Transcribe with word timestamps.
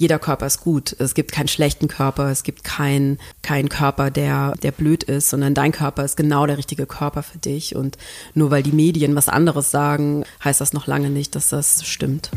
jeder 0.00 0.18
Körper 0.18 0.46
ist 0.46 0.62
gut. 0.62 0.96
Es 0.98 1.12
gibt 1.12 1.30
keinen 1.30 1.46
schlechten 1.46 1.86
Körper, 1.86 2.30
es 2.30 2.42
gibt 2.42 2.64
keinen 2.64 3.18
keinen 3.42 3.68
Körper, 3.68 4.10
der, 4.10 4.54
der 4.62 4.72
blöd 4.72 5.02
ist, 5.02 5.28
sondern 5.28 5.52
dein 5.52 5.72
Körper 5.72 6.06
ist 6.06 6.16
genau 6.16 6.46
der 6.46 6.56
richtige 6.56 6.86
Körper 6.86 7.22
für 7.22 7.36
dich. 7.36 7.76
Und 7.76 7.98
nur 8.32 8.50
weil 8.50 8.62
die 8.62 8.72
Medien 8.72 9.14
was 9.14 9.28
anderes 9.28 9.70
sagen, 9.70 10.24
heißt 10.42 10.62
das 10.62 10.72
noch 10.72 10.86
lange 10.86 11.10
nicht, 11.10 11.34
dass 11.34 11.50
das 11.50 11.84
stimmt. 11.84 12.30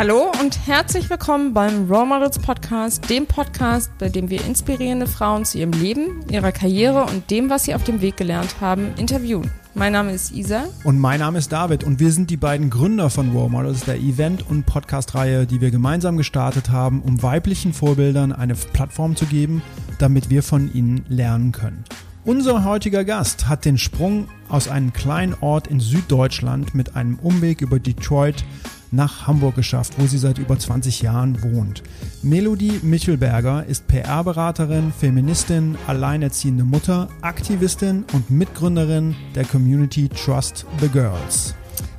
Hallo 0.00 0.32
und 0.40 0.66
herzlich 0.66 1.10
willkommen 1.10 1.52
beim 1.52 1.86
Role 1.92 2.06
Models 2.06 2.38
Podcast, 2.38 3.10
dem 3.10 3.26
Podcast, 3.26 3.90
bei 3.98 4.08
dem 4.08 4.30
wir 4.30 4.42
inspirierende 4.46 5.06
Frauen 5.06 5.44
zu 5.44 5.58
ihrem 5.58 5.72
Leben, 5.72 6.24
ihrer 6.30 6.52
Karriere 6.52 7.04
und 7.04 7.30
dem, 7.30 7.50
was 7.50 7.64
sie 7.64 7.74
auf 7.74 7.84
dem 7.84 8.00
Weg 8.00 8.16
gelernt 8.16 8.62
haben, 8.62 8.94
interviewen. 8.96 9.50
Mein 9.74 9.92
Name 9.92 10.12
ist 10.12 10.32
Isa. 10.32 10.64
Und 10.84 10.98
mein 10.98 11.20
Name 11.20 11.36
ist 11.36 11.52
David 11.52 11.84
und 11.84 12.00
wir 12.00 12.12
sind 12.12 12.30
die 12.30 12.38
beiden 12.38 12.70
Gründer 12.70 13.10
von 13.10 13.30
Role 13.32 13.50
Models, 13.50 13.84
der 13.84 13.96
Event- 13.96 14.48
und 14.48 14.64
Podcast-Reihe, 14.64 15.44
die 15.44 15.60
wir 15.60 15.70
gemeinsam 15.70 16.16
gestartet 16.16 16.70
haben, 16.70 17.02
um 17.02 17.22
weiblichen 17.22 17.74
Vorbildern 17.74 18.32
eine 18.32 18.54
Plattform 18.54 19.16
zu 19.16 19.26
geben, 19.26 19.60
damit 19.98 20.30
wir 20.30 20.42
von 20.42 20.72
ihnen 20.72 21.04
lernen 21.10 21.52
können. 21.52 21.84
Unser 22.24 22.64
heutiger 22.64 23.04
Gast 23.04 23.48
hat 23.48 23.66
den 23.66 23.76
Sprung 23.76 24.28
aus 24.48 24.66
einem 24.66 24.94
kleinen 24.94 25.34
Ort 25.42 25.66
in 25.66 25.78
Süddeutschland 25.78 26.74
mit 26.74 26.96
einem 26.96 27.18
Umweg 27.18 27.60
über 27.60 27.78
Detroit 27.78 28.46
nach 28.90 29.26
Hamburg 29.26 29.54
geschafft, 29.54 29.94
wo 29.98 30.06
sie 30.06 30.18
seit 30.18 30.38
über 30.38 30.58
20 30.58 31.02
Jahren 31.02 31.42
wohnt. 31.42 31.82
Melodie 32.22 32.80
Michelberger 32.82 33.64
ist 33.66 33.86
PR-Beraterin, 33.88 34.92
Feministin, 34.92 35.76
alleinerziehende 35.86 36.64
Mutter, 36.64 37.08
Aktivistin 37.22 38.04
und 38.12 38.30
Mitgründerin 38.30 39.14
der 39.34 39.44
Community 39.44 40.08
Trust 40.08 40.66
the 40.80 40.88
Girls. 40.88 41.54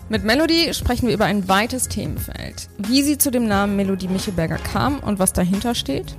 Mit 0.10 0.26
Melody 0.26 0.74
sprechen 0.74 1.08
wir 1.08 1.14
über 1.14 1.26
ein 1.26 1.48
weites 1.48 1.88
Themenfeld. 1.88 2.68
Wie 2.78 3.02
sie 3.02 3.18
zu 3.18 3.32
dem 3.32 3.48
Namen 3.48 3.78
Melodie 3.78 4.10
Michelberger 4.10 4.58
kam 4.58 5.00
und 5.00 5.20
was 5.20 5.32
dahinter 5.32 5.74
steht. 5.74 6.18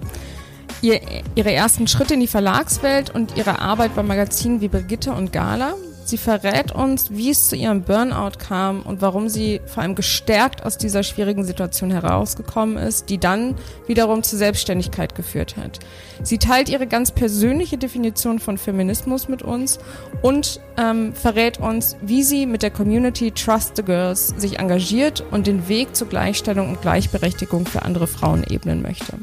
Ihr, 0.80 1.00
ihre 1.34 1.52
ersten 1.52 1.86
Schritte 1.86 2.14
in 2.14 2.20
die 2.20 2.27
Verlagswelt 2.27 3.10
und 3.10 3.36
ihre 3.36 3.60
Arbeit 3.60 3.94
bei 3.94 4.02
Magazinen 4.02 4.62
wie 4.62 4.69
Brigitte 4.69 5.12
und 5.12 5.32
Gala, 5.32 5.75
Sie 6.05 6.19
verrät 6.19 6.72
uns, 6.72 7.11
wie 7.11 7.31
es 7.31 7.48
zu 7.48 7.56
ihrem 7.56 7.83
Burnout 7.83 8.39
kam 8.39 8.83
und 8.83 9.00
warum 9.00 9.28
sie 9.28 9.61
vor 9.67 9.83
allem 9.83 9.95
gestärkt 9.95 10.64
aus 10.64 10.77
dieser 10.77 11.03
schwierigen 11.03 11.44
Situation 11.44 11.91
herausgekommen 11.91 12.77
ist, 12.77 13.09
die 13.09 13.19
dann 13.19 13.55
wiederum 13.86 14.22
zur 14.22 14.39
Selbstständigkeit 14.39 15.14
geführt 15.14 15.56
hat. 15.56 15.78
Sie 16.22 16.39
teilt 16.39 16.69
ihre 16.69 16.86
ganz 16.86 17.11
persönliche 17.11 17.78
Definition 17.78 18.39
von 18.39 18.59
Feminismus 18.59 19.28
mit 19.28 19.42
uns 19.42 19.78
und 20.22 20.61
ähm, 20.77 21.14
verrät 21.14 21.59
uns, 21.59 21.97
wie 22.03 22.22
sie 22.22 22.47
mit 22.47 22.62
der 22.62 22.70
Community 22.70 23.31
Trust 23.31 23.77
the 23.77 23.83
Girls 23.83 24.34
sich 24.37 24.59
engagiert 24.59 25.25
und 25.31 25.47
den 25.47 25.69
Weg 25.69 25.94
zur 25.97 26.09
Gleichstellung 26.09 26.70
und 26.70 26.83
Gleichberechtigung 26.83 27.66
für 27.66 27.83
andere 27.83 28.06
Frauen 28.06 28.44
ebnen 28.48 28.83
möchte. 28.83 29.19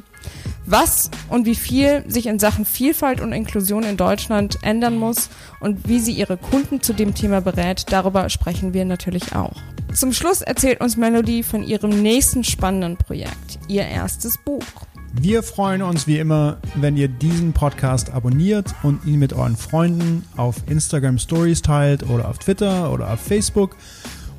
Was 0.65 1.09
und 1.29 1.45
wie 1.45 1.55
viel 1.55 2.03
sich 2.07 2.27
in 2.27 2.37
Sachen 2.37 2.63
Vielfalt 2.63 3.21
und 3.21 3.33
Inklusion 3.33 3.83
in 3.83 3.97
Deutschland 3.97 4.59
ändern 4.61 4.97
muss 4.97 5.29
und 5.59 5.87
wie 5.87 5.99
sie 5.99 6.11
ihre 6.11 6.37
Kunden 6.37 6.81
zu 6.81 6.93
dem 6.93 7.15
Thema 7.15 7.41
berät, 7.41 7.85
darüber 7.89 8.29
sprechen 8.29 8.73
wir 8.73 8.85
natürlich 8.85 9.35
auch. 9.35 9.55
Zum 9.93 10.13
Schluss 10.13 10.41
erzählt 10.41 10.81
uns 10.81 10.97
Melody 10.97 11.41
von 11.41 11.63
ihrem 11.63 12.03
nächsten 12.03 12.43
spannenden 12.43 12.97
Projekt, 12.97 13.57
ihr 13.67 13.87
erstes 13.87 14.37
Buch. 14.37 14.63
Wir 15.13 15.41
freuen 15.41 15.81
uns 15.81 16.05
wie 16.05 16.19
immer, 16.19 16.57
wenn 16.75 16.95
ihr 16.95 17.07
diesen 17.07 17.53
Podcast 17.53 18.11
abonniert 18.11 18.75
und 18.83 19.03
ihn 19.05 19.17
mit 19.17 19.33
euren 19.33 19.57
Freunden 19.57 20.23
auf 20.37 20.57
Instagram 20.67 21.17
Stories 21.17 21.63
teilt 21.63 22.07
oder 22.07 22.29
auf 22.29 22.37
Twitter 22.37 22.91
oder 22.93 23.11
auf 23.11 23.19
Facebook. 23.19 23.75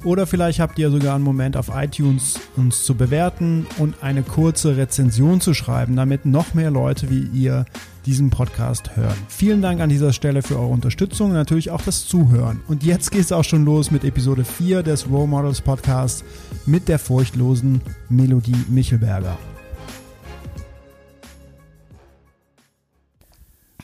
Oder 0.02 0.26
vielleicht 0.26 0.60
habt 0.60 0.78
ihr 0.78 0.90
sogar 0.90 1.14
einen 1.14 1.24
Moment 1.24 1.58
auf 1.58 1.70
iTunes 1.74 2.40
uns 2.56 2.84
zu 2.84 2.94
bewerten 2.94 3.66
und 3.76 4.02
eine 4.02 4.22
kurze 4.22 4.78
Rezension 4.78 5.42
zu 5.42 5.52
schreiben, 5.52 5.94
damit 5.94 6.24
noch 6.24 6.54
mehr 6.54 6.70
Leute 6.70 7.10
wie 7.10 7.24
ihr 7.38 7.66
diesen 8.06 8.30
Podcast 8.30 8.96
hören. 8.96 9.16
Vielen 9.28 9.60
Dank 9.60 9.82
an 9.82 9.90
dieser 9.90 10.14
Stelle 10.14 10.40
für 10.40 10.56
eure 10.56 10.68
Unterstützung 10.68 11.28
und 11.28 11.34
natürlich 11.34 11.70
auch 11.70 11.82
das 11.82 12.06
Zuhören. 12.06 12.62
Und 12.66 12.82
jetzt 12.82 13.10
geht 13.10 13.20
es 13.20 13.30
auch 13.30 13.44
schon 13.44 13.66
los 13.66 13.90
mit 13.90 14.02
Episode 14.04 14.42
4 14.42 14.82
des 14.82 15.06
Role 15.06 15.28
Models 15.28 15.60
Podcasts 15.60 16.24
mit 16.64 16.88
der 16.88 16.98
furchtlosen 16.98 17.82
Melodie 18.08 18.56
Michelberger. 18.70 19.36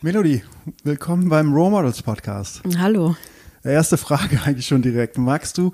Melodie, 0.01 0.43
willkommen 0.83 1.29
beim 1.29 1.53
Role 1.53 1.71
Models 1.73 2.03
Podcast. 2.03 2.63
Hallo. 2.79 3.17
Erste 3.67 3.97
Frage 3.97 4.41
eigentlich 4.45 4.67
schon 4.67 4.81
direkt. 4.81 5.19
Magst 5.19 5.59
du 5.59 5.73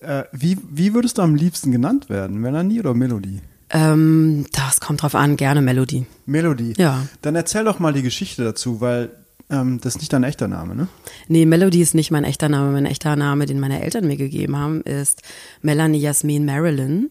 äh, 0.00 0.24
wie, 0.32 0.58
wie 0.70 0.94
würdest 0.94 1.18
du 1.18 1.22
am 1.22 1.34
liebsten 1.34 1.72
genannt 1.72 2.08
werden? 2.08 2.38
Melanie 2.38 2.80
oder 2.80 2.94
Melodie? 2.94 3.40
Ähm, 3.70 4.46
das 4.52 4.80
kommt 4.80 5.02
drauf 5.02 5.14
an, 5.14 5.36
gerne 5.36 5.60
Melodie. 5.60 6.06
Melodie? 6.26 6.74
Ja. 6.76 7.06
Dann 7.22 7.36
erzähl 7.36 7.64
doch 7.64 7.78
mal 7.78 7.92
die 7.92 8.02
Geschichte 8.02 8.44
dazu, 8.44 8.80
weil 8.80 9.10
ähm, 9.50 9.80
das 9.80 9.94
ist 9.94 10.00
nicht 10.00 10.12
dein 10.12 10.24
echter 10.24 10.48
Name, 10.48 10.74
ne? 10.74 10.88
Nee, 11.26 11.46
Melody 11.46 11.80
ist 11.80 11.94
nicht 11.94 12.10
mein 12.10 12.24
echter 12.24 12.48
Name. 12.48 12.72
Mein 12.72 12.86
echter 12.86 13.16
Name, 13.16 13.46
den 13.46 13.60
meine 13.60 13.82
Eltern 13.82 14.06
mir 14.06 14.16
gegeben 14.16 14.56
haben, 14.56 14.82
ist 14.82 15.22
Melanie 15.62 16.00
Jasmin 16.00 16.44
Marilyn. 16.44 17.10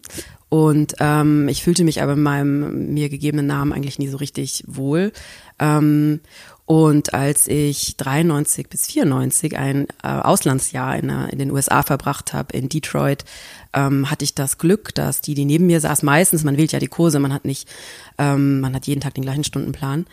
Und 0.49 0.95
ähm, 0.99 1.49
ich 1.49 1.63
fühlte 1.63 1.83
mich 1.83 2.01
aber 2.01 2.13
in 2.13 2.21
meinem 2.21 2.93
mir 2.93 3.09
gegebenen 3.09 3.47
Namen 3.47 3.73
eigentlich 3.73 3.99
nie 3.99 4.07
so 4.07 4.17
richtig 4.17 4.63
wohl. 4.67 5.11
Ähm, 5.59 6.21
und 6.67 7.13
als 7.13 7.47
ich 7.47 7.95
93 7.95 8.67
bis 8.67 8.87
94 8.87 9.57
ein 9.57 9.87
äh, 10.03 10.07
Auslandsjahr 10.09 10.97
in, 10.97 11.09
in, 11.09 11.39
den 11.39 11.49
USA 11.51 11.81
verbracht 11.81 12.33
habe, 12.33 12.57
in 12.57 12.67
Detroit, 12.67 13.23
ähm, 13.71 14.11
hatte 14.11 14.25
ich 14.25 14.35
das 14.35 14.57
Glück, 14.57 14.93
dass 14.93 15.21
die, 15.21 15.33
die 15.33 15.45
neben 15.45 15.65
mir 15.65 15.79
saß, 15.79 16.03
meistens, 16.03 16.43
man 16.43 16.57
wählt 16.57 16.73
ja 16.73 16.79
die 16.79 16.89
Kurse, 16.89 17.19
man 17.19 17.31
hat 17.31 17.45
nicht, 17.45 17.69
ähm, 18.17 18.59
man 18.59 18.75
hat 18.75 18.85
jeden 18.85 18.99
Tag 18.99 19.13
den 19.13 19.23
gleichen 19.23 19.45
Stundenplan, 19.45 20.07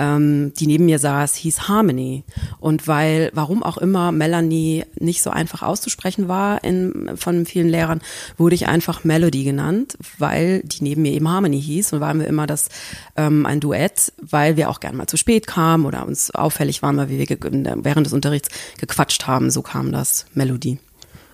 ähm, 0.00 0.54
die 0.54 0.66
neben 0.66 0.86
mir 0.86 0.98
saß, 0.98 1.34
hieß 1.34 1.68
Harmony. 1.68 2.24
Und 2.58 2.88
weil, 2.88 3.30
warum 3.34 3.62
auch 3.62 3.76
immer 3.76 4.12
Melanie 4.12 4.84
nicht 4.98 5.22
so 5.22 5.30
einfach 5.30 5.62
auszusprechen 5.62 6.26
war 6.26 6.64
in, 6.64 7.10
von 7.16 7.44
vielen 7.44 7.68
Lehrern, 7.68 8.00
wurde 8.38 8.54
ich 8.54 8.66
einfach 8.66 9.04
Melody 9.04 9.44
genannt, 9.44 9.98
weil 10.18 10.62
die 10.64 10.82
neben 10.82 11.02
mir 11.02 11.12
eben 11.12 11.28
Harmony 11.28 11.60
hieß 11.60 11.92
und 11.92 12.00
waren 12.00 12.18
wir 12.18 12.26
immer 12.26 12.46
das 12.46 12.70
ähm, 13.16 13.44
ein 13.44 13.60
Duett, 13.60 14.12
weil 14.22 14.56
wir 14.56 14.70
auch 14.70 14.80
gern 14.80 14.96
mal 14.96 15.06
zu 15.06 15.18
spät 15.18 15.46
kamen 15.46 15.84
oder 15.84 16.06
uns 16.06 16.30
auffällig 16.30 16.80
waren, 16.82 16.96
weil 16.96 17.10
wir 17.10 17.18
während 17.18 18.06
des 18.06 18.14
Unterrichts 18.14 18.48
gequatscht 18.78 19.26
haben. 19.26 19.50
So 19.50 19.60
kam 19.60 19.92
das 19.92 20.24
Melodie. 20.32 20.78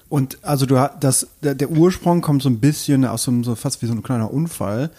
Und 0.08 0.38
also 0.42 0.66
du 0.66 0.76
das 1.00 1.28
der, 1.42 1.70
Ursprung 1.70 2.20
kommt 2.20 2.42
so 2.42 2.48
ein 2.48 2.60
bisschen 2.60 3.04
aus 3.04 3.24
so 3.24 3.54
fast 3.54 3.82
wie 3.82 3.86
so 3.86 3.92
ein 3.92 4.02
kleiner 4.02 4.32
Unfall 4.32 4.90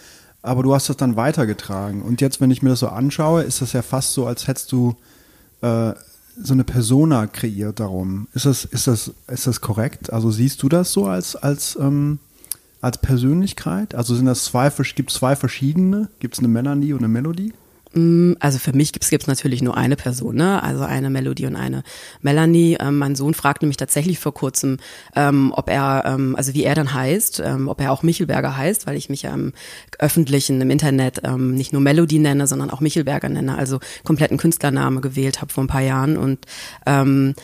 aber 0.42 0.62
du 0.62 0.74
hast 0.74 0.88
das 0.88 0.96
dann 0.96 1.16
weitergetragen. 1.16 2.02
Und 2.02 2.20
jetzt, 2.20 2.40
wenn 2.40 2.50
ich 2.50 2.62
mir 2.62 2.70
das 2.70 2.80
so 2.80 2.88
anschaue, 2.88 3.42
ist 3.42 3.60
das 3.60 3.72
ja 3.72 3.82
fast 3.82 4.12
so, 4.12 4.26
als 4.26 4.46
hättest 4.46 4.72
du 4.72 4.96
äh, 5.60 5.92
so 6.40 6.52
eine 6.52 6.64
Persona 6.64 7.26
kreiert 7.26 7.80
darum. 7.80 8.28
Ist 8.34 8.46
das, 8.46 8.64
ist 8.64 8.86
das, 8.86 9.12
ist 9.26 9.46
das 9.46 9.60
korrekt? 9.60 10.12
Also 10.12 10.30
siehst 10.30 10.62
du 10.62 10.68
das 10.68 10.92
so 10.92 11.06
als, 11.06 11.34
als, 11.36 11.76
ähm, 11.80 12.18
als 12.80 12.98
Persönlichkeit? 12.98 13.94
Also 13.94 14.14
sind 14.14 14.26
das 14.26 14.44
zwei, 14.44 14.70
gibt 14.70 15.10
es 15.10 15.16
zwei 15.16 15.34
verschiedene? 15.34 16.08
Gibt 16.20 16.34
es 16.34 16.38
eine 16.38 16.48
Melanie 16.48 16.92
und 16.92 17.00
eine 17.00 17.08
Melodie? 17.08 17.52
Mm, 17.94 18.34
also 18.40 18.58
für 18.58 18.72
mich 18.72 18.92
gibt 18.92 19.04
es 19.04 19.26
natürlich 19.26 19.62
nur 19.62 19.76
eine 19.76 19.96
Person, 19.96 20.36
ne? 20.36 20.62
also 20.62 20.82
eine 20.82 21.10
Melodie 21.10 21.46
und 21.46 21.56
eine 21.56 21.82
Melanie. 22.20 22.76
Ähm, 22.80 22.98
mein 22.98 23.16
Sohn 23.16 23.34
fragte 23.34 23.66
mich 23.66 23.76
tatsächlich 23.76 24.18
vor 24.18 24.34
kurzem, 24.34 24.78
ähm, 25.16 25.52
ob 25.56 25.70
er, 25.70 26.04
ähm, 26.06 26.36
also 26.36 26.54
wie 26.54 26.64
er 26.64 26.74
dann 26.74 26.92
heißt, 26.92 27.40
ähm, 27.44 27.68
ob 27.68 27.80
er 27.80 27.92
auch 27.92 28.02
Michelberger 28.02 28.56
heißt, 28.56 28.86
weil 28.86 28.96
ich 28.96 29.08
mich 29.08 29.22
ja 29.22 29.32
im 29.32 29.52
öffentlichen, 29.98 30.60
im 30.60 30.70
Internet 30.70 31.22
ähm, 31.24 31.54
nicht 31.54 31.72
nur 31.72 31.82
Melodie 31.82 32.18
nenne, 32.18 32.46
sondern 32.46 32.70
auch 32.70 32.80
Michelberger 32.80 33.28
nenne, 33.28 33.56
also 33.56 33.80
kompletten 34.04 34.36
Künstlername 34.36 35.00
gewählt 35.00 35.40
habe 35.40 35.52
vor 35.52 35.64
ein 35.64 35.68
paar 35.68 35.82
Jahren. 35.82 36.16
Und 36.16 36.40
ähm, 36.86 37.34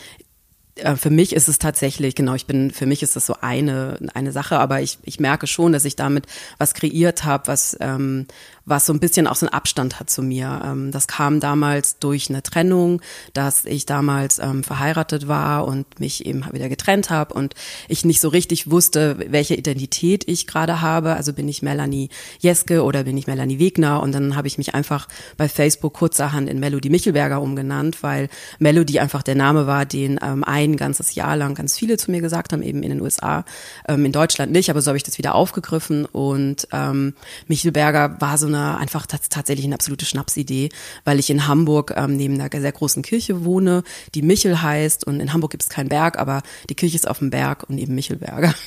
äh, 0.75 0.95
für 0.95 1.09
mich 1.09 1.33
ist 1.33 1.47
es 1.47 1.57
tatsächlich, 1.57 2.15
genau, 2.15 2.35
ich 2.35 2.45
bin, 2.45 2.71
für 2.71 2.85
mich 2.85 3.01
ist 3.01 3.15
das 3.15 3.25
so 3.25 3.35
eine, 3.41 3.97
eine 4.13 4.31
Sache, 4.31 4.59
aber 4.59 4.81
ich, 4.81 4.99
ich 5.03 5.19
merke 5.19 5.47
schon, 5.47 5.71
dass 5.71 5.85
ich 5.85 5.95
damit 5.95 6.25
was 6.57 6.73
kreiert 6.73 7.23
habe, 7.23 7.47
was, 7.47 7.77
ähm, 7.79 8.27
was 8.65 8.85
so 8.85 8.93
ein 8.93 8.99
bisschen 8.99 9.27
auch 9.27 9.35
so 9.35 9.45
einen 9.45 9.53
Abstand 9.53 9.99
hat 9.99 10.09
zu 10.09 10.23
mir. 10.23 10.61
Ähm, 10.65 10.91
das 10.91 11.07
kam 11.07 11.39
damals 11.39 11.99
durch 11.99 12.29
eine 12.29 12.41
Trennung, 12.41 13.01
dass 13.33 13.65
ich 13.65 13.85
damals 13.85 14.39
ähm, 14.39 14.63
verheiratet 14.63 15.27
war 15.27 15.65
und 15.65 15.99
mich 15.99 16.25
eben 16.25 16.45
wieder 16.51 16.67
getrennt 16.67 17.09
habe 17.09 17.33
und 17.33 17.53
ich 17.87 18.05
nicht 18.05 18.19
so 18.19 18.29
richtig 18.29 18.69
wusste, 18.71 19.17
welche 19.29 19.55
Identität 19.55 20.27
ich 20.27 20.47
gerade 20.47 20.81
habe. 20.81 21.15
Also 21.15 21.33
bin 21.33 21.47
ich 21.47 21.61
Melanie 21.61 22.09
Jeske 22.39 22.83
oder 22.83 23.03
bin 23.03 23.17
ich 23.17 23.27
Melanie 23.27 23.59
Wegner 23.59 24.01
und 24.01 24.11
dann 24.13 24.35
habe 24.35 24.47
ich 24.47 24.57
mich 24.57 24.73
einfach 24.73 25.07
bei 25.37 25.47
Facebook 25.47 25.93
kurzerhand 25.93 26.49
in 26.49 26.59
Melody 26.59 26.89
Michelberger 26.89 27.41
umgenannt, 27.41 28.01
weil 28.01 28.29
Melody 28.57 28.99
einfach 28.99 29.21
der 29.21 29.35
Name 29.35 29.67
war, 29.67 29.85
den 29.85 30.19
ähm, 30.23 30.43
ein 30.43 30.75
ganzes 30.75 31.13
Jahr 31.13 31.37
lang 31.37 31.53
ganz 31.53 31.77
viele 31.77 31.97
zu 31.97 32.09
mir 32.09 32.21
gesagt 32.21 32.51
haben, 32.51 32.63
eben 32.63 32.81
in 32.81 32.89
den 32.89 33.01
USA, 33.01 33.45
ähm, 33.87 34.05
in 34.05 34.11
Deutschland 34.11 34.51
nicht, 34.51 34.69
aber 34.69 34.81
so 34.81 34.89
habe 34.89 34.97
ich 34.97 35.03
das 35.03 35.19
wieder 35.19 35.35
aufgegriffen 35.35 36.05
und 36.05 36.67
ähm, 36.71 37.13
Michelberger 37.47 38.19
war 38.19 38.37
so 38.37 38.47
eine 38.47 38.54
eine 38.55 38.77
einfach 38.77 39.05
tatsächlich 39.05 39.65
eine 39.65 39.75
absolute 39.75 40.05
Schnapsidee, 40.05 40.69
weil 41.03 41.19
ich 41.19 41.29
in 41.29 41.47
Hamburg 41.47 41.93
ähm, 41.95 42.17
neben 42.17 42.39
einer 42.39 42.49
sehr 42.51 42.71
großen 42.71 43.03
Kirche 43.03 43.45
wohne, 43.45 43.83
die 44.13 44.21
Michel 44.21 44.61
heißt 44.61 45.05
und 45.05 45.19
in 45.19 45.33
Hamburg 45.33 45.51
gibt 45.51 45.63
es 45.63 45.69
keinen 45.69 45.89
Berg, 45.89 46.17
aber 46.17 46.41
die 46.69 46.75
Kirche 46.75 46.95
ist 46.95 47.07
auf 47.07 47.19
dem 47.19 47.29
Berg 47.29 47.69
und 47.69 47.77
eben 47.77 47.95
Michelberger. 47.95 48.53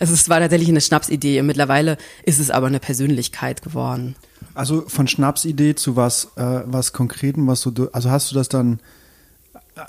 Also 0.00 0.12
es 0.12 0.28
war 0.28 0.40
tatsächlich 0.40 0.68
eine 0.68 0.80
Schnapsidee 0.80 1.40
mittlerweile 1.42 1.98
ist 2.24 2.40
es 2.40 2.50
aber 2.50 2.66
eine 2.66 2.80
Persönlichkeit 2.80 3.62
geworden. 3.62 4.16
Also 4.54 4.82
von 4.88 5.06
Schnapsidee 5.06 5.76
zu 5.76 5.94
was, 5.94 6.32
äh, 6.34 6.62
was 6.66 6.92
Konkreten, 6.92 7.46
was 7.46 7.60
du, 7.62 7.88
also 7.92 8.10
hast 8.10 8.30
du 8.30 8.34
das 8.34 8.48
dann, 8.48 8.80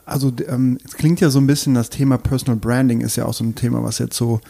also 0.06 0.31
ähm, 0.48 0.78
es 0.86 0.94
klingt 0.94 1.22
ja 1.22 1.31
so 1.31 1.40
ein 1.40 1.48
bisschen, 1.48 1.74
das 1.74 1.90
Thema 1.90 2.20
Personal 2.20 2.58
Branding 2.58 3.02
ist 3.02 3.16
ja 3.16 3.26
auch 3.26 3.34
so 3.34 3.44
ein 3.44 3.56
Thema, 3.56 3.84
was 3.84 3.98
jetzt 3.98 4.16
so 4.16 4.42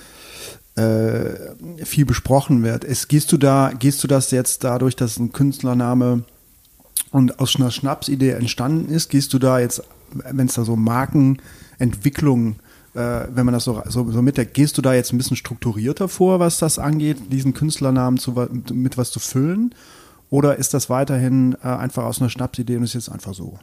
äh, 0.80 1.86
viel 1.86 2.06
besprochen 2.06 2.64
wird. 2.64 2.84
Es, 2.84 3.08
gehst 3.08 3.32
du 3.32 3.38
da, 3.38 3.72
gehst 3.78 4.04
du 4.04 4.08
das 4.08 4.32
jetzt 4.32 4.64
dadurch, 4.64 4.96
dass 4.96 5.18
ein 5.18 5.32
Künstlername 5.32 6.24
und 7.12 7.40
aus 7.40 7.56
einer 7.56 7.72
Schnapsidee 7.72 8.32
entstanden 8.32 8.94
ist, 8.94 9.10
gehst 9.10 9.34
du 9.34 9.40
da 9.40 9.60
jetzt, 9.60 9.84
wenn 10.12 10.48
es 10.48 10.56
da 10.56 10.64
so 10.64 10.76
Markenentwicklung 10.76 12.56
äh, 12.96 13.28
wenn 13.34 13.46
man 13.46 13.54
das 13.54 13.66
so, 13.66 13.82
so, 13.88 14.10
so 14.12 14.22
mitdenkt, 14.22 14.54
gehst 14.54 14.78
du 14.78 14.82
da 14.82 14.94
jetzt 14.94 15.14
ein 15.14 15.18
bisschen 15.18 15.38
strukturierter 15.38 16.08
vor, 16.08 16.40
was 16.40 16.58
das 16.58 16.80
angeht, 16.80 17.32
diesen 17.32 17.54
Künstlernamen 17.54 18.18
zu, 18.18 18.34
mit 18.74 18.98
was 18.98 19.12
zu 19.12 19.20
füllen? 19.20 19.76
Oder 20.30 20.58
ist 20.58 20.74
das 20.74 20.90
weiterhin 20.90 21.56
äh, 21.64 21.68
einfach 21.68 22.04
aus 22.04 22.20
einer 22.20 22.30
Schnapsidee 22.30 22.78
und 22.78 22.84
ist 22.84 22.94
jetzt 22.94 23.10
einfach 23.10 23.34
so? 23.34 23.60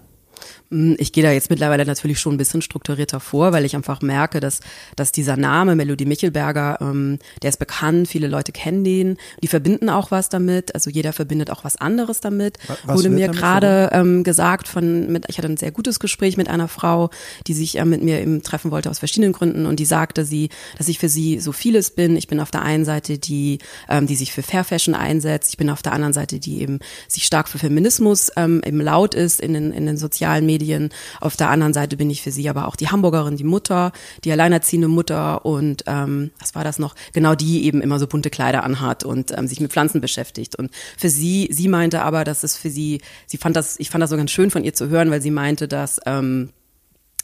Mm, 0.71 0.95
ich 0.99 1.13
gehe 1.13 1.23
da 1.23 1.31
jetzt 1.31 1.51
mittlerweile 1.51 1.85
natürlich 1.85 2.19
schon 2.19 2.35
ein 2.35 2.39
bisschen 2.39 2.63
strukturierter 2.63 3.21
vor, 3.21 3.53
weil 3.53 3.65
ich 3.65 3.77
einfach 3.77 4.03
merke, 4.03 4.41
dass, 4.41 4.61
dass 4.97 5.13
dieser 5.13 5.37
Name 5.37 5.77
Melodie 5.77 6.07
Michelberger, 6.07 6.79
ähm, 6.81 7.19
der 7.43 7.51
ist 7.51 7.59
bekannt, 7.59 8.09
viele 8.09 8.29
Leute 8.29 8.53
kennen 8.53 8.85
den, 8.85 9.17
die 9.43 9.49
verbinden 9.49 9.91
auch 9.91 10.11
was 10.11 10.29
damit, 10.29 10.75
also 10.75 10.91
jeder 10.91 11.13
verbindet 11.13 11.51
auch 11.51 11.65
was 11.65 11.77
anderes 11.77 12.21
damit. 12.21 12.59
Was 12.85 12.97
Wurde 12.97 13.11
mir 13.11 13.29
gerade 13.29 13.91
ähm, 13.93 14.25
gesagt 14.25 14.69
von, 14.69 15.11
mit, 15.11 15.27
ich 15.29 15.39
hatte 15.39 15.49
ein 15.49 15.57
sehr 15.57 15.71
gutes 15.71 16.01
Gespräch 16.01 16.37
mit 16.37 16.49
einer 16.49 16.69
Frau, 16.69 17.11
die 17.47 17.55
sich 17.55 17.79
äh, 17.79 17.85
mit 17.85 18.03
mir 18.03 18.21
eben 18.21 18.43
treffen 18.43 18.71
wollte 18.71 18.91
aus 18.91 18.99
verschiedenen 18.99 19.33
Gründen 19.33 19.67
und 19.67 19.79
die 19.79 19.85
sagte 19.85 20.25
sie, 20.25 20.49
dass 20.79 20.89
ich 20.89 20.99
für 20.99 21.09
sie 21.09 21.41
so 21.41 21.53
vieles 21.53 21.91
bin. 21.91 22.17
Ich 22.17 22.29
bin 22.29 22.41
auf 22.41 22.51
der 22.51 22.63
einen 22.63 22.85
Seite 22.85 23.19
die, 23.19 23.59
ähm, 23.89 24.07
die 24.07 24.17
sich 24.17 24.33
für 24.33 24.43
Fair 24.43 24.65
Fashion 24.65 24.95
einsetzt, 24.95 25.51
ich 25.51 25.57
bin 25.57 25.71
auf 25.71 25.83
der 25.83 25.93
anderen 25.93 26.13
Seite 26.13 26.39
die 26.39 26.61
eben 26.61 26.81
sich 27.09 27.25
stark 27.25 27.49
für 27.49 27.59
Feminismus 27.59 28.31
ähm, 28.37 28.63
eben 28.65 28.81
laut 28.81 29.15
ist 29.15 29.41
in 29.41 29.55
den, 29.55 29.73
in 29.73 29.87
den 29.87 29.97
sozialen 29.97 30.26
Medien 30.27 30.57
Medien. 30.67 30.91
Auf 31.21 31.37
der 31.37 31.51
anderen 31.51 31.73
Seite 31.73 31.97
bin 31.97 32.11
ich 32.11 32.23
für 32.23 32.31
sie 32.31 32.49
aber 32.49 32.67
auch 32.67 32.77
die 32.77 32.89
Hamburgerin, 32.89 33.37
die 33.37 33.45
Mutter, 33.45 33.93
die 34.25 34.33
alleinerziehende 34.33 34.89
Mutter 34.89 35.45
und 35.45 35.85
ähm, 35.87 36.31
was 36.39 36.55
war 36.55 36.65
das 36.65 36.79
noch? 36.79 36.95
Genau 37.13 37.35
die 37.35 37.65
eben 37.65 37.81
immer 37.81 37.99
so 37.99 38.07
bunte 38.07 38.31
Kleider 38.31 38.65
anhat 38.65 39.05
und 39.05 39.37
ähm, 39.37 39.47
sich 39.47 39.61
mit 39.61 39.73
Pflanzen 39.73 40.01
beschäftigt. 40.01 40.57
Und 40.57 40.71
für 40.97 41.09
sie, 41.09 41.49
sie 41.53 41.69
meinte 41.69 42.03
aber, 42.03 42.25
dass 42.25 42.43
es 42.43 42.57
für 42.57 42.71
sie, 42.71 43.01
sie 43.27 43.37
fand 43.37 43.57
das, 43.57 43.79
ich 43.79 43.91
fand 43.91 44.03
das 44.03 44.11
so 44.11 44.17
ganz 44.17 44.31
schön 44.31 44.51
von 44.51 44.65
ihr 44.65 44.75
zu 44.75 44.89
hören, 44.89 45.11
weil 45.11 45.23
sie 45.23 45.31
meinte, 45.31 45.69
dass 45.69 46.01
ähm, 46.07 46.51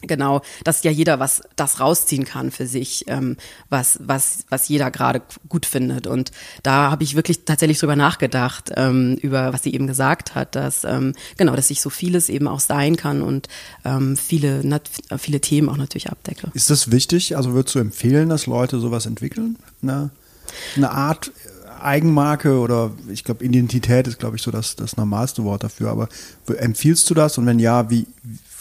Genau, 0.03 0.43
dass 0.65 0.83
ja 0.83 0.91
jeder 0.91 1.21
was 1.21 1.43
das 1.57 1.79
rausziehen 1.79 2.25
kann 2.25 2.51
für 2.51 2.67
sich, 2.67 3.05
ähm, 3.07 3.37
was 3.69 3.99
was 4.03 4.45
was 4.49 4.69
jeder 4.69 4.91
gerade 4.91 5.23
gut 5.49 5.65
findet. 5.65 6.07
Und 6.07 6.33
da 6.63 6.91
habe 6.91 7.05
ich 7.05 7.15
wirklich 7.15 7.45
tatsächlich 7.45 7.79
drüber 7.79 7.97
nachgedacht 7.97 8.73
ähm, 8.77 9.17
über 9.23 9.53
was 9.53 9.63
sie 9.63 9.73
eben 9.73 9.87
gesagt 9.87 10.35
hat, 10.35 10.57
dass 10.57 10.85
ähm, 10.85 11.15
genau, 11.37 11.55
dass 11.55 11.71
ich 11.71 11.81
so 11.81 11.91
vieles 11.91 12.29
eben 12.29 12.49
auch 12.49 12.61
sein 12.61 12.97
kann 12.97 13.23
und 13.23 13.49
ähm, 13.85 14.17
viele 14.17 14.67
nat 14.67 14.91
viele 15.19 15.41
Themen 15.41 15.69
auch 15.69 15.77
natürlich 15.77 16.11
abdecke. 16.11 16.51
Ist 16.55 16.71
das 16.71 16.91
wichtig? 16.91 17.37
Also 17.37 17.53
würdest 17.55 17.75
du 17.75 17.79
empfehlen, 17.79 18.29
dass 18.29 18.47
Leute 18.47 18.81
sowas 18.81 19.07
entwickeln? 19.07 19.57
Eine, 19.83 20.11
eine 20.77 20.91
Art 20.91 21.31
Eigenmarke 21.81 22.59
oder 22.59 22.93
ich 23.09 23.25
glaube 23.25 23.45
Identität 23.45 24.07
ist 24.07 24.19
glaube 24.19 24.37
ich 24.37 24.43
so 24.43 24.51
das 24.51 24.77
das 24.77 24.97
normalste 24.97 25.45
Wort 25.45 25.63
dafür. 25.65 25.91
Aber 25.91 26.09
empfiehlst 26.47 27.09
du 27.11 27.15
das 27.15 27.39
und 27.39 27.47
wenn 27.47 27.59
ja, 27.59 27.91
wie 27.91 28.07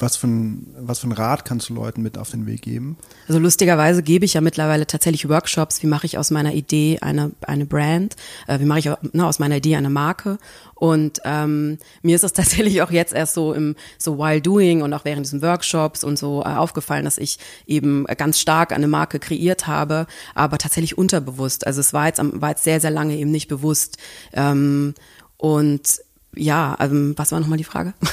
was 0.02 0.16
für, 0.18 0.28
ein, 0.28 0.74
was 0.78 1.00
für 1.00 1.08
ein 1.08 1.12
Rat 1.12 1.46
kannst 1.46 1.70
du 1.70 1.74
Leuten 1.74 2.02
mit 2.02 2.18
auf 2.18 2.32
den 2.32 2.46
Weg 2.46 2.62
geben? 2.62 2.98
Also 3.28 3.40
lustigerweise 3.40 4.04
gebe 4.04 4.26
ich 4.26 4.34
ja 4.34 4.42
mittlerweile 4.42 4.88
tatsächlich 4.88 5.30
Workshops, 5.30 5.82
wie 5.84 5.88
mache 5.88 6.06
ich 6.06 6.18
aus 6.18 6.32
meiner 6.32 6.54
Idee 6.54 7.00
eine, 7.02 7.32
eine 7.46 7.66
Brand, 7.66 8.16
äh, 8.48 8.60
wie 8.60 8.66
mache 8.66 8.80
ich 8.80 8.86
ne, 9.14 9.26
aus 9.26 9.40
meiner 9.40 9.58
Idee 9.58 9.76
eine 9.76 9.90
Marke. 9.90 10.38
Und 10.76 11.22
ähm, 11.24 11.78
mir 12.02 12.16
ist 12.16 12.24
es 12.24 12.34
tatsächlich 12.34 12.82
auch 12.82 12.92
jetzt 12.92 13.14
erst 13.14 13.34
so 13.34 13.54
im 13.54 13.76
so 13.98 14.18
while 14.18 14.42
doing 14.42 14.82
und 14.82 14.94
auch 14.94 15.06
während 15.06 15.26
diesen 15.26 15.42
Workshops 15.42 16.04
und 16.04 16.18
so 16.18 16.42
äh, 16.42 16.50
aufgefallen, 16.50 17.06
dass 17.06 17.18
ich 17.18 17.38
eben 17.68 18.06
ganz 18.18 18.40
stark 18.40 18.72
eine 18.72 18.88
Marke 18.88 19.20
kreiert 19.20 19.68
habe, 19.68 20.08
aber 20.36 20.58
tatsächlich 20.58 20.98
unterbewusst. 20.98 21.68
Also 21.68 21.80
es 21.80 21.94
war 21.94 22.08
jetzt, 22.08 22.20
war 22.22 22.50
jetzt 22.50 22.64
sehr, 22.64 22.82
sehr 22.82 22.92
lange 22.92 23.16
eben 23.16 23.32
nicht 23.32 23.48
bewusst. 23.48 23.98
Ähm, 24.34 24.94
und 25.38 26.02
ja, 26.36 26.78
ähm, 26.80 27.14
was 27.18 27.32
war 27.32 27.40
nochmal 27.40 27.58
die 27.58 27.64
Frage? 27.64 27.94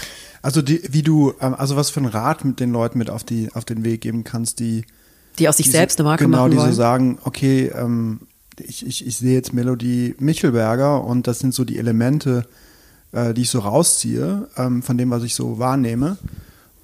Also 0.41 0.63
die, 0.63 0.81
wie 0.93 1.03
du, 1.03 1.35
ähm, 1.41 1.55
also 1.55 1.75
was 1.75 1.91
für 1.91 1.99
einen 1.99 2.09
Rat 2.09 2.45
mit 2.45 2.61
den 2.61 2.71
Leuten 2.71 2.97
mit 2.99 3.11
auf 3.11 3.25
die 3.25 3.51
auf 3.55 3.65
den 3.65 3.85
Weg 3.85 4.03
geben 4.03 4.23
kannst, 4.23 4.61
die 4.61 4.85
die 5.37 5.49
aus 5.49 5.57
sich 5.57 5.67
die 5.67 5.73
selbst 5.73 5.99
eine 5.99 6.09
Marke 6.09 6.25
genau, 6.25 6.39
machen 6.39 6.43
wollen. 6.43 6.51
Genau, 6.53 6.67
die 6.67 6.73
so 6.73 6.77
sagen, 6.77 7.19
okay, 7.25 7.73
ähm, 7.75 8.21
ich, 8.61 8.87
ich, 8.87 9.07
ich 9.07 9.17
sehe 9.17 9.35
jetzt 9.35 9.53
Melodie 9.53 10.15
Michelberger 10.19 11.03
und 11.05 11.27
das 11.27 11.41
sind 11.41 11.55
so 11.55 11.65
die 11.65 11.77
Elemente, 11.77 12.47
äh, 13.13 13.35
die 13.35 13.43
ich 13.43 13.51
so 13.51 13.61
rausziehe 13.61 14.49
ähm, 14.57 14.83
von 14.83 14.97
dem, 14.97 15.11
was 15.11 15.23
ich 15.23 15.35
so 15.35 15.59
wahrnehme. 15.59 16.19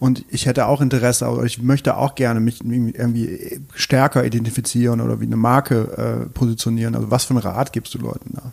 Und 0.00 0.24
ich 0.28 0.46
hätte 0.46 0.66
auch 0.66 0.80
Interesse, 0.80 1.26
aber 1.26 1.44
ich 1.44 1.62
möchte 1.62 1.96
auch 1.96 2.14
gerne 2.14 2.40
mich 2.40 2.62
irgendwie 2.62 3.60
stärker 3.74 4.24
identifizieren 4.24 5.00
oder 5.00 5.20
wie 5.20 5.26
eine 5.26 5.36
Marke 5.36 6.26
äh, 6.26 6.28
positionieren. 6.30 6.94
Also 6.94 7.10
was 7.10 7.24
für 7.24 7.30
einen 7.30 7.38
Rat 7.38 7.72
gibst 7.72 7.94
du 7.94 7.98
Leuten 7.98 8.30
da? 8.34 8.52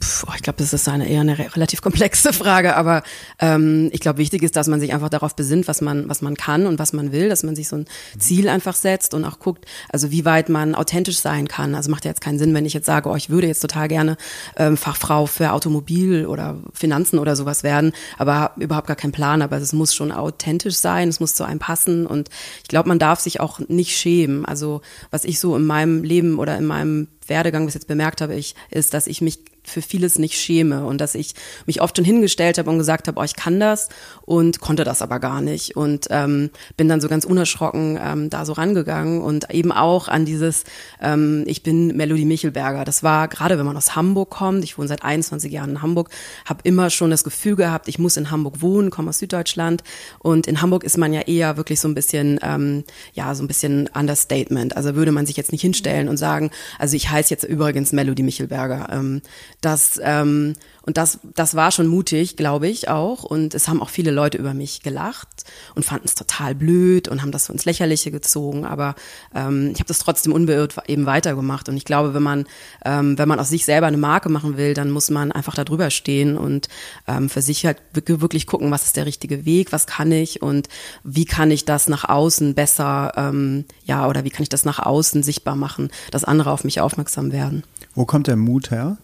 Puh, 0.00 0.32
ich 0.34 0.42
glaube, 0.42 0.58
das 0.58 0.72
ist 0.72 0.88
eine 0.88 1.08
eher 1.08 1.20
eine 1.20 1.38
relativ 1.38 1.80
komplexe 1.80 2.32
Frage, 2.32 2.76
aber 2.76 3.02
ähm, 3.38 3.90
ich 3.92 4.00
glaube, 4.00 4.18
wichtig 4.18 4.42
ist, 4.42 4.56
dass 4.56 4.66
man 4.66 4.80
sich 4.80 4.92
einfach 4.92 5.08
darauf 5.08 5.36
besinnt, 5.36 5.68
was 5.68 5.80
man, 5.80 6.08
was 6.08 6.22
man 6.22 6.36
kann 6.36 6.66
und 6.66 6.78
was 6.78 6.92
man 6.92 7.12
will, 7.12 7.28
dass 7.28 7.42
man 7.42 7.54
sich 7.54 7.68
so 7.68 7.76
ein 7.76 7.86
Ziel 8.18 8.48
einfach 8.48 8.74
setzt 8.74 9.14
und 9.14 9.24
auch 9.24 9.38
guckt, 9.38 9.66
also 9.90 10.10
wie 10.10 10.24
weit 10.24 10.48
man 10.48 10.74
authentisch 10.74 11.18
sein 11.18 11.48
kann. 11.48 11.74
Also 11.74 11.90
macht 11.90 12.04
ja 12.04 12.10
jetzt 12.10 12.20
keinen 12.20 12.38
Sinn, 12.38 12.54
wenn 12.54 12.66
ich 12.66 12.72
jetzt 12.72 12.86
sage, 12.86 13.08
oh, 13.08 13.14
ich 13.14 13.30
würde 13.30 13.46
jetzt 13.46 13.60
total 13.60 13.88
gerne 13.88 14.16
ähm, 14.56 14.76
Fachfrau 14.76 15.26
für 15.26 15.52
Automobil 15.52 16.26
oder 16.26 16.58
Finanzen 16.72 17.18
oder 17.18 17.36
sowas 17.36 17.62
werden, 17.62 17.92
aber 18.18 18.52
überhaupt 18.56 18.88
gar 18.88 18.96
keinen 18.96 19.12
Plan. 19.12 19.42
Aber 19.42 19.58
es 19.58 19.72
muss 19.72 19.94
schon 19.94 20.10
authentisch 20.12 20.76
sein, 20.76 21.08
es 21.08 21.20
muss 21.20 21.34
zu 21.34 21.44
einem 21.44 21.60
passen 21.60 22.06
und 22.06 22.30
ich 22.62 22.68
glaube, 22.68 22.88
man 22.88 22.98
darf 22.98 23.20
sich 23.20 23.40
auch 23.40 23.60
nicht 23.60 23.96
schämen. 23.96 24.44
Also 24.44 24.80
was 25.10 25.24
ich 25.24 25.38
so 25.38 25.56
in 25.56 25.64
meinem 25.64 26.02
Leben 26.02 26.38
oder 26.38 26.56
in 26.58 26.66
meinem 26.66 27.08
Werdegang 27.26 27.64
bis 27.64 27.74
jetzt 27.74 27.86
bemerkt 27.86 28.20
habe, 28.20 28.34
ich, 28.34 28.54
ist, 28.70 28.94
dass 28.94 29.06
ich 29.06 29.20
mich 29.20 29.53
für 29.64 29.82
vieles 29.82 30.18
nicht 30.18 30.38
schäme 30.38 30.84
und 30.84 31.00
dass 31.00 31.14
ich 31.14 31.34
mich 31.66 31.80
oft 31.80 31.96
schon 31.96 32.04
hingestellt 32.04 32.58
habe 32.58 32.70
und 32.70 32.78
gesagt 32.78 33.08
habe, 33.08 33.20
oh, 33.20 33.24
ich 33.24 33.34
kann 33.36 33.58
das 33.60 33.88
und 34.22 34.60
konnte 34.60 34.84
das 34.84 35.02
aber 35.02 35.18
gar 35.18 35.40
nicht 35.40 35.76
und 35.76 36.06
ähm, 36.10 36.50
bin 36.76 36.88
dann 36.88 37.00
so 37.00 37.08
ganz 37.08 37.24
unerschrocken 37.24 37.98
ähm, 38.00 38.30
da 38.30 38.44
so 38.44 38.52
rangegangen 38.52 39.22
und 39.22 39.50
eben 39.50 39.72
auch 39.72 40.08
an 40.08 40.24
dieses, 40.24 40.64
ähm, 41.00 41.44
ich 41.46 41.62
bin 41.62 41.96
Melodie 41.96 42.24
Michelberger. 42.24 42.84
Das 42.84 43.02
war 43.02 43.28
gerade, 43.28 43.58
wenn 43.58 43.66
man 43.66 43.76
aus 43.76 43.96
Hamburg 43.96 44.30
kommt, 44.30 44.64
ich 44.64 44.78
wohne 44.78 44.88
seit 44.88 45.02
21 45.02 45.52
Jahren 45.52 45.70
in 45.70 45.82
Hamburg, 45.82 46.10
habe 46.44 46.60
immer 46.64 46.90
schon 46.90 47.10
das 47.10 47.24
Gefühl 47.24 47.56
gehabt, 47.56 47.88
ich 47.88 47.98
muss 47.98 48.16
in 48.16 48.30
Hamburg 48.30 48.60
wohnen, 48.60 48.90
komme 48.90 49.10
aus 49.10 49.18
Süddeutschland 49.18 49.82
und 50.18 50.46
in 50.46 50.60
Hamburg 50.60 50.84
ist 50.84 50.98
man 50.98 51.12
ja 51.12 51.22
eher 51.22 51.56
wirklich 51.56 51.80
so 51.80 51.88
ein 51.88 51.94
bisschen, 51.94 52.38
ähm, 52.42 52.84
ja, 53.14 53.34
so 53.34 53.42
ein 53.42 53.48
bisschen 53.48 53.88
Understatement. 53.94 54.76
Also 54.76 54.94
würde 54.94 55.12
man 55.12 55.26
sich 55.26 55.36
jetzt 55.36 55.52
nicht 55.52 55.62
hinstellen 55.62 56.08
und 56.08 56.16
sagen, 56.16 56.50
also 56.78 56.96
ich 56.96 57.10
heiße 57.10 57.30
jetzt 57.30 57.44
übrigens 57.44 57.92
Melody 57.92 58.22
Michelberger. 58.22 58.88
Ähm, 58.90 59.22
das 59.60 60.00
ähm, 60.02 60.54
und 60.86 60.98
das, 60.98 61.18
das 61.34 61.54
war 61.54 61.70
schon 61.70 61.86
mutig, 61.86 62.36
glaube 62.36 62.68
ich 62.68 62.88
auch. 62.88 63.24
Und 63.24 63.54
es 63.54 63.68
haben 63.68 63.80
auch 63.80 63.88
viele 63.88 64.10
Leute 64.10 64.36
über 64.36 64.52
mich 64.52 64.82
gelacht 64.82 65.44
und 65.74 65.84
fanden 65.84 66.04
es 66.04 66.14
total 66.14 66.54
blöd 66.54 67.08
und 67.08 67.22
haben 67.22 67.32
das 67.32 67.46
so 67.46 67.54
ins 67.54 67.64
Lächerliche 67.64 68.10
gezogen. 68.10 68.66
Aber 68.66 68.94
ähm, 69.34 69.70
ich 69.72 69.78
habe 69.78 69.88
das 69.88 69.98
trotzdem 69.98 70.34
unbeirrt 70.34 70.76
eben 70.86 71.06
weitergemacht. 71.06 71.70
Und 71.70 71.78
ich 71.78 71.86
glaube, 71.86 72.12
wenn 72.12 72.22
man, 72.22 72.44
ähm, 72.84 73.16
wenn 73.16 73.28
man 73.28 73.40
aus 73.40 73.48
sich 73.48 73.64
selber 73.64 73.86
eine 73.86 73.96
Marke 73.96 74.28
machen 74.28 74.58
will, 74.58 74.74
dann 74.74 74.90
muss 74.90 75.08
man 75.08 75.32
einfach 75.32 75.54
da 75.54 75.64
drüber 75.64 75.88
stehen 75.88 76.36
und 76.36 76.68
ähm, 77.06 77.30
für 77.30 77.40
sich 77.40 77.64
halt 77.64 77.78
wirklich 77.94 78.46
gucken, 78.46 78.70
was 78.70 78.84
ist 78.84 78.96
der 78.96 79.06
richtige 79.06 79.46
Weg, 79.46 79.72
was 79.72 79.86
kann 79.86 80.12
ich 80.12 80.42
und 80.42 80.68
wie 81.02 81.24
kann 81.24 81.50
ich 81.50 81.64
das 81.64 81.88
nach 81.88 82.04
außen 82.04 82.54
besser, 82.54 83.12
ähm, 83.16 83.64
ja, 83.86 84.06
oder 84.06 84.24
wie 84.24 84.30
kann 84.30 84.42
ich 84.42 84.50
das 84.50 84.66
nach 84.66 84.80
außen 84.80 85.22
sichtbar 85.22 85.56
machen, 85.56 85.88
dass 86.10 86.24
andere 86.24 86.50
auf 86.50 86.64
mich 86.64 86.82
aufmerksam 86.82 87.32
werden. 87.32 87.62
Wo 87.94 88.04
kommt 88.04 88.26
der 88.26 88.36
Mut 88.36 88.70
her? 88.70 88.98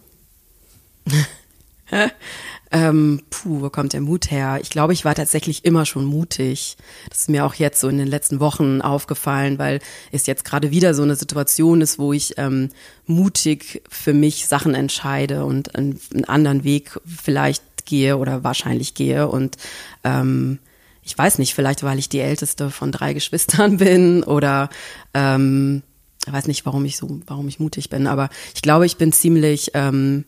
ähm, 2.70 3.22
puh, 3.30 3.62
wo 3.62 3.70
kommt 3.70 3.92
der 3.92 4.00
Mut 4.00 4.30
her? 4.30 4.58
Ich 4.62 4.70
glaube, 4.70 4.92
ich 4.92 5.04
war 5.04 5.14
tatsächlich 5.14 5.64
immer 5.64 5.86
schon 5.86 6.04
mutig. 6.04 6.76
Das 7.08 7.20
ist 7.20 7.30
mir 7.30 7.44
auch 7.44 7.54
jetzt 7.54 7.80
so 7.80 7.88
in 7.88 7.98
den 7.98 8.06
letzten 8.06 8.40
Wochen 8.40 8.80
aufgefallen, 8.80 9.58
weil 9.58 9.80
es 10.12 10.26
jetzt 10.26 10.44
gerade 10.44 10.70
wieder 10.70 10.94
so 10.94 11.02
eine 11.02 11.16
Situation 11.16 11.80
ist, 11.80 11.98
wo 11.98 12.12
ich 12.12 12.38
ähm, 12.38 12.68
mutig 13.06 13.82
für 13.88 14.14
mich 14.14 14.46
Sachen 14.46 14.74
entscheide 14.74 15.44
und 15.44 15.74
einen, 15.74 16.00
einen 16.14 16.24
anderen 16.24 16.64
Weg 16.64 17.00
vielleicht 17.04 17.62
gehe 17.86 18.16
oder 18.16 18.44
wahrscheinlich 18.44 18.94
gehe 18.94 19.28
und 19.28 19.56
ähm, 20.04 20.58
ich 21.02 21.16
weiß 21.16 21.38
nicht, 21.38 21.54
vielleicht 21.54 21.82
weil 21.82 21.98
ich 21.98 22.08
die 22.08 22.20
älteste 22.20 22.70
von 22.70 22.92
drei 22.92 23.14
Geschwistern 23.14 23.76
bin 23.78 24.22
oder 24.22 24.70
ähm, 25.12 25.82
ich 26.26 26.32
weiß 26.32 26.46
nicht, 26.46 26.66
warum 26.66 26.84
ich 26.84 26.96
so, 26.96 27.20
warum 27.26 27.48
ich 27.48 27.58
mutig 27.58 27.90
bin, 27.90 28.06
aber 28.06 28.28
ich 28.54 28.62
glaube, 28.62 28.86
ich 28.86 28.96
bin 28.96 29.12
ziemlich 29.12 29.72
ähm, 29.74 30.24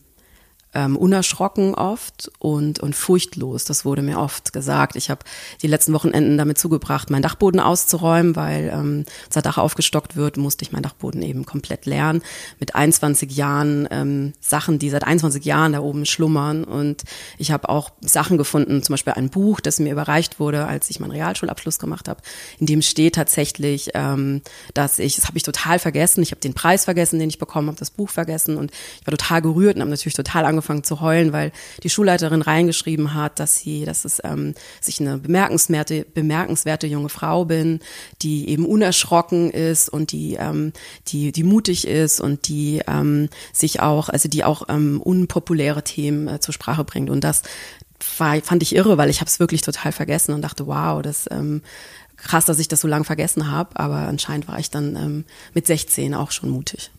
ähm, 0.73 0.95
unerschrocken 0.97 1.75
oft 1.75 2.31
und, 2.39 2.79
und 2.79 2.95
furchtlos. 2.95 3.63
Das 3.63 3.85
wurde 3.85 4.01
mir 4.01 4.19
oft 4.19 4.53
gesagt. 4.53 4.95
Ich 4.95 5.09
habe 5.09 5.21
die 5.61 5.67
letzten 5.67 5.93
Wochenenden 5.93 6.37
damit 6.37 6.57
zugebracht, 6.57 7.09
meinen 7.09 7.21
Dachboden 7.21 7.59
auszuräumen, 7.59 8.35
weil 8.35 8.71
ähm, 8.73 9.05
der 9.33 9.41
Dach 9.41 9.57
aufgestockt 9.57 10.15
wird, 10.15 10.37
musste 10.37 10.63
ich 10.63 10.71
meinen 10.71 10.83
Dachboden 10.83 11.21
eben 11.21 11.45
komplett 11.45 11.85
lernen. 11.85 12.21
Mit 12.59 12.75
21 12.75 13.31
Jahren 13.31 13.87
ähm, 13.91 14.33
Sachen, 14.39 14.79
die 14.79 14.89
seit 14.89 15.03
21 15.03 15.45
Jahren 15.45 15.73
da 15.73 15.79
oben 15.79 16.05
schlummern. 16.05 16.63
Und 16.63 17.03
ich 17.37 17.51
habe 17.51 17.69
auch 17.69 17.91
Sachen 18.01 18.37
gefunden, 18.37 18.83
zum 18.83 18.93
Beispiel 18.93 19.13
ein 19.13 19.29
Buch, 19.29 19.59
das 19.59 19.79
mir 19.79 19.91
überreicht 19.91 20.39
wurde, 20.39 20.65
als 20.67 20.89
ich 20.89 20.99
meinen 20.99 21.11
Realschulabschluss 21.11 21.79
gemacht 21.79 22.07
habe, 22.07 22.21
in 22.59 22.65
dem 22.65 22.81
steht 22.81 23.15
tatsächlich, 23.15 23.91
ähm, 23.93 24.41
dass 24.73 24.99
ich, 24.99 25.15
das 25.15 25.27
habe 25.27 25.37
ich 25.37 25.43
total 25.43 25.79
vergessen, 25.79 26.23
ich 26.23 26.31
habe 26.31 26.41
den 26.41 26.53
Preis 26.53 26.85
vergessen, 26.85 27.19
den 27.19 27.29
ich 27.29 27.39
bekommen 27.39 27.67
habe, 27.67 27.77
das 27.77 27.91
Buch 27.91 28.09
vergessen 28.09 28.57
und 28.57 28.71
ich 28.99 29.07
war 29.07 29.11
total 29.11 29.41
gerührt 29.41 29.75
und 29.75 29.81
habe 29.81 29.91
natürlich 29.91 30.15
total 30.15 30.45
angefangen, 30.45 30.62
angefangen 30.63 30.83
zu 30.83 31.01
heulen, 31.01 31.33
weil 31.33 31.51
die 31.83 31.89
Schulleiterin 31.89 32.41
reingeschrieben 32.41 33.13
hat, 33.13 33.39
dass 33.39 33.57
sie, 33.57 33.85
dass 33.85 34.05
es 34.05 34.21
ähm, 34.23 34.55
sich 34.81 34.99
eine 34.99 35.17
bemerkenswerte, 35.17 36.05
bemerkenswerte 36.13 36.87
junge 36.87 37.09
Frau 37.09 37.45
bin, 37.45 37.79
die 38.21 38.49
eben 38.49 38.65
unerschrocken 38.65 39.51
ist 39.51 39.89
und 39.89 40.11
die, 40.11 40.35
ähm, 40.35 40.71
die, 41.07 41.31
die 41.31 41.43
mutig 41.43 41.87
ist 41.87 42.21
und 42.21 42.47
die 42.47 42.81
ähm, 42.87 43.29
sich 43.51 43.81
auch, 43.81 44.09
also 44.09 44.29
die 44.29 44.43
auch 44.43 44.63
ähm, 44.69 45.01
unpopuläre 45.01 45.83
Themen 45.83 46.27
äh, 46.27 46.39
zur 46.39 46.53
Sprache 46.53 46.83
bringt. 46.83 47.09
Und 47.09 47.23
das 47.23 47.43
war, 48.17 48.39
fand 48.41 48.63
ich 48.63 48.75
irre, 48.75 48.97
weil 48.97 49.09
ich 49.09 49.19
habe 49.19 49.29
es 49.29 49.39
wirklich 49.39 49.61
total 49.61 49.91
vergessen 49.91 50.33
und 50.33 50.41
dachte, 50.41 50.67
wow, 50.67 51.01
das 51.01 51.27
ähm, 51.31 51.61
krass, 52.17 52.45
dass 52.45 52.59
ich 52.59 52.69
das 52.69 52.81
so 52.81 52.87
lange 52.87 53.05
vergessen 53.05 53.51
habe. 53.51 53.77
Aber 53.77 54.07
anscheinend 54.07 54.47
war 54.47 54.59
ich 54.59 54.69
dann 54.69 54.95
ähm, 54.95 55.25
mit 55.53 55.67
16 55.67 56.13
auch 56.13 56.31
schon 56.31 56.49
mutig. 56.49 56.91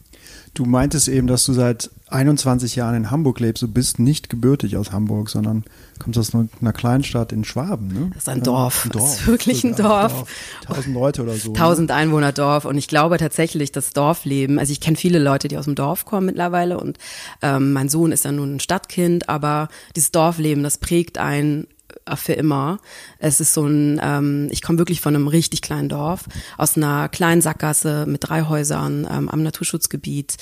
Du 0.54 0.64
meintest 0.64 1.08
eben, 1.08 1.26
dass 1.26 1.44
du 1.44 1.52
seit 1.52 1.90
21 2.08 2.76
Jahren 2.76 2.94
in 2.94 3.10
Hamburg 3.10 3.40
lebst. 3.40 3.62
Du 3.62 3.68
bist 3.68 3.98
nicht 3.98 4.30
gebürtig 4.30 4.76
aus 4.76 4.92
Hamburg, 4.92 5.28
sondern 5.28 5.64
kommst 5.98 6.16
aus 6.16 6.32
einer 6.32 6.72
Kleinstadt 6.72 7.32
in 7.32 7.44
Schwaben. 7.44 7.88
Ne? 7.88 8.10
Das 8.14 8.24
ist 8.24 8.28
ein 8.28 8.42
Dorf. 8.42 8.84
Ein 8.84 8.90
Dorf. 8.92 9.04
Das 9.04 9.20
ist 9.20 9.26
wirklich 9.26 9.64
ein 9.64 9.74
Dorf. 9.74 10.12
Dorf. 10.12 10.28
Tausend 10.64 10.94
Leute 10.94 11.22
oder 11.22 11.34
so. 11.34 11.50
Ne? 11.50 11.58
Tausend 11.58 11.88
ne? 11.88 11.96
Einwohner 11.96 12.30
Dorf. 12.30 12.66
Und 12.66 12.78
ich 12.78 12.86
glaube 12.86 13.18
tatsächlich, 13.18 13.72
das 13.72 13.92
Dorfleben, 13.92 14.60
also 14.60 14.70
ich 14.70 14.80
kenne 14.80 14.96
viele 14.96 15.18
Leute, 15.18 15.48
die 15.48 15.58
aus 15.58 15.64
dem 15.64 15.74
Dorf 15.74 16.04
kommen 16.04 16.26
mittlerweile 16.26 16.78
und 16.78 16.98
ähm, 17.42 17.72
mein 17.72 17.88
Sohn 17.88 18.12
ist 18.12 18.24
ja 18.24 18.30
nun 18.30 18.56
ein 18.56 18.60
Stadtkind, 18.60 19.28
aber 19.28 19.68
dieses 19.96 20.12
Dorfleben, 20.12 20.62
das 20.62 20.78
prägt 20.78 21.18
einen 21.18 21.66
für 22.14 22.34
immer. 22.34 22.78
Es 23.18 23.40
ist 23.40 23.54
so 23.54 23.66
ein, 23.66 24.00
ähm, 24.02 24.48
ich 24.50 24.62
komme 24.62 24.78
wirklich 24.78 25.00
von 25.00 25.14
einem 25.14 25.28
richtig 25.28 25.62
kleinen 25.62 25.88
Dorf, 25.88 26.24
aus 26.58 26.76
einer 26.76 27.08
kleinen 27.08 27.42
Sackgasse 27.42 28.06
mit 28.06 28.28
drei 28.28 28.42
Häusern 28.42 29.06
ähm, 29.10 29.28
am 29.28 29.42
Naturschutzgebiet 29.42 30.36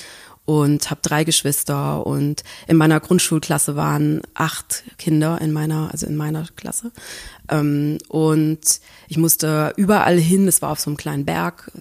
und 0.45 0.89
habe 0.89 1.01
drei 1.01 1.23
Geschwister 1.23 2.05
und 2.05 2.43
in 2.67 2.75
meiner 2.75 2.99
Grundschulklasse 2.99 3.75
waren 3.75 4.21
acht 4.33 4.83
Kinder 4.97 5.39
in 5.39 5.53
meiner, 5.53 5.89
also 5.91 6.05
in 6.05 6.17
meiner 6.17 6.45
Klasse. 6.55 6.91
Ähm, 7.49 7.97
und 8.09 8.81
ich 9.07 9.17
musste 9.17 9.73
überall 9.77 10.17
hin, 10.17 10.47
es 10.47 10.61
war 10.61 10.71
auf 10.71 10.79
so 10.79 10.89
einem 10.89 10.97
kleinen 10.97 11.25
Berg, 11.25 11.71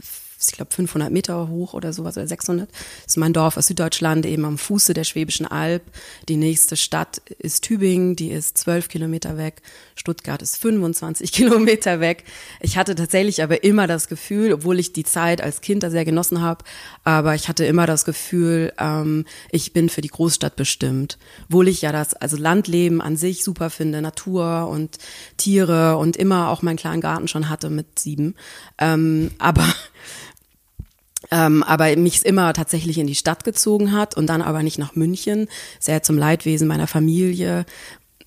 ich 0.51 0.57
glaube 0.57 0.73
500 0.75 1.11
Meter 1.11 1.49
hoch 1.49 1.75
oder 1.75 1.93
sowas 1.93 2.17
oder 2.17 2.27
600. 2.27 2.71
Das 2.71 2.79
ist 3.07 3.17
mein 3.17 3.33
Dorf 3.33 3.57
aus 3.57 3.67
Süddeutschland, 3.67 4.27
eben 4.27 4.45
am 4.45 4.59
Fuße 4.59 4.95
der 4.95 5.05
Schwäbischen 5.05 5.47
Alb. 5.47 5.83
Die 6.29 6.37
nächste 6.37 6.77
Stadt 6.77 7.19
ist 7.39 7.65
Tübingen, 7.65 8.17
die 8.17 8.31
ist 8.31 8.59
12 8.59 8.89
Kilometer 8.89 9.37
weg. 9.37 9.63
Stuttgart 9.95 10.43
ist 10.43 10.57
25 10.57 11.33
Kilometer 11.33 12.01
weg. 12.01 12.25
Ich 12.61 12.77
hatte 12.77 12.95
tatsächlich 12.95 13.43
aber 13.43 13.65
immer 13.65 13.87
das 13.87 14.09
Gefühl, 14.09 14.53
obwohl 14.53 14.79
ich 14.79 14.93
die 14.93 15.05
Zeit 15.05 15.41
als 15.41 15.61
Kind 15.61 15.83
da 15.83 15.91
sehr 15.91 16.05
genossen 16.05 16.41
habe, 16.41 16.65
aber 17.05 17.35
ich 17.35 17.49
hatte 17.49 17.65
immer 17.65 17.87
das 17.87 18.05
Gefühl, 18.05 18.73
ähm, 18.79 19.25
ich 19.51 19.73
bin 19.73 19.89
für 19.89 20.01
die 20.01 20.09
Großstadt 20.09 20.57
bestimmt. 20.57 21.19
Obwohl 21.49 21.69
ich 21.69 21.83
ja 21.83 21.93
das, 21.93 22.15
also 22.15 22.37
Landleben 22.37 23.01
an 23.01 23.17
sich 23.17 23.45
super 23.45 23.71
finde, 23.71 24.03
Natur 24.03 24.69
und 24.69 24.99
Tiere 25.37 25.97
und 25.97 26.17
immer 26.17 26.49
auch 26.49 26.63
meinen 26.63 26.77
kleinen 26.77 27.01
Garten 27.01 27.29
schon 27.29 27.49
hatte 27.49 27.71
mit 27.71 27.99
sieben. 27.99 28.35
Ähm, 28.79 29.31
aber 29.39 29.67
ähm, 31.31 31.63
aber 31.63 31.95
mich 31.97 32.25
immer 32.25 32.53
tatsächlich 32.53 32.99
in 32.99 33.07
die 33.07 33.15
Stadt 33.15 33.45
gezogen 33.45 33.93
hat 33.93 34.17
und 34.17 34.27
dann 34.27 34.43
aber 34.43 34.63
nicht 34.63 34.79
nach 34.79 34.95
München, 34.95 35.49
sehr 35.79 36.03
zum 36.03 36.19
Leidwesen 36.19 36.69
meiner 36.69 36.87
Familie, 36.87 37.65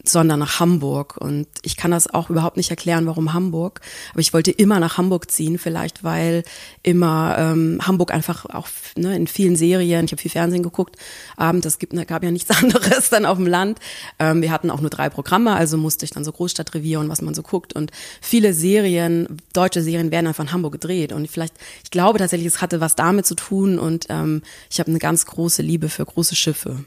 sondern 0.09 0.39
nach 0.39 0.59
Hamburg. 0.59 1.17
Und 1.17 1.47
ich 1.61 1.77
kann 1.77 1.91
das 1.91 2.07
auch 2.13 2.29
überhaupt 2.29 2.57
nicht 2.57 2.69
erklären, 2.69 3.05
warum 3.05 3.33
Hamburg. 3.33 3.81
Aber 4.11 4.19
ich 4.19 4.33
wollte 4.33 4.51
immer 4.51 4.79
nach 4.79 4.97
Hamburg 4.97 5.31
ziehen, 5.31 5.57
vielleicht 5.57 6.03
weil 6.03 6.43
immer 6.83 7.35
ähm, 7.37 7.79
Hamburg 7.81 8.13
einfach 8.13 8.45
auch 8.45 8.67
ne, 8.97 9.15
in 9.15 9.27
vielen 9.27 9.55
Serien, 9.55 10.05
ich 10.05 10.11
habe 10.11 10.21
viel 10.21 10.31
Fernsehen 10.31 10.63
geguckt, 10.63 10.97
abends, 11.37 11.65
es 11.67 11.79
gibt, 11.79 11.93
ne, 11.93 12.05
gab 12.05 12.23
ja 12.23 12.31
nichts 12.31 12.51
anderes 12.63 13.09
dann 13.09 13.25
auf 13.25 13.37
dem 13.37 13.47
Land. 13.47 13.79
Ähm, 14.19 14.41
wir 14.41 14.51
hatten 14.51 14.71
auch 14.71 14.81
nur 14.81 14.89
drei 14.89 15.09
Programme, 15.09 15.55
also 15.55 15.77
musste 15.77 16.05
ich 16.05 16.11
dann 16.11 16.23
so 16.23 16.31
Großstadtrevier 16.31 16.99
und 16.99 17.09
was 17.09 17.21
man 17.21 17.33
so 17.33 17.41
guckt. 17.41 17.73
Und 17.73 17.91
viele 18.21 18.53
Serien, 18.53 19.37
deutsche 19.53 19.81
Serien 19.81 20.11
werden 20.11 20.27
einfach 20.27 20.43
in 20.43 20.51
Hamburg 20.51 20.73
gedreht. 20.73 21.11
Und 21.11 21.29
vielleicht, 21.29 21.53
ich 21.83 21.91
glaube 21.91 22.19
tatsächlich, 22.19 22.47
es 22.47 22.61
hatte 22.61 22.81
was 22.81 22.95
damit 22.95 23.25
zu 23.25 23.35
tun 23.35 23.79
und 23.79 24.05
ähm, 24.09 24.41
ich 24.69 24.79
habe 24.79 24.89
eine 24.89 24.99
ganz 24.99 25.25
große 25.25 25.61
Liebe 25.61 25.89
für 25.89 26.05
große 26.05 26.35
Schiffe. 26.35 26.85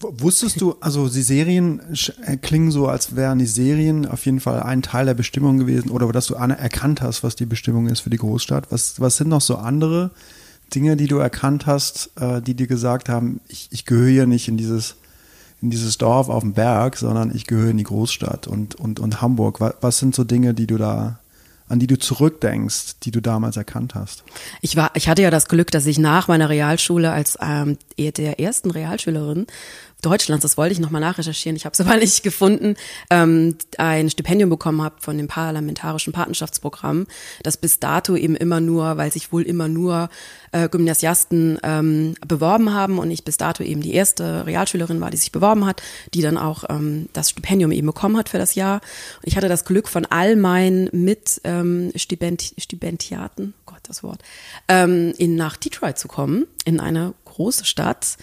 Wusstest 0.00 0.60
du, 0.60 0.74
also 0.80 1.08
die 1.08 1.22
Serien 1.22 1.80
klingen 2.42 2.70
so, 2.70 2.88
als 2.88 3.16
wären 3.16 3.38
die 3.38 3.46
Serien 3.46 4.06
auf 4.06 4.26
jeden 4.26 4.40
Fall 4.40 4.62
ein 4.62 4.82
Teil 4.82 5.06
der 5.06 5.14
Bestimmung 5.14 5.58
gewesen 5.58 5.90
oder 5.90 6.10
dass 6.12 6.26
du 6.26 6.34
erkannt 6.34 7.00
hast, 7.00 7.22
was 7.22 7.36
die 7.36 7.46
Bestimmung 7.46 7.86
ist 7.86 8.00
für 8.00 8.10
die 8.10 8.18
Großstadt. 8.18 8.70
Was, 8.70 9.00
was 9.00 9.16
sind 9.16 9.28
noch 9.28 9.40
so 9.40 9.56
andere 9.56 10.10
Dinge, 10.74 10.96
die 10.96 11.06
du 11.06 11.18
erkannt 11.18 11.66
hast, 11.66 12.10
äh, 12.20 12.42
die 12.42 12.54
dir 12.54 12.66
gesagt 12.66 13.08
haben, 13.08 13.40
ich, 13.48 13.68
ich 13.70 13.84
gehöre 13.86 14.08
hier 14.08 14.26
nicht 14.26 14.48
in 14.48 14.56
dieses, 14.56 14.96
in 15.62 15.70
dieses 15.70 15.96
Dorf 15.96 16.28
auf 16.28 16.42
dem 16.42 16.52
Berg, 16.52 16.96
sondern 16.96 17.34
ich 17.34 17.46
gehöre 17.46 17.70
in 17.70 17.78
die 17.78 17.84
Großstadt 17.84 18.46
und, 18.46 18.74
und, 18.74 19.00
und 19.00 19.22
Hamburg. 19.22 19.60
Was, 19.60 19.74
was 19.80 19.98
sind 19.98 20.14
so 20.14 20.24
Dinge, 20.24 20.54
die 20.54 20.66
du 20.66 20.76
da 20.76 21.20
an 21.68 21.78
die 21.78 21.86
du 21.86 21.98
zurückdenkst, 21.98 23.00
die 23.02 23.10
du 23.10 23.20
damals 23.20 23.56
erkannt 23.56 23.94
hast? 23.94 24.24
Ich 24.60 24.76
war, 24.76 24.90
ich 24.94 25.08
hatte 25.08 25.22
ja 25.22 25.30
das 25.30 25.48
Glück, 25.48 25.70
dass 25.70 25.86
ich 25.86 25.98
nach 25.98 26.28
meiner 26.28 26.48
Realschule 26.48 27.10
als 27.10 27.38
ähm, 27.40 27.78
der 27.98 28.38
ersten 28.38 28.70
Realschülerin 28.70 29.46
Deutschlands, 30.04 30.42
das 30.42 30.56
wollte 30.56 30.72
ich 30.72 30.80
nochmal 30.80 31.00
nachrecherchieren, 31.00 31.56
ich 31.56 31.64
habe 31.64 31.72
es 31.72 31.80
aber 31.86 31.96
nicht 31.96 32.22
gefunden, 32.22 32.76
ähm, 33.10 33.56
ein 33.78 34.10
Stipendium 34.10 34.50
bekommen 34.50 34.82
habe 34.82 34.96
von 35.00 35.16
dem 35.16 35.28
parlamentarischen 35.28 36.12
Patenschaftsprogramm, 36.12 37.06
das 37.42 37.56
bis 37.56 37.80
dato 37.80 38.16
eben 38.16 38.36
immer 38.36 38.60
nur, 38.60 38.96
weil 38.96 39.12
sich 39.12 39.32
wohl 39.32 39.42
immer 39.42 39.68
nur 39.68 40.08
äh, 40.52 40.68
Gymnasiasten 40.68 41.58
ähm, 41.62 42.14
beworben 42.26 42.72
haben 42.72 42.98
und 42.98 43.10
ich 43.10 43.24
bis 43.24 43.36
dato 43.36 43.62
eben 43.62 43.80
die 43.80 43.94
erste 43.94 44.46
Realschülerin 44.46 45.00
war, 45.00 45.10
die 45.10 45.16
sich 45.16 45.32
beworben 45.32 45.66
hat, 45.66 45.82
die 46.14 46.22
dann 46.22 46.38
auch 46.38 46.64
ähm, 46.68 47.08
das 47.12 47.30
Stipendium 47.30 47.72
eben 47.72 47.86
bekommen 47.86 48.16
hat 48.16 48.28
für 48.28 48.38
das 48.38 48.54
Jahr. 48.54 48.76
Und 49.16 49.26
ich 49.26 49.36
hatte 49.36 49.48
das 49.48 49.64
Glück 49.64 49.88
von 49.88 50.06
all 50.06 50.36
meinen 50.36 50.88
mit 50.92 51.40
ähm, 51.44 51.92
Stipendiaten, 51.96 53.54
Gott 53.66 53.80
das 53.82 54.02
Wort, 54.02 54.22
ähm, 54.68 55.12
in 55.18 55.34
nach 55.36 55.56
Detroit 55.56 55.98
zu 55.98 56.08
kommen, 56.08 56.46
in 56.64 56.80
eine 56.80 57.14
große 57.24 57.64
Stadt 57.64 58.16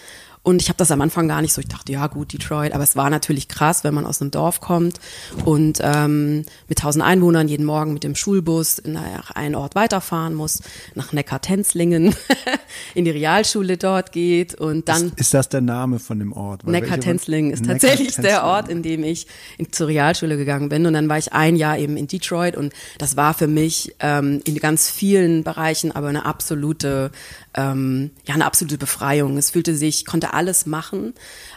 und 0.44 0.62
ich 0.62 0.70
habe 0.70 0.78
das 0.78 0.90
am 0.90 1.02
Anfang 1.02 1.28
gar 1.28 1.42
nicht 1.42 1.54
so. 1.54 1.62
Ich 1.62 1.68
dachte, 1.68 1.92
ja 1.92 2.08
gut, 2.08 2.34
Detroit. 2.34 2.74
Aber 2.74 2.84
es 2.84 2.96
war 2.96 3.10
natürlich 3.12 3.48
krass, 3.48 3.84
wenn 3.84 3.94
man 3.94 4.08
aus 4.08 4.22
einem 4.22 4.32
Dorf 4.32 4.60
kommt 4.60 5.00
und 5.46 5.80
ähm, 5.82 6.46
mit 6.68 6.80
tausend 6.80 7.06
Einwohnern 7.06 7.48
jeden 7.48 7.66
Morgen 7.66 7.94
mit 7.94 8.04
dem 8.04 8.16
Schulbus 8.16 8.82
nach 8.86 9.32
einen 9.32 9.54
Ort 9.54 9.76
weiterfahren 9.76 10.34
muss, 10.34 10.64
nach 10.96 11.14
Neckar-Tenzlingen, 11.14 12.16
in 12.96 13.06
die 13.06 13.12
Realschule 13.12 13.78
dort 13.78 14.12
geht 14.12 14.56
und 14.56 14.90
dann. 14.90 15.08
Ist, 15.10 15.20
ist 15.20 15.34
das 15.36 15.50
der 15.50 15.62
Name 15.62 16.00
von 16.00 16.18
dem 16.18 16.34
Ort? 16.34 16.66
Neckar-Tenzlingen 16.66 17.52
ist 17.52 17.66
tatsächlich 17.66 18.16
der 18.16 18.44
Ort, 18.44 18.68
in 18.68 18.82
dem 18.82 19.04
ich 19.04 19.28
in, 19.60 19.72
zur 19.72 19.88
Realschule 19.90 20.38
gegangen 20.38 20.70
bin. 20.70 20.88
Und 20.88 20.94
dann 20.94 21.08
war 21.08 21.20
ich 21.20 21.34
ein 21.34 21.56
Jahr 21.56 21.78
eben 21.78 21.98
in 21.98 22.08
Detroit 22.08 22.58
und 22.58 22.74
das 22.98 23.16
war 23.16 23.36
für 23.36 23.48
mich 23.48 23.96
ähm, 24.00 24.42
in 24.46 24.56
ganz 24.56 24.90
vielen 24.90 25.44
Bereichen 25.44 25.92
aber 25.92 26.08
eine 26.08 26.26
absolute 26.26 27.12
ähm, 27.54 28.12
ja 28.26 28.34
eine 28.34 28.46
absolute 28.46 28.78
Befreiung. 28.78 29.38
Es 29.38 29.52
fühlte 29.52 29.76
sich, 29.76 30.06
konnte 30.06 30.34
alles 30.34 30.66
machen, 30.66 31.14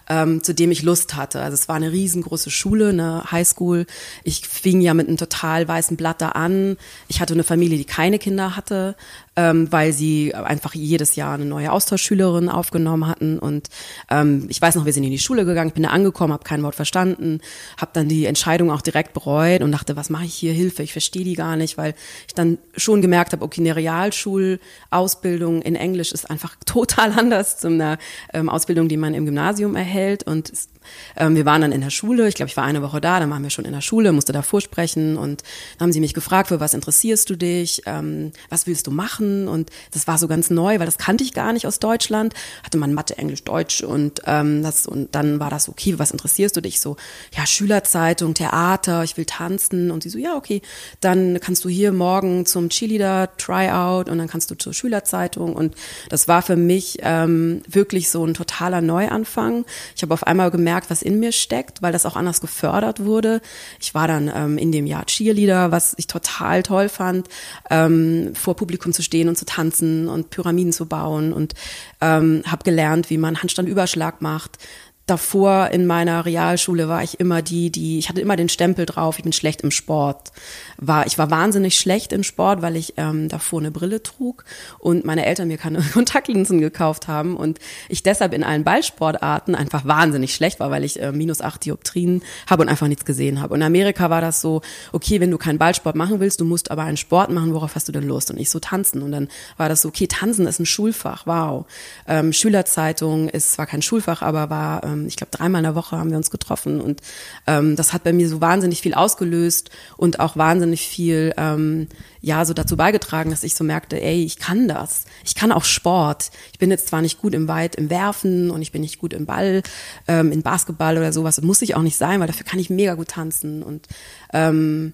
ähm, 0.08 0.42
zu 0.42 0.54
dem 0.54 0.70
ich 0.70 0.82
Lust 0.82 1.14
hatte. 1.14 1.40
Also 1.40 1.54
es 1.54 1.68
war 1.68 1.76
eine 1.76 1.92
riesengroße 1.92 2.50
Schule, 2.50 2.88
eine 2.88 3.30
Highschool. 3.30 3.86
Ich 4.24 4.46
fing 4.48 4.80
ja 4.80 4.94
mit 4.94 5.08
einem 5.08 5.16
total 5.16 5.66
weißen 5.68 5.96
Blatt 5.96 6.20
da 6.20 6.30
an. 6.30 6.76
Ich 7.08 7.20
hatte 7.20 7.34
eine 7.34 7.44
Familie, 7.44 7.78
die 7.78 7.84
keine 7.84 8.18
Kinder 8.18 8.56
hatte 8.56 8.96
ähm, 9.37 9.71
weil 9.73 9.93
sie 9.93 10.35
einfach 10.35 10.75
jedes 10.75 11.17
Jahr 11.17 11.35
eine 11.35 11.45
neue 11.45 11.73
Austauschschülerin 11.73 12.49
aufgenommen 12.49 13.07
hatten. 13.07 13.38
Und 13.38 13.69
ähm, 14.11 14.47
ich 14.49 14.61
weiß 14.61 14.76
noch, 14.76 14.85
wir 14.85 14.93
sind 14.93 15.05
in 15.05 15.11
die 15.11 15.19
Schule 15.19 15.45
gegangen, 15.45 15.69
ich 15.69 15.75
bin 15.75 15.83
da 15.83 15.91
angekommen, 15.91 16.33
habe 16.33 16.45
kein 16.45 16.62
Wort 16.62 16.75
verstanden, 16.75 17.41
habe 17.76 17.91
dann 17.95 18.09
die 18.09 18.26
Entscheidung 18.26 18.71
auch 18.71 18.83
direkt 18.83 19.12
bereut 19.12 19.62
und 19.62 19.73
dachte, 19.73 19.97
was 19.97 20.11
mache 20.11 20.25
ich 20.25 20.35
hier, 20.35 20.53
Hilfe, 20.53 20.83
ich 20.83 20.93
verstehe 20.93 21.25
die 21.25 21.35
gar 21.35 21.57
nicht, 21.57 21.76
weil 21.79 21.95
ich 22.26 22.35
dann 22.35 22.59
schon 22.76 23.03
gemerkt 23.03 23.33
habe, 23.33 23.45
okay, 23.45 23.61
eine 23.61 23.76
Realschulausbildung 23.76 25.62
in 25.62 25.76
Englisch 25.76 26.12
ist 26.12 26.31
einfach 26.31 26.57
total 26.67 27.12
anders 27.12 27.59
zu 27.59 27.69
einer 27.69 27.99
ähm, 28.33 28.49
Ausbildung, 28.49 28.88
die 28.88 28.97
man 28.97 29.14
im 29.14 29.25
Gymnasium 29.25 29.75
erhält. 29.76 30.25
Und 30.25 30.50
es 30.50 30.69
ähm, 31.17 31.37
wir 31.37 31.45
waren 31.45 31.61
dann 31.61 31.73
in 31.73 31.81
der 31.81 31.91
Schule, 31.91 32.29
ich 32.29 32.35
glaube, 32.35 32.49
ich 32.49 32.57
war 32.57 32.64
eine 32.64 32.83
Woche 32.83 33.00
da, 33.00 33.21
dann 33.21 33.31
waren 33.31 33.43
wir 33.43 33.50
schon 33.50 33.64
in 33.64 33.73
der 33.73 33.81
Schule, 33.81 34.12
musste 34.12 34.33
da 34.33 34.43
vorsprechen 34.43 35.17
und 35.17 35.43
dann 35.79 35.87
haben 35.87 35.93
sie 35.93 36.00
mich 36.00 36.14
gefragt, 36.14 36.49
für 36.49 36.61
was 36.61 36.75
interessierst 36.75 37.29
du 37.31 37.37
dich, 37.37 37.83
ähm, 37.87 38.33
was 38.49 38.67
willst 38.67 38.87
du 38.87 38.91
machen? 38.91 39.49
Und 39.49 39.71
das 39.93 40.07
war 40.07 40.19
so 40.19 40.29
ganz 40.29 40.50
neu, 40.50 40.79
weil 40.79 40.87
das 40.87 40.99
kannte 40.99 41.25
ich 41.25 41.33
gar 41.33 41.53
nicht 41.53 41.67
aus 41.67 41.79
Deutschland, 41.79 42.35
hatte 42.62 42.79
man 42.79 42.95
Mathe, 42.95 43.19
Englisch, 43.19 43.45
Deutsch 43.45 43.83
und 43.83 44.23
ähm, 44.26 44.62
das 44.62 44.87
und 44.87 45.14
dann 45.14 45.41
war 45.41 45.50
das 45.50 45.69
okay, 45.69 45.99
was 45.99 46.11
interessierst 46.11 46.57
du 46.57 46.61
dich? 46.61 46.81
So, 46.81 46.97
ja 47.37 47.47
Schülerzeitung, 47.47 48.35
Theater, 48.35 49.05
ich 49.05 49.17
will 49.17 49.25
tanzen. 49.25 49.91
Und 49.91 50.03
sie 50.03 50.09
so, 50.09 50.19
ja 50.19 50.37
okay, 50.37 50.62
dann 51.00 51.38
kannst 51.41 51.64
du 51.64 51.69
hier 51.69 51.93
morgen 51.93 52.47
zum 52.47 52.69
Cheerleader 52.69 53.37
Tryout 53.37 54.09
und 54.09 54.19
dann 54.19 54.29
kannst 54.29 54.50
du 54.50 54.55
zur 54.55 54.75
Schülerzeitung. 54.75 55.55
Und 55.55 55.75
das 56.09 56.29
war 56.29 56.43
für 56.43 56.57
mich 56.57 56.99
ähm, 57.03 57.62
wirklich 57.69 58.11
so 58.11 58.25
ein 58.25 58.35
totaler 58.35 58.81
Neuanfang. 58.81 59.64
Ich 59.97 60.03
habe 60.03 60.14
auf 60.14 60.26
einmal 60.26 60.50
gemerkt, 60.50 60.74
was 60.88 61.02
in 61.02 61.19
mir 61.19 61.33
steckt, 61.33 61.83
weil 61.83 61.93
das 61.93 62.07
auch 62.07 62.16
anders 62.16 62.40
gefördert 62.40 63.04
wurde. 63.04 63.40
Ich 63.81 63.95
war 63.95 64.09
dann 64.09 64.31
ähm, 64.35 64.59
in 64.59 64.73
dem 64.73 64.87
Jahr 64.87 65.07
Cheerleader, 65.07 65.71
was 65.71 65.95
ich 65.97 66.07
total 66.07 66.62
toll 66.62 66.88
fand, 66.88 67.28
ähm, 67.71 68.33
vor 68.35 68.57
Publikum 68.57 68.93
zu 68.93 69.02
stehen 69.02 69.28
und 69.28 69.37
zu 69.37 69.45
tanzen 69.45 70.09
und 70.09 70.31
Pyramiden 70.31 70.73
zu 70.73 70.87
bauen 70.87 71.33
und 71.33 71.54
ähm, 72.00 72.43
habe 72.47 72.64
gelernt, 72.64 73.11
wie 73.11 73.19
man 73.19 73.40
Handstandüberschlag 73.40 74.21
macht, 74.21 74.59
davor 75.06 75.68
in 75.68 75.87
meiner 75.87 76.25
Realschule 76.25 76.88
war 76.88 77.02
ich 77.02 77.20
immer 77.20 77.42
die, 77.42 77.70
die, 77.70 77.99
ich 77.99 78.08
hatte 78.08 78.23
immer 78.23 78.37
den 78.37 78.49
Stempel 78.49 78.87
drauf, 78.87 79.18
ich 79.18 79.25
bin 79.25 79.32
schlecht 79.32 79.61
im 79.61 79.70
Sport. 79.70 80.32
War, 80.78 81.06
ich 81.06 81.18
war 81.18 81.30
wahnsinnig 81.30 81.78
schlecht 81.78 82.12
im 82.12 82.23
Sport, 82.23 82.62
weil 82.62 82.75
ich 82.76 82.94
ähm, 82.96 83.28
davor 83.28 83.61
eine 83.61 83.70
Brille 83.70 84.02
trug 84.02 84.44
und 84.78 85.04
meine 85.04 85.26
Eltern 85.26 85.49
mir 85.49 85.58
keine 85.58 85.82
Kontaktlinsen 85.92 86.58
gekauft 86.61 87.06
haben 87.06 87.37
und 87.37 87.58
ich 87.88 88.02
deshalb 88.02 88.32
in 88.32 88.44
allen 88.44 88.64
Ballsportarten 88.64 89.54
einfach 89.54 89.84
wahnsinnig 89.84 90.34
schlecht 90.34 90.58
war, 90.58 90.70
weil 90.70 90.84
ich 90.84 91.00
äh, 91.00 91.12
minus 91.12 91.42
acht 91.42 91.64
Dioptrien 91.66 92.23
habe 92.49 92.62
und 92.62 92.70
einfach 92.70 92.88
nichts 92.88 93.04
gesehen 93.04 93.42
habe. 93.42 93.52
Und 93.52 93.61
in 93.61 93.66
Amerika 93.66 94.08
war 94.08 94.23
das 94.23 94.40
so, 94.40 94.62
okay, 94.92 95.20
wenn 95.20 95.30
du 95.30 95.37
keinen 95.37 95.58
Ballsport 95.58 95.96
machen 95.96 96.20
willst, 96.20 96.40
du 96.40 96.46
musst 96.46 96.70
aber 96.70 96.84
einen 96.84 96.96
Sport 96.96 97.30
machen, 97.30 97.52
worauf 97.52 97.75
hast 97.75 97.88
du 97.88 97.92
denn 97.92 98.04
Lust? 98.04 98.30
Und 98.30 98.38
ich 98.38 98.49
so 98.49 98.58
tanzen. 98.58 99.02
Und 99.02 99.12
dann 99.12 99.28
war 99.58 99.68
das 99.68 99.82
so, 99.82 99.88
okay, 99.88 100.06
tanzen 100.06 100.46
ist 100.46 100.61
ein 100.61 100.66
Schulfach, 100.66 101.26
wow. 101.26 101.66
Ähm, 102.08 102.32
Schülerzeitung 102.32 103.28
ist 103.28 103.52
zwar 103.52 103.66
kein 103.66 103.82
Schulfach, 103.82 104.23
aber 104.23 104.49
war 104.49 104.82
ähm, 104.84 104.93
ähm, 104.94 105.06
ich 105.06 105.16
glaube, 105.16 105.30
dreimal 105.30 105.60
in 105.60 105.64
der 105.64 105.74
Woche 105.74 105.98
haben 105.98 106.10
wir 106.10 106.16
uns 106.16 106.30
getroffen. 106.30 106.80
Und 106.80 107.00
ähm, 107.46 107.76
das 107.76 107.92
hat 107.92 108.04
bei 108.04 108.12
mir 108.12 108.28
so 108.28 108.40
wahnsinnig 108.40 108.80
viel 108.80 108.94
ausgelöst 108.94 109.70
und 109.96 110.20
auch 110.20 110.36
wahnsinnig 110.36 110.86
viel, 110.86 111.34
ähm, 111.36 111.88
ja, 112.20 112.44
so 112.44 112.54
dazu 112.54 112.76
beigetragen, 112.76 113.30
dass 113.30 113.44
ich 113.44 113.54
so 113.54 113.64
merkte, 113.64 114.00
ey, 114.00 114.24
ich 114.24 114.38
kann 114.38 114.68
das. 114.68 115.04
Ich 115.24 115.34
kann 115.34 115.52
auch 115.52 115.64
Sport. 115.64 116.30
Ich 116.52 116.58
bin 116.58 116.70
jetzt 116.70 116.88
zwar 116.88 117.02
nicht 117.02 117.20
gut 117.20 117.34
im 117.34 117.48
Weit, 117.48 117.74
im 117.74 117.90
Werfen 117.90 118.50
und 118.50 118.62
ich 118.62 118.72
bin 118.72 118.80
nicht 118.80 118.98
gut 118.98 119.12
im 119.12 119.26
Ball, 119.26 119.62
ähm, 120.08 120.32
in 120.32 120.42
Basketball 120.42 120.96
oder 120.96 121.12
sowas. 121.12 121.36
Das 121.36 121.44
muss 121.44 121.62
ich 121.62 121.74
auch 121.74 121.82
nicht 121.82 121.96
sein, 121.96 122.20
weil 122.20 122.26
dafür 122.26 122.46
kann 122.46 122.58
ich 122.58 122.70
mega 122.70 122.94
gut 122.94 123.08
tanzen. 123.08 123.62
Und, 123.62 123.86
ähm, 124.32 124.92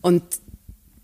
und 0.00 0.22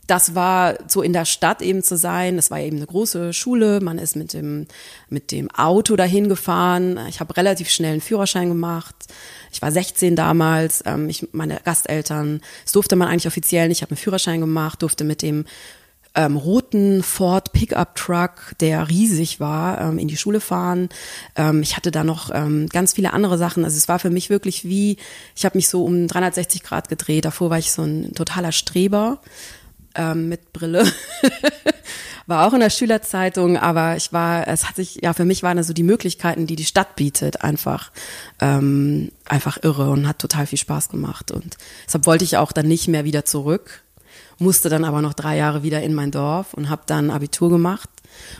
das 0.08 0.34
war 0.34 0.76
so 0.88 1.02
in 1.02 1.12
der 1.12 1.26
Stadt 1.26 1.60
eben 1.60 1.82
zu 1.82 1.96
sein. 1.96 2.36
Das 2.36 2.50
war 2.50 2.58
eben 2.58 2.78
eine 2.78 2.86
große 2.86 3.34
Schule. 3.34 3.80
Man 3.80 3.98
ist 3.98 4.16
mit 4.16 4.32
dem, 4.32 4.66
mit 5.10 5.30
dem 5.30 5.50
Auto 5.50 5.96
dahin 5.96 6.30
gefahren. 6.30 6.98
Ich 7.08 7.20
habe 7.20 7.36
relativ 7.36 7.68
schnell 7.68 7.92
einen 7.92 8.00
Führerschein 8.00 8.48
gemacht. 8.48 8.94
Ich 9.52 9.60
war 9.60 9.70
16 9.70 10.16
damals. 10.16 10.82
Ähm, 10.86 11.10
ich, 11.10 11.28
meine 11.32 11.60
Gasteltern, 11.62 12.40
das 12.64 12.72
durfte 12.72 12.96
man 12.96 13.08
eigentlich 13.08 13.26
offiziell 13.26 13.68
nicht. 13.68 13.78
Ich 13.78 13.82
habe 13.82 13.90
einen 13.90 13.98
Führerschein 13.98 14.40
gemacht, 14.40 14.80
durfte 14.80 15.04
mit 15.04 15.20
dem 15.20 15.44
ähm, 16.14 16.36
roten 16.36 17.02
Ford 17.02 17.52
Pickup 17.52 17.94
Truck, 17.94 18.54
der 18.60 18.88
riesig 18.88 19.40
war, 19.40 19.78
ähm, 19.78 19.98
in 19.98 20.08
die 20.08 20.16
Schule 20.16 20.40
fahren. 20.40 20.88
Ähm, 21.36 21.60
ich 21.60 21.76
hatte 21.76 21.90
da 21.90 22.02
noch 22.02 22.30
ähm, 22.32 22.66
ganz 22.70 22.94
viele 22.94 23.12
andere 23.12 23.36
Sachen. 23.36 23.62
Also 23.62 23.76
es 23.76 23.88
war 23.88 23.98
für 23.98 24.08
mich 24.08 24.30
wirklich 24.30 24.64
wie, 24.64 24.96
ich 25.36 25.44
habe 25.44 25.58
mich 25.58 25.68
so 25.68 25.84
um 25.84 26.08
360 26.08 26.62
Grad 26.62 26.88
gedreht. 26.88 27.26
Davor 27.26 27.50
war 27.50 27.58
ich 27.58 27.72
so 27.72 27.82
ein 27.82 28.14
totaler 28.14 28.52
Streber 28.52 29.20
ähm, 29.98 30.30
mit 30.30 30.54
Brille. 30.54 30.90
war 32.26 32.46
auch 32.46 32.52
in 32.52 32.60
der 32.60 32.70
Schülerzeitung, 32.70 33.56
aber 33.56 33.96
ich 33.96 34.12
war, 34.12 34.46
es 34.48 34.68
hat 34.68 34.76
sich, 34.76 35.00
ja, 35.02 35.14
für 35.14 35.24
mich 35.24 35.42
waren 35.42 35.56
also 35.56 35.72
die 35.72 35.82
Möglichkeiten, 35.82 36.46
die 36.46 36.56
die 36.56 36.66
Stadt 36.66 36.94
bietet, 36.94 37.42
einfach, 37.42 37.90
ähm, 38.38 39.10
einfach 39.24 39.58
irre 39.62 39.90
und 39.90 40.06
hat 40.06 40.18
total 40.18 40.46
viel 40.46 40.58
Spaß 40.58 40.90
gemacht. 40.90 41.30
Und 41.30 41.56
deshalb 41.86 42.06
wollte 42.06 42.24
ich 42.24 42.36
auch 42.36 42.52
dann 42.52 42.68
nicht 42.68 42.86
mehr 42.86 43.04
wieder 43.04 43.24
zurück, 43.24 43.82
musste 44.38 44.68
dann 44.68 44.84
aber 44.84 45.00
noch 45.00 45.14
drei 45.14 45.38
Jahre 45.38 45.62
wieder 45.62 45.82
in 45.82 45.94
mein 45.94 46.10
Dorf 46.10 46.52
und 46.52 46.68
habe 46.68 46.82
dann 46.84 47.10
Abitur 47.10 47.48
gemacht 47.48 47.88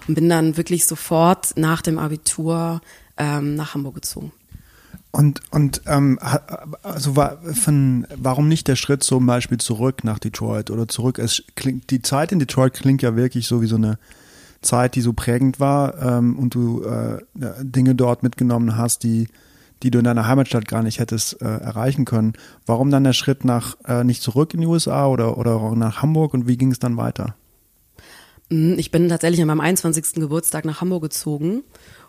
und 0.07 0.15
bin 0.15 0.29
dann 0.29 0.59
wirklich 0.59 0.87
sofort 0.87 1.57
nach 1.57 1.81
dem 1.81 1.99
Abitur 1.99 2.83
ähm, 3.17 3.55
nach 3.55 3.73
Hamburg 3.73 3.97
gezogen. 3.97 4.33
Und, 5.11 5.41
und 5.51 5.83
ähm, 5.87 6.19
also 6.83 7.17
war 7.17 7.39
von, 7.43 8.07
warum 8.15 8.47
nicht 8.49 8.69
der 8.69 8.77
Schritt 8.77 9.03
zum 9.03 9.27
Beispiel 9.27 9.59
zurück 9.59 10.05
nach 10.05 10.19
Detroit 10.19 10.71
oder 10.71 10.87
zurück? 10.87 11.19
Es 11.19 11.43
klingt, 11.57 11.91
die 11.91 12.03
Zeit 12.03 12.31
in 12.31 12.39
Detroit 12.39 12.75
klingt 12.75 13.03
ja 13.03 13.17
wirklich 13.17 13.47
so 13.47 13.63
wie 13.63 13.67
so 13.67 13.77
eine 13.77 13.99
Zeit, 14.61 14.97
die 14.97 15.01
so 15.01 15.13
prägend 15.15 15.61
war 15.61 16.01
ähm, 16.03 16.39
und 16.39 16.55
du 16.55 16.83
äh, 16.83 17.19
Dinge 17.35 17.95
dort 17.95 18.23
mitgenommen 18.23 18.77
hast, 18.77 19.03
die, 19.03 19.29
die 19.83 19.91
du 19.91 19.99
in 19.99 20.05
deiner 20.05 20.27
Heimatstadt 20.27 20.69
gar 20.69 20.83
nicht 20.83 20.99
hättest 20.99 21.41
äh, 21.41 21.47
erreichen 21.47 22.05
können. 22.05 22.35
Warum 22.67 22.91
dann 22.91 23.05
der 23.05 23.13
Schritt 23.13 23.45
nach 23.45 23.77
äh, 23.87 24.05
nicht 24.05 24.23
zurück 24.23 24.53
in 24.53 24.61
die 24.61 24.67
USA 24.67 25.07
oder, 25.07 25.39
oder 25.39 25.75
nach 25.75 26.03
Hamburg 26.03 26.35
und 26.35 26.47
wie 26.47 26.59
ging 26.59 26.71
es 26.71 26.81
dann 26.81 26.97
weiter? 26.97 27.35
Hm, 28.51 28.79
ich 28.79 28.91
bin 28.91 29.09
tatsächlich 29.09 29.41
an 29.41 29.49
meinem 29.49 29.61
21. 29.61 30.15
Geburtstag 30.15 30.65
nach 30.65 30.81
Hamburg 30.81 31.03
gezogen 31.03 31.63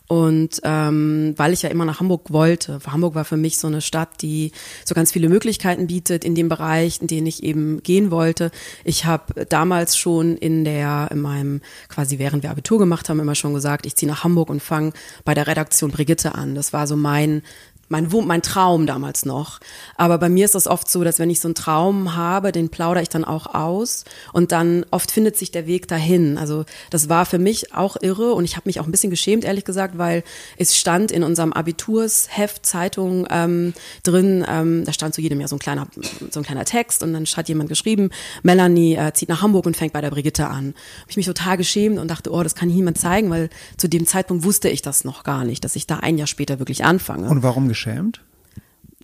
und 0.09 0.59
ähm, 0.63 1.35
weil 1.37 1.53
ich 1.53 1.61
ja 1.61 1.69
immer 1.69 1.85
nach 1.85 1.99
Hamburg 1.99 2.33
wollte, 2.33 2.79
Hamburg 2.87 3.13
war 3.13 3.25
für 3.25 3.37
mich 3.37 3.59
so 3.59 3.67
eine 3.67 3.79
Stadt, 3.79 4.23
die 4.23 4.51
so 4.83 4.95
ganz 4.95 5.11
viele 5.11 5.29
Möglichkeiten 5.29 5.85
bietet 5.85 6.25
in 6.25 6.33
dem 6.33 6.49
Bereich, 6.49 6.99
in 6.99 7.05
den 7.05 7.27
ich 7.27 7.43
eben 7.43 7.83
gehen 7.83 8.09
wollte. 8.09 8.49
Ich 8.83 9.05
habe 9.05 9.45
damals 9.45 9.95
schon 9.97 10.35
in 10.35 10.65
der, 10.65 11.09
in 11.11 11.21
meinem, 11.21 11.61
quasi 11.89 12.17
während 12.17 12.41
wir 12.41 12.49
Abitur 12.49 12.79
gemacht 12.79 13.07
haben, 13.07 13.19
immer 13.19 13.35
schon 13.35 13.53
gesagt, 13.53 13.85
ich 13.85 13.95
ziehe 13.97 14.11
nach 14.11 14.23
Hamburg 14.23 14.49
und 14.49 14.63
fange 14.63 14.93
bei 15.25 15.35
der 15.35 15.45
Redaktion 15.45 15.91
Brigitte 15.91 16.33
an. 16.33 16.55
Das 16.55 16.73
war 16.73 16.87
so 16.87 16.95
mein 16.95 17.43
mein, 17.89 18.07
mein 18.25 18.41
Traum 18.41 18.85
damals 18.85 19.25
noch. 19.25 19.59
Aber 19.95 20.17
bei 20.17 20.29
mir 20.29 20.45
ist 20.45 20.55
es 20.55 20.67
oft 20.67 20.89
so, 20.89 21.03
dass 21.03 21.19
wenn 21.19 21.29
ich 21.29 21.39
so 21.39 21.47
einen 21.47 21.55
Traum 21.55 22.15
habe, 22.15 22.51
den 22.51 22.69
plaudere 22.69 23.01
ich 23.03 23.09
dann 23.09 23.25
auch 23.25 23.53
aus 23.53 24.05
und 24.31 24.51
dann 24.51 24.85
oft 24.91 25.11
findet 25.11 25.37
sich 25.37 25.51
der 25.51 25.67
Weg 25.67 25.87
dahin. 25.87 26.37
Also 26.37 26.65
das 26.91 27.09
war 27.09 27.25
für 27.25 27.39
mich 27.39 27.73
auch 27.73 27.97
irre 28.01 28.33
und 28.33 28.45
ich 28.45 28.55
habe 28.55 28.69
mich 28.69 28.79
auch 28.79 28.85
ein 28.85 28.91
bisschen 28.91 29.09
geschämt, 29.09 29.43
ehrlich 29.43 29.65
gesagt, 29.65 29.97
weil 29.97 30.23
es 30.57 30.77
stand 30.77 31.11
in 31.11 31.23
unserem 31.23 31.51
Abitursheft 31.51 32.65
Zeitung 32.65 33.27
ähm, 33.29 33.73
drin, 34.03 34.45
ähm, 34.47 34.85
da 34.85 34.93
stand 34.93 35.15
zu 35.15 35.21
jedem 35.21 35.39
Jahr 35.39 35.49
so 35.49 35.55
ein 35.55 35.59
kleiner, 35.59 35.87
so 36.29 36.39
ein 36.39 36.43
kleiner 36.43 36.65
Text 36.65 37.03
und 37.03 37.13
dann 37.13 37.25
hat 37.25 37.49
jemand 37.49 37.69
geschrieben, 37.69 38.11
Melanie 38.43 38.95
äh, 38.95 39.13
zieht 39.13 39.29
nach 39.29 39.41
Hamburg 39.41 39.65
und 39.65 39.75
fängt 39.75 39.93
bei 39.93 40.01
der 40.01 40.11
Brigitte 40.11 40.47
an. 40.47 40.75
Habe 41.01 41.09
ich 41.09 41.17
mich 41.17 41.25
total 41.25 41.57
geschämt 41.57 41.97
und 41.97 42.09
dachte, 42.09 42.31
oh, 42.31 42.43
das 42.43 42.53
kann 42.53 42.69
niemand 42.69 42.97
zeigen, 42.97 43.29
weil 43.29 43.49
zu 43.77 43.87
dem 43.87 44.05
Zeitpunkt 44.05 44.43
wusste 44.43 44.69
ich 44.69 44.81
das 44.81 45.03
noch 45.03 45.23
gar 45.23 45.43
nicht, 45.43 45.63
dass 45.63 45.75
ich 45.75 45.87
da 45.87 45.97
ein 45.97 46.17
Jahr 46.17 46.27
später 46.27 46.59
wirklich 46.59 46.83
anfange. 46.83 47.29
Und 47.29 47.43
warum 47.43 47.67
geschämt? 47.79 48.19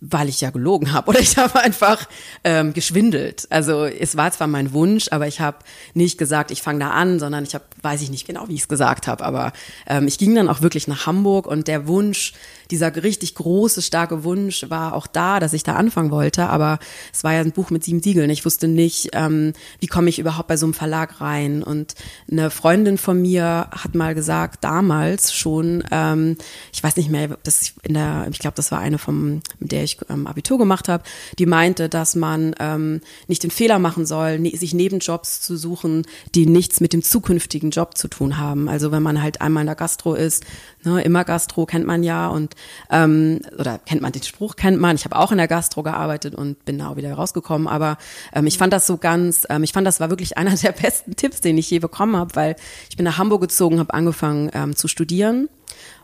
Weil 0.00 0.28
ich 0.28 0.42
ja 0.42 0.50
gelogen 0.50 0.92
habe 0.92 1.08
oder 1.08 1.20
ich 1.20 1.36
habe 1.36 1.60
einfach 1.60 2.06
ähm, 2.44 2.72
geschwindelt. 2.74 3.46
Also 3.50 3.84
es 3.84 4.16
war 4.16 4.30
zwar 4.32 4.46
mein 4.46 4.72
Wunsch, 4.72 5.08
aber 5.10 5.26
ich 5.26 5.40
habe 5.40 5.58
nicht 5.94 6.18
gesagt, 6.18 6.50
ich 6.50 6.62
fange 6.62 6.80
da 6.80 6.90
an, 6.90 7.18
sondern 7.18 7.44
ich 7.44 7.54
habe, 7.54 7.64
weiß 7.82 8.02
ich 8.02 8.10
nicht 8.10 8.26
genau, 8.26 8.48
wie 8.48 8.54
ich 8.54 8.62
es 8.62 8.68
gesagt 8.68 9.06
habe, 9.06 9.24
aber 9.24 9.52
ähm, 9.86 10.06
ich 10.06 10.18
ging 10.18 10.34
dann 10.34 10.48
auch 10.48 10.60
wirklich 10.60 10.86
nach 10.88 11.06
Hamburg 11.06 11.46
und 11.46 11.68
der 11.68 11.86
Wunsch, 11.86 12.34
dieser 12.70 12.94
richtig 13.02 13.34
große, 13.36 13.80
starke 13.80 14.24
Wunsch 14.24 14.66
war 14.68 14.94
auch 14.94 15.06
da, 15.06 15.40
dass 15.40 15.52
ich 15.52 15.62
da 15.62 15.76
anfangen 15.76 16.10
wollte, 16.10 16.48
aber 16.48 16.78
es 17.12 17.22
war 17.24 17.32
ja 17.32 17.40
ein 17.40 17.52
Buch 17.52 17.70
mit 17.70 17.84
sieben 17.84 18.02
Siegeln. 18.02 18.28
Ich 18.28 18.44
wusste 18.44 18.68
nicht, 18.68 19.10
ähm, 19.12 19.52
wie 19.78 19.86
komme 19.86 20.08
ich 20.08 20.18
überhaupt 20.18 20.48
bei 20.48 20.56
so 20.56 20.66
einem 20.66 20.74
Verlag 20.74 21.20
rein. 21.20 21.62
Und 21.62 21.94
eine 22.30 22.50
Freundin 22.50 22.98
von 22.98 23.22
mir 23.22 23.68
hat 23.70 23.94
mal 23.94 24.14
gesagt, 24.14 24.64
damals 24.64 25.32
schon, 25.32 25.84
ähm, 25.90 26.36
ich 26.72 26.82
weiß 26.82 26.96
nicht 26.96 27.10
mehr, 27.10 27.38
das 27.44 27.72
in 27.82 27.94
der, 27.94 28.26
ich 28.30 28.40
glaube, 28.40 28.56
das 28.56 28.72
war 28.72 28.80
eine 28.80 28.98
vom, 28.98 29.42
mit 29.60 29.72
der 29.72 29.85
ich 29.86 29.98
ähm, 30.10 30.26
Abitur 30.26 30.58
gemacht 30.58 30.88
habe, 30.88 31.02
die 31.38 31.46
meinte, 31.46 31.88
dass 31.88 32.14
man 32.14 32.54
ähm, 32.60 33.00
nicht 33.26 33.42
den 33.42 33.50
Fehler 33.50 33.78
machen 33.78 34.06
soll, 34.06 34.38
ne, 34.38 34.54
sich 34.56 34.74
Nebenjobs 34.74 35.40
zu 35.40 35.56
suchen, 35.56 36.06
die 36.34 36.46
nichts 36.46 36.80
mit 36.80 36.92
dem 36.92 37.02
zukünftigen 37.02 37.70
Job 37.70 37.96
zu 37.96 38.08
tun 38.08 38.38
haben. 38.38 38.68
Also 38.68 38.92
wenn 38.92 39.02
man 39.02 39.22
halt 39.22 39.40
einmal 39.40 39.62
in 39.62 39.66
der 39.66 39.76
Gastro 39.76 40.14
ist, 40.14 40.44
ne, 40.84 41.02
immer 41.02 41.24
Gastro 41.24 41.66
kennt 41.66 41.86
man 41.86 42.02
ja 42.02 42.28
und 42.28 42.54
ähm, 42.90 43.40
oder 43.58 43.78
kennt 43.78 44.02
man 44.02 44.12
den 44.12 44.22
Spruch, 44.22 44.56
kennt 44.56 44.80
man. 44.80 44.96
Ich 44.96 45.04
habe 45.04 45.16
auch 45.16 45.32
in 45.32 45.38
der 45.38 45.48
Gastro 45.48 45.82
gearbeitet 45.82 46.34
und 46.34 46.64
bin 46.64 46.78
da 46.78 46.90
auch 46.90 46.96
wieder 46.96 47.12
rausgekommen. 47.14 47.66
Aber 47.66 47.98
ähm, 48.32 48.46
ich 48.46 48.58
fand 48.58 48.72
das 48.72 48.86
so 48.86 48.96
ganz, 48.96 49.46
ähm, 49.48 49.62
ich 49.62 49.72
fand 49.72 49.86
das 49.86 50.00
war 50.00 50.10
wirklich 50.10 50.36
einer 50.38 50.54
der 50.54 50.72
besten 50.72 51.16
Tipps, 51.16 51.40
den 51.40 51.58
ich 51.58 51.70
je 51.70 51.78
bekommen 51.78 52.16
habe, 52.16 52.34
weil 52.34 52.56
ich 52.90 52.96
bin 52.96 53.04
nach 53.04 53.18
Hamburg 53.18 53.40
gezogen, 53.40 53.78
habe 53.78 53.94
angefangen 53.94 54.50
ähm, 54.54 54.76
zu 54.76 54.88
studieren 54.88 55.48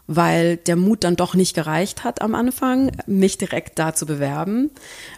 weil 0.07 0.57
der 0.57 0.77
Mut 0.77 1.05
dann 1.05 1.17
doch 1.17 1.35
nicht 1.35 1.55
gereicht 1.55 2.05
hat 2.05 2.23
am 2.23 2.35
Anfang, 2.35 2.93
mich 3.07 3.39
direkt 3.39 3.79
da 3.79 3.95
zu 3.95 4.07
bewerben. 4.07 4.71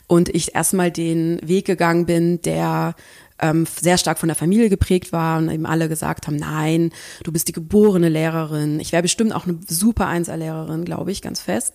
Und 0.07 0.29
ich 0.29 0.55
erstmal 0.55 0.91
den 0.91 1.41
Weg 1.43 1.67
gegangen 1.67 2.07
bin, 2.07 2.41
der 2.43 2.95
ähm, 3.39 3.67
sehr 3.67 3.99
stark 3.99 4.19
von 4.19 4.29
der 4.29 4.37
Familie 4.37 4.69
geprägt 4.69 5.13
war 5.13 5.39
und 5.39 5.51
eben 5.51 5.67
alle 5.67 5.89
gesagt 5.89 6.27
haben, 6.27 6.37
nein, 6.37 6.93
du 7.25 7.33
bist 7.33 7.49
die 7.49 7.53
geborene 7.53 8.09
Lehrerin. 8.09 8.79
Ich 8.81 8.93
wäre 8.93 9.03
bestimmt 9.03 9.35
auch 9.35 9.47
eine 9.47 9.59
super 9.67 10.07
Einserlehrerin, 10.07 10.85
glaube 10.85 11.13
ich, 11.13 11.23
ganz 11.23 11.41
fest. 11.41 11.75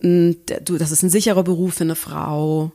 du, 0.00 0.34
das 0.78 0.90
ist 0.90 1.02
ein 1.02 1.10
sicherer 1.10 1.42
Beruf 1.42 1.74
für 1.74 1.84
eine 1.84 1.96
Frau. 1.96 2.72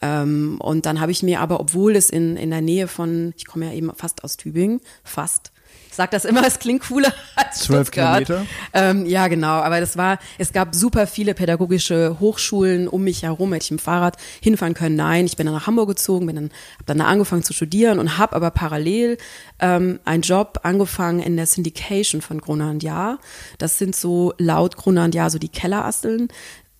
Ähm, 0.00 0.58
und 0.60 0.86
dann 0.86 1.00
habe 1.00 1.12
ich 1.12 1.22
mir 1.22 1.40
aber, 1.40 1.60
obwohl 1.60 1.96
es 1.96 2.10
in, 2.10 2.36
in 2.36 2.50
der 2.50 2.60
Nähe 2.60 2.88
von, 2.88 3.32
ich 3.36 3.46
komme 3.46 3.66
ja 3.66 3.72
eben 3.72 3.90
fast 3.94 4.22
aus 4.22 4.36
Tübingen, 4.36 4.80
fast, 5.02 5.52
ich 5.94 5.96
sag 5.96 6.10
das 6.10 6.24
immer, 6.24 6.44
es 6.46 6.58
klingt 6.58 6.82
cooler 6.82 7.12
als 7.36 7.60
Zwölf 7.60 7.86
Stuttgart. 7.86 8.26
Kilometer? 8.26 8.50
Ähm, 8.72 9.06
ja, 9.06 9.28
genau. 9.28 9.60
Aber 9.60 9.78
das 9.78 9.96
war, 9.96 10.18
es 10.38 10.52
gab 10.52 10.74
super 10.74 11.06
viele 11.06 11.34
pädagogische 11.34 12.16
Hochschulen 12.18 12.88
um 12.88 13.04
mich 13.04 13.22
herum. 13.22 13.52
Hätte 13.52 13.66
ich 13.66 13.70
mit 13.70 13.80
dem 13.80 13.84
Fahrrad 13.84 14.16
hinfahren 14.40 14.74
können? 14.74 14.96
Nein. 14.96 15.24
Ich 15.26 15.36
bin 15.36 15.46
dann 15.46 15.54
nach 15.54 15.68
Hamburg 15.68 15.88
gezogen, 15.88 16.26
bin 16.26 16.34
dann, 16.34 16.50
habe 16.74 16.84
dann 16.86 16.98
da 16.98 17.04
angefangen 17.04 17.44
zu 17.44 17.52
studieren 17.52 18.00
und 18.00 18.18
habe 18.18 18.34
aber 18.34 18.50
parallel 18.50 19.18
ähm, 19.60 20.00
einen 20.04 20.22
Job 20.22 20.58
angefangen 20.64 21.20
in 21.20 21.36
der 21.36 21.46
Syndication 21.46 22.22
von 22.22 22.40
Gruner 22.40 22.70
und 22.70 22.82
Jahr. 22.82 23.20
Das 23.58 23.78
sind 23.78 23.94
so 23.94 24.34
laut 24.36 24.76
Gruner 24.76 25.04
und 25.04 25.14
Jahr 25.14 25.30
so 25.30 25.38
die 25.38 25.48
Kellerasteln 25.48 26.26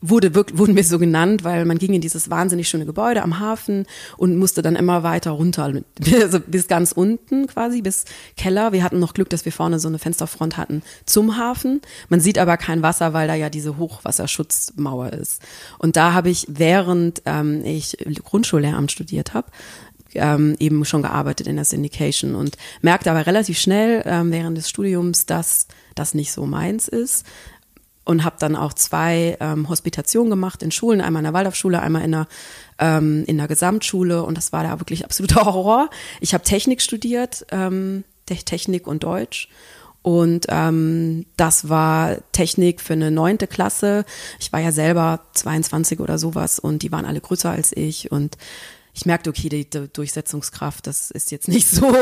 wurde 0.09 0.35
wurden 0.35 0.77
wir 0.77 0.85
so 0.85 0.99
genannt, 0.99 1.45
weil 1.45 1.64
man 1.64 1.79
ging 1.79 1.95
in 1.95 2.01
dieses 2.03 2.29
wahnsinnig 2.29 2.69
schöne 2.69 2.85
Gebäude 2.85 3.23
am 3.23 3.38
Hafen 3.40 3.87
und 4.19 4.37
musste 4.37 4.61
dann 4.61 4.77
immer 4.77 5.03
weiter 5.03 5.31
runter, 5.31 5.73
also 6.23 6.40
bis 6.40 6.69
ganz 6.69 6.93
unten 6.93 7.47
quasi, 7.47 7.81
bis 7.81 8.05
Keller. 8.37 8.73
Wir 8.73 8.83
hatten 8.83 8.99
noch 8.99 9.14
Glück, 9.14 9.31
dass 9.31 9.45
wir 9.45 9.53
vorne 9.53 9.79
so 9.79 9.88
eine 9.88 9.99
Fensterfront 9.99 10.57
hatten 10.59 10.83
zum 11.07 11.38
Hafen. 11.38 11.81
Man 12.11 12.21
sieht 12.21 12.38
aber 12.38 12.57
kein 12.59 12.83
Wasser, 12.83 13.14
weil 13.14 13.29
da 13.29 13.35
ja 13.35 13.49
diese 13.49 13.79
Hochwasserschutzmauer 13.79 15.12
ist. 15.14 15.40
Und 15.79 15.97
da 15.97 16.12
habe 16.12 16.29
ich, 16.29 16.47
während 16.49 17.23
ähm, 17.25 17.64
ich 17.64 17.97
Grundschullehramt 18.25 18.93
studiert 18.93 19.33
habe, 19.33 19.49
ähm, 20.14 20.55
eben 20.59 20.85
schon 20.85 21.03
gearbeitet 21.03 21.47
in 21.47 21.57
der 21.57 21.64
Syndication 21.64 22.35
und 22.35 22.57
merkte 22.83 23.11
aber 23.11 23.27
relativ 23.27 23.59
schnell 23.59 24.03
ähm, 24.07 24.31
während 24.31 24.57
des 24.57 24.69
Studiums, 24.69 25.27
dass 25.27 25.67
das 25.95 26.14
nicht 26.14 26.33
so 26.33 26.47
meins 26.47 26.88
ist 26.88 27.25
und 28.05 28.25
habe 28.25 28.37
dann 28.38 28.57
auch 28.57 28.73
zwei 28.73 29.37
ähm, 29.40 29.69
Hospitationen 29.69 30.31
gemacht 30.31 30.62
in 30.62 30.71
Schulen, 30.71 31.01
einmal 31.01 31.21
in 31.21 31.25
der 31.25 31.33
Waldorfschule, 31.33 31.81
einmal 31.81 32.03
in 32.03 32.12
der 32.12 32.27
ähm, 32.79 33.25
in 33.27 33.38
der 33.38 33.49
Gesamtschule 33.49 34.23
und 34.23 34.37
das 34.37 34.53
war 34.53 34.62
da 34.64 34.81
wirklich 34.81 35.05
absoluter 35.05 35.45
Horror. 35.45 35.90
Ich 36.21 36.35
habe 36.35 36.45
Technik 36.45 36.83
studiert, 36.83 37.47
ähm, 37.51 38.05
Technik 38.27 38.87
und 38.87 39.05
Deutsch 39.05 39.49
und 40.03 40.47
ähm, 40.51 41.25
das 41.38 41.71
war 41.71 42.19
Technik 42.33 42.83
für 42.83 42.93
eine 42.93 43.11
neunte 43.11 43.47
Klasse. 43.47 44.05
Ich 44.38 44.53
war 44.53 44.61
ja 44.61 44.71
selber 44.71 45.21
22 45.33 45.99
oder 45.99 46.19
sowas 46.19 46.59
und 46.59 46.83
die 46.83 46.93
waren 46.93 47.07
alle 47.07 47.23
größer 47.23 47.51
als 47.51 47.75
ich 47.75 48.12
und 48.12 48.37
ich 48.95 49.07
merkte, 49.07 49.29
okay, 49.31 49.49
die, 49.49 49.69
die 49.69 49.89
Durchsetzungskraft, 49.93 50.87
das 50.87 51.11
ist 51.11 51.33
jetzt 51.33 51.49
nicht 51.49 51.69
so, 51.71 51.93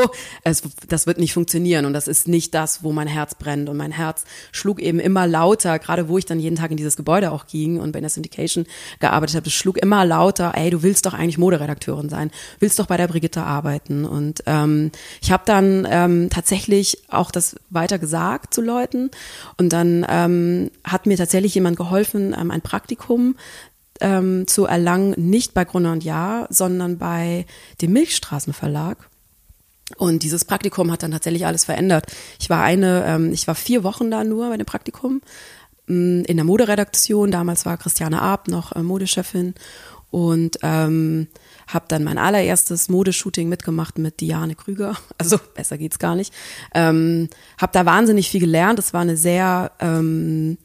es, 0.43 0.61
das 0.87 1.07
wird 1.07 1.17
nicht 1.17 1.33
funktionieren 1.33 1.85
und 1.85 1.93
das 1.93 2.07
ist 2.07 2.27
nicht 2.27 2.53
das, 2.53 2.83
wo 2.83 2.91
mein 2.91 3.07
Herz 3.07 3.35
brennt. 3.35 3.67
Und 3.67 3.77
mein 3.77 3.91
Herz 3.91 4.23
schlug 4.51 4.79
eben 4.79 4.99
immer 4.99 5.27
lauter, 5.27 5.79
gerade 5.79 6.07
wo 6.07 6.17
ich 6.17 6.25
dann 6.25 6.39
jeden 6.39 6.55
Tag 6.55 6.71
in 6.71 6.77
dieses 6.77 6.95
Gebäude 6.95 7.31
auch 7.31 7.47
ging 7.47 7.79
und 7.79 7.91
bei 7.91 7.99
der 7.99 8.09
Syndication 8.09 8.65
gearbeitet 8.99 9.35
habe, 9.35 9.47
es 9.47 9.53
schlug 9.53 9.77
immer 9.77 10.05
lauter, 10.05 10.53
ey, 10.55 10.69
du 10.69 10.83
willst 10.83 11.05
doch 11.05 11.13
eigentlich 11.13 11.37
Moderedakteurin 11.37 12.09
sein, 12.09 12.31
willst 12.59 12.77
doch 12.79 12.85
bei 12.85 12.97
der 12.97 13.07
Brigitte 13.07 13.41
arbeiten. 13.41 14.05
Und 14.05 14.43
ähm, 14.45 14.91
ich 15.21 15.31
habe 15.31 15.43
dann 15.45 15.87
ähm, 15.89 16.29
tatsächlich 16.29 16.99
auch 17.09 17.31
das 17.31 17.55
weiter 17.71 17.97
gesagt 17.97 18.53
zu 18.53 18.61
Leuten 18.61 19.09
und 19.57 19.73
dann 19.73 20.05
ähm, 20.07 20.69
hat 20.83 21.07
mir 21.07 21.17
tatsächlich 21.17 21.55
jemand 21.55 21.77
geholfen, 21.77 22.35
ähm, 22.39 22.51
ein 22.51 22.61
Praktikum 22.61 23.35
ähm, 24.03 24.45
zu 24.45 24.65
erlangen, 24.65 25.15
nicht 25.17 25.53
bei 25.55 25.65
Gruner 25.65 25.93
und 25.93 26.03
Jahr, 26.03 26.45
sondern 26.49 26.99
bei 26.99 27.45
dem 27.81 27.93
Milchstraßenverlag. 27.93 29.09
Und 29.97 30.23
dieses 30.23 30.45
Praktikum 30.45 30.91
hat 30.91 31.03
dann 31.03 31.11
tatsächlich 31.11 31.45
alles 31.45 31.65
verändert. 31.65 32.05
Ich 32.39 32.49
war 32.49 32.61
eine, 32.61 33.05
ähm, 33.05 33.31
ich 33.31 33.47
war 33.47 33.55
vier 33.55 33.83
Wochen 33.83 34.11
da 34.11 34.23
nur 34.23 34.49
bei 34.49 34.57
dem 34.57 34.65
Praktikum 34.65 35.21
ähm, 35.89 36.23
in 36.27 36.37
der 36.37 36.45
Moderedaktion. 36.45 37.31
Damals 37.31 37.65
war 37.65 37.77
Christiane 37.77 38.21
Arp 38.21 38.47
noch 38.47 38.75
äh, 38.75 38.83
Modechefin 38.83 39.55
und 40.09 40.59
ähm, 40.61 41.27
habe 41.67 41.85
dann 41.87 42.03
mein 42.03 42.17
allererstes 42.17 42.87
Modeshooting 42.87 43.49
mitgemacht 43.49 43.97
mit 43.97 44.21
Diane 44.21 44.55
Krüger. 44.55 44.95
Also 45.17 45.39
besser 45.55 45.77
geht's 45.77 45.99
gar 45.99 46.15
nicht. 46.15 46.33
Ähm, 46.75 47.29
habe 47.57 47.71
da 47.73 47.85
wahnsinnig 47.85 48.29
viel 48.29 48.41
gelernt. 48.41 48.79
Es 48.79 48.93
war 48.93 49.01
eine 49.01 49.17
sehr 49.17 49.71
ähm, 49.79 50.57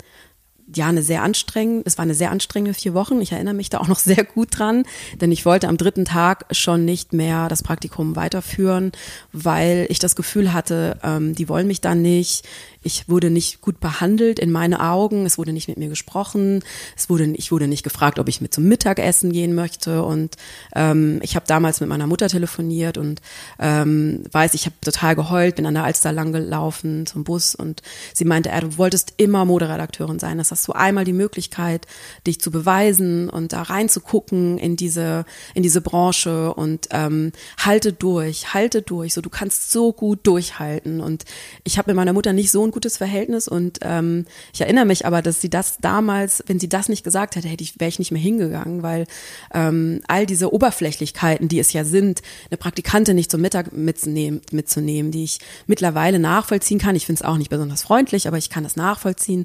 ja, 0.75 0.87
eine 0.87 1.03
sehr 1.03 1.23
anstrengend, 1.23 1.87
es 1.87 1.97
war 1.99 2.03
eine 2.03 2.15
sehr 2.15 2.31
anstrengende 2.31 2.79
vier 2.79 2.95
Wochen. 2.95 3.21
Ich 3.21 3.33
erinnere 3.33 3.55
mich 3.55 3.71
da 3.71 3.79
auch 3.79 3.89
noch 3.89 3.99
sehr 3.99 4.25
gut 4.25 4.49
dran, 4.59 4.85
denn 5.21 5.33
ich 5.33 5.45
wollte 5.45 5.69
am 5.69 5.77
dritten 5.77 6.05
Tag 6.05 6.47
schon 6.51 6.85
nicht 6.85 7.13
mehr 7.13 7.49
das 7.49 7.63
Praktikum 7.63 8.17
weiterführen, 8.17 8.93
weil 9.33 9.87
ich 9.89 9.99
das 9.99 10.17
Gefühl 10.17 10.53
hatte, 10.53 10.99
ähm, 11.03 11.35
die 11.35 11.49
wollen 11.49 11.67
mich 11.67 11.81
da 11.81 11.95
nicht. 11.95 12.47
Ich 12.83 13.09
wurde 13.09 13.31
nicht 13.31 13.61
gut 13.61 13.81
behandelt 13.81 14.39
in 14.39 14.53
meine 14.53 14.81
Augen. 14.81 15.27
Es 15.27 15.39
wurde 15.39 15.53
nicht 15.53 15.69
mit 15.69 15.79
mir 15.79 15.89
gesprochen. 15.89 16.63
Es 16.97 17.11
wurde, 17.11 17.25
ich 17.35 17.51
wurde 17.51 17.67
nicht 17.67 17.83
gefragt, 17.83 18.19
ob 18.19 18.29
ich 18.29 18.41
mit 18.41 18.55
zum 18.55 18.65
Mittagessen 18.65 19.33
gehen 19.33 19.55
möchte. 19.55 20.03
Und 20.05 20.37
ähm, 20.75 21.19
ich 21.23 21.35
habe 21.35 21.47
damals 21.47 21.81
mit 21.81 21.89
meiner 21.89 22.07
Mutter 22.07 22.29
telefoniert 22.29 22.99
und 22.99 23.21
ähm, 23.59 24.23
weiß, 24.31 24.55
ich 24.55 24.67
habe 24.67 24.77
total 24.81 25.17
geheult, 25.17 25.57
bin 25.57 25.67
an 25.67 25.75
der 25.75 25.85
Alster 25.85 26.13
lang 26.13 26.33
gelaufen 26.33 27.07
zum 27.07 27.25
Bus 27.25 27.55
und 27.55 27.83
sie 28.15 28.25
meinte, 28.25 28.51
er, 28.51 28.61
du 28.61 28.79
wolltest 28.79 29.15
immer 29.17 29.45
Moderedakteurin 29.45 30.19
sein. 30.19 30.39
Das 30.39 30.51
hast 30.51 30.69
du 30.69 30.73
einmal 30.73 31.05
die 31.05 31.13
Möglichkeit, 31.13 31.87
dich 32.27 32.41
zu 32.41 32.51
beweisen 32.51 33.29
und 33.29 33.53
da 33.53 33.63
reinzugucken 33.63 34.59
in 34.59 34.77
diese 34.77 35.25
in 35.55 35.63
diese 35.63 35.81
Branche 35.81 36.55
und 36.55 36.89
ähm, 36.91 37.33
halte 37.59 37.93
durch, 37.93 38.55
halte 38.55 38.83
durch. 38.83 39.15
So, 39.15 39.21
du 39.21 39.31
kannst 39.31 39.73
so 39.73 39.93
gut 39.93 40.27
durchhalten. 40.27 41.01
Und 41.01 41.25
ich 41.65 41.79
habe 41.79 41.91
mit 41.91 41.97
meiner 41.97 42.13
Mutter 42.13 42.33
nicht 42.33 42.51
so 42.51 42.68
ein 42.69 42.73
gutes 42.73 42.97
Verhältnis 42.97 43.49
und 43.49 43.79
ähm, 43.83 44.25
ich 44.53 44.61
erinnere 44.61 44.85
mich 44.85 45.07
aber, 45.07 45.23
dass 45.23 45.41
sie 45.41 45.51
das 45.51 45.79
damals, 45.79 46.43
wenn 46.47 46.61
sie 46.61 46.69
das 46.69 46.89
nicht 46.89 47.05
gesagt 47.05 47.37
hätte, 47.37 47.49
hätte 47.49 47.65
ich, 47.65 47.79
wäre 47.81 47.89
ich 47.89 47.99
nicht 47.99 48.13
mehr 48.13 48.21
hingegangen, 48.21 48.83
weil 48.83 49.07
ähm, 49.53 50.01
all 50.07 50.27
diese 50.27 50.53
Oberflächlichkeiten, 50.53 51.49
die 51.49 51.59
es 51.59 51.73
ja 51.73 51.85
sind, 51.85 52.23
eine 52.51 52.59
Praktikantin 52.59 53.17
nicht 53.17 53.31
zum 53.31 53.41
Mittag 53.41 53.73
mitzunehmen, 53.73 54.41
mitzunehmen 54.53 55.09
die 55.11 55.25
ich 55.25 55.39
mittlerweile 55.67 56.19
nachvollziehen 56.19 56.79
kann. 56.79 56.97
Ich 56.97 57.07
finde 57.07 57.23
es 57.23 57.27
auch 57.27 57.37
nicht 57.37 57.51
besonders 57.51 57.83
freundlich, 57.83 58.29
aber 58.29 58.39
ich 58.39 58.51
kann 58.51 58.65
das 58.65 58.77
nachvollziehen, 58.77 59.45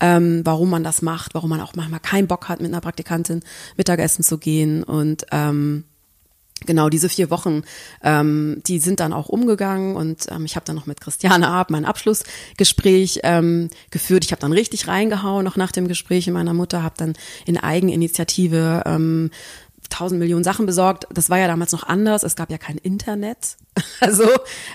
ähm, 0.00 0.42
warum 0.44 0.70
man 0.70 0.84
das 0.84 1.02
macht, 1.02 1.34
warum 1.34 1.50
man 1.50 1.60
auch 1.60 1.74
manchmal 1.74 2.00
keinen 2.00 2.26
Bock 2.26 2.48
hat, 2.48 2.60
mit 2.60 2.70
einer 2.70 2.80
Praktikantin 2.80 3.40
Mittagessen 3.76 4.24
zu 4.24 4.38
gehen 4.38 4.82
und 4.82 5.26
ähm, 5.30 5.84
genau 6.66 6.88
diese 6.88 7.08
vier 7.08 7.30
Wochen, 7.30 7.62
ähm, 8.02 8.62
die 8.66 8.78
sind 8.78 9.00
dann 9.00 9.12
auch 9.12 9.28
umgegangen 9.28 9.96
und 9.96 10.26
ähm, 10.30 10.44
ich 10.44 10.56
habe 10.56 10.64
dann 10.66 10.76
noch 10.76 10.86
mit 10.86 11.00
Christiane 11.00 11.48
Ab 11.48 11.70
mein 11.70 11.84
Abschlussgespräch 11.84 13.20
ähm, 13.22 13.68
geführt. 13.90 14.24
Ich 14.24 14.32
habe 14.32 14.40
dann 14.40 14.52
richtig 14.52 14.88
reingehauen, 14.88 15.44
noch 15.44 15.56
nach 15.56 15.72
dem 15.72 15.88
Gespräch 15.88 16.26
mit 16.26 16.34
meiner 16.34 16.54
Mutter, 16.54 16.82
habe 16.82 16.94
dann 16.98 17.14
in 17.46 17.58
Eigeninitiative 17.58 18.82
ähm, 18.86 19.30
tausend 19.92 20.18
Millionen 20.18 20.44
Sachen 20.44 20.66
besorgt. 20.66 21.06
Das 21.12 21.30
war 21.30 21.38
ja 21.38 21.46
damals 21.46 21.72
noch 21.72 21.84
anders. 21.84 22.22
Es 22.22 22.36
gab 22.36 22.50
ja 22.50 22.58
kein 22.58 22.78
Internet. 22.78 23.56
Also 24.00 24.24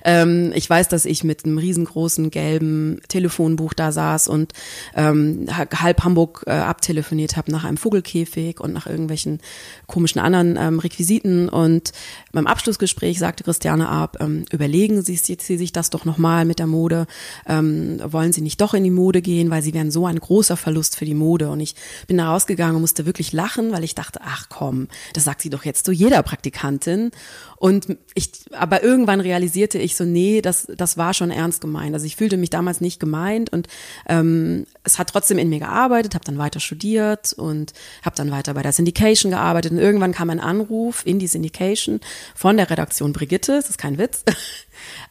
ähm, 0.05 0.53
ich 0.55 0.69
weiß, 0.69 0.87
dass 0.87 1.03
ich 1.03 1.23
mit 1.25 1.43
einem 1.43 1.57
riesengroßen 1.57 2.31
gelben 2.31 3.01
Telefonbuch 3.09 3.73
da 3.73 3.91
saß 3.91 4.29
und 4.29 4.53
ähm, 4.95 5.47
halb 5.49 6.03
Hamburg 6.03 6.45
äh, 6.47 6.51
abtelefoniert 6.51 7.35
habe 7.35 7.51
nach 7.51 7.65
einem 7.65 7.75
Vogelkäfig 7.75 8.61
und 8.61 8.71
nach 8.73 8.87
irgendwelchen 8.87 9.39
komischen 9.85 10.21
anderen 10.21 10.57
ähm, 10.57 10.79
Requisiten. 10.79 11.49
Und 11.49 11.91
beim 12.31 12.47
Abschlussgespräch 12.47 13.19
sagte 13.19 13.43
Christiane 13.43 13.89
Ab, 13.89 14.17
ähm, 14.21 14.45
überlegen 14.51 15.01
Sie, 15.01 15.17
Sie 15.17 15.57
sich 15.57 15.73
das 15.73 15.89
doch 15.89 16.05
nochmal 16.05 16.45
mit 16.45 16.59
der 16.59 16.67
Mode. 16.67 17.05
Ähm, 17.47 17.99
wollen 18.03 18.31
Sie 18.31 18.41
nicht 18.41 18.61
doch 18.61 18.73
in 18.73 18.83
die 18.85 18.91
Mode 18.91 19.21
gehen, 19.21 19.49
weil 19.49 19.61
Sie 19.61 19.73
wären 19.73 19.91
so 19.91 20.05
ein 20.05 20.19
großer 20.19 20.55
Verlust 20.55 20.95
für 20.95 21.05
die 21.05 21.13
Mode. 21.13 21.49
Und 21.49 21.59
ich 21.59 21.75
bin 22.07 22.17
da 22.17 22.31
rausgegangen 22.31 22.75
und 22.75 22.81
musste 22.81 23.05
wirklich 23.05 23.33
lachen, 23.33 23.73
weil 23.73 23.83
ich 23.83 23.93
dachte, 23.93 24.21
ach 24.23 24.45
komm, 24.49 24.87
das 25.13 25.23
sagt 25.23 25.41
sie 25.41 25.49
doch 25.49 25.65
jetzt 25.65 25.85
zu 25.85 25.91
jeder 25.91 26.21
Praktikantin. 26.23 27.11
Und 27.57 27.97
ich, 28.13 28.29
aber 28.51 28.83
irgendwann 28.83 29.19
realisierte 29.19 29.79
ich 29.79 29.95
so, 29.95 30.03
nee, 30.03 30.41
das, 30.41 30.67
das 30.75 30.97
war 30.97 31.13
schon 31.13 31.31
ernst 31.31 31.61
gemeint. 31.61 31.93
Also 31.93 32.05
ich 32.05 32.15
fühlte 32.15 32.37
mich 32.37 32.51
damals 32.51 32.81
nicht 32.81 32.99
gemeint 32.99 33.51
und 33.51 33.67
ähm, 34.07 34.67
es 34.83 34.99
hat 34.99 35.09
trotzdem 35.09 35.39
in 35.39 35.49
mir 35.49 35.59
gearbeitet, 35.59 36.13
habe 36.13 36.25
dann 36.25 36.37
weiter 36.37 36.59
studiert 36.59 37.33
und 37.33 37.73
habe 38.03 38.15
dann 38.15 38.29
weiter 38.29 38.53
bei 38.53 38.61
der 38.61 38.73
Syndication 38.73 39.31
gearbeitet. 39.31 39.71
Und 39.71 39.79
irgendwann 39.79 40.13
kam 40.13 40.29
ein 40.29 40.39
Anruf 40.39 41.03
in 41.05 41.17
die 41.17 41.27
Syndication 41.27 41.99
von 42.35 42.57
der 42.57 42.69
Redaktion 42.69 43.11
Brigitte, 43.11 43.53
das 43.53 43.69
ist 43.69 43.77
kein 43.77 43.97
Witz, 43.97 44.23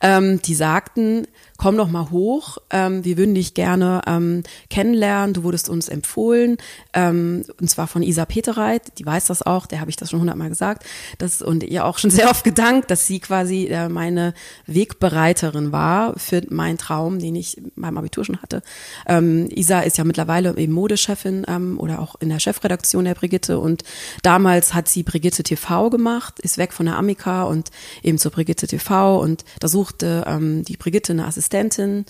ähm, 0.00 0.40
die 0.42 0.54
sagten, 0.54 1.26
komm 1.56 1.76
doch 1.76 1.88
mal 1.88 2.10
hoch, 2.10 2.58
ähm, 2.70 3.04
wir 3.04 3.16
würden 3.16 3.34
dich 3.34 3.54
gerne 3.54 4.02
ähm, 4.06 4.42
kennenlernen, 4.70 5.34
du 5.34 5.42
wurdest 5.42 5.68
uns 5.68 5.88
empfohlen, 5.88 6.58
ähm, 6.92 7.44
und 7.60 7.68
zwar 7.68 7.86
von 7.86 8.02
Isa 8.02 8.24
Petereit, 8.24 8.98
die 8.98 9.06
weiß 9.06 9.26
das 9.26 9.42
auch, 9.42 9.66
der 9.66 9.80
habe 9.80 9.90
ich 9.90 9.96
das 9.96 10.10
schon 10.10 10.20
hundertmal 10.20 10.48
gesagt, 10.48 10.84
das, 11.18 11.42
und 11.42 11.62
ihr 11.62 11.84
auch 11.84 11.98
schon 11.98 12.10
sehr 12.16 12.30
oft 12.30 12.44
gedankt, 12.44 12.90
dass 12.90 13.06
sie 13.06 13.20
quasi 13.20 13.66
äh, 13.66 13.88
meine 13.88 14.34
Wegbereiterin 14.66 15.72
war 15.72 16.18
für 16.18 16.42
meinen 16.50 16.78
Traum, 16.78 17.18
den 17.18 17.34
ich 17.36 17.60
beim 17.76 17.96
Abitur 17.96 18.24
schon 18.24 18.42
hatte. 18.42 18.62
Ähm, 19.06 19.48
Isa 19.50 19.80
ist 19.80 19.98
ja 19.98 20.04
mittlerweile 20.04 20.56
eben 20.56 20.72
Modechefin 20.72 21.44
ähm, 21.48 21.78
oder 21.80 22.00
auch 22.00 22.16
in 22.20 22.28
der 22.28 22.40
Chefredaktion 22.40 23.04
der 23.04 23.14
Brigitte. 23.14 23.58
Und 23.58 23.82
damals 24.22 24.74
hat 24.74 24.88
sie 24.88 25.02
Brigitte 25.02 25.42
TV 25.42 25.90
gemacht, 25.90 26.38
ist 26.40 26.58
weg 26.58 26.72
von 26.72 26.86
der 26.86 26.96
Amica 26.96 27.44
und 27.44 27.70
eben 28.02 28.18
zur 28.18 28.30
Brigitte 28.30 28.66
TV 28.66 29.20
und 29.20 29.44
Da 29.60 29.68
suchte 29.68 30.24
ähm, 30.26 30.64
die 30.64 30.76
Brigitte 30.76 31.12
eine 31.12 31.26
Assistentin 31.26 32.04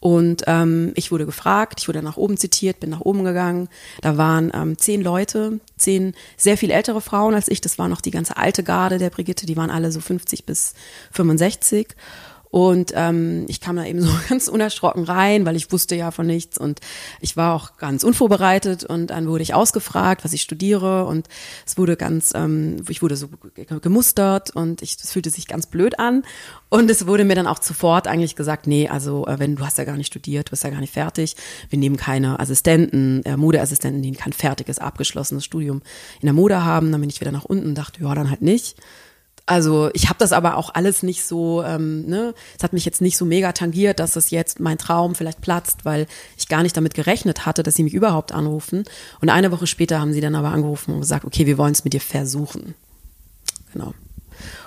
und 0.00 0.42
ähm, 0.48 0.92
ich 0.96 1.12
wurde 1.12 1.26
gefragt, 1.26 1.80
ich 1.80 1.88
wurde 1.88 2.02
nach 2.02 2.16
oben 2.16 2.36
zitiert, 2.36 2.80
bin 2.80 2.90
nach 2.90 3.02
oben 3.02 3.22
gegangen. 3.22 3.68
Da 4.00 4.16
waren 4.16 4.50
ähm, 4.52 4.76
zehn 4.76 5.00
Leute, 5.00 5.60
zehn 5.76 6.14
sehr 6.36 6.56
viel 6.56 6.72
ältere 6.72 7.00
Frauen 7.00 7.34
als 7.34 7.46
ich. 7.46 7.60
Das 7.60 7.78
war 7.78 7.86
noch 7.86 8.00
die 8.00 8.10
ganze 8.10 8.36
alte 8.36 8.64
Garde 8.64 8.98
der 8.98 9.10
Brigitte, 9.10 9.46
die 9.46 9.56
waren 9.56 9.70
alle 9.70 9.92
so 9.92 10.00
50 10.00 10.44
bis 10.44 10.74
65. 11.12 11.94
Und 12.52 12.92
ähm, 12.94 13.46
ich 13.48 13.62
kam 13.62 13.76
da 13.76 13.86
eben 13.86 14.02
so 14.02 14.10
ganz 14.28 14.46
unerschrocken 14.46 15.04
rein, 15.04 15.46
weil 15.46 15.56
ich 15.56 15.72
wusste 15.72 15.96
ja 15.96 16.10
von 16.10 16.26
nichts. 16.26 16.58
Und 16.58 16.80
ich 17.22 17.34
war 17.34 17.54
auch 17.54 17.78
ganz 17.78 18.04
unvorbereitet. 18.04 18.84
Und 18.84 19.06
dann 19.06 19.26
wurde 19.26 19.42
ich 19.42 19.54
ausgefragt, 19.54 20.22
was 20.22 20.34
ich 20.34 20.42
studiere. 20.42 21.06
Und 21.06 21.28
es 21.64 21.78
wurde 21.78 21.96
ganz, 21.96 22.32
ähm, 22.34 22.84
ich 22.90 23.00
wurde 23.00 23.16
so 23.16 23.30
gemustert. 23.80 24.54
Und 24.54 24.82
ich, 24.82 24.98
es 25.02 25.12
fühlte 25.12 25.30
sich 25.30 25.48
ganz 25.48 25.66
blöd 25.66 25.98
an. 25.98 26.24
Und 26.68 26.90
es 26.90 27.06
wurde 27.06 27.24
mir 27.24 27.36
dann 27.36 27.46
auch 27.46 27.62
sofort 27.62 28.06
eigentlich 28.06 28.36
gesagt, 28.36 28.66
nee, 28.66 28.86
also 28.86 29.26
äh, 29.26 29.38
wenn 29.38 29.56
du 29.56 29.64
hast 29.64 29.78
ja 29.78 29.84
gar 29.84 29.96
nicht 29.96 30.08
studiert, 30.08 30.48
du 30.48 30.50
bist 30.50 30.62
ja 30.62 30.68
gar 30.68 30.80
nicht 30.80 30.92
fertig, 30.92 31.36
wir 31.70 31.78
nehmen 31.78 31.96
keine 31.96 32.38
Assistenten, 32.38 33.22
äh, 33.24 33.38
Modeassistenten, 33.38 34.02
die 34.02 34.12
kein 34.12 34.34
fertiges, 34.34 34.78
abgeschlossenes 34.78 35.46
Studium 35.46 35.80
in 36.20 36.26
der 36.26 36.34
Mode 36.34 36.62
haben. 36.64 36.92
Dann 36.92 37.00
bin 37.00 37.08
ich 37.08 37.22
wieder 37.22 37.32
nach 37.32 37.46
unten 37.46 37.68
und 37.68 37.74
dachte, 37.76 38.02
ja, 38.02 38.14
dann 38.14 38.28
halt 38.28 38.42
nicht. 38.42 38.76
Also 39.44 39.90
ich 39.92 40.08
habe 40.08 40.18
das 40.18 40.32
aber 40.32 40.56
auch 40.56 40.72
alles 40.72 41.02
nicht 41.02 41.24
so, 41.24 41.62
ähm, 41.64 42.06
ne, 42.06 42.32
es 42.56 42.62
hat 42.62 42.72
mich 42.72 42.84
jetzt 42.84 43.00
nicht 43.00 43.16
so 43.16 43.24
mega 43.24 43.52
tangiert, 43.52 43.98
dass 43.98 44.16
es 44.16 44.30
jetzt 44.30 44.60
mein 44.60 44.78
Traum 44.78 45.14
vielleicht 45.14 45.40
platzt, 45.40 45.84
weil 45.84 46.06
ich 46.38 46.48
gar 46.48 46.62
nicht 46.62 46.76
damit 46.76 46.94
gerechnet 46.94 47.44
hatte, 47.44 47.62
dass 47.62 47.74
sie 47.74 47.82
mich 47.82 47.94
überhaupt 47.94 48.32
anrufen. 48.32 48.84
Und 49.20 49.30
eine 49.30 49.50
Woche 49.50 49.66
später 49.66 50.00
haben 50.00 50.12
sie 50.12 50.20
dann 50.20 50.36
aber 50.36 50.50
angerufen 50.50 50.94
und 50.94 51.00
gesagt, 51.00 51.24
okay, 51.24 51.46
wir 51.46 51.58
wollen 51.58 51.72
es 51.72 51.84
mit 51.84 51.92
dir 51.92 52.00
versuchen. 52.00 52.74
Genau. 53.72 53.94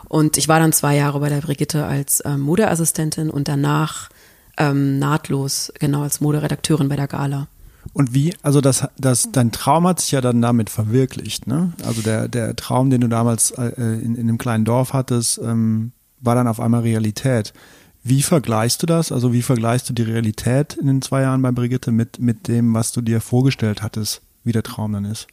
Und 0.10 0.38
ich 0.38 0.48
war 0.48 0.60
dann 0.60 0.74
zwei 0.74 0.96
Jahre 0.96 1.20
bei 1.20 1.30
der 1.30 1.42
Brigitte 1.42 1.86
als 1.86 2.22
ähm, 2.26 2.42
Modeassistentin 2.42 3.30
und 3.30 3.48
danach 3.48 4.10
ähm, 4.58 5.00
nahtlos, 5.00 5.72
genau, 5.80 6.04
als 6.04 6.22
Moderedakteurin 6.22 6.90
bei 6.90 6.96
der 6.96 7.08
Gala. 7.08 7.48
Und 7.96 8.14
wie, 8.14 8.36
also 8.42 8.60
das, 8.60 8.86
das, 8.98 9.30
dein 9.32 9.54
Traum 9.54 9.88
hat 9.88 10.02
sich 10.02 10.12
ja 10.12 10.20
dann 10.20 10.42
damit 10.42 10.70
verwirklicht, 10.70 11.48
ne? 11.48 11.72
Also 11.86 12.02
der, 12.02 12.28
der 12.28 12.54
Traum, 12.58 12.90
den 12.90 13.00
du 13.00 13.08
damals 13.08 13.52
äh, 13.52 13.70
in, 13.70 14.16
in 14.16 14.28
einem 14.28 14.38
kleinen 14.38 14.66
Dorf 14.66 14.92
hattest, 14.92 15.38
ähm, 15.38 15.94
war 16.20 16.36
dann 16.36 16.50
auf 16.50 16.60
einmal 16.60 16.82
Realität. 16.82 17.54
Wie 18.04 18.22
vergleichst 18.22 18.84
du 18.84 18.86
das? 18.86 19.14
Also 19.14 19.32
wie 19.32 19.42
vergleichst 19.42 19.88
du 19.88 19.94
die 19.94 20.02
Realität 20.02 20.74
in 20.74 20.88
den 20.88 21.02
zwei 21.02 21.22
Jahren 21.22 21.42
bei 21.42 21.54
Brigitte 21.54 21.94
mit, 21.94 22.20
mit 22.20 22.50
dem, 22.50 22.74
was 22.74 22.92
du 22.92 23.00
dir 23.00 23.22
vorgestellt 23.22 23.82
hattest, 23.82 24.22
wie 24.44 24.52
der 24.52 24.64
Traum 24.64 24.92
dann 24.92 25.06
ist? 25.06 25.28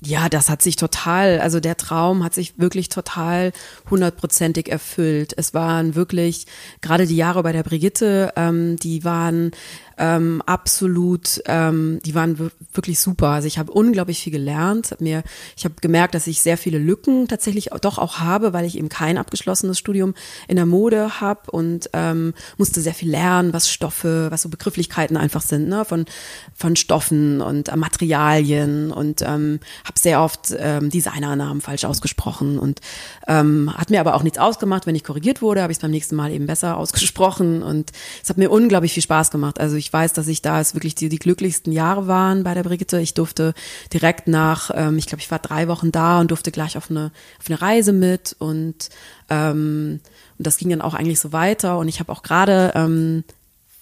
Ja, 0.00 0.28
das 0.28 0.48
hat 0.48 0.62
sich 0.62 0.76
total, 0.76 1.40
also 1.40 1.58
der 1.58 1.76
Traum 1.76 2.22
hat 2.22 2.32
sich 2.32 2.56
wirklich 2.58 2.88
total 2.88 3.52
hundertprozentig 3.90 4.70
erfüllt. 4.70 5.34
Es 5.36 5.54
waren 5.54 5.96
wirklich, 5.96 6.46
gerade 6.80 7.06
die 7.06 7.16
Jahre 7.16 7.42
bei 7.42 7.52
der 7.52 7.64
Brigitte, 7.64 8.32
ähm, 8.36 8.76
die 8.76 9.04
waren 9.04 9.50
ähm, 9.98 10.42
absolut, 10.46 11.42
ähm, 11.46 12.00
die 12.04 12.14
waren 12.14 12.50
wirklich 12.72 13.00
super. 13.00 13.28
Also 13.28 13.48
ich 13.48 13.58
habe 13.58 13.72
unglaublich 13.72 14.20
viel 14.20 14.32
gelernt. 14.32 14.92
Hab 14.92 15.00
mir, 15.00 15.24
ich 15.56 15.64
habe 15.64 15.74
gemerkt, 15.80 16.14
dass 16.14 16.26
ich 16.26 16.40
sehr 16.40 16.56
viele 16.56 16.78
Lücken 16.78 17.26
tatsächlich 17.28 17.70
doch 17.80 17.98
auch 17.98 18.20
habe, 18.20 18.52
weil 18.52 18.64
ich 18.64 18.78
eben 18.78 18.88
kein 18.88 19.18
abgeschlossenes 19.18 19.78
Studium 19.78 20.14
in 20.46 20.56
der 20.56 20.66
Mode 20.66 21.20
habe 21.20 21.50
und 21.50 21.90
ähm, 21.92 22.34
musste 22.56 22.80
sehr 22.80 22.94
viel 22.94 23.10
lernen, 23.10 23.52
was 23.52 23.70
Stoffe, 23.70 24.28
was 24.30 24.42
so 24.42 24.48
Begrifflichkeiten 24.48 25.16
einfach 25.16 25.42
sind, 25.42 25.68
ne, 25.68 25.84
von 25.84 26.06
von 26.54 26.76
Stoffen 26.76 27.40
und 27.40 27.68
äh, 27.68 27.76
Materialien 27.76 28.90
und 28.92 29.22
ähm, 29.22 29.60
habe 29.84 29.98
sehr 29.98 30.22
oft 30.22 30.54
ähm, 30.56 30.90
Designernamen 30.90 31.60
falsch 31.60 31.84
ausgesprochen 31.84 32.58
und 32.58 32.80
ähm, 33.26 33.72
hat 33.76 33.90
mir 33.90 34.00
aber 34.00 34.14
auch 34.14 34.22
nichts 34.22 34.38
ausgemacht, 34.38 34.86
wenn 34.86 34.94
ich 34.94 35.04
korrigiert 35.04 35.42
wurde, 35.42 35.62
habe 35.62 35.72
ich 35.72 35.78
es 35.78 35.82
beim 35.82 35.90
nächsten 35.90 36.16
Mal 36.16 36.30
eben 36.32 36.46
besser 36.46 36.76
ausgesprochen 36.76 37.62
und 37.62 37.90
es 38.22 38.28
hat 38.28 38.38
mir 38.38 38.50
unglaublich 38.50 38.92
viel 38.92 39.02
Spaß 39.02 39.30
gemacht. 39.30 39.60
Also 39.60 39.76
ich 39.76 39.87
ich 39.88 39.92
weiß, 39.94 40.12
dass 40.12 40.28
ich 40.28 40.42
da 40.42 40.60
es 40.60 40.74
wirklich 40.74 40.94
die, 40.94 41.08
die 41.08 41.18
glücklichsten 41.18 41.72
Jahre 41.72 42.06
waren 42.06 42.44
bei 42.44 42.52
der 42.52 42.62
Brigitte. 42.62 43.00
Ich 43.00 43.14
durfte 43.14 43.54
direkt 43.90 44.28
nach, 44.28 44.70
ähm, 44.74 44.98
ich 44.98 45.06
glaube, 45.06 45.22
ich 45.22 45.30
war 45.30 45.38
drei 45.38 45.66
Wochen 45.66 45.92
da 45.92 46.20
und 46.20 46.30
durfte 46.30 46.52
gleich 46.52 46.76
auf 46.76 46.90
eine, 46.90 47.10
auf 47.40 47.46
eine 47.48 47.62
Reise 47.62 47.94
mit 47.94 48.36
und, 48.38 48.90
ähm, 49.30 50.00
und 50.36 50.46
das 50.46 50.58
ging 50.58 50.68
dann 50.68 50.82
auch 50.82 50.92
eigentlich 50.92 51.20
so 51.20 51.32
weiter. 51.32 51.78
Und 51.78 51.88
ich 51.88 52.00
habe 52.00 52.12
auch 52.12 52.22
gerade 52.22 52.72
ähm, 52.74 53.24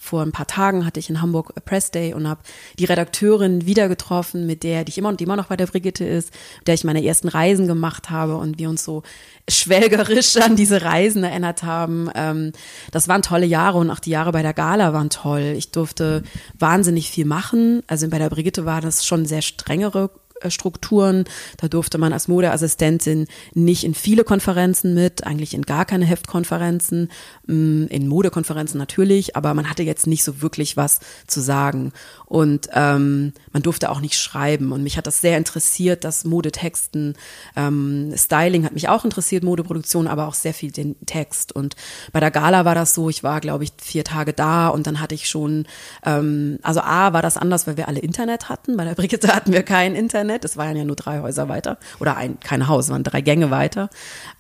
vor 0.06 0.22
ein 0.22 0.32
paar 0.32 0.46
Tagen 0.46 0.86
hatte 0.86 1.00
ich 1.00 1.10
in 1.10 1.20
Hamburg 1.20 1.52
a 1.56 1.60
Press 1.60 1.90
Day 1.90 2.14
und 2.14 2.28
habe 2.28 2.40
die 2.78 2.84
Redakteurin 2.84 3.66
wieder 3.66 3.88
getroffen, 3.88 4.46
mit 4.46 4.62
der 4.62 4.84
die 4.84 4.90
ich 4.90 4.98
immer 4.98 5.08
und 5.08 5.20
immer 5.20 5.36
noch 5.36 5.46
bei 5.46 5.56
der 5.56 5.66
Brigitte 5.66 6.04
ist, 6.04 6.32
mit 6.58 6.68
der 6.68 6.74
ich 6.74 6.84
meine 6.84 7.04
ersten 7.04 7.28
Reisen 7.28 7.66
gemacht 7.66 8.08
habe 8.08 8.36
und 8.36 8.58
wir 8.58 8.68
uns 8.68 8.84
so 8.84 9.02
schwelgerisch 9.48 10.36
an 10.36 10.54
diese 10.56 10.82
Reisen 10.82 11.24
erinnert 11.24 11.64
haben. 11.64 12.08
Ähm, 12.14 12.52
das 12.92 13.08
waren 13.08 13.22
tolle 13.22 13.46
Jahre 13.46 13.78
und 13.78 13.90
auch 13.90 14.00
die 14.00 14.10
Jahre 14.10 14.32
bei 14.32 14.42
der 14.42 14.54
Gala 14.54 14.92
waren 14.92 15.10
toll. 15.10 15.54
Ich 15.56 15.72
durfte 15.72 16.22
wahnsinnig 16.58 17.10
viel 17.10 17.24
machen. 17.24 17.82
Also 17.88 18.08
bei 18.08 18.18
der 18.18 18.30
Brigitte 18.30 18.64
war 18.64 18.80
das 18.80 19.04
schon 19.04 19.26
sehr 19.26 19.42
strengere 19.42 20.10
Strukturen. 20.48 21.24
Da 21.58 21.68
durfte 21.68 21.98
man 21.98 22.12
als 22.12 22.28
Modeassistentin 22.28 23.26
nicht 23.54 23.84
in 23.84 23.94
viele 23.94 24.24
Konferenzen 24.24 24.94
mit, 24.94 25.24
eigentlich 25.24 25.54
in 25.54 25.62
gar 25.62 25.84
keine 25.84 26.04
Heftkonferenzen, 26.04 27.10
mm, 27.46 27.86
in 27.86 28.08
Modekonferenzen 28.08 28.78
natürlich, 28.78 29.36
aber 29.36 29.54
man 29.54 29.68
hatte 29.70 29.82
jetzt 29.82 30.06
nicht 30.06 30.24
so 30.24 30.42
wirklich 30.42 30.76
was 30.76 31.00
zu 31.26 31.40
sagen. 31.40 31.92
Und 32.26 32.68
ähm, 32.72 33.32
man 33.52 33.62
durfte 33.62 33.88
auch 33.90 34.00
nicht 34.00 34.18
schreiben. 34.18 34.72
Und 34.72 34.82
mich 34.82 34.96
hat 34.96 35.06
das 35.06 35.20
sehr 35.20 35.38
interessiert, 35.38 36.02
das 36.02 36.24
Modetexten. 36.24 37.14
Ähm, 37.54 38.12
Styling 38.16 38.64
hat 38.64 38.72
mich 38.72 38.88
auch 38.88 39.04
interessiert, 39.04 39.44
Modeproduktion, 39.44 40.08
aber 40.08 40.26
auch 40.26 40.34
sehr 40.34 40.52
viel 40.52 40.72
den 40.72 40.96
Text. 41.06 41.52
Und 41.52 41.76
bei 42.12 42.18
der 42.18 42.32
Gala 42.32 42.64
war 42.64 42.74
das 42.74 42.94
so, 42.94 43.08
ich 43.08 43.22
war, 43.22 43.40
glaube 43.40 43.62
ich, 43.62 43.72
vier 43.80 44.02
Tage 44.02 44.32
da 44.32 44.68
und 44.68 44.88
dann 44.88 45.00
hatte 45.00 45.14
ich 45.14 45.28
schon, 45.28 45.66
ähm, 46.04 46.58
also 46.62 46.80
A 46.80 47.12
war 47.12 47.22
das 47.22 47.36
anders, 47.36 47.68
weil 47.68 47.76
wir 47.76 47.86
alle 47.86 48.00
Internet 48.00 48.48
hatten. 48.48 48.76
Bei 48.76 48.84
der 48.84 48.94
Brigitte 48.96 49.28
hatten 49.34 49.52
wir 49.52 49.62
kein 49.62 49.94
Internet. 49.94 50.44
Es 50.44 50.56
waren 50.56 50.76
ja 50.76 50.84
nur 50.84 50.96
drei 50.96 51.20
Häuser 51.20 51.48
weiter. 51.48 51.78
Oder 52.00 52.16
ein, 52.16 52.40
kein 52.40 52.66
Haus, 52.66 52.86
es 52.86 52.90
waren 52.90 53.04
drei 53.04 53.20
Gänge 53.20 53.52
weiter. 53.52 53.88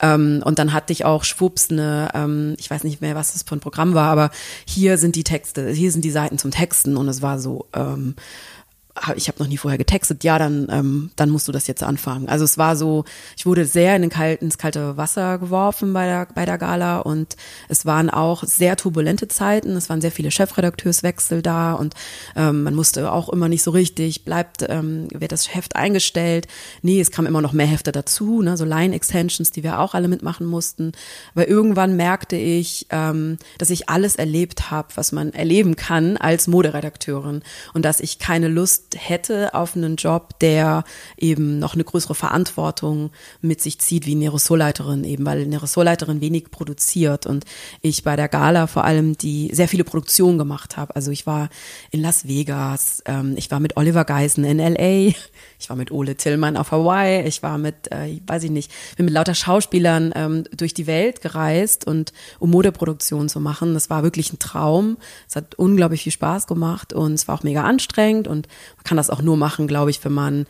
Ähm, 0.02 0.42
und 0.44 0.58
dann 0.58 0.72
hatte 0.72 0.92
ich 0.92 1.04
auch 1.04 1.22
schwupps 1.22 1.70
eine, 1.70 2.10
ähm, 2.14 2.54
ich 2.58 2.68
weiß 2.68 2.82
nicht 2.82 3.00
mehr, 3.00 3.14
was 3.14 3.32
das 3.32 3.44
für 3.44 3.54
ein 3.54 3.60
Programm 3.60 3.94
war, 3.94 4.10
aber 4.10 4.30
hier 4.64 4.98
sind 4.98 5.14
die 5.14 5.24
Texte, 5.24 5.70
hier 5.70 5.92
sind 5.92 6.04
die 6.04 6.10
Seiten 6.10 6.38
zum 6.38 6.50
Texten 6.50 6.96
und 6.96 7.08
es 7.08 7.22
war 7.22 7.38
so, 7.38 7.66
ähm, 7.76 8.14
ich 9.16 9.28
habe 9.28 9.38
noch 9.38 9.48
nie 9.48 9.58
vorher 9.58 9.78
getextet, 9.78 10.24
ja, 10.24 10.38
dann, 10.38 10.68
ähm, 10.70 11.10
dann 11.16 11.30
musst 11.30 11.46
du 11.48 11.52
das 11.52 11.66
jetzt 11.66 11.82
anfangen. 11.82 12.28
Also 12.28 12.44
es 12.44 12.56
war 12.56 12.76
so, 12.76 13.04
ich 13.36 13.46
wurde 13.46 13.64
sehr 13.66 13.94
in 13.94 14.02
den 14.02 14.10
kalt, 14.10 14.40
ins 14.40 14.58
kalte 14.58 14.96
Wasser 14.96 15.38
geworfen 15.38 15.92
bei 15.92 16.06
der, 16.06 16.28
bei 16.34 16.44
der 16.44 16.58
Gala 16.58 17.00
und 17.00 17.36
es 17.68 17.84
waren 17.84 18.10
auch 18.10 18.42
sehr 18.44 18.76
turbulente 18.76 19.28
Zeiten. 19.28 19.70
Es 19.76 19.90
waren 19.90 20.00
sehr 20.00 20.12
viele 20.12 20.30
Chefredakteurswechsel 20.30 21.42
da 21.42 21.74
und 21.74 21.94
ähm, 22.36 22.62
man 22.62 22.74
musste 22.74 23.12
auch 23.12 23.28
immer 23.28 23.48
nicht 23.48 23.62
so 23.62 23.70
richtig, 23.70 24.24
bleibt, 24.24 24.64
ähm, 24.68 25.08
wird 25.12 25.32
das 25.32 25.54
Heft 25.54 25.76
eingestellt. 25.76 26.46
Nee, 26.82 27.00
es 27.00 27.10
kamen 27.10 27.28
immer 27.28 27.42
noch 27.42 27.52
mehr 27.52 27.66
Hefte 27.66 27.92
dazu, 27.92 28.40
ne, 28.42 28.56
so 28.56 28.64
Line-Extensions, 28.64 29.50
die 29.50 29.62
wir 29.62 29.78
auch 29.78 29.94
alle 29.94 30.08
mitmachen 30.08 30.46
mussten. 30.46 30.92
Aber 31.34 31.48
irgendwann 31.48 31.96
merkte 31.96 32.36
ich, 32.36 32.86
ähm, 32.90 33.36
dass 33.58 33.70
ich 33.70 33.88
alles 33.88 34.16
erlebt 34.16 34.70
habe, 34.70 34.88
was 34.94 35.12
man 35.12 35.32
erleben 35.34 35.76
kann 35.76 36.16
als 36.16 36.48
Moderedakteurin 36.48 37.42
und 37.74 37.84
dass 37.84 38.00
ich 38.00 38.18
keine 38.18 38.48
Lust 38.48 38.85
hätte 38.94 39.54
auf 39.54 39.76
einen 39.76 39.96
Job, 39.96 40.38
der 40.40 40.84
eben 41.16 41.58
noch 41.58 41.74
eine 41.74 41.84
größere 41.84 42.14
Verantwortung 42.14 43.10
mit 43.40 43.60
sich 43.60 43.78
zieht 43.78 44.06
wie 44.06 44.14
eine 44.14 44.32
Ressortleiterin 44.32 45.04
eben, 45.04 45.26
weil 45.26 45.42
eine 45.42 45.62
Ressortleiterin 45.62 46.20
wenig 46.20 46.50
produziert 46.50 47.26
und 47.26 47.44
ich 47.82 48.04
bei 48.04 48.16
der 48.16 48.28
Gala 48.28 48.66
vor 48.66 48.84
allem 48.84 49.16
die 49.16 49.50
sehr 49.52 49.68
viele 49.68 49.84
Produktionen 49.84 50.38
gemacht 50.38 50.76
habe. 50.76 50.94
Also 50.94 51.10
ich 51.10 51.26
war 51.26 51.48
in 51.90 52.00
Las 52.00 52.28
Vegas, 52.28 53.02
ähm, 53.06 53.34
ich 53.36 53.50
war 53.50 53.60
mit 53.60 53.76
Oliver 53.76 54.04
Geisen 54.04 54.44
in 54.44 54.58
LA, 54.58 55.12
ich 55.58 55.68
war 55.68 55.76
mit 55.76 55.90
Ole 55.90 56.16
Tillmann 56.16 56.56
auf 56.56 56.70
Hawaii, 56.70 57.26
ich 57.26 57.42
war 57.42 57.58
mit, 57.58 57.90
äh, 57.90 58.20
weiß 58.26 58.44
ich 58.44 58.50
nicht, 58.50 58.70
bin 58.96 59.06
mit 59.06 59.14
lauter 59.14 59.34
Schauspielern 59.34 60.12
ähm, 60.14 60.44
durch 60.56 60.74
die 60.74 60.86
Welt 60.86 61.20
gereist 61.20 61.86
und 61.86 62.12
um 62.38 62.50
Modeproduktion 62.50 63.28
zu 63.28 63.40
machen. 63.40 63.74
Das 63.74 63.90
war 63.90 64.02
wirklich 64.02 64.32
ein 64.32 64.38
Traum. 64.38 64.96
Es 65.28 65.36
hat 65.36 65.54
unglaublich 65.54 66.02
viel 66.02 66.12
Spaß 66.12 66.46
gemacht 66.46 66.92
und 66.92 67.14
es 67.14 67.28
war 67.28 67.36
auch 67.36 67.42
mega 67.42 67.64
anstrengend 67.64 68.28
und 68.28 68.48
man 68.76 68.84
kann 68.84 68.96
das 68.96 69.10
auch 69.10 69.22
nur 69.22 69.36
machen, 69.36 69.66
glaube 69.66 69.90
ich, 69.90 70.04
wenn 70.04 70.12
man 70.12 70.46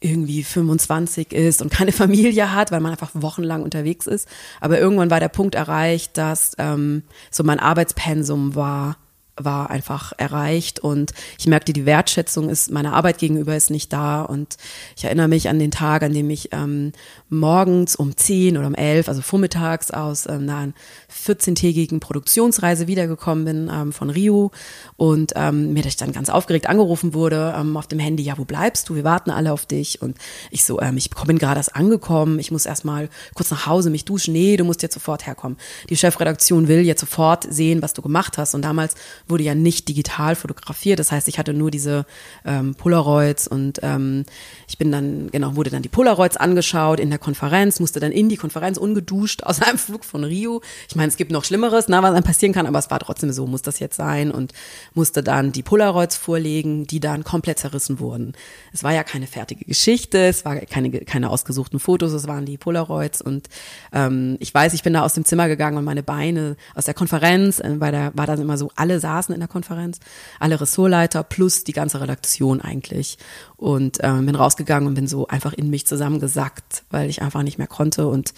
irgendwie 0.00 0.44
25 0.44 1.32
ist 1.32 1.62
und 1.62 1.72
keine 1.72 1.92
Familie 1.92 2.54
hat, 2.54 2.70
weil 2.70 2.80
man 2.80 2.92
einfach 2.92 3.10
wochenlang 3.14 3.62
unterwegs 3.62 4.06
ist. 4.06 4.28
Aber 4.60 4.78
irgendwann 4.78 5.10
war 5.10 5.20
der 5.20 5.28
Punkt 5.28 5.54
erreicht, 5.54 6.16
dass 6.16 6.52
ähm, 6.58 7.02
so 7.30 7.44
mein 7.44 7.60
Arbeitspensum 7.60 8.54
war 8.54 8.96
war 9.38 9.70
einfach 9.70 10.12
erreicht 10.16 10.80
und 10.80 11.12
ich 11.38 11.46
merkte, 11.46 11.72
die 11.72 11.86
Wertschätzung 11.86 12.48
ist 12.48 12.70
meiner 12.70 12.92
Arbeit 12.92 13.18
gegenüber 13.18 13.56
ist 13.56 13.70
nicht 13.70 13.92
da 13.92 14.22
und 14.22 14.56
ich 14.96 15.04
erinnere 15.04 15.28
mich 15.28 15.48
an 15.48 15.58
den 15.58 15.70
Tag, 15.70 16.02
an 16.02 16.12
dem 16.12 16.30
ich 16.30 16.50
ähm, 16.52 16.92
morgens 17.28 17.96
um 17.96 18.16
10 18.16 18.56
oder 18.56 18.66
um 18.66 18.74
11, 18.74 19.08
also 19.08 19.22
vormittags 19.22 19.90
aus 19.90 20.26
äh, 20.26 20.32
einer 20.32 20.72
14-tägigen 21.10 22.00
Produktionsreise 22.00 22.86
wiedergekommen 22.86 23.44
bin 23.44 23.70
ähm, 23.72 23.92
von 23.92 24.10
Rio 24.10 24.50
und 24.96 25.32
ähm, 25.36 25.72
mir 25.72 25.82
dann 25.98 26.12
ganz 26.12 26.28
aufgeregt 26.28 26.68
angerufen 26.68 27.14
wurde 27.14 27.54
ähm, 27.56 27.76
auf 27.76 27.86
dem 27.86 27.98
Handy, 27.98 28.22
ja, 28.22 28.36
wo 28.36 28.44
bleibst 28.44 28.88
du? 28.88 28.94
Wir 28.94 29.04
warten 29.04 29.30
alle 29.30 29.52
auf 29.52 29.64
dich 29.64 30.02
und 30.02 30.18
ich 30.50 30.64
so, 30.64 30.80
ähm, 30.80 30.96
ich 30.96 31.10
bin 31.10 31.38
gerade 31.38 31.58
erst 31.58 31.74
angekommen, 31.74 32.38
ich 32.38 32.50
muss 32.50 32.66
erstmal 32.66 33.08
kurz 33.34 33.50
nach 33.50 33.66
Hause 33.66 33.90
mich 33.90 34.04
duschen. 34.04 34.32
Nee, 34.34 34.56
du 34.56 34.64
musst 34.64 34.82
jetzt 34.82 34.94
sofort 34.94 35.26
herkommen. 35.26 35.56
Die 35.88 35.96
Chefredaktion 35.96 36.68
will 36.68 36.80
jetzt 36.80 37.00
sofort 37.00 37.46
sehen, 37.50 37.80
was 37.80 37.94
du 37.94 38.02
gemacht 38.02 38.36
hast 38.36 38.54
und 38.54 38.62
damals 38.62 38.94
wurde 39.26 39.44
ja 39.44 39.54
nicht 39.54 39.88
digital 39.88 40.36
fotografiert, 40.36 40.98
das 40.98 41.10
heißt, 41.10 41.28
ich 41.28 41.38
hatte 41.38 41.54
nur 41.54 41.70
diese 41.70 42.04
ähm, 42.44 42.74
Polaroids 42.74 43.48
und 43.48 43.80
ähm, 43.82 44.24
ich 44.68 44.76
bin 44.76 44.92
dann, 44.92 45.30
genau, 45.30 45.56
wurde 45.56 45.70
dann 45.70 45.82
die 45.82 45.88
Polaroids 45.88 46.36
angeschaut 46.36 47.00
in 47.00 47.08
der 47.08 47.18
Konferenz, 47.18 47.80
musste 47.80 47.98
dann 47.98 48.12
in 48.12 48.28
die 48.28 48.36
Konferenz 48.36 48.76
ungeduscht 48.76 49.42
aus 49.44 49.62
einem 49.62 49.78
Flug 49.78 50.04
von 50.04 50.24
Rio. 50.24 50.60
Ich 50.88 50.96
meine, 50.98 51.08
es 51.08 51.16
gibt 51.16 51.30
noch 51.32 51.44
Schlimmeres, 51.44 51.86
na, 51.88 52.02
was 52.02 52.12
dann 52.12 52.22
passieren 52.22 52.52
kann, 52.52 52.66
aber 52.66 52.78
es 52.78 52.90
war 52.90 52.98
trotzdem 52.98 53.32
so, 53.32 53.46
muss 53.46 53.62
das 53.62 53.78
jetzt 53.78 53.96
sein 53.96 54.30
und 54.30 54.52
musste 54.92 55.22
dann 55.22 55.52
die 55.52 55.62
Polaroids 55.62 56.16
vorlegen, 56.16 56.86
die 56.86 57.00
dann 57.00 57.24
komplett 57.24 57.58
zerrissen 57.58 58.00
wurden. 58.00 58.34
Es 58.72 58.84
war 58.84 58.92
ja 58.92 59.04
keine 59.04 59.26
fertige 59.26 59.64
Geschichte, 59.64 60.18
es 60.18 60.44
war 60.44 60.56
keine, 60.56 60.90
keine 60.90 61.30
ausgesuchten 61.30 61.80
Fotos, 61.80 62.12
es 62.12 62.28
waren 62.28 62.44
die 62.44 62.58
Polaroids 62.58 63.22
und 63.22 63.48
ähm, 63.92 64.36
ich 64.40 64.52
weiß, 64.52 64.74
ich 64.74 64.82
bin 64.82 64.92
da 64.92 65.02
aus 65.02 65.14
dem 65.14 65.24
Zimmer 65.24 65.48
gegangen 65.48 65.78
und 65.78 65.84
meine 65.84 66.02
Beine 66.02 66.56
aus 66.74 66.84
der 66.84 66.94
Konferenz, 66.94 67.60
äh, 67.60 67.76
weil 67.78 67.92
da 67.92 68.10
war 68.14 68.26
dann 68.26 68.40
immer 68.40 68.58
so, 68.58 68.70
alle 68.76 69.00
saßen 69.00 69.32
in 69.34 69.40
der 69.40 69.48
Konferenz, 69.48 70.00
alle 70.38 70.60
Ressortleiter 70.60 71.22
plus 71.22 71.64
die 71.64 71.72
ganze 71.72 72.00
Redaktion 72.00 72.60
eigentlich 72.60 73.16
und 73.56 73.98
ähm, 74.02 74.26
bin 74.26 74.34
rausgegangen 74.34 74.88
und 74.88 74.94
bin 74.94 75.06
so 75.06 75.26
einfach 75.28 75.52
in 75.52 75.70
mich 75.70 75.86
zusammengesackt, 75.86 76.84
weil 76.90 77.08
ich 77.08 77.22
einfach 77.22 77.42
nicht 77.42 77.58
mehr 77.58 77.66
konnte 77.66 78.06
und 78.08 78.34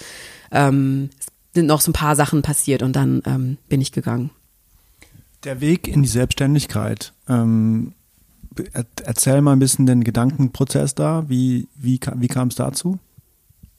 ähm, 0.53 1.11
sind 1.55 1.67
noch 1.67 1.81
so 1.81 1.91
ein 1.91 1.95
paar 1.95 2.17
Sachen 2.17 2.43
passiert 2.43 2.83
und 2.83 2.95
dann 2.95 3.23
ähm, 3.27 3.59
bin 3.69 3.81
ich 3.81 3.93
gegangen. 3.93 4.31
Der 5.45 5.61
Weg 5.61 5.89
in 5.89 6.03
die 6.03 6.09
Selbstständigkeit. 6.09 7.13
Ähm, 7.29 7.95
erzähl 9.05 9.41
mal 9.41 9.53
ein 9.53 9.59
bisschen 9.59 9.87
den 9.87 10.05
Gedankenprozess 10.05 10.95
da. 10.95 11.29
Wie, 11.29 11.69
wie, 11.77 11.99
wie 12.17 12.29
kam 12.29 12.49
es 12.49 12.57
dazu? 12.57 12.99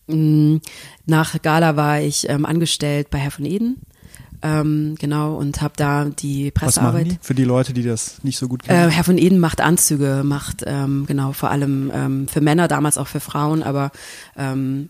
Mm, 0.07 0.57
nach 1.05 1.41
Gala 1.41 1.75
war 1.75 2.01
ich 2.01 2.27
ähm, 2.29 2.45
angestellt 2.45 3.10
bei 3.10 3.19
Herr 3.19 3.31
von 3.31 3.45
Eden. 3.45 3.77
Ähm, 4.43 4.95
genau, 4.99 5.36
und 5.36 5.62
habe 5.62 5.75
da 5.77 6.05
die 6.05 6.49
Pressearbeit. 6.49 7.05
Die? 7.05 7.17
Für 7.21 7.36
die 7.36 7.43
Leute, 7.43 7.73
die 7.73 7.84
das 7.84 8.23
nicht 8.23 8.39
so 8.39 8.47
gut 8.47 8.63
kennen. 8.63 8.89
Äh, 8.89 8.91
Herr 8.91 9.03
von 9.03 9.19
Eden 9.19 9.39
macht 9.39 9.62
Anzüge, 9.62 10.23
macht 10.25 10.63
ähm, 10.65 11.05
genau 11.05 11.31
vor 11.31 11.51
allem 11.51 11.91
ähm, 11.93 12.27
für 12.27 12.41
Männer, 12.41 12.67
damals 12.67 12.97
auch 12.97 13.07
für 13.07 13.19
Frauen, 13.19 13.62
aber 13.62 13.91
ähm, 14.36 14.89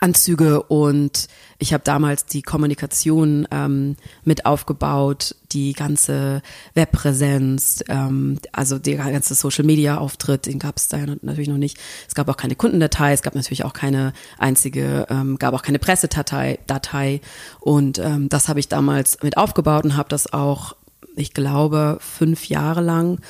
Anzüge 0.00 0.62
und 0.62 1.28
ich 1.58 1.74
habe 1.74 1.84
damals 1.84 2.24
die 2.24 2.40
Kommunikation 2.40 3.46
ähm, 3.50 3.96
mit 4.24 4.46
aufgebaut, 4.46 5.36
die 5.52 5.74
ganze 5.74 6.40
Webpräsenz, 6.74 7.84
ähm, 7.88 8.38
also 8.52 8.78
der 8.78 8.96
ganze 8.96 9.34
Social 9.34 9.64
Media 9.64 9.98
Auftritt, 9.98 10.46
den 10.46 10.58
gab 10.58 10.78
es 10.78 10.88
da 10.88 10.98
natürlich 11.20 11.48
noch 11.48 11.58
nicht. 11.58 11.78
Es 12.08 12.14
gab 12.14 12.28
auch 12.28 12.38
keine 12.38 12.56
Kundendatei, 12.56 13.12
es 13.12 13.22
gab 13.22 13.34
natürlich 13.34 13.64
auch 13.64 13.74
keine 13.74 14.14
einzige, 14.38 15.06
ähm, 15.10 15.38
gab 15.38 15.52
auch 15.52 15.62
keine 15.62 15.78
Pressedatei, 15.78 16.58
Datei 16.66 17.20
und 17.60 17.98
ähm, 17.98 18.30
das 18.30 18.48
habe 18.48 18.58
ich 18.58 18.68
damals 18.68 19.22
mit 19.22 19.36
aufgebaut 19.36 19.84
und 19.84 19.96
habe 19.98 20.08
das 20.08 20.32
auch, 20.32 20.76
ich 21.14 21.34
glaube, 21.34 21.98
fünf 22.00 22.48
Jahre 22.48 22.80
lang 22.80 23.20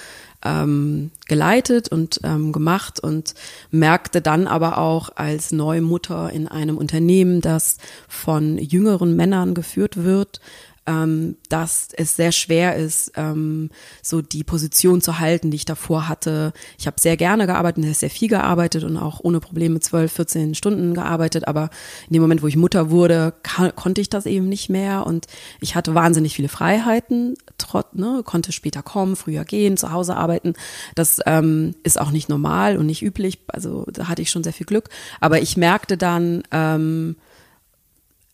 ähm, 0.44 1.10
geleitet 1.26 1.88
und 1.88 2.20
ähm, 2.24 2.52
gemacht 2.52 3.00
und 3.00 3.34
merkte 3.70 4.20
dann 4.20 4.46
aber 4.46 4.78
auch 4.78 5.10
als 5.16 5.52
Neumutter 5.52 6.30
in 6.30 6.48
einem 6.48 6.78
Unternehmen, 6.78 7.40
das 7.40 7.78
von 8.08 8.58
jüngeren 8.58 9.16
Männern 9.16 9.54
geführt 9.54 10.02
wird, 10.02 10.40
ähm, 10.86 11.36
dass 11.48 11.88
es 11.92 12.16
sehr 12.16 12.32
schwer 12.32 12.76
ist, 12.76 13.12
ähm, 13.16 13.70
so 14.02 14.22
die 14.22 14.44
Position 14.44 15.00
zu 15.00 15.18
halten, 15.18 15.50
die 15.50 15.56
ich 15.56 15.64
davor 15.64 16.08
hatte. 16.08 16.52
Ich 16.78 16.86
habe 16.86 17.00
sehr 17.00 17.16
gerne 17.16 17.46
gearbeitet, 17.46 17.84
sehr 17.96 18.10
viel 18.10 18.28
gearbeitet 18.28 18.84
und 18.84 18.96
auch 18.96 19.20
ohne 19.22 19.40
Probleme 19.40 19.80
12, 19.80 20.12
14 20.12 20.54
Stunden 20.54 20.94
gearbeitet, 20.94 21.46
aber 21.46 21.70
in 22.08 22.14
dem 22.14 22.22
Moment, 22.22 22.42
wo 22.42 22.46
ich 22.46 22.56
Mutter 22.56 22.90
wurde, 22.90 23.34
konnte 23.76 24.00
ich 24.00 24.08
das 24.08 24.26
eben 24.26 24.48
nicht 24.48 24.70
mehr 24.70 25.06
und 25.06 25.26
ich 25.60 25.74
hatte 25.74 25.94
wahnsinnig 25.94 26.34
viele 26.34 26.48
Freiheiten, 26.48 27.36
trot, 27.58 27.94
ne, 27.94 28.22
konnte 28.24 28.52
später 28.52 28.82
kommen, 28.82 29.16
früher 29.16 29.44
gehen, 29.44 29.76
zu 29.76 29.92
Hause 29.92 30.16
arbeiten. 30.16 30.54
Das 30.94 31.20
ähm, 31.26 31.74
ist 31.82 32.00
auch 32.00 32.10
nicht 32.10 32.28
normal 32.28 32.76
und 32.78 32.86
nicht 32.86 33.02
üblich, 33.02 33.40
also 33.48 33.86
da 33.92 34.08
hatte 34.08 34.22
ich 34.22 34.30
schon 34.30 34.44
sehr 34.44 34.52
viel 34.52 34.66
Glück, 34.66 34.88
aber 35.20 35.42
ich 35.42 35.56
merkte 35.56 35.96
dann, 35.96 36.42
ähm, 36.50 37.16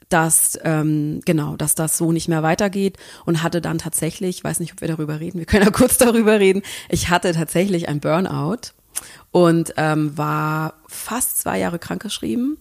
dass 0.08 0.58
ähm, 0.62 1.20
genau, 1.24 1.56
dass 1.56 1.74
das 1.74 1.98
so 1.98 2.12
nicht 2.12 2.28
mehr 2.28 2.42
weitergeht 2.42 2.96
und 3.24 3.42
hatte 3.42 3.60
dann 3.60 3.78
tatsächlich, 3.78 4.42
weiß 4.42 4.60
nicht, 4.60 4.72
ob 4.72 4.80
wir 4.80 4.88
darüber 4.88 5.20
reden, 5.20 5.38
wir 5.38 5.46
können 5.46 5.64
ja 5.64 5.70
kurz 5.72 5.98
darüber 5.98 6.38
reden. 6.38 6.62
Ich 6.88 7.10
hatte 7.10 7.32
tatsächlich 7.32 7.88
ein 7.88 8.00
Burnout 8.00 8.72
und 9.32 9.74
ähm, 9.76 10.16
war 10.16 10.74
fast 10.86 11.38
zwei 11.38 11.58
Jahre 11.58 11.78
krankgeschrieben. 11.78 12.58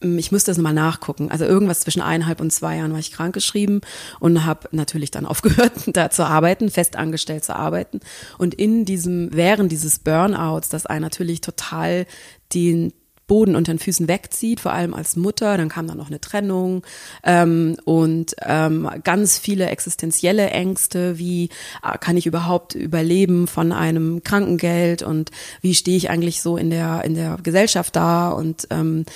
Ich 0.00 0.32
müsste 0.32 0.50
das 0.50 0.58
mal 0.58 0.72
nachgucken. 0.72 1.30
Also 1.30 1.44
irgendwas 1.44 1.80
zwischen 1.80 2.02
eineinhalb 2.02 2.40
und 2.40 2.52
zwei 2.52 2.76
Jahren 2.76 2.92
war 2.92 2.98
ich 2.98 3.12
krankgeschrieben 3.12 3.82
und 4.18 4.44
habe 4.44 4.68
natürlich 4.72 5.12
dann 5.12 5.26
aufgehört, 5.26 5.72
da 5.86 6.10
zu 6.10 6.26
arbeiten, 6.26 6.70
fest 6.70 6.96
angestellt 6.96 7.44
zu 7.44 7.54
arbeiten. 7.54 8.00
Und 8.36 8.54
in 8.54 8.84
diesem, 8.84 9.32
während 9.32 9.70
dieses 9.70 10.00
Burnouts, 10.00 10.68
dass 10.70 10.86
einen 10.86 11.02
natürlich 11.02 11.40
total 11.40 12.06
den 12.52 12.92
Boden 13.32 13.56
unter 13.56 13.72
den 13.72 13.78
Füßen 13.78 14.08
wegzieht, 14.08 14.60
vor 14.60 14.74
allem 14.74 14.92
als 14.92 15.16
Mutter. 15.16 15.56
Dann 15.56 15.70
kam 15.70 15.86
dann 15.86 15.96
noch 15.96 16.08
eine 16.08 16.20
Trennung 16.20 16.82
ähm, 17.24 17.78
und 17.86 18.36
ähm, 18.42 18.90
ganz 19.04 19.38
viele 19.38 19.70
existenzielle 19.70 20.50
Ängste, 20.50 21.18
wie 21.18 21.48
äh, 21.82 21.96
kann 21.96 22.18
ich 22.18 22.26
überhaupt 22.26 22.74
überleben 22.74 23.46
von 23.46 23.72
einem 23.72 24.22
Krankengeld 24.22 25.02
und 25.02 25.30
wie 25.62 25.74
stehe 25.74 25.96
ich 25.96 26.10
eigentlich 26.10 26.42
so 26.42 26.58
in 26.58 26.68
der 26.68 27.04
in 27.04 27.14
der 27.14 27.38
Gesellschaft 27.42 27.96
da 27.96 28.28
und 28.28 28.68
ähm, 28.68 29.06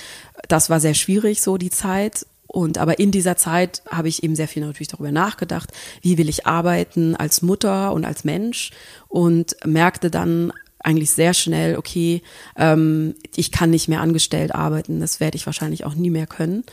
das 0.47 0.71
war 0.71 0.79
sehr 0.79 0.95
schwierig 0.95 1.43
so 1.43 1.57
die 1.57 1.69
Zeit 1.69 2.25
und 2.47 2.79
aber 2.79 2.97
in 2.97 3.11
dieser 3.11 3.35
Zeit 3.35 3.83
habe 3.87 4.07
ich 4.07 4.23
eben 4.23 4.35
sehr 4.35 4.47
viel 4.47 4.65
natürlich 4.65 4.87
darüber 4.87 5.11
nachgedacht, 5.11 5.71
wie 6.01 6.17
will 6.17 6.27
ich 6.27 6.47
arbeiten 6.47 7.15
als 7.15 7.43
Mutter 7.43 7.93
und 7.93 8.03
als 8.03 8.23
Mensch 8.23 8.71
und 9.09 9.55
merkte 9.63 10.09
dann 10.09 10.51
eigentlich 10.87 11.11
sehr 11.11 11.33
schnell, 11.33 11.77
okay, 11.77 12.21
ähm, 12.55 13.13
ich 13.35 13.51
kann 13.51 13.69
nicht 13.69 13.89
mehr 13.89 14.01
angestellt 14.01 14.55
arbeiten, 14.55 15.01
das 15.01 15.19
werde 15.19 15.35
ich 15.35 15.45
wahrscheinlich 15.45 15.85
auch 15.85 15.95
nie 15.95 16.09
mehr 16.09 16.27
können. 16.27 16.63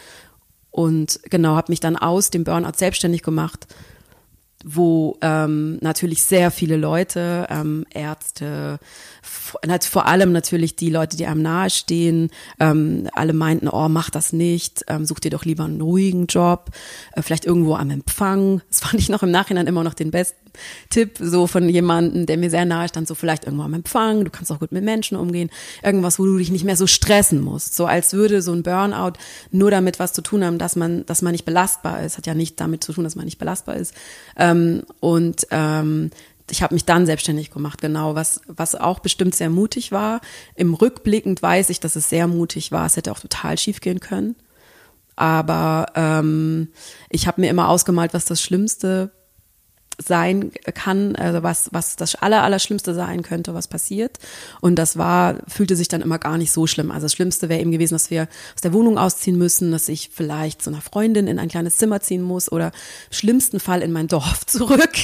Und 0.70 1.20
genau, 1.30 1.56
habe 1.56 1.72
mich 1.72 1.80
dann 1.80 1.96
aus 1.96 2.30
dem 2.30 2.44
Burnout 2.44 2.76
selbstständig 2.76 3.22
gemacht, 3.22 3.66
wo 4.64 5.18
ähm, 5.20 5.78
natürlich 5.82 6.22
sehr 6.24 6.50
viele 6.50 6.76
Leute, 6.76 7.46
ähm, 7.50 7.84
Ärzte, 7.90 8.78
vor 9.22 10.06
allem 10.06 10.32
natürlich 10.32 10.74
die 10.74 10.90
Leute, 10.90 11.16
die 11.16 11.26
einem 11.26 11.42
nahestehen, 11.42 12.30
ähm, 12.60 13.08
alle 13.14 13.34
meinten, 13.34 13.68
oh, 13.68 13.88
mach 13.88 14.10
das 14.10 14.32
nicht, 14.32 14.84
ähm, 14.88 15.04
such 15.04 15.20
dir 15.20 15.30
doch 15.30 15.44
lieber 15.44 15.64
einen 15.64 15.80
ruhigen 15.80 16.26
Job, 16.26 16.70
äh, 17.12 17.22
vielleicht 17.22 17.44
irgendwo 17.44 17.74
am 17.74 17.90
Empfang. 17.90 18.62
Das 18.70 18.80
fand 18.80 18.94
ich 18.94 19.08
noch 19.08 19.22
im 19.22 19.30
Nachhinein 19.30 19.66
immer 19.66 19.84
noch 19.84 19.94
den 19.94 20.10
besten 20.10 20.43
Tipp, 20.90 21.18
so 21.20 21.46
von 21.46 21.68
jemandem, 21.68 22.26
der 22.26 22.36
mir 22.36 22.50
sehr 22.50 22.64
nahe 22.64 22.88
stand, 22.88 23.08
so 23.08 23.14
vielleicht 23.14 23.44
irgendwo 23.44 23.64
am 23.64 23.74
Empfang, 23.74 24.24
du 24.24 24.30
kannst 24.30 24.50
auch 24.52 24.60
gut 24.60 24.72
mit 24.72 24.84
Menschen 24.84 25.16
umgehen, 25.16 25.50
irgendwas, 25.82 26.18
wo 26.18 26.24
du 26.24 26.38
dich 26.38 26.50
nicht 26.50 26.64
mehr 26.64 26.76
so 26.76 26.86
stressen 26.86 27.40
musst, 27.40 27.74
so 27.74 27.86
als 27.86 28.12
würde 28.12 28.42
so 28.42 28.52
ein 28.52 28.62
Burnout 28.62 29.14
nur 29.50 29.70
damit 29.70 29.98
was 29.98 30.12
zu 30.12 30.22
tun 30.22 30.44
haben, 30.44 30.58
dass 30.58 30.76
man, 30.76 31.06
dass 31.06 31.22
man 31.22 31.32
nicht 31.32 31.44
belastbar 31.44 32.02
ist, 32.02 32.18
hat 32.18 32.26
ja 32.26 32.34
nicht 32.34 32.60
damit 32.60 32.84
zu 32.84 32.92
tun, 32.92 33.04
dass 33.04 33.16
man 33.16 33.24
nicht 33.24 33.38
belastbar 33.38 33.76
ist. 33.76 33.94
Ähm, 34.36 34.82
und 35.00 35.46
ähm, 35.50 36.10
ich 36.50 36.62
habe 36.62 36.74
mich 36.74 36.84
dann 36.84 37.06
selbstständig 37.06 37.50
gemacht, 37.50 37.80
genau, 37.80 38.14
was, 38.14 38.40
was 38.46 38.74
auch 38.74 38.98
bestimmt 38.98 39.34
sehr 39.34 39.48
mutig 39.48 39.92
war. 39.92 40.20
Im 40.54 40.74
Rückblickend 40.74 41.40
weiß 41.40 41.70
ich, 41.70 41.80
dass 41.80 41.96
es 41.96 42.10
sehr 42.10 42.26
mutig 42.26 42.70
war. 42.70 42.86
Es 42.86 42.96
hätte 42.96 43.12
auch 43.12 43.20
total 43.20 43.56
schief 43.56 43.80
gehen 43.80 44.00
können. 44.00 44.36
Aber 45.16 45.86
ähm, 45.94 46.68
ich 47.08 47.26
habe 47.26 47.40
mir 47.40 47.48
immer 47.48 47.68
ausgemalt, 47.68 48.14
was 48.14 48.24
das 48.24 48.42
Schlimmste 48.42 49.10
sein 50.02 50.50
kann, 50.74 51.16
also 51.16 51.42
was, 51.42 51.68
was 51.72 51.96
das 51.96 52.14
aller, 52.16 52.42
Allerschlimmste 52.42 52.94
sein 52.94 53.22
könnte, 53.22 53.54
was 53.54 53.68
passiert. 53.68 54.18
Und 54.60 54.76
das 54.76 54.96
war, 54.96 55.36
fühlte 55.48 55.76
sich 55.76 55.88
dann 55.88 56.02
immer 56.02 56.18
gar 56.18 56.38
nicht 56.38 56.52
so 56.52 56.66
schlimm. 56.66 56.90
Also 56.90 57.04
das 57.04 57.12
Schlimmste 57.12 57.48
wäre 57.48 57.60
eben 57.60 57.72
gewesen, 57.72 57.94
dass 57.94 58.10
wir 58.10 58.28
aus 58.54 58.60
der 58.62 58.72
Wohnung 58.72 58.98
ausziehen 58.98 59.38
müssen, 59.38 59.72
dass 59.72 59.88
ich 59.88 60.10
vielleicht 60.12 60.62
zu 60.62 60.70
einer 60.70 60.80
Freundin 60.80 61.26
in 61.26 61.38
ein 61.38 61.48
kleines 61.48 61.76
Zimmer 61.76 62.00
ziehen 62.00 62.22
muss 62.22 62.50
oder 62.50 62.66
im 62.66 63.16
schlimmsten 63.16 63.60
Fall 63.60 63.82
in 63.82 63.92
mein 63.92 64.08
Dorf 64.08 64.46
zurück 64.46 64.94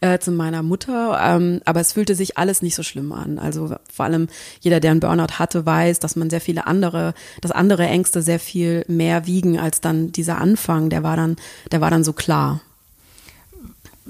äh, 0.00 0.18
zu 0.18 0.30
meiner 0.30 0.62
Mutter. 0.62 1.18
Ähm, 1.22 1.60
aber 1.64 1.80
es 1.80 1.92
fühlte 1.92 2.14
sich 2.14 2.38
alles 2.38 2.62
nicht 2.62 2.74
so 2.74 2.82
schlimm 2.82 3.12
an. 3.12 3.38
Also 3.38 3.74
vor 3.92 4.04
allem 4.04 4.28
jeder, 4.60 4.80
der 4.80 4.92
einen 4.92 5.00
Burnout 5.00 5.38
hatte, 5.38 5.66
weiß, 5.66 5.98
dass 6.00 6.16
man 6.16 6.30
sehr 6.30 6.40
viele 6.40 6.66
andere, 6.66 7.14
dass 7.40 7.50
andere 7.50 7.86
Ängste 7.86 8.22
sehr 8.22 8.40
viel 8.40 8.84
mehr 8.88 9.26
wiegen 9.26 9.58
als 9.58 9.80
dann 9.80 10.12
dieser 10.12 10.38
Anfang. 10.38 10.90
Der 10.90 11.02
war 11.02 11.16
dann, 11.16 11.36
der 11.70 11.80
war 11.80 11.90
dann 11.90 12.04
so 12.04 12.12
klar. 12.12 12.60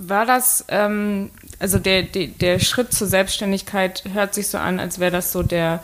War 0.00 0.26
das, 0.26 0.64
ähm, 0.68 1.30
also 1.58 1.80
der, 1.80 2.04
der, 2.04 2.28
der 2.28 2.60
Schritt 2.60 2.92
zur 2.92 3.08
Selbstständigkeit 3.08 4.04
hört 4.12 4.32
sich 4.32 4.46
so 4.46 4.56
an, 4.56 4.78
als 4.78 5.00
wäre 5.00 5.10
das 5.10 5.32
so 5.32 5.42
der, 5.42 5.82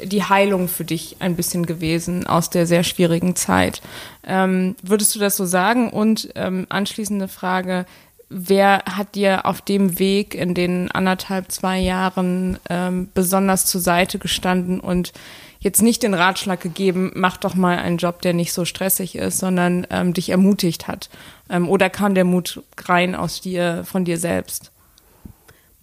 die 0.00 0.22
Heilung 0.22 0.68
für 0.68 0.84
dich 0.84 1.16
ein 1.18 1.34
bisschen 1.34 1.66
gewesen 1.66 2.28
aus 2.28 2.48
der 2.48 2.68
sehr 2.68 2.84
schwierigen 2.84 3.34
Zeit. 3.34 3.82
Ähm, 4.24 4.76
würdest 4.82 5.16
du 5.16 5.18
das 5.18 5.36
so 5.36 5.46
sagen? 5.46 5.90
Und 5.90 6.28
ähm, 6.36 6.66
anschließende 6.68 7.26
Frage, 7.26 7.86
wer 8.28 8.84
hat 8.84 9.16
dir 9.16 9.46
auf 9.46 9.62
dem 9.62 9.98
Weg 9.98 10.36
in 10.36 10.54
den 10.54 10.88
anderthalb, 10.92 11.50
zwei 11.50 11.80
Jahren 11.80 12.60
ähm, 12.70 13.08
besonders 13.14 13.66
zur 13.66 13.80
Seite 13.80 14.20
gestanden 14.20 14.78
und 14.78 15.12
jetzt 15.58 15.82
nicht 15.82 16.02
den 16.02 16.14
Ratschlag 16.14 16.60
gegeben, 16.60 17.12
mach 17.14 17.36
doch 17.36 17.54
mal 17.54 17.78
einen 17.78 17.98
Job, 17.98 18.22
der 18.22 18.32
nicht 18.32 18.52
so 18.52 18.64
stressig 18.64 19.16
ist, 19.16 19.38
sondern 19.38 19.86
ähm, 19.90 20.12
dich 20.12 20.30
ermutigt 20.30 20.88
hat? 20.88 21.08
Ähm, 21.50 21.68
oder 21.68 21.90
kam 21.90 22.14
der 22.14 22.24
Mut 22.24 22.62
rein 22.86 23.14
aus 23.14 23.40
dir, 23.40 23.84
von 23.84 24.04
dir 24.04 24.18
selbst? 24.18 24.72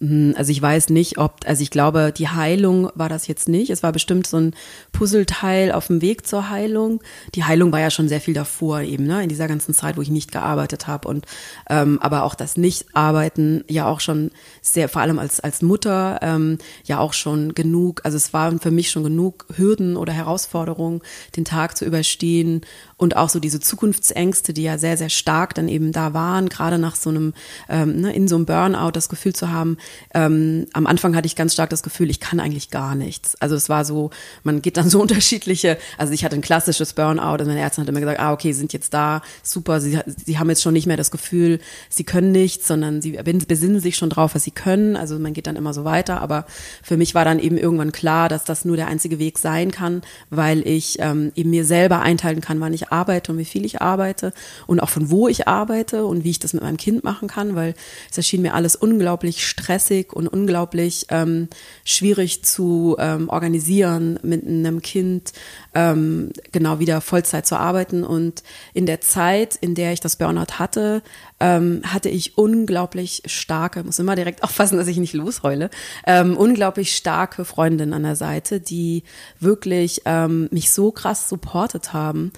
Hm, 0.04 0.34
also 0.36 0.52
ich 0.52 0.60
weiß 0.60 0.90
nicht, 0.90 1.16
ob, 1.16 1.40
also 1.46 1.62
ich 1.62 1.70
glaube, 1.70 2.12
die 2.14 2.28
Heilung 2.28 2.90
war 2.94 3.08
das 3.08 3.26
jetzt 3.26 3.48
nicht. 3.48 3.70
Es 3.70 3.82
war 3.82 3.92
bestimmt 3.92 4.26
so 4.26 4.36
ein 4.36 4.54
Puzzleteil 4.92 5.72
auf 5.72 5.86
dem 5.86 6.02
Weg 6.02 6.26
zur 6.26 6.50
Heilung. 6.50 7.00
Die 7.34 7.44
Heilung 7.44 7.72
war 7.72 7.80
ja 7.80 7.90
schon 7.90 8.08
sehr 8.08 8.20
viel 8.20 8.34
davor 8.34 8.82
eben, 8.82 9.06
ne, 9.06 9.22
in 9.22 9.30
dieser 9.30 9.48
ganzen 9.48 9.72
Zeit, 9.72 9.96
wo 9.96 10.02
ich 10.02 10.10
nicht 10.10 10.30
gearbeitet 10.30 10.86
habe 10.86 11.08
und 11.08 11.24
ähm, 11.70 11.98
aber 12.02 12.24
auch 12.24 12.34
das 12.34 12.58
Nichtarbeiten 12.58 13.64
ja 13.66 13.86
auch 13.86 14.00
schon 14.00 14.30
sehr, 14.60 14.90
vor 14.90 15.00
allem 15.00 15.18
als 15.18 15.40
als 15.40 15.62
Mutter 15.62 16.18
ähm, 16.20 16.58
ja 16.84 16.98
auch 16.98 17.14
schon 17.14 17.54
genug. 17.54 18.02
Also 18.04 18.16
es 18.16 18.34
waren 18.34 18.60
für 18.60 18.70
mich 18.70 18.90
schon 18.90 19.04
genug 19.04 19.46
Hürden 19.56 19.96
oder 19.96 20.12
Herausforderungen, 20.12 21.00
den 21.36 21.46
Tag 21.46 21.78
zu 21.78 21.84
überstehen 21.86 22.60
und 22.98 23.16
auch 23.16 23.30
so 23.30 23.40
diese 23.40 23.60
Zukunftsängste, 23.60 24.52
die 24.52 24.64
ja 24.64 24.76
sehr 24.76 24.98
sehr 24.98 25.08
stark 25.08 25.54
dann 25.54 25.68
eben 25.68 25.92
da 25.92 26.12
waren, 26.12 26.50
gerade 26.50 26.78
nach 26.78 26.96
so 26.96 27.08
einem 27.10 27.32
ähm, 27.70 28.02
ne, 28.02 28.14
in 28.14 28.28
so 28.28 28.36
einem 28.36 28.44
Burnout 28.44 28.90
das 28.92 29.08
Gefühl 29.08 29.34
zu 29.34 29.50
haben 29.50 29.78
ähm, 30.14 30.66
am 30.72 30.86
Anfang 30.86 31.16
hatte 31.16 31.26
ich 31.26 31.36
ganz 31.36 31.52
stark 31.54 31.70
das 31.70 31.82
Gefühl, 31.82 32.10
ich 32.10 32.20
kann 32.20 32.40
eigentlich 32.40 32.70
gar 32.70 32.94
nichts. 32.94 33.36
Also 33.40 33.54
es 33.54 33.68
war 33.68 33.84
so, 33.84 34.10
man 34.42 34.62
geht 34.62 34.76
dann 34.76 34.88
so 34.90 35.00
unterschiedliche, 35.00 35.78
also 35.98 36.12
ich 36.12 36.24
hatte 36.24 36.36
ein 36.36 36.42
klassisches 36.42 36.92
Burnout 36.92 37.42
und 37.42 37.46
meine 37.46 37.60
Ärztin 37.60 37.82
hat 37.82 37.88
immer 37.88 38.00
gesagt, 38.00 38.20
ah, 38.20 38.32
okay, 38.32 38.52
sind 38.52 38.72
jetzt 38.72 38.94
da, 38.94 39.22
super, 39.42 39.80
sie, 39.80 39.98
sie 40.24 40.38
haben 40.38 40.48
jetzt 40.48 40.62
schon 40.62 40.74
nicht 40.74 40.86
mehr 40.86 40.96
das 40.96 41.10
Gefühl, 41.10 41.60
sie 41.88 42.04
können 42.04 42.32
nichts, 42.32 42.66
sondern 42.66 43.02
sie 43.02 43.12
besinnen 43.48 43.80
sich 43.80 43.96
schon 43.96 44.10
drauf, 44.10 44.34
was 44.34 44.44
sie 44.44 44.50
können. 44.50 44.96
Also 44.96 45.18
man 45.18 45.32
geht 45.32 45.46
dann 45.46 45.56
immer 45.56 45.74
so 45.74 45.84
weiter. 45.84 46.20
Aber 46.20 46.46
für 46.82 46.96
mich 46.96 47.14
war 47.14 47.24
dann 47.24 47.38
eben 47.38 47.56
irgendwann 47.56 47.92
klar, 47.92 48.28
dass 48.28 48.44
das 48.44 48.64
nur 48.64 48.76
der 48.76 48.88
einzige 48.88 49.18
Weg 49.18 49.38
sein 49.38 49.70
kann, 49.70 50.02
weil 50.30 50.66
ich 50.66 50.98
ähm, 51.00 51.32
eben 51.34 51.50
mir 51.50 51.64
selber 51.64 52.00
einteilen 52.00 52.40
kann, 52.40 52.60
wann 52.60 52.72
ich 52.72 52.90
arbeite 52.90 53.32
und 53.32 53.38
wie 53.38 53.44
viel 53.44 53.64
ich 53.64 53.80
arbeite 53.80 54.32
und 54.66 54.80
auch 54.80 54.88
von 54.88 55.10
wo 55.10 55.28
ich 55.28 55.48
arbeite 55.48 56.04
und 56.06 56.24
wie 56.24 56.30
ich 56.30 56.38
das 56.38 56.52
mit 56.52 56.62
meinem 56.62 56.76
Kind 56.76 57.04
machen 57.04 57.28
kann, 57.28 57.54
weil 57.54 57.74
es 58.10 58.16
erschien 58.16 58.42
mir 58.42 58.54
alles 58.54 58.76
unglaublich 58.76 59.46
stressig 59.46 59.73
stressig 59.74 60.12
und 60.12 60.28
unglaublich 60.28 61.06
ähm, 61.10 61.48
schwierig 61.84 62.44
zu 62.44 62.96
ähm, 62.98 63.28
organisieren, 63.28 64.20
mit 64.22 64.46
einem 64.46 64.82
Kind 64.82 65.32
ähm, 65.74 66.30
genau 66.52 66.78
wieder 66.78 67.00
Vollzeit 67.00 67.46
zu 67.46 67.56
arbeiten. 67.56 68.04
Und 68.04 68.44
in 68.72 68.86
der 68.86 69.00
Zeit, 69.00 69.56
in 69.56 69.74
der 69.74 69.92
ich 69.92 70.00
das 70.00 70.16
Burnout 70.16 70.58
hatte, 70.58 71.02
ähm, 71.40 71.82
hatte 71.84 72.08
ich 72.08 72.38
unglaublich 72.38 73.22
starke, 73.26 73.82
muss 73.82 73.98
immer 73.98 74.14
direkt 74.14 74.42
aufpassen, 74.44 74.78
dass 74.78 74.86
ich 74.86 74.98
nicht 74.98 75.14
losheule, 75.14 75.70
ähm, 76.06 76.36
unglaublich 76.36 76.96
starke 76.96 77.44
Freundinnen 77.44 77.92
an 77.92 78.04
der 78.04 78.16
Seite, 78.16 78.60
die 78.60 79.02
wirklich 79.40 80.02
ähm, 80.04 80.48
mich 80.52 80.70
so 80.70 80.92
krass 80.92 81.28
supportet 81.28 81.92
haben, 81.92 82.32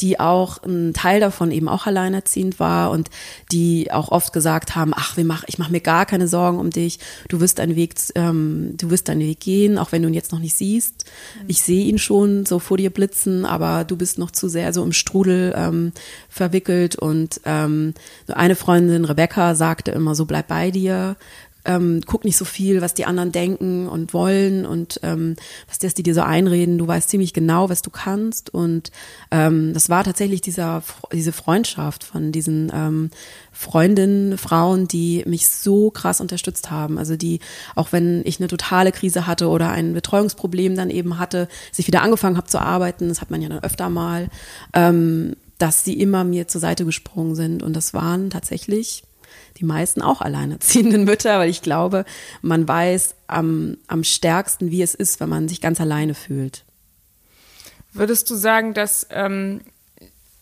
die 0.00 0.18
auch 0.18 0.62
ein 0.62 0.92
Teil 0.92 1.20
davon 1.20 1.50
eben 1.50 1.68
auch 1.68 1.86
alleinerziehend 1.86 2.58
war 2.58 2.90
und 2.90 3.10
die 3.52 3.92
auch 3.92 4.10
oft 4.10 4.32
gesagt 4.32 4.74
haben, 4.74 4.92
ach, 4.94 5.16
wir 5.16 5.24
mach, 5.24 5.44
ich 5.46 5.58
mache 5.58 5.72
mir 5.72 5.80
gar 5.80 6.06
keine 6.06 6.28
Sorgen 6.28 6.58
um 6.58 6.70
dich, 6.70 6.98
du 7.28 7.40
wirst 7.40 7.58
deinen 7.58 7.76
Weg, 7.76 7.94
ähm, 8.14 8.74
du 8.76 8.90
wirst 8.90 9.08
deinen 9.08 9.20
Weg 9.20 9.40
gehen, 9.40 9.78
auch 9.78 9.92
wenn 9.92 10.02
du 10.02 10.08
ihn 10.08 10.14
jetzt 10.14 10.32
noch 10.32 10.38
nicht 10.40 10.54
siehst. 10.54 11.04
Mhm. 11.40 11.44
Ich 11.48 11.62
sehe 11.62 11.84
ihn 11.84 11.98
schon 11.98 12.46
so 12.46 12.58
vor 12.58 12.76
dir 12.76 12.90
blitzen, 12.90 13.44
aber 13.44 13.84
du 13.84 13.96
bist 13.96 14.18
noch 14.18 14.30
zu 14.30 14.48
sehr 14.48 14.72
so 14.72 14.82
im 14.82 14.92
Strudel 14.92 15.54
ähm, 15.56 15.92
verwickelt 16.28 16.96
und 16.96 17.40
ähm, 17.44 17.94
eine 18.28 18.56
Freundin, 18.56 19.04
Rebecca, 19.04 19.54
sagte 19.54 19.92
immer 19.92 20.14
so, 20.14 20.24
bleib 20.24 20.48
bei 20.48 20.70
dir, 20.70 21.16
ähm, 21.64 22.00
guck 22.06 22.24
nicht 22.24 22.36
so 22.36 22.44
viel, 22.44 22.80
was 22.80 22.94
die 22.94 23.06
anderen 23.06 23.32
denken 23.32 23.88
und 23.88 24.12
wollen 24.12 24.66
und 24.66 25.00
ähm, 25.02 25.36
was 25.68 25.78
das 25.78 25.94
die 25.94 26.02
dir 26.02 26.14
so 26.14 26.20
einreden. 26.20 26.78
Du 26.78 26.86
weißt 26.86 27.08
ziemlich 27.08 27.32
genau, 27.32 27.70
was 27.70 27.82
du 27.82 27.90
kannst. 27.90 28.52
Und 28.52 28.90
ähm, 29.30 29.72
das 29.72 29.88
war 29.88 30.04
tatsächlich 30.04 30.40
dieser, 30.40 30.82
diese 31.12 31.32
Freundschaft 31.32 32.04
von 32.04 32.32
diesen 32.32 32.70
ähm, 32.74 33.10
Freundinnen, 33.52 34.36
Frauen, 34.36 34.88
die 34.88 35.22
mich 35.26 35.48
so 35.48 35.90
krass 35.90 36.20
unterstützt 36.20 36.70
haben. 36.70 36.98
Also 36.98 37.16
die, 37.16 37.40
auch 37.74 37.92
wenn 37.92 38.22
ich 38.24 38.40
eine 38.40 38.48
totale 38.48 38.92
Krise 38.92 39.26
hatte 39.26 39.48
oder 39.48 39.70
ein 39.70 39.94
Betreuungsproblem 39.94 40.76
dann 40.76 40.90
eben 40.90 41.18
hatte, 41.18 41.48
sich 41.72 41.86
wieder 41.86 42.02
angefangen 42.02 42.36
habe 42.36 42.48
zu 42.48 42.60
arbeiten, 42.60 43.08
das 43.08 43.20
hat 43.20 43.30
man 43.30 43.40
ja 43.40 43.48
dann 43.48 43.62
öfter 43.62 43.88
mal, 43.88 44.28
ähm, 44.74 45.34
dass 45.58 45.84
sie 45.84 45.98
immer 46.00 46.24
mir 46.24 46.48
zur 46.48 46.60
Seite 46.60 46.84
gesprungen 46.84 47.34
sind. 47.34 47.62
Und 47.62 47.74
das 47.74 47.94
waren 47.94 48.28
tatsächlich 48.28 49.04
die 49.56 49.64
meisten 49.64 50.02
auch 50.02 50.20
alleinerziehenden 50.20 51.04
Mütter, 51.06 51.38
weil 51.38 51.50
ich 51.50 51.62
glaube, 51.62 52.04
man 52.42 52.66
weiß 52.66 53.14
am, 53.26 53.76
am 53.86 54.04
stärksten, 54.04 54.70
wie 54.70 54.82
es 54.82 54.94
ist, 54.94 55.20
wenn 55.20 55.28
man 55.28 55.48
sich 55.48 55.60
ganz 55.60 55.80
alleine 55.80 56.14
fühlt. 56.14 56.64
Würdest 57.92 58.28
du 58.28 58.34
sagen, 58.34 58.74
dass 58.74 59.06
ähm, 59.10 59.60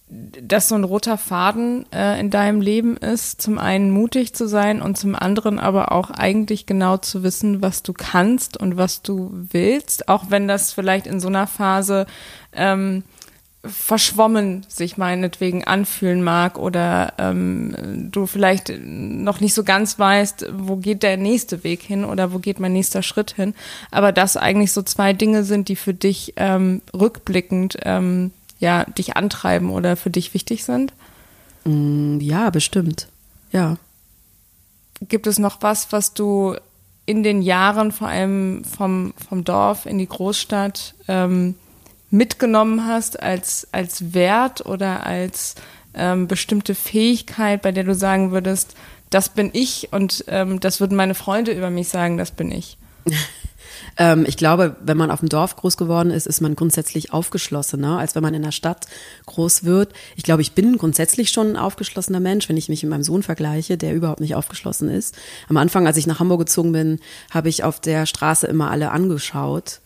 das 0.08 0.68
so 0.68 0.74
ein 0.74 0.84
roter 0.84 1.16
Faden 1.16 1.86
äh, 1.92 2.18
in 2.20 2.30
deinem 2.30 2.60
Leben 2.60 2.96
ist, 2.96 3.40
zum 3.40 3.58
einen 3.58 3.90
mutig 3.90 4.34
zu 4.34 4.46
sein 4.46 4.82
und 4.82 4.98
zum 4.98 5.14
anderen 5.14 5.58
aber 5.58 5.92
auch 5.92 6.10
eigentlich 6.10 6.66
genau 6.66 6.96
zu 6.98 7.22
wissen, 7.22 7.62
was 7.62 7.82
du 7.82 7.92
kannst 7.92 8.56
und 8.56 8.76
was 8.76 9.02
du 9.02 9.30
willst, 9.32 10.08
auch 10.08 10.24
wenn 10.28 10.48
das 10.48 10.72
vielleicht 10.72 11.06
in 11.06 11.20
so 11.20 11.28
einer 11.28 11.46
Phase 11.46 12.06
ähm, 12.52 13.04
verschwommen 13.64 14.66
sich 14.68 14.96
meinetwegen 14.96 15.62
anfühlen 15.64 16.22
mag 16.22 16.58
oder 16.58 17.12
ähm, 17.18 18.08
du 18.10 18.26
vielleicht 18.26 18.72
noch 18.84 19.38
nicht 19.38 19.54
so 19.54 19.62
ganz 19.62 19.98
weißt, 19.98 20.46
wo 20.52 20.76
geht 20.76 21.04
der 21.04 21.16
nächste 21.16 21.62
Weg 21.62 21.80
hin 21.82 22.04
oder 22.04 22.32
wo 22.32 22.40
geht 22.40 22.58
mein 22.58 22.72
nächster 22.72 23.02
Schritt 23.02 23.32
hin, 23.32 23.54
aber 23.92 24.10
das 24.10 24.36
eigentlich 24.36 24.72
so 24.72 24.82
zwei 24.82 25.12
Dinge 25.12 25.44
sind, 25.44 25.68
die 25.68 25.76
für 25.76 25.94
dich 25.94 26.34
ähm, 26.36 26.82
rückblickend 26.92 27.78
ähm, 27.82 28.32
ja 28.58 28.84
dich 28.84 29.16
antreiben 29.16 29.70
oder 29.70 29.96
für 29.96 30.10
dich 30.10 30.34
wichtig 30.34 30.64
sind? 30.64 30.92
Mm, 31.64 32.18
ja, 32.18 32.50
bestimmt. 32.50 33.08
Ja. 33.52 33.76
Gibt 35.08 35.28
es 35.28 35.38
noch 35.38 35.58
was, 35.60 35.92
was 35.92 36.14
du 36.14 36.56
in 37.06 37.22
den 37.22 37.42
Jahren 37.42 37.92
vor 37.92 38.08
allem 38.08 38.64
vom, 38.64 39.14
vom 39.28 39.44
Dorf 39.44 39.86
in 39.86 39.98
die 39.98 40.06
Großstadt 40.06 40.94
ähm, 41.08 41.54
mitgenommen 42.12 42.86
hast 42.86 43.20
als, 43.20 43.66
als 43.72 44.14
Wert 44.14 44.64
oder 44.66 45.06
als 45.06 45.56
ähm, 45.94 46.28
bestimmte 46.28 46.74
Fähigkeit, 46.74 47.62
bei 47.62 47.72
der 47.72 47.84
du 47.84 47.94
sagen 47.94 48.30
würdest, 48.30 48.76
das 49.10 49.30
bin 49.30 49.50
ich 49.52 49.88
und 49.92 50.24
ähm, 50.28 50.60
das 50.60 50.80
würden 50.80 50.96
meine 50.96 51.14
Freunde 51.14 51.52
über 51.52 51.70
mich 51.70 51.88
sagen, 51.88 52.18
das 52.18 52.30
bin 52.30 52.52
ich? 52.52 52.78
ähm, 53.98 54.24
ich 54.26 54.36
glaube, 54.36 54.76
wenn 54.82 54.96
man 54.96 55.10
auf 55.10 55.20
dem 55.20 55.28
Dorf 55.28 55.56
groß 55.56 55.76
geworden 55.76 56.10
ist, 56.10 56.26
ist 56.26 56.40
man 56.42 56.54
grundsätzlich 56.54 57.12
aufgeschlossener, 57.12 57.98
als 57.98 58.14
wenn 58.14 58.22
man 58.22 58.34
in 58.34 58.42
der 58.42 58.52
Stadt 58.52 58.86
groß 59.26 59.64
wird. 59.64 59.92
Ich 60.16 60.22
glaube, 60.22 60.42
ich 60.42 60.52
bin 60.52 60.76
grundsätzlich 60.76 61.30
schon 61.30 61.48
ein 61.48 61.56
aufgeschlossener 61.56 62.20
Mensch, 62.20 62.48
wenn 62.48 62.56
ich 62.56 62.68
mich 62.68 62.82
mit 62.82 62.90
meinem 62.90 63.04
Sohn 63.04 63.22
vergleiche, 63.22 63.76
der 63.78 63.94
überhaupt 63.94 64.20
nicht 64.20 64.34
aufgeschlossen 64.34 64.88
ist. 64.88 65.16
Am 65.48 65.56
Anfang, 65.56 65.86
als 65.86 65.96
ich 65.96 66.06
nach 66.06 66.20
Hamburg 66.20 66.40
gezogen 66.40 66.72
bin, 66.72 67.00
habe 67.30 67.48
ich 67.48 67.64
auf 67.64 67.80
der 67.80 68.06
Straße 68.06 68.46
immer 68.46 68.70
alle 68.70 68.90
angeschaut 68.90 69.81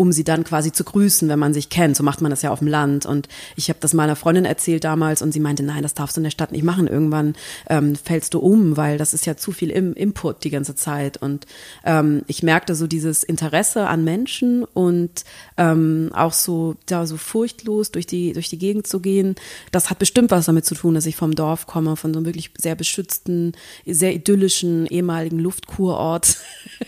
um 0.00 0.12
sie 0.12 0.24
dann 0.24 0.44
quasi 0.44 0.72
zu 0.72 0.82
grüßen, 0.82 1.28
wenn 1.28 1.38
man 1.38 1.52
sich 1.52 1.68
kennt. 1.68 1.94
So 1.94 2.02
macht 2.02 2.22
man 2.22 2.30
das 2.30 2.40
ja 2.40 2.50
auf 2.50 2.60
dem 2.60 2.68
Land. 2.68 3.04
Und 3.04 3.28
ich 3.54 3.68
habe 3.68 3.80
das 3.82 3.92
meiner 3.92 4.16
Freundin 4.16 4.46
erzählt 4.46 4.82
damals 4.82 5.20
und 5.20 5.32
sie 5.32 5.40
meinte, 5.40 5.62
nein, 5.62 5.82
das 5.82 5.92
darfst 5.92 6.16
du 6.16 6.20
in 6.20 6.24
der 6.24 6.30
Stadt 6.30 6.52
nicht 6.52 6.64
machen. 6.64 6.86
Irgendwann 6.86 7.34
ähm, 7.68 7.94
fällst 7.96 8.32
du 8.32 8.38
um, 8.38 8.78
weil 8.78 8.96
das 8.96 9.12
ist 9.12 9.26
ja 9.26 9.36
zu 9.36 9.52
viel 9.52 9.68
im 9.68 9.92
Input 9.92 10.42
die 10.44 10.48
ganze 10.48 10.74
Zeit. 10.74 11.18
Und 11.18 11.46
ähm, 11.84 12.22
ich 12.28 12.42
merkte 12.42 12.74
so 12.74 12.86
dieses 12.86 13.22
Interesse 13.22 13.88
an 13.88 14.02
Menschen 14.02 14.64
und 14.64 15.22
ähm, 15.58 16.10
auch 16.14 16.32
so 16.32 16.76
da 16.86 17.04
so 17.04 17.18
furchtlos 17.18 17.90
durch 17.90 18.06
die 18.06 18.32
durch 18.32 18.48
die 18.48 18.56
Gegend 18.56 18.86
zu 18.86 19.00
gehen. 19.00 19.34
Das 19.70 19.90
hat 19.90 19.98
bestimmt 19.98 20.30
was 20.30 20.46
damit 20.46 20.64
zu 20.64 20.74
tun, 20.74 20.94
dass 20.94 21.04
ich 21.04 21.16
vom 21.16 21.34
Dorf 21.34 21.66
komme, 21.66 21.96
von 21.96 22.14
so 22.14 22.20
einem 22.20 22.26
wirklich 22.26 22.52
sehr 22.56 22.74
beschützten, 22.74 23.52
sehr 23.84 24.14
idyllischen 24.14 24.86
ehemaligen 24.86 25.40
Luftkurort. 25.40 26.38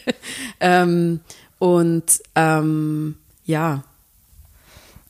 ähm, 0.60 1.20
und 1.62 2.20
ähm, 2.34 3.14
ja. 3.44 3.84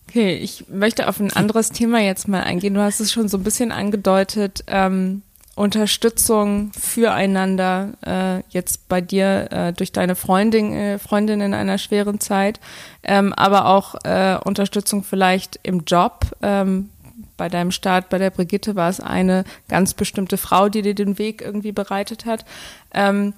Okay, 0.07 0.35
ich 0.35 0.69
möchte 0.69 1.09
auf 1.09 1.19
ein 1.19 1.33
anderes 1.33 1.71
Thema 1.71 2.01
jetzt 2.01 2.29
mal 2.29 2.43
eingehen. 2.43 2.75
Du 2.75 2.83
hast 2.83 3.01
es 3.01 3.11
schon 3.11 3.29
so 3.29 3.39
ein 3.39 3.43
bisschen 3.43 3.73
angedeutet. 3.73 4.63
Ähm, 4.67 5.23
Unterstützung 5.55 6.71
füreinander 6.79 7.95
äh, 8.05 8.43
jetzt 8.51 8.87
bei 8.91 9.01
dir 9.01 9.49
äh, 9.51 9.73
durch 9.73 9.93
deine 9.93 10.15
Freundin, 10.15 10.75
äh, 10.75 10.99
Freundin 10.99 11.41
in 11.41 11.55
einer 11.55 11.79
schweren 11.79 12.21
Zeit, 12.21 12.61
ähm, 13.03 13.33
aber 13.33 13.65
auch 13.65 13.95
äh, 14.05 14.37
Unterstützung 14.45 15.05
vielleicht 15.05 15.59
im 15.63 15.85
Job, 15.87 16.27
ähm, 16.43 16.91
bei 17.39 17.49
deinem 17.49 17.71
Start 17.71 18.09
bei 18.09 18.19
der 18.19 18.31
Brigitte 18.31 18.77
war 18.77 18.89
es 18.89 19.01
eine 19.01 19.45
ganz 19.69 19.95
bestimmte 19.95 20.37
Frau, 20.37 20.69
die 20.69 20.83
dir 20.83 20.95
den 20.95 21.19
Weg 21.19 21.41
irgendwie 21.41 21.73
bereitet 21.73 22.27
hat. 22.27 22.45
Ähm, 22.93 23.35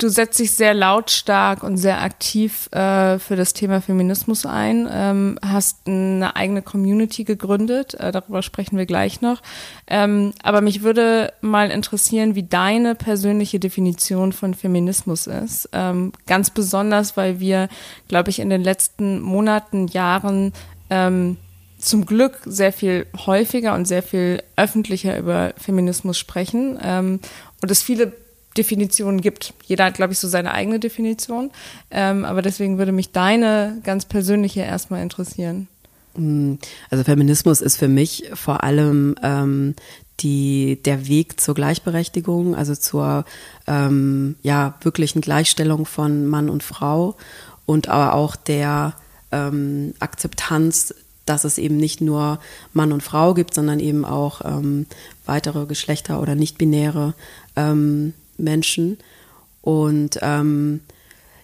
Du 0.00 0.08
setzt 0.08 0.38
dich 0.38 0.52
sehr 0.52 0.74
lautstark 0.74 1.64
und 1.64 1.76
sehr 1.76 2.00
aktiv 2.00 2.68
äh, 2.70 3.18
für 3.18 3.34
das 3.34 3.52
Thema 3.52 3.80
Feminismus 3.80 4.46
ein, 4.46 4.88
ähm, 4.88 5.40
hast 5.44 5.88
eine 5.88 6.36
eigene 6.36 6.62
Community 6.62 7.24
gegründet, 7.24 7.94
äh, 7.94 8.12
darüber 8.12 8.42
sprechen 8.42 8.78
wir 8.78 8.86
gleich 8.86 9.22
noch. 9.22 9.42
Ähm, 9.88 10.34
aber 10.40 10.60
mich 10.60 10.84
würde 10.84 11.32
mal 11.40 11.72
interessieren, 11.72 12.36
wie 12.36 12.44
deine 12.44 12.94
persönliche 12.94 13.58
Definition 13.58 14.32
von 14.32 14.54
Feminismus 14.54 15.26
ist. 15.26 15.68
Ähm, 15.72 16.12
ganz 16.28 16.50
besonders, 16.50 17.16
weil 17.16 17.40
wir, 17.40 17.68
glaube 18.06 18.30
ich, 18.30 18.38
in 18.38 18.50
den 18.50 18.62
letzten 18.62 19.20
Monaten, 19.20 19.88
Jahren 19.88 20.52
ähm, 20.90 21.38
zum 21.76 22.06
Glück 22.06 22.38
sehr 22.44 22.72
viel 22.72 23.06
häufiger 23.26 23.74
und 23.74 23.86
sehr 23.86 24.04
viel 24.04 24.44
öffentlicher 24.54 25.18
über 25.18 25.54
Feminismus 25.56 26.18
sprechen 26.18 26.78
ähm, 26.80 27.18
und 27.62 27.70
es 27.72 27.82
viele 27.82 28.12
Definitionen 28.58 29.20
gibt. 29.20 29.54
Jeder 29.64 29.84
hat, 29.84 29.94
glaube 29.94 30.12
ich, 30.12 30.18
so 30.18 30.28
seine 30.28 30.52
eigene 30.52 30.80
Definition. 30.80 31.50
Ähm, 31.90 32.24
aber 32.24 32.42
deswegen 32.42 32.76
würde 32.76 32.92
mich 32.92 33.12
deine 33.12 33.78
ganz 33.84 34.04
persönliche 34.04 34.60
erstmal 34.60 35.02
interessieren. 35.02 35.68
Mm, 36.16 36.54
also 36.90 37.04
Feminismus 37.04 37.60
ist 37.60 37.76
für 37.76 37.88
mich 37.88 38.30
vor 38.34 38.64
allem 38.64 39.14
ähm, 39.22 39.74
die, 40.20 40.80
der 40.84 41.06
Weg 41.06 41.40
zur 41.40 41.54
Gleichberechtigung, 41.54 42.54
also 42.54 42.74
zur 42.74 43.24
ähm, 43.66 44.36
ja, 44.42 44.74
wirklichen 44.82 45.20
Gleichstellung 45.20 45.86
von 45.86 46.26
Mann 46.26 46.50
und 46.50 46.62
Frau 46.62 47.16
und 47.66 47.88
aber 47.88 48.14
auch 48.14 48.34
der 48.34 48.94
ähm, 49.30 49.94
Akzeptanz, 50.00 50.94
dass 51.24 51.44
es 51.44 51.58
eben 51.58 51.76
nicht 51.76 52.00
nur 52.00 52.40
Mann 52.72 52.92
und 52.92 53.02
Frau 53.02 53.34
gibt, 53.34 53.54
sondern 53.54 53.78
eben 53.78 54.04
auch 54.04 54.40
ähm, 54.44 54.86
weitere 55.26 55.66
Geschlechter 55.66 56.20
oder 56.20 56.34
nicht-binäre 56.34 57.14
ähm, 57.54 58.14
Menschen. 58.38 58.98
Und 59.62 60.18
ähm, 60.22 60.80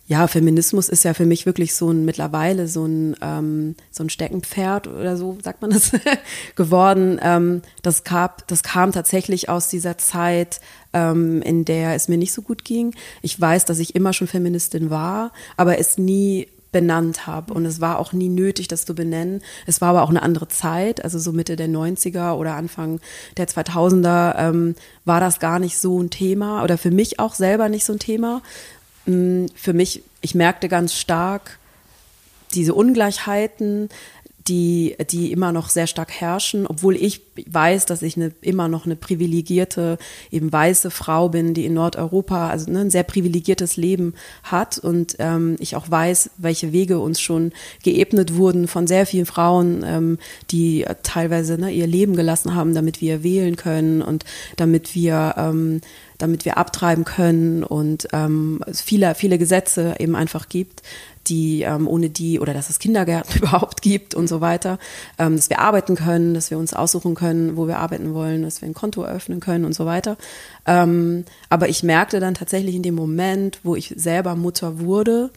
ja, 0.07 0.27
Feminismus 0.27 0.91
ist 0.91 1.05
ja 1.05 1.15
für 1.15 1.25
mich 1.25 1.47
wirklich 1.47 1.75
so 1.75 1.91
ein 1.91 2.05
mittlerweile 2.05 2.69
so 2.69 2.85
ein 2.85 3.17
ähm, 3.23 3.75
so 3.91 4.05
ein 4.05 4.11
Steckenpferd 4.11 4.87
oder 4.87 5.17
so 5.17 5.39
sagt 5.43 5.63
man 5.63 5.71
das 5.71 5.93
geworden. 6.57 7.19
Ähm, 7.23 7.63
das 7.83 8.05
kam 8.05 8.31
das 8.47 8.63
kam 8.63 8.93
tatsächlich 8.93 9.49
aus 9.49 9.69
dieser 9.69 9.97
Zeit, 9.97 10.61
ähm, 10.93 11.41
in 11.41 11.65
der 11.65 11.95
es 11.95 12.09
mir 12.09 12.19
nicht 12.19 12.35
so 12.35 12.43
gut 12.43 12.65
ging. 12.65 12.95
Ich 13.23 13.41
weiß, 13.41 13.65
dass 13.65 13.79
ich 13.79 13.95
immer 13.95 14.13
schon 14.13 14.27
Feministin 14.27 14.91
war, 14.91 15.33
aber 15.57 15.79
es 15.79 15.97
nie 15.97 16.49
benannt 16.75 17.29
habe. 17.29 17.55
Und 17.55 17.65
es 17.67 17.81
war 17.81 18.01
auch 18.01 18.13
nie 18.13 18.29
nötig, 18.29 18.67
das 18.67 18.85
zu 18.85 18.97
benennen. 18.97 19.43
Es 19.65 19.81
war 19.81 19.91
aber 19.91 20.03
auch 20.03 20.11
eine 20.11 20.23
andere 20.23 20.49
Zeit, 20.49 21.05
also 21.05 21.21
so 21.21 21.33
Mitte 21.33 21.55
der 21.55 21.69
90er 21.69 22.33
oder 22.33 22.57
Anfang 22.57 23.01
der 23.37 23.47
2000er 23.47 24.35
ähm, 24.37 24.75
war 25.05 25.21
das 25.21 25.39
gar 25.39 25.61
nicht 25.61 25.79
so 25.79 26.03
ein 26.03 26.11
Thema 26.11 26.65
oder 26.65 26.77
für 26.77 26.91
mich 26.91 27.21
auch 27.21 27.35
selber 27.35 27.69
nicht 27.69 27.85
so 27.85 27.93
ein 27.93 28.01
Thema. 28.01 28.43
Mm, 29.07 29.47
für 29.55 29.73
mich, 29.73 30.03
ich 30.21 30.35
merkte 30.35 30.69
ganz 30.69 30.95
stark 30.95 31.61
diese 32.55 32.75
Ungleichheiten, 32.75 33.89
die, 34.49 34.95
die 35.11 35.33
immer 35.33 35.53
noch 35.53 35.71
sehr 35.71 35.87
stark 35.87 36.11
herrschen, 36.13 36.67
obwohl 36.67 36.97
ich 36.97 37.23
weiß, 37.47 37.87
dass 37.87 38.03
ich 38.03 38.17
eine, 38.17 38.33
immer 38.43 38.69
noch 38.69 38.85
eine 38.85 38.95
privilegierte, 38.95 39.97
eben 40.31 40.53
weiße 40.53 40.91
Frau 40.91 41.31
bin, 41.31 41.55
die 41.55 41.65
in 41.65 41.75
Nordeuropa 41.75 42.51
also 42.51 42.71
ne, 42.71 42.81
ein 42.81 42.91
sehr 42.91 43.05
privilegiertes 43.05 43.77
Leben 43.77 44.15
hat 44.43 44.79
und 44.79 45.17
ähm, 45.19 45.57
ich 45.61 45.77
auch 45.77 45.91
weiß, 45.91 46.31
welche 46.37 46.73
Wege 46.73 46.99
uns 46.99 47.21
schon 47.21 47.53
geebnet 47.83 48.37
wurden 48.37 48.69
von 48.69 48.87
sehr 48.87 49.07
vielen 49.07 49.27
Frauen, 49.27 49.83
ähm, 49.87 50.19
die 50.51 50.85
teilweise 51.03 51.59
ne, 51.59 51.71
ihr 51.71 51.87
Leben 51.87 52.15
gelassen 52.15 52.55
haben, 52.55 52.75
damit 52.75 53.01
wir 53.01 53.23
wählen 53.23 53.57
können 53.57 54.03
und 54.03 54.25
damit 54.57 54.95
wir 54.95 55.35
ähm, 55.39 55.81
damit 56.19 56.45
wir 56.45 56.59
abtreiben 56.59 57.05
können 57.05 57.65
und 57.65 58.09
ähm, 58.13 58.61
viele, 58.73 59.15
viele 59.15 59.37
Gesetze 59.37 59.97
eben 59.99 60.15
einfach 60.15 60.49
gibt, 60.49 60.83
die 61.27 61.63
ähm, 61.63 61.89
ohne 61.89 62.11
die 62.11 62.41
oder 62.41 62.55
dass 62.55 62.71
es 62.71 62.79
Kindergärten 62.79 63.37
überhaupt 63.43 63.83
gibt 63.83 64.15
und 64.15 64.29
so 64.29 64.41
weiter, 64.41 64.79
ähm, 65.19 65.37
dass 65.37 65.51
wir 65.51 65.59
arbeiten 65.59 65.97
können, 65.97 66.35
dass 66.35 66.51
wir 66.51 66.59
uns 66.59 66.75
aussuchen 66.75 67.15
können, 67.15 67.57
wo 67.57 67.67
wir 67.67 67.79
arbeiten 67.79 68.15
wollen, 68.15 68.43
dass 68.43 68.61
wir 68.61 68.69
ein 68.69 68.75
Konto 68.75 69.03
eröffnen 69.03 69.41
können 69.41 69.65
und 69.65 69.75
so 69.75 69.87
weiter. 69.87 70.17
Ähm, 70.67 71.25
aber 71.49 71.69
ich 71.69 71.83
merkte 71.83 72.21
dann 72.21 72.35
tatsächlich 72.35 72.75
in 72.75 72.83
dem 72.83 72.95
Moment, 72.95 73.61
wo 73.63 73.77
ich 73.77 73.93
selber 73.97 74.37
Mutter 74.37 74.81
wurde, 74.81 75.31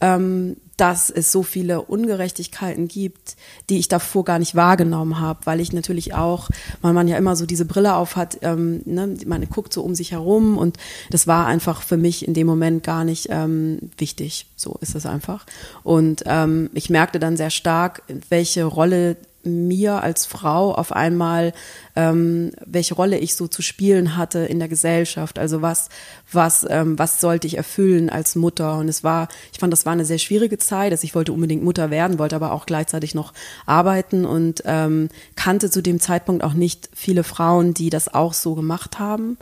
ähm, 0.00 0.56
dass 0.76 1.10
es 1.10 1.30
so 1.30 1.42
viele 1.42 1.82
Ungerechtigkeiten 1.82 2.88
gibt, 2.88 3.36
die 3.70 3.78
ich 3.78 3.88
davor 3.88 4.24
gar 4.24 4.38
nicht 4.38 4.54
wahrgenommen 4.54 5.20
habe, 5.20 5.40
weil 5.44 5.60
ich 5.60 5.72
natürlich 5.72 6.14
auch, 6.14 6.48
weil 6.82 6.92
man 6.92 7.08
ja 7.08 7.16
immer 7.16 7.36
so 7.36 7.46
diese 7.46 7.64
Brille 7.64 7.94
auf 7.94 8.16
hat, 8.16 8.38
ähm, 8.42 8.82
ne, 8.84 9.16
man 9.26 9.48
guckt 9.48 9.72
so 9.72 9.82
um 9.82 9.94
sich 9.94 10.12
herum 10.12 10.58
und 10.58 10.76
das 11.10 11.26
war 11.26 11.46
einfach 11.46 11.82
für 11.82 11.96
mich 11.96 12.26
in 12.26 12.34
dem 12.34 12.46
Moment 12.46 12.82
gar 12.82 13.04
nicht 13.04 13.28
ähm, 13.30 13.78
wichtig. 13.98 14.46
So 14.56 14.76
ist 14.80 14.94
es 14.94 15.06
einfach. 15.06 15.46
Und 15.82 16.24
ähm, 16.26 16.70
ich 16.74 16.90
merkte 16.90 17.18
dann 17.18 17.36
sehr 17.36 17.50
stark, 17.50 18.02
welche 18.28 18.64
Rolle 18.64 19.16
mir 19.44 20.02
als 20.02 20.26
Frau 20.26 20.74
auf 20.74 20.92
einmal, 20.92 21.52
ähm, 21.96 22.52
welche 22.64 22.94
Rolle 22.94 23.18
ich 23.18 23.34
so 23.34 23.46
zu 23.46 23.62
spielen 23.62 24.16
hatte 24.16 24.40
in 24.40 24.58
der 24.58 24.68
Gesellschaft. 24.68 25.38
Also 25.38 25.62
was, 25.62 25.88
was, 26.30 26.66
ähm, 26.68 26.98
was 26.98 27.20
sollte 27.20 27.46
ich 27.46 27.56
erfüllen 27.56 28.10
als 28.10 28.36
Mutter? 28.36 28.78
Und 28.78 28.88
es 28.88 29.04
war, 29.04 29.28
ich 29.52 29.58
fand, 29.58 29.72
das 29.72 29.86
war 29.86 29.92
eine 29.92 30.04
sehr 30.04 30.18
schwierige 30.18 30.58
Zeit. 30.58 30.92
Also 30.92 31.04
ich 31.04 31.14
wollte 31.14 31.32
unbedingt 31.32 31.62
Mutter 31.62 31.90
werden, 31.90 32.18
wollte 32.18 32.36
aber 32.36 32.52
auch 32.52 32.66
gleichzeitig 32.66 33.14
noch 33.14 33.32
arbeiten 33.66 34.24
und 34.24 34.62
ähm, 34.64 35.08
kannte 35.36 35.70
zu 35.70 35.82
dem 35.82 36.00
Zeitpunkt 36.00 36.42
auch 36.44 36.54
nicht 36.54 36.88
viele 36.94 37.24
Frauen, 37.24 37.74
die 37.74 37.90
das 37.90 38.12
auch 38.12 38.32
so 38.34 38.54
gemacht 38.54 38.98
haben 38.98 39.38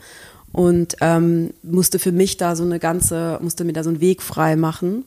und 0.52 0.96
ähm, 1.00 1.54
musste 1.62 1.98
für 1.98 2.12
mich 2.12 2.36
da 2.36 2.56
so 2.56 2.64
eine 2.64 2.78
ganze, 2.78 3.38
musste 3.42 3.64
mir 3.64 3.72
da 3.72 3.82
so 3.82 3.90
einen 3.90 4.00
Weg 4.00 4.22
frei 4.22 4.56
machen 4.56 5.04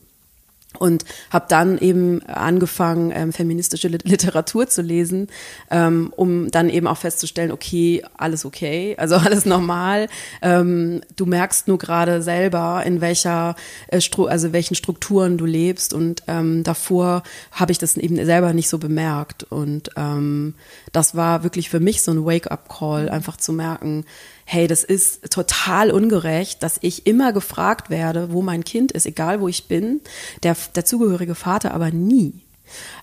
und 0.76 1.04
habe 1.30 1.46
dann 1.48 1.78
eben 1.78 2.22
angefangen, 2.26 3.12
ähm, 3.14 3.32
feministische 3.32 3.88
Literatur 3.88 4.68
zu 4.68 4.82
lesen, 4.82 5.28
ähm, 5.70 6.12
um 6.16 6.50
dann 6.50 6.70
eben 6.70 6.86
auch 6.86 6.98
festzustellen, 6.98 7.52
okay, 7.52 8.02
alles 8.16 8.44
okay, 8.44 8.94
also 8.98 9.16
alles 9.16 9.44
normal. 9.44 10.08
Ähm, 10.42 11.02
du 11.16 11.26
merkst 11.26 11.68
nur 11.68 11.78
gerade 11.78 12.22
selber, 12.22 12.82
in 12.84 13.00
welcher, 13.00 13.56
äh, 13.88 14.00
Stru 14.00 14.26
also 14.26 14.52
welchen 14.52 14.74
Strukturen 14.74 15.38
du 15.38 15.46
lebst 15.46 15.94
und 15.94 16.22
ähm, 16.26 16.62
davor 16.62 17.22
habe 17.52 17.72
ich 17.72 17.78
das 17.78 17.96
eben 17.96 18.22
selber 18.24 18.52
nicht 18.52 18.68
so 18.68 18.78
bemerkt 18.78 19.44
und 19.44 19.90
ähm, 19.96 20.54
das 20.92 21.14
war 21.14 21.42
wirklich 21.42 21.70
für 21.70 21.80
mich 21.80 22.02
so 22.02 22.12
ein 22.12 22.24
Wake-up-Call, 22.24 23.08
einfach 23.08 23.36
zu 23.36 23.52
merken, 23.52 24.04
hey, 24.48 24.68
das 24.68 24.84
ist 24.84 25.30
total 25.30 25.90
ungerecht, 25.90 26.62
dass 26.62 26.78
ich 26.80 27.06
immer 27.06 27.32
gefragt 27.32 27.90
werde, 27.90 28.32
wo 28.32 28.42
mein 28.42 28.64
Kind 28.64 28.92
ist, 28.92 29.04
egal 29.04 29.40
wo 29.40 29.48
ich 29.48 29.66
bin, 29.66 30.00
der 30.44 30.56
dazugehörige 30.72 31.34
Vater 31.34 31.74
aber 31.74 31.90
nie. 31.90 32.45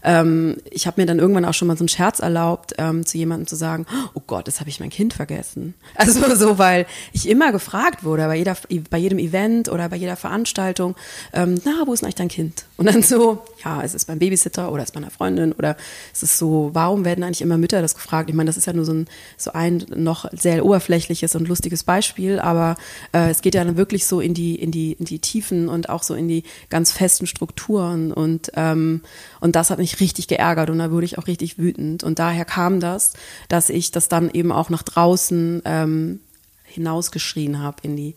Ähm, 0.03 0.57
ich 0.69 0.87
habe 0.87 1.01
mir 1.01 1.05
dann 1.05 1.19
irgendwann 1.19 1.45
auch 1.45 1.53
schon 1.53 1.67
mal 1.67 1.77
so 1.77 1.83
einen 1.83 1.89
Scherz 1.89 2.19
erlaubt, 2.19 2.73
ähm, 2.77 3.05
zu 3.05 3.17
jemandem 3.17 3.47
zu 3.47 3.55
sagen, 3.55 3.85
oh 4.13 4.21
Gott, 4.25 4.47
das 4.47 4.59
habe 4.59 4.69
ich 4.69 4.79
mein 4.79 4.89
Kind 4.89 5.13
vergessen. 5.13 5.73
Also 5.95 6.35
so, 6.35 6.57
weil 6.57 6.85
ich 7.13 7.29
immer 7.29 7.51
gefragt 7.51 8.03
wurde, 8.03 8.25
bei, 8.25 8.35
jeder, 8.35 8.57
bei 8.89 8.97
jedem 8.97 9.19
Event 9.19 9.69
oder 9.69 9.87
bei 9.89 9.95
jeder 9.95 10.15
Veranstaltung, 10.15 10.95
ähm, 11.31 11.59
na, 11.63 11.83
wo 11.85 11.93
ist 11.93 12.03
eigentlich 12.03 12.15
dein 12.15 12.27
Kind? 12.27 12.65
Und 12.77 12.87
dann 12.87 13.01
so, 13.03 13.43
ja, 13.63 13.81
es 13.81 13.93
ist 13.93 14.05
beim 14.05 14.19
Babysitter 14.19 14.71
oder 14.71 14.83
es 14.83 14.89
ist 14.89 14.93
bei 14.93 14.99
einer 14.99 15.11
Freundin 15.11 15.53
oder 15.53 15.77
es 16.11 16.23
ist 16.23 16.37
so, 16.37 16.71
warum 16.73 17.05
werden 17.05 17.23
eigentlich 17.23 17.41
immer 17.41 17.57
Mütter 17.57 17.81
das 17.81 17.95
gefragt? 17.95 18.29
Ich 18.29 18.35
meine, 18.35 18.47
das 18.47 18.57
ist 18.57 18.65
ja 18.65 18.73
nur 18.73 18.85
so 18.85 18.93
ein, 18.93 19.07
so 19.37 19.53
ein 19.53 19.85
noch 19.95 20.25
sehr 20.33 20.65
oberflächliches 20.65 21.35
und 21.35 21.47
lustiges 21.47 21.83
Beispiel, 21.83 22.39
aber 22.39 22.75
äh, 23.13 23.29
es 23.29 23.41
geht 23.41 23.55
ja 23.55 23.63
dann 23.63 23.77
wirklich 23.77 24.05
so 24.05 24.19
in 24.19 24.33
die, 24.33 24.55
in 24.55 24.71
die, 24.71 24.93
in 24.93 25.05
die 25.05 25.19
Tiefen 25.19 25.69
und 25.69 25.89
auch 25.89 26.03
so 26.03 26.13
in 26.15 26.27
die 26.27 26.43
ganz 26.69 26.91
festen 26.91 27.27
Strukturen 27.27 28.11
und, 28.11 28.51
ähm, 28.55 29.01
und 29.39 29.55
das 29.55 29.62
hat 29.69 29.79
mich 29.79 29.99
richtig 29.99 30.27
geärgert 30.27 30.69
und 30.69 30.79
da 30.79 30.91
wurde 30.91 31.05
ich 31.05 31.17
auch 31.17 31.27
richtig 31.27 31.57
wütend. 31.57 32.03
Und 32.03 32.19
daher 32.19 32.45
kam 32.45 32.79
das, 32.79 33.13
dass 33.47 33.69
ich 33.69 33.91
das 33.91 34.09
dann 34.09 34.29
eben 34.29 34.51
auch 34.51 34.69
nach 34.69 34.83
draußen 34.83 35.61
ähm, 35.65 36.19
hinausgeschrien 36.65 37.59
habe 37.59 37.77
in 37.83 37.95
die 37.95 38.15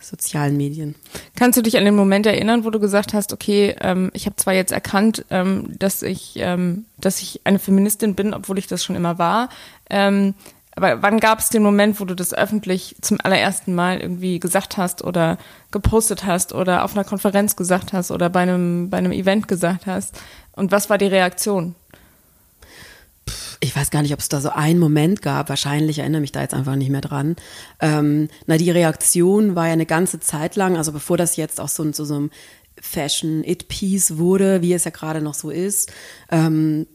sozialen 0.00 0.56
Medien. 0.56 0.94
Kannst 1.34 1.56
du 1.56 1.62
dich 1.62 1.76
an 1.76 1.84
den 1.84 1.96
Moment 1.96 2.26
erinnern, 2.26 2.64
wo 2.64 2.70
du 2.70 2.78
gesagt 2.78 3.14
hast, 3.14 3.32
okay, 3.32 3.74
ähm, 3.80 4.10
ich 4.14 4.26
habe 4.26 4.36
zwar 4.36 4.54
jetzt 4.54 4.72
erkannt, 4.72 5.24
ähm, 5.30 5.76
dass 5.78 6.02
ich, 6.02 6.34
ähm, 6.36 6.84
dass 6.98 7.20
ich 7.20 7.40
eine 7.44 7.58
Feministin 7.58 8.14
bin, 8.14 8.32
obwohl 8.32 8.58
ich 8.58 8.66
das 8.66 8.84
schon 8.84 8.96
immer 8.96 9.18
war. 9.18 9.48
Ähm, 9.90 10.34
aber 10.76 11.02
wann 11.02 11.18
gab 11.18 11.40
es 11.40 11.48
den 11.48 11.64
Moment, 11.64 11.98
wo 11.98 12.04
du 12.04 12.14
das 12.14 12.32
öffentlich 12.32 12.94
zum 13.00 13.18
allerersten 13.20 13.74
Mal 13.74 14.00
irgendwie 14.00 14.38
gesagt 14.38 14.76
hast 14.76 15.02
oder 15.02 15.36
gepostet 15.72 16.24
hast 16.24 16.52
oder 16.52 16.84
auf 16.84 16.94
einer 16.94 17.02
Konferenz 17.02 17.56
gesagt 17.56 17.92
hast 17.92 18.12
oder 18.12 18.30
bei 18.30 18.42
einem, 18.42 18.88
bei 18.88 18.98
einem 18.98 19.10
Event 19.10 19.48
gesagt 19.48 19.86
hast? 19.86 20.16
Und 20.58 20.72
was 20.72 20.90
war 20.90 20.98
die 20.98 21.06
Reaktion? 21.06 21.74
ich 23.60 23.74
weiß 23.74 23.90
gar 23.90 24.02
nicht, 24.02 24.12
ob 24.12 24.20
es 24.20 24.28
da 24.28 24.40
so 24.40 24.50
einen 24.50 24.78
Moment 24.78 25.20
gab. 25.20 25.48
Wahrscheinlich 25.48 25.98
erinnere 25.98 26.20
mich 26.20 26.32
da 26.32 26.40
jetzt 26.40 26.54
einfach 26.54 26.76
nicht 26.76 26.90
mehr 26.90 27.00
dran. 27.00 27.36
Ähm, 27.80 28.28
na, 28.46 28.56
die 28.56 28.70
Reaktion 28.70 29.56
war 29.56 29.66
ja 29.66 29.72
eine 29.72 29.86
ganze 29.86 30.20
Zeit 30.20 30.54
lang, 30.54 30.76
also 30.76 30.92
bevor 30.92 31.16
das 31.16 31.36
jetzt 31.36 31.60
auch 31.60 31.68
so, 31.68 31.92
so, 31.92 32.04
so 32.04 32.20
ein 32.20 32.30
Fashion-It-Piece 32.80 34.16
wurde, 34.16 34.62
wie 34.62 34.72
es 34.72 34.84
ja 34.84 34.92
gerade 34.92 35.20
noch 35.20 35.34
so 35.34 35.50
ist, 35.50 35.92
ähm, 36.30 36.86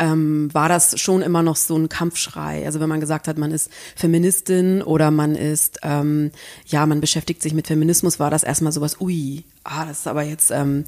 ähm, 0.00 0.48
war 0.52 0.68
das 0.68 0.98
schon 0.98 1.20
immer 1.20 1.42
noch 1.42 1.56
so 1.56 1.76
ein 1.76 1.90
Kampfschrei. 1.90 2.64
Also 2.64 2.80
wenn 2.80 2.88
man 2.88 3.00
gesagt 3.00 3.28
hat, 3.28 3.36
man 3.36 3.52
ist 3.52 3.70
Feministin 3.94 4.82
oder 4.82 5.10
man 5.10 5.34
ist, 5.36 5.80
ähm, 5.82 6.32
ja, 6.66 6.86
man 6.86 7.00
beschäftigt 7.00 7.42
sich 7.42 7.52
mit 7.52 7.66
Feminismus, 7.66 8.18
war 8.18 8.30
das 8.30 8.42
erstmal 8.42 8.72
sowas, 8.72 8.98
ui, 9.00 9.44
ah, 9.62 9.84
das 9.84 10.00
ist 10.00 10.06
aber 10.08 10.22
jetzt, 10.22 10.50
ähm, 10.50 10.84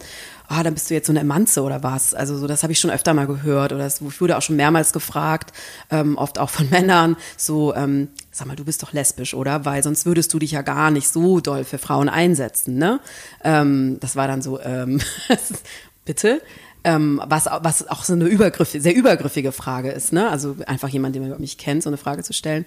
ah, 0.48 0.62
dann 0.62 0.72
bist 0.72 0.88
du 0.88 0.94
jetzt 0.94 1.06
so 1.06 1.12
eine 1.12 1.20
Emanze 1.20 1.62
oder 1.62 1.82
was. 1.82 2.14
Also 2.14 2.38
so, 2.38 2.46
das 2.46 2.62
habe 2.62 2.72
ich 2.72 2.80
schon 2.80 2.90
öfter 2.90 3.12
mal 3.12 3.26
gehört 3.26 3.74
oder 3.74 3.84
es 3.84 4.00
wurde 4.20 4.38
auch 4.38 4.42
schon 4.42 4.56
mehrmals 4.56 4.94
gefragt, 4.94 5.52
ähm, 5.90 6.16
oft 6.16 6.38
auch 6.38 6.50
von 6.50 6.68
Männern, 6.70 7.16
so, 7.36 7.74
ähm, 7.74 8.08
sag 8.30 8.46
mal, 8.46 8.56
du 8.56 8.64
bist 8.64 8.82
doch 8.82 8.94
lesbisch, 8.94 9.34
oder? 9.34 9.66
Weil 9.66 9.82
sonst 9.82 10.06
würdest 10.06 10.32
du 10.32 10.38
dich 10.38 10.52
ja 10.52 10.62
gar 10.62 10.90
nicht 10.90 11.08
so 11.08 11.40
doll 11.40 11.64
für 11.64 11.78
Frauen 11.78 12.08
einsetzen, 12.08 12.78
ne? 12.78 12.98
Ähm, 13.44 13.98
das 14.00 14.16
war 14.16 14.26
dann 14.26 14.40
so, 14.40 14.58
ähm, 14.58 15.02
bitte? 16.06 16.40
Ähm, 16.84 17.20
was, 17.24 17.46
was 17.46 17.88
auch 17.88 18.02
so 18.02 18.12
eine 18.12 18.26
übergriffige, 18.26 18.82
sehr 18.82 18.94
übergriffige 18.94 19.52
Frage 19.52 19.90
ist, 19.92 20.12
ne? 20.12 20.28
Also 20.28 20.56
einfach 20.66 20.88
jemand, 20.88 21.14
den 21.14 21.28
man 21.28 21.40
mich 21.40 21.58
kennt, 21.58 21.82
so 21.82 21.90
eine 21.90 21.96
Frage 21.96 22.22
zu 22.24 22.32
stellen. 22.32 22.64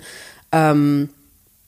Ähm, 0.51 1.09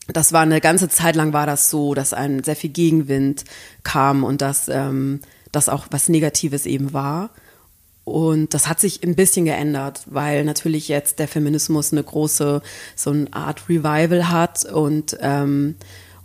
das 0.08 0.32
war 0.32 0.42
eine 0.42 0.62
ganze 0.62 0.88
Zeit 0.88 1.16
lang 1.16 1.34
war 1.34 1.46
das 1.46 1.70
so, 1.70 1.94
dass 1.94 2.14
ein 2.14 2.44
sehr 2.44 2.56
viel 2.56 2.70
Gegenwind 2.70 3.44
kam 3.84 4.24
und 4.24 4.42
dass 4.42 4.70
ähm, 4.70 5.20
das 5.52 5.70
auch 5.70 5.88
was 5.92 6.10
Negatives 6.10 6.66
eben 6.66 6.94
war. 6.94 7.30
Und 8.06 8.54
das 8.54 8.70
hat 8.70 8.80
sich 8.80 9.04
ein 9.04 9.16
bisschen 9.16 9.44
geändert, 9.44 10.04
weil 10.06 10.46
natürlich 10.46 10.88
jetzt 10.88 11.20
der 11.20 11.28
Feminismus 11.28 11.92
eine 11.92 12.04
große, 12.04 12.62
so 12.96 13.10
eine 13.10 13.34
Art 13.34 13.68
Revival 13.68 14.30
hat 14.30 14.64
und 14.64 15.18
ähm, 15.20 15.76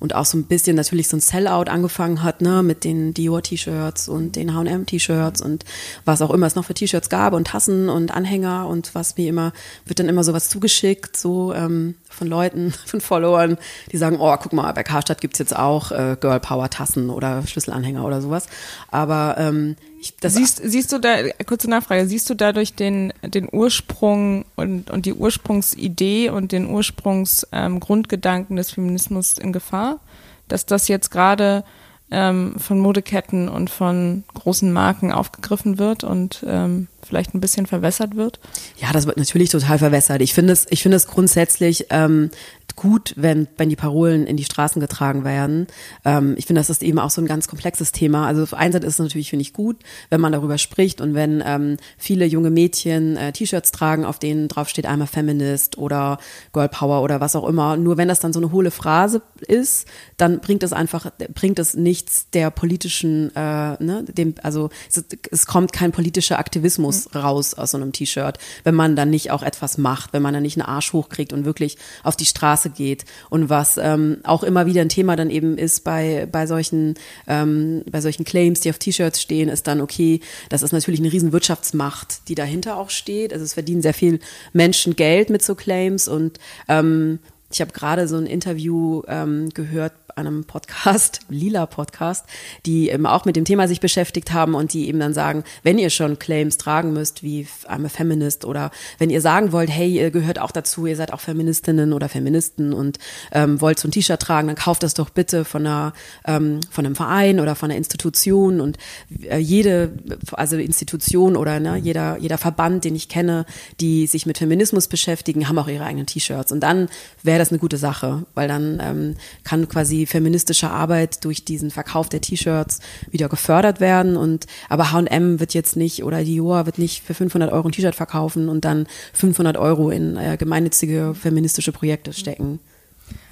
und 0.02 0.16
auch 0.16 0.24
so 0.24 0.36
ein 0.36 0.44
bisschen 0.44 0.74
natürlich 0.74 1.06
so 1.06 1.16
ein 1.16 1.20
Sellout 1.20 1.70
angefangen 1.70 2.24
hat, 2.24 2.42
ne, 2.42 2.64
mit 2.64 2.82
den 2.82 3.14
Dior-T-Shirts 3.14 4.08
und 4.08 4.34
den 4.34 4.52
H&M-T-Shirts 4.52 5.40
und 5.40 5.64
was 6.04 6.20
auch 6.22 6.30
immer 6.30 6.46
es 6.46 6.56
noch 6.56 6.64
für 6.64 6.74
T-Shirts 6.74 7.08
gab 7.08 7.34
und 7.34 7.46
Tassen 7.46 7.88
und 7.88 8.10
Anhänger 8.12 8.66
und 8.66 8.96
was 8.96 9.16
wie 9.16 9.28
immer, 9.28 9.52
wird 9.86 10.00
dann 10.00 10.08
immer 10.08 10.24
sowas 10.24 10.48
zugeschickt, 10.48 11.16
so 11.16 11.54
ähm, 11.54 11.94
von 12.12 12.28
Leuten, 12.28 12.72
von 12.86 13.00
Followern, 13.00 13.58
die 13.90 13.96
sagen, 13.96 14.16
oh, 14.20 14.36
guck 14.36 14.52
mal, 14.52 14.72
bei 14.72 14.82
Karstadt 14.82 15.20
gibt's 15.20 15.38
jetzt 15.38 15.56
auch 15.56 15.90
äh, 15.92 16.16
Girl 16.20 16.40
Power 16.40 16.70
Tassen 16.70 17.10
oder 17.10 17.46
Schlüsselanhänger 17.46 18.04
oder 18.04 18.20
sowas. 18.20 18.46
Aber 18.90 19.36
ähm, 19.38 19.76
ich, 20.00 20.16
das 20.16 20.34
siehst, 20.34 20.60
siehst 20.64 20.92
du 20.92 20.98
da, 20.98 21.16
kurze 21.46 21.70
Nachfrage, 21.70 22.06
siehst 22.06 22.28
du 22.28 22.34
dadurch 22.34 22.74
den, 22.74 23.12
den 23.22 23.48
Ursprung 23.50 24.44
und, 24.56 24.90
und 24.90 25.06
die 25.06 25.14
Ursprungsidee 25.14 26.30
und 26.30 26.52
den 26.52 26.68
Ursprungsgrundgedanken 26.68 28.54
ähm, 28.54 28.56
des 28.56 28.72
Feminismus 28.72 29.38
in 29.38 29.52
Gefahr? 29.52 30.00
Dass 30.48 30.66
das 30.66 30.88
jetzt 30.88 31.10
gerade 31.10 31.64
ähm, 32.12 32.54
von 32.58 32.78
Modeketten 32.78 33.48
und 33.48 33.70
von 33.70 34.24
großen 34.34 34.72
Marken 34.72 35.12
aufgegriffen 35.12 35.78
wird 35.78 36.04
und 36.04 36.44
ähm, 36.46 36.88
vielleicht 37.02 37.34
ein 37.34 37.40
bisschen 37.40 37.66
verwässert 37.66 38.14
wird? 38.14 38.38
Ja, 38.76 38.92
das 38.92 39.06
wird 39.06 39.16
natürlich 39.16 39.50
total 39.50 39.78
verwässert. 39.78 40.20
Ich 40.20 40.34
finde 40.34 40.52
es, 40.52 40.66
ich 40.70 40.82
finde 40.82 40.96
es 40.96 41.06
grundsätzlich 41.06 41.86
ähm, 41.90 42.30
gut, 42.76 43.14
wenn, 43.16 43.48
wenn 43.56 43.68
die 43.68 43.76
Parolen 43.76 44.26
in 44.26 44.36
die 44.36 44.44
Straßen 44.44 44.80
getragen 44.80 45.24
werden. 45.24 45.66
Ähm, 46.04 46.34
ich 46.36 46.46
finde, 46.46 46.60
das 46.60 46.70
ist 46.70 46.82
eben 46.82 46.98
auch 46.98 47.10
so 47.10 47.20
ein 47.20 47.26
ganz 47.26 47.48
komplexes 47.48 47.92
Thema. 47.92 48.26
Also 48.26 48.42
auf 48.42 48.54
einen 48.54 48.72
Seite 48.72 48.86
ist 48.86 48.94
es 48.94 48.98
natürlich, 48.98 49.30
finde 49.30 49.42
ich, 49.42 49.52
gut, 49.52 49.76
wenn 50.10 50.20
man 50.20 50.32
darüber 50.32 50.58
spricht 50.58 51.00
und 51.00 51.14
wenn 51.14 51.42
ähm, 51.44 51.76
viele 51.96 52.26
junge 52.26 52.50
Mädchen 52.50 53.16
äh, 53.16 53.32
T-Shirts 53.32 53.72
tragen, 53.72 54.04
auf 54.04 54.18
denen 54.18 54.48
drauf 54.48 54.68
steht 54.68 54.86
einmal 54.86 55.06
Feminist 55.06 55.78
oder 55.78 56.18
Girl 56.52 56.68
Power 56.68 57.02
oder 57.02 57.20
was 57.20 57.36
auch 57.36 57.48
immer. 57.48 57.76
Nur 57.76 57.96
wenn 57.96 58.08
das 58.08 58.20
dann 58.20 58.32
so 58.32 58.40
eine 58.40 58.52
hohle 58.52 58.70
Phrase 58.70 59.22
ist, 59.40 59.86
dann 60.16 60.40
bringt 60.40 60.62
es 60.62 60.72
einfach, 60.72 61.10
bringt 61.34 61.58
es 61.58 61.74
nichts 61.74 62.30
der 62.30 62.50
politischen, 62.50 63.34
äh, 63.34 63.82
ne, 63.82 64.04
dem, 64.08 64.34
also 64.42 64.70
es, 64.88 65.04
es 65.30 65.46
kommt 65.46 65.72
kein 65.72 65.92
politischer 65.92 66.38
Aktivismus 66.38 67.08
mhm. 67.12 67.20
raus 67.20 67.54
aus 67.54 67.72
so 67.72 67.76
einem 67.76 67.92
T-Shirt, 67.92 68.38
wenn 68.64 68.74
man 68.74 68.96
dann 68.96 69.10
nicht 69.10 69.30
auch 69.30 69.42
etwas 69.42 69.78
macht, 69.78 70.12
wenn 70.12 70.22
man 70.22 70.34
dann 70.34 70.42
nicht 70.42 70.56
einen 70.58 70.66
Arsch 70.66 70.92
hochkriegt 70.92 71.32
und 71.32 71.44
wirklich 71.44 71.76
auf 72.02 72.16
die 72.16 72.26
Straße 72.26 72.61
Straße 72.62 72.70
geht 72.70 73.04
und 73.30 73.48
was 73.48 73.78
ähm, 73.78 74.18
auch 74.24 74.42
immer 74.42 74.66
wieder 74.66 74.80
ein 74.80 74.88
Thema 74.88 75.16
dann 75.16 75.30
eben 75.30 75.58
ist 75.58 75.84
bei, 75.84 76.28
bei 76.30 76.46
solchen, 76.46 76.94
ähm, 77.26 77.82
bei 77.90 78.00
solchen 78.00 78.24
Claims, 78.24 78.60
die 78.60 78.70
auf 78.70 78.78
T-Shirts 78.78 79.20
stehen, 79.20 79.48
ist 79.48 79.66
dann 79.66 79.80
okay, 79.80 80.20
das 80.48 80.62
ist 80.62 80.72
natürlich 80.72 81.00
eine 81.00 81.12
riesen 81.12 81.32
Wirtschaftsmacht, 81.32 82.28
die 82.28 82.34
dahinter 82.34 82.76
auch 82.76 82.90
steht. 82.90 83.32
Also 83.32 83.44
es 83.44 83.54
verdienen 83.54 83.82
sehr 83.82 83.94
viel 83.94 84.20
Menschen 84.52 84.96
Geld 84.96 85.30
mit 85.30 85.42
so 85.42 85.54
Claims 85.54 86.08
und 86.08 86.38
ähm, 86.68 87.18
ich 87.52 87.60
habe 87.60 87.72
gerade 87.72 88.08
so 88.08 88.16
ein 88.16 88.26
Interview 88.26 89.02
ähm, 89.08 89.50
gehört 89.50 89.92
einem 90.16 90.44
Podcast, 90.44 91.20
Lila 91.28 91.66
Podcast, 91.66 92.26
die 92.66 92.90
eben 92.90 93.06
auch 93.06 93.24
mit 93.24 93.36
dem 93.36 93.44
Thema 93.44 93.68
sich 93.68 93.80
beschäftigt 93.80 94.32
haben 94.32 94.54
und 94.54 94.72
die 94.72 94.88
eben 94.88 95.00
dann 95.00 95.14
sagen, 95.14 95.44
wenn 95.62 95.78
ihr 95.78 95.90
schon 95.90 96.18
Claims 96.18 96.58
tragen 96.58 96.92
müsst, 96.92 97.22
wie 97.22 97.46
I'm 97.66 97.84
a 97.84 97.88
Feminist 97.88 98.44
oder 98.44 98.70
wenn 98.98 99.10
ihr 99.10 99.20
sagen 99.20 99.52
wollt, 99.52 99.70
hey, 99.70 99.90
ihr 99.90 100.10
gehört 100.10 100.38
auch 100.38 100.50
dazu, 100.50 100.86
ihr 100.86 100.96
seid 100.96 101.12
auch 101.12 101.20
Feministinnen 101.20 101.92
oder 101.92 102.08
Feministen 102.08 102.72
und 102.72 102.98
ähm, 103.32 103.60
wollt 103.60 103.78
so 103.78 103.88
ein 103.88 103.90
T-Shirt 103.90 104.20
tragen, 104.20 104.48
dann 104.48 104.56
kauft 104.56 104.82
das 104.82 104.94
doch 104.94 105.10
bitte 105.10 105.44
von 105.44 105.66
einer, 105.66 105.92
ähm, 106.26 106.60
von 106.70 106.86
einem 106.86 106.96
Verein 106.96 107.40
oder 107.40 107.54
von 107.54 107.70
einer 107.70 107.78
Institution 107.78 108.60
und 108.60 108.78
äh, 109.22 109.38
jede, 109.38 109.92
also 110.32 110.56
Institution 110.56 111.36
oder 111.36 111.60
ne, 111.60 111.76
jeder, 111.76 112.18
jeder 112.18 112.38
Verband, 112.38 112.84
den 112.84 112.94
ich 112.94 113.08
kenne, 113.08 113.46
die 113.80 114.06
sich 114.06 114.26
mit 114.26 114.38
Feminismus 114.38 114.88
beschäftigen, 114.88 115.48
haben 115.48 115.58
auch 115.58 115.68
ihre 115.68 115.84
eigenen 115.84 116.06
T-Shirts. 116.06 116.52
Und 116.52 116.60
dann 116.60 116.88
wäre 117.22 117.38
das 117.42 117.50
eine 117.50 117.58
gute 117.58 117.76
Sache, 117.76 118.24
weil 118.34 118.48
dann 118.48 118.80
ähm, 118.80 119.16
kann 119.44 119.68
quasi 119.68 120.06
feministische 120.06 120.70
Arbeit 120.70 121.24
durch 121.24 121.44
diesen 121.44 121.70
Verkauf 121.70 122.08
der 122.08 122.20
T-Shirts 122.20 122.80
wieder 123.10 123.28
gefördert 123.28 123.80
werden. 123.80 124.16
Und 124.16 124.46
aber 124.68 124.92
H&M 124.92 125.40
wird 125.40 125.54
jetzt 125.54 125.76
nicht 125.76 126.04
oder 126.04 126.24
Dior 126.24 126.66
wird 126.66 126.78
nicht 126.78 127.04
für 127.04 127.14
500 127.14 127.52
Euro 127.52 127.68
ein 127.68 127.72
T-Shirt 127.72 127.94
verkaufen 127.94 128.48
und 128.48 128.64
dann 128.64 128.86
500 129.12 129.56
Euro 129.56 129.90
in 129.90 130.16
äh, 130.16 130.36
gemeinnützige 130.38 131.14
feministische 131.14 131.72
Projekte 131.72 132.12
stecken. 132.12 132.60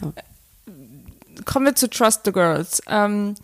Ja. 0.03 0.13
Kommen 1.45 1.67
wir 1.67 1.75
zu 1.75 1.89
Trust 1.89 2.23
the 2.25 2.33
Girls. 2.33 2.83
Ähm, 2.87 3.35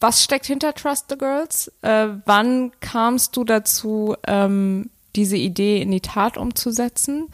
was 0.00 0.22
steckt 0.22 0.46
hinter 0.46 0.74
Trust 0.74 1.06
the 1.10 1.18
Girls? 1.18 1.72
Äh, 1.82 2.08
wann 2.24 2.72
kamst 2.80 3.36
du 3.36 3.44
dazu, 3.44 4.16
ähm, 4.26 4.90
diese 5.16 5.36
Idee 5.36 5.82
in 5.82 5.90
die 5.90 6.00
Tat 6.00 6.36
umzusetzen? 6.36 7.28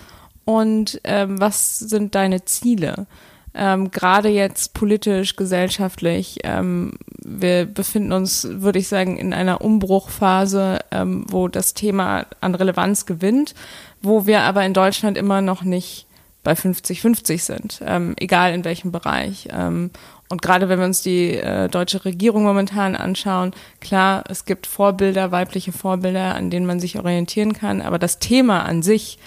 Und 0.44 1.00
ähm, 1.04 1.40
was 1.40 1.78
sind 1.78 2.14
deine 2.14 2.44
Ziele? 2.44 3.06
ähm, 3.54 3.90
gerade 3.90 4.28
jetzt 4.28 4.74
politisch, 4.74 5.36
gesellschaftlich. 5.36 6.38
Ähm, 6.42 6.94
wir 7.22 7.66
befinden 7.66 8.12
uns, 8.12 8.46
würde 8.50 8.80
ich 8.80 8.88
sagen, 8.88 9.16
in 9.16 9.32
einer 9.32 9.60
Umbruchphase, 9.60 10.80
ähm, 10.90 11.24
wo 11.28 11.48
das 11.48 11.74
Thema 11.74 12.26
an 12.40 12.54
Relevanz 12.54 13.06
gewinnt, 13.06 13.54
wo 14.02 14.26
wir 14.26 14.40
aber 14.40 14.64
in 14.64 14.74
Deutschland 14.74 15.16
immer 15.16 15.40
noch 15.40 15.62
nicht 15.62 16.06
bei 16.42 16.52
50-50 16.52 17.38
sind, 17.38 17.80
ähm, 17.86 18.14
egal 18.18 18.52
in 18.52 18.64
welchem 18.64 18.92
Bereich. 18.92 19.48
Ähm, 19.50 19.90
und 20.28 20.42
gerade 20.42 20.68
wenn 20.68 20.80
wir 20.80 20.86
uns 20.86 21.00
die 21.00 21.30
äh, 21.36 21.68
deutsche 21.68 22.04
Regierung 22.04 22.42
momentan 22.42 22.96
anschauen, 22.96 23.52
klar, 23.80 24.24
es 24.28 24.44
gibt 24.44 24.66
Vorbilder, 24.66 25.30
weibliche 25.30 25.72
Vorbilder, 25.72 26.34
an 26.34 26.50
denen 26.50 26.66
man 26.66 26.80
sich 26.80 26.98
orientieren 26.98 27.52
kann, 27.52 27.80
aber 27.80 27.98
das 27.98 28.18
Thema 28.18 28.64
an 28.64 28.82
sich 28.82 29.18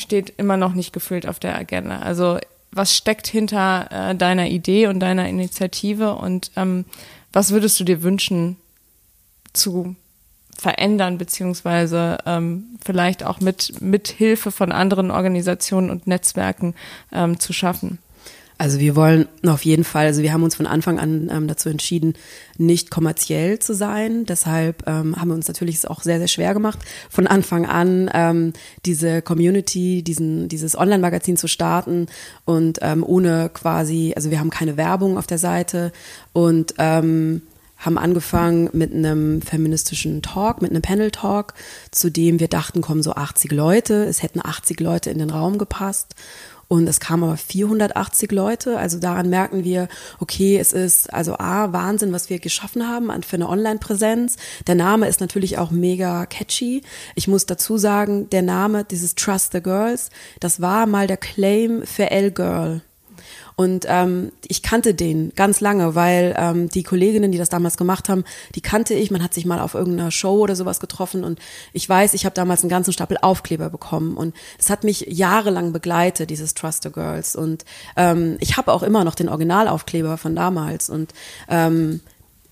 steht 0.00 0.34
immer 0.36 0.56
noch 0.56 0.74
nicht 0.74 0.92
gefühlt 0.92 1.26
auf 1.26 1.38
der 1.38 1.56
Agenda. 1.56 2.00
Also 2.00 2.38
was 2.72 2.96
steckt 2.96 3.26
hinter 3.26 3.88
äh, 3.90 4.14
deiner 4.14 4.48
Idee 4.48 4.86
und 4.86 5.00
deiner 5.00 5.28
Initiative 5.28 6.14
und 6.14 6.50
ähm, 6.56 6.84
was 7.32 7.50
würdest 7.50 7.78
du 7.80 7.84
dir 7.84 8.02
wünschen 8.02 8.56
zu 9.52 9.96
verändern, 10.56 11.18
beziehungsweise 11.18 12.18
ähm, 12.26 12.64
vielleicht 12.84 13.24
auch 13.24 13.40
mit, 13.40 13.80
mit 13.80 14.08
Hilfe 14.08 14.50
von 14.50 14.72
anderen 14.72 15.10
Organisationen 15.10 15.90
und 15.90 16.06
Netzwerken 16.06 16.74
ähm, 17.12 17.40
zu 17.40 17.52
schaffen? 17.52 17.98
Also 18.60 18.78
wir 18.78 18.94
wollen 18.94 19.26
auf 19.46 19.64
jeden 19.64 19.84
Fall, 19.84 20.04
also 20.04 20.20
wir 20.20 20.34
haben 20.34 20.42
uns 20.42 20.54
von 20.54 20.66
Anfang 20.66 20.98
an 20.98 21.30
ähm, 21.32 21.48
dazu 21.48 21.70
entschieden, 21.70 22.12
nicht 22.58 22.90
kommerziell 22.90 23.58
zu 23.58 23.74
sein. 23.74 24.26
Deshalb 24.26 24.86
ähm, 24.86 25.16
haben 25.16 25.28
wir 25.28 25.34
uns 25.34 25.48
natürlich 25.48 25.88
auch 25.88 26.02
sehr, 26.02 26.18
sehr 26.18 26.28
schwer 26.28 26.52
gemacht, 26.52 26.78
von 27.08 27.26
Anfang 27.26 27.64
an 27.64 28.10
ähm, 28.12 28.52
diese 28.84 29.22
Community, 29.22 30.02
diesen, 30.02 30.50
dieses 30.50 30.76
Online-Magazin 30.76 31.38
zu 31.38 31.48
starten 31.48 32.08
und 32.44 32.80
ähm, 32.82 33.02
ohne 33.02 33.48
quasi, 33.48 34.12
also 34.14 34.30
wir 34.30 34.38
haben 34.38 34.50
keine 34.50 34.76
Werbung 34.76 35.16
auf 35.16 35.26
der 35.26 35.38
Seite 35.38 35.90
und 36.34 36.74
ähm, 36.76 37.40
haben 37.80 37.96
angefangen 37.96 38.68
mit 38.74 38.92
einem 38.92 39.40
feministischen 39.40 40.20
Talk, 40.20 40.60
mit 40.60 40.70
einem 40.70 40.82
Panel-Talk, 40.82 41.54
zu 41.90 42.10
dem 42.10 42.38
wir 42.38 42.48
dachten, 42.48 42.82
kommen 42.82 43.02
so 43.02 43.14
80 43.14 43.52
Leute. 43.52 44.04
Es 44.04 44.22
hätten 44.22 44.40
80 44.44 44.80
Leute 44.80 45.08
in 45.08 45.18
den 45.18 45.30
Raum 45.30 45.56
gepasst. 45.56 46.14
Und 46.72 46.86
es 46.86 47.00
kamen 47.00 47.24
aber 47.24 47.36
480 47.36 48.30
Leute. 48.30 48.78
Also 48.78 49.00
daran 49.00 49.28
merken 49.28 49.64
wir, 49.64 49.88
okay, 50.20 50.56
es 50.56 50.72
ist 50.72 51.12
also 51.12 51.36
A, 51.36 51.72
Wahnsinn, 51.72 52.12
was 52.12 52.30
wir 52.30 52.38
geschaffen 52.38 52.86
haben 52.86 53.10
für 53.24 53.34
eine 53.34 53.48
Online-Präsenz. 53.48 54.36
Der 54.68 54.76
Name 54.76 55.08
ist 55.08 55.20
natürlich 55.20 55.58
auch 55.58 55.72
mega 55.72 56.26
catchy. 56.26 56.82
Ich 57.16 57.26
muss 57.26 57.44
dazu 57.44 57.76
sagen, 57.76 58.30
der 58.30 58.42
Name 58.42 58.84
dieses 58.84 59.16
Trust 59.16 59.50
the 59.50 59.60
Girls, 59.60 60.10
das 60.38 60.60
war 60.60 60.86
mal 60.86 61.08
der 61.08 61.16
Claim 61.16 61.82
für 61.84 62.08
L-Girl. 62.08 62.82
Und 63.60 63.84
ähm, 63.88 64.32
ich 64.48 64.62
kannte 64.62 64.94
den 64.94 65.34
ganz 65.36 65.60
lange, 65.60 65.94
weil 65.94 66.34
ähm, 66.38 66.70
die 66.70 66.82
Kolleginnen, 66.82 67.30
die 67.30 67.36
das 67.36 67.50
damals 67.50 67.76
gemacht 67.76 68.08
haben, 68.08 68.24
die 68.54 68.62
kannte 68.62 68.94
ich. 68.94 69.10
Man 69.10 69.22
hat 69.22 69.34
sich 69.34 69.44
mal 69.44 69.60
auf 69.60 69.74
irgendeiner 69.74 70.10
Show 70.10 70.38
oder 70.38 70.56
sowas 70.56 70.80
getroffen 70.80 71.24
und 71.24 71.38
ich 71.74 71.86
weiß, 71.86 72.14
ich 72.14 72.24
habe 72.24 72.32
damals 72.34 72.62
einen 72.62 72.70
ganzen 72.70 72.94
Stapel 72.94 73.18
Aufkleber 73.20 73.68
bekommen 73.68 74.16
und 74.16 74.34
es 74.58 74.70
hat 74.70 74.82
mich 74.82 75.04
jahrelang 75.10 75.74
begleitet, 75.74 76.30
dieses 76.30 76.54
Trust 76.54 76.84
the 76.84 76.90
Girls. 76.90 77.36
Und 77.36 77.66
ähm, 77.98 78.38
ich 78.40 78.56
habe 78.56 78.72
auch 78.72 78.82
immer 78.82 79.04
noch 79.04 79.14
den 79.14 79.28
Originalaufkleber 79.28 80.16
von 80.16 80.34
damals 80.34 80.88
und 80.88 81.12
ähm, 81.50 82.00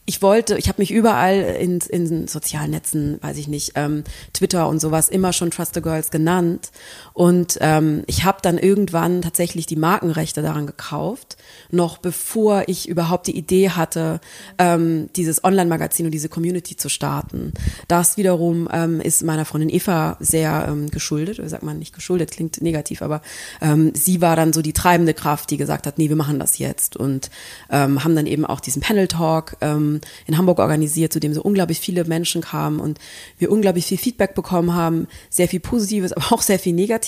ich 0.08 0.22
wollte, 0.22 0.56
ich 0.56 0.68
habe 0.68 0.80
mich 0.80 0.90
überall 0.90 1.38
in, 1.60 1.80
in 1.80 2.28
sozialen 2.28 2.70
Netzen, 2.70 3.18
weiß 3.20 3.36
ich 3.36 3.46
nicht, 3.46 3.72
ähm, 3.74 4.04
Twitter 4.32 4.66
und 4.66 4.80
sowas 4.80 5.10
immer 5.10 5.34
schon 5.34 5.50
Trust 5.50 5.74
the 5.74 5.82
Girls 5.82 6.10
genannt. 6.10 6.70
Und 7.18 7.58
ähm, 7.62 8.04
ich 8.06 8.22
habe 8.22 8.38
dann 8.42 8.58
irgendwann 8.58 9.22
tatsächlich 9.22 9.66
die 9.66 9.74
Markenrechte 9.74 10.40
daran 10.40 10.68
gekauft, 10.68 11.36
noch 11.68 11.98
bevor 11.98 12.68
ich 12.68 12.88
überhaupt 12.88 13.26
die 13.26 13.36
Idee 13.36 13.70
hatte, 13.70 14.20
ähm, 14.56 15.08
dieses 15.16 15.42
Online-Magazin 15.42 16.06
und 16.06 16.12
diese 16.12 16.28
Community 16.28 16.76
zu 16.76 16.88
starten. 16.88 17.54
Das 17.88 18.18
wiederum 18.18 18.68
ähm, 18.72 19.00
ist 19.00 19.24
meiner 19.24 19.44
Freundin 19.44 19.68
Eva 19.68 20.16
sehr 20.20 20.66
ähm, 20.68 20.92
geschuldet, 20.92 21.40
oder 21.40 21.48
sagt 21.48 21.64
man 21.64 21.80
nicht 21.80 21.92
geschuldet, 21.92 22.30
klingt 22.30 22.62
negativ, 22.62 23.02
aber 23.02 23.20
ähm, 23.60 23.90
sie 23.96 24.20
war 24.20 24.36
dann 24.36 24.52
so 24.52 24.62
die 24.62 24.72
treibende 24.72 25.12
Kraft, 25.12 25.50
die 25.50 25.56
gesagt 25.56 25.88
hat, 25.88 25.98
nee, 25.98 26.10
wir 26.10 26.14
machen 26.14 26.38
das 26.38 26.58
jetzt. 26.58 26.96
Und 26.96 27.30
ähm, 27.68 28.04
haben 28.04 28.14
dann 28.14 28.28
eben 28.28 28.46
auch 28.46 28.60
diesen 28.60 28.80
Panel-Talk 28.80 29.56
ähm, 29.60 30.00
in 30.28 30.38
Hamburg 30.38 30.60
organisiert, 30.60 31.12
zu 31.12 31.18
dem 31.18 31.34
so 31.34 31.42
unglaublich 31.42 31.80
viele 31.80 32.04
Menschen 32.04 32.42
kamen 32.42 32.78
und 32.78 33.00
wir 33.38 33.50
unglaublich 33.50 33.86
viel 33.86 33.98
Feedback 33.98 34.36
bekommen 34.36 34.76
haben, 34.76 35.08
sehr 35.30 35.48
viel 35.48 35.58
Positives, 35.58 36.12
aber 36.16 36.32
auch 36.32 36.42
sehr 36.42 36.60
viel 36.60 36.74
Negatives. 36.74 37.07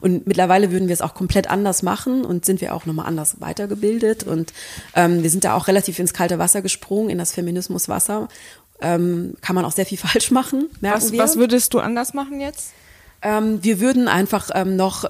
Und 0.00 0.26
mittlerweile 0.26 0.70
würden 0.70 0.88
wir 0.88 0.94
es 0.94 1.02
auch 1.02 1.14
komplett 1.14 1.50
anders 1.50 1.82
machen 1.82 2.24
und 2.24 2.44
sind 2.44 2.60
wir 2.60 2.74
auch 2.74 2.86
nochmal 2.86 3.06
anders 3.06 3.40
weitergebildet. 3.40 4.24
Und 4.24 4.52
ähm, 4.94 5.22
wir 5.22 5.30
sind 5.30 5.44
da 5.44 5.54
auch 5.54 5.68
relativ 5.68 5.98
ins 5.98 6.12
kalte 6.12 6.38
Wasser 6.38 6.62
gesprungen, 6.62 7.10
in 7.10 7.18
das 7.18 7.32
Feminismuswasser. 7.32 8.28
Ähm, 8.80 9.34
kann 9.40 9.54
man 9.54 9.64
auch 9.64 9.72
sehr 9.72 9.86
viel 9.86 9.98
falsch 10.06 10.30
machen, 10.30 10.68
merken 10.80 11.02
was, 11.02 11.12
wir. 11.12 11.18
Was 11.20 11.36
würdest 11.36 11.74
du 11.74 11.80
anders 11.80 12.14
machen 12.14 12.40
jetzt? 12.40 12.72
Ähm, 13.22 13.62
wir 13.62 13.80
würden 13.80 14.08
einfach 14.08 14.50
ähm, 14.54 14.76
noch 14.76 15.08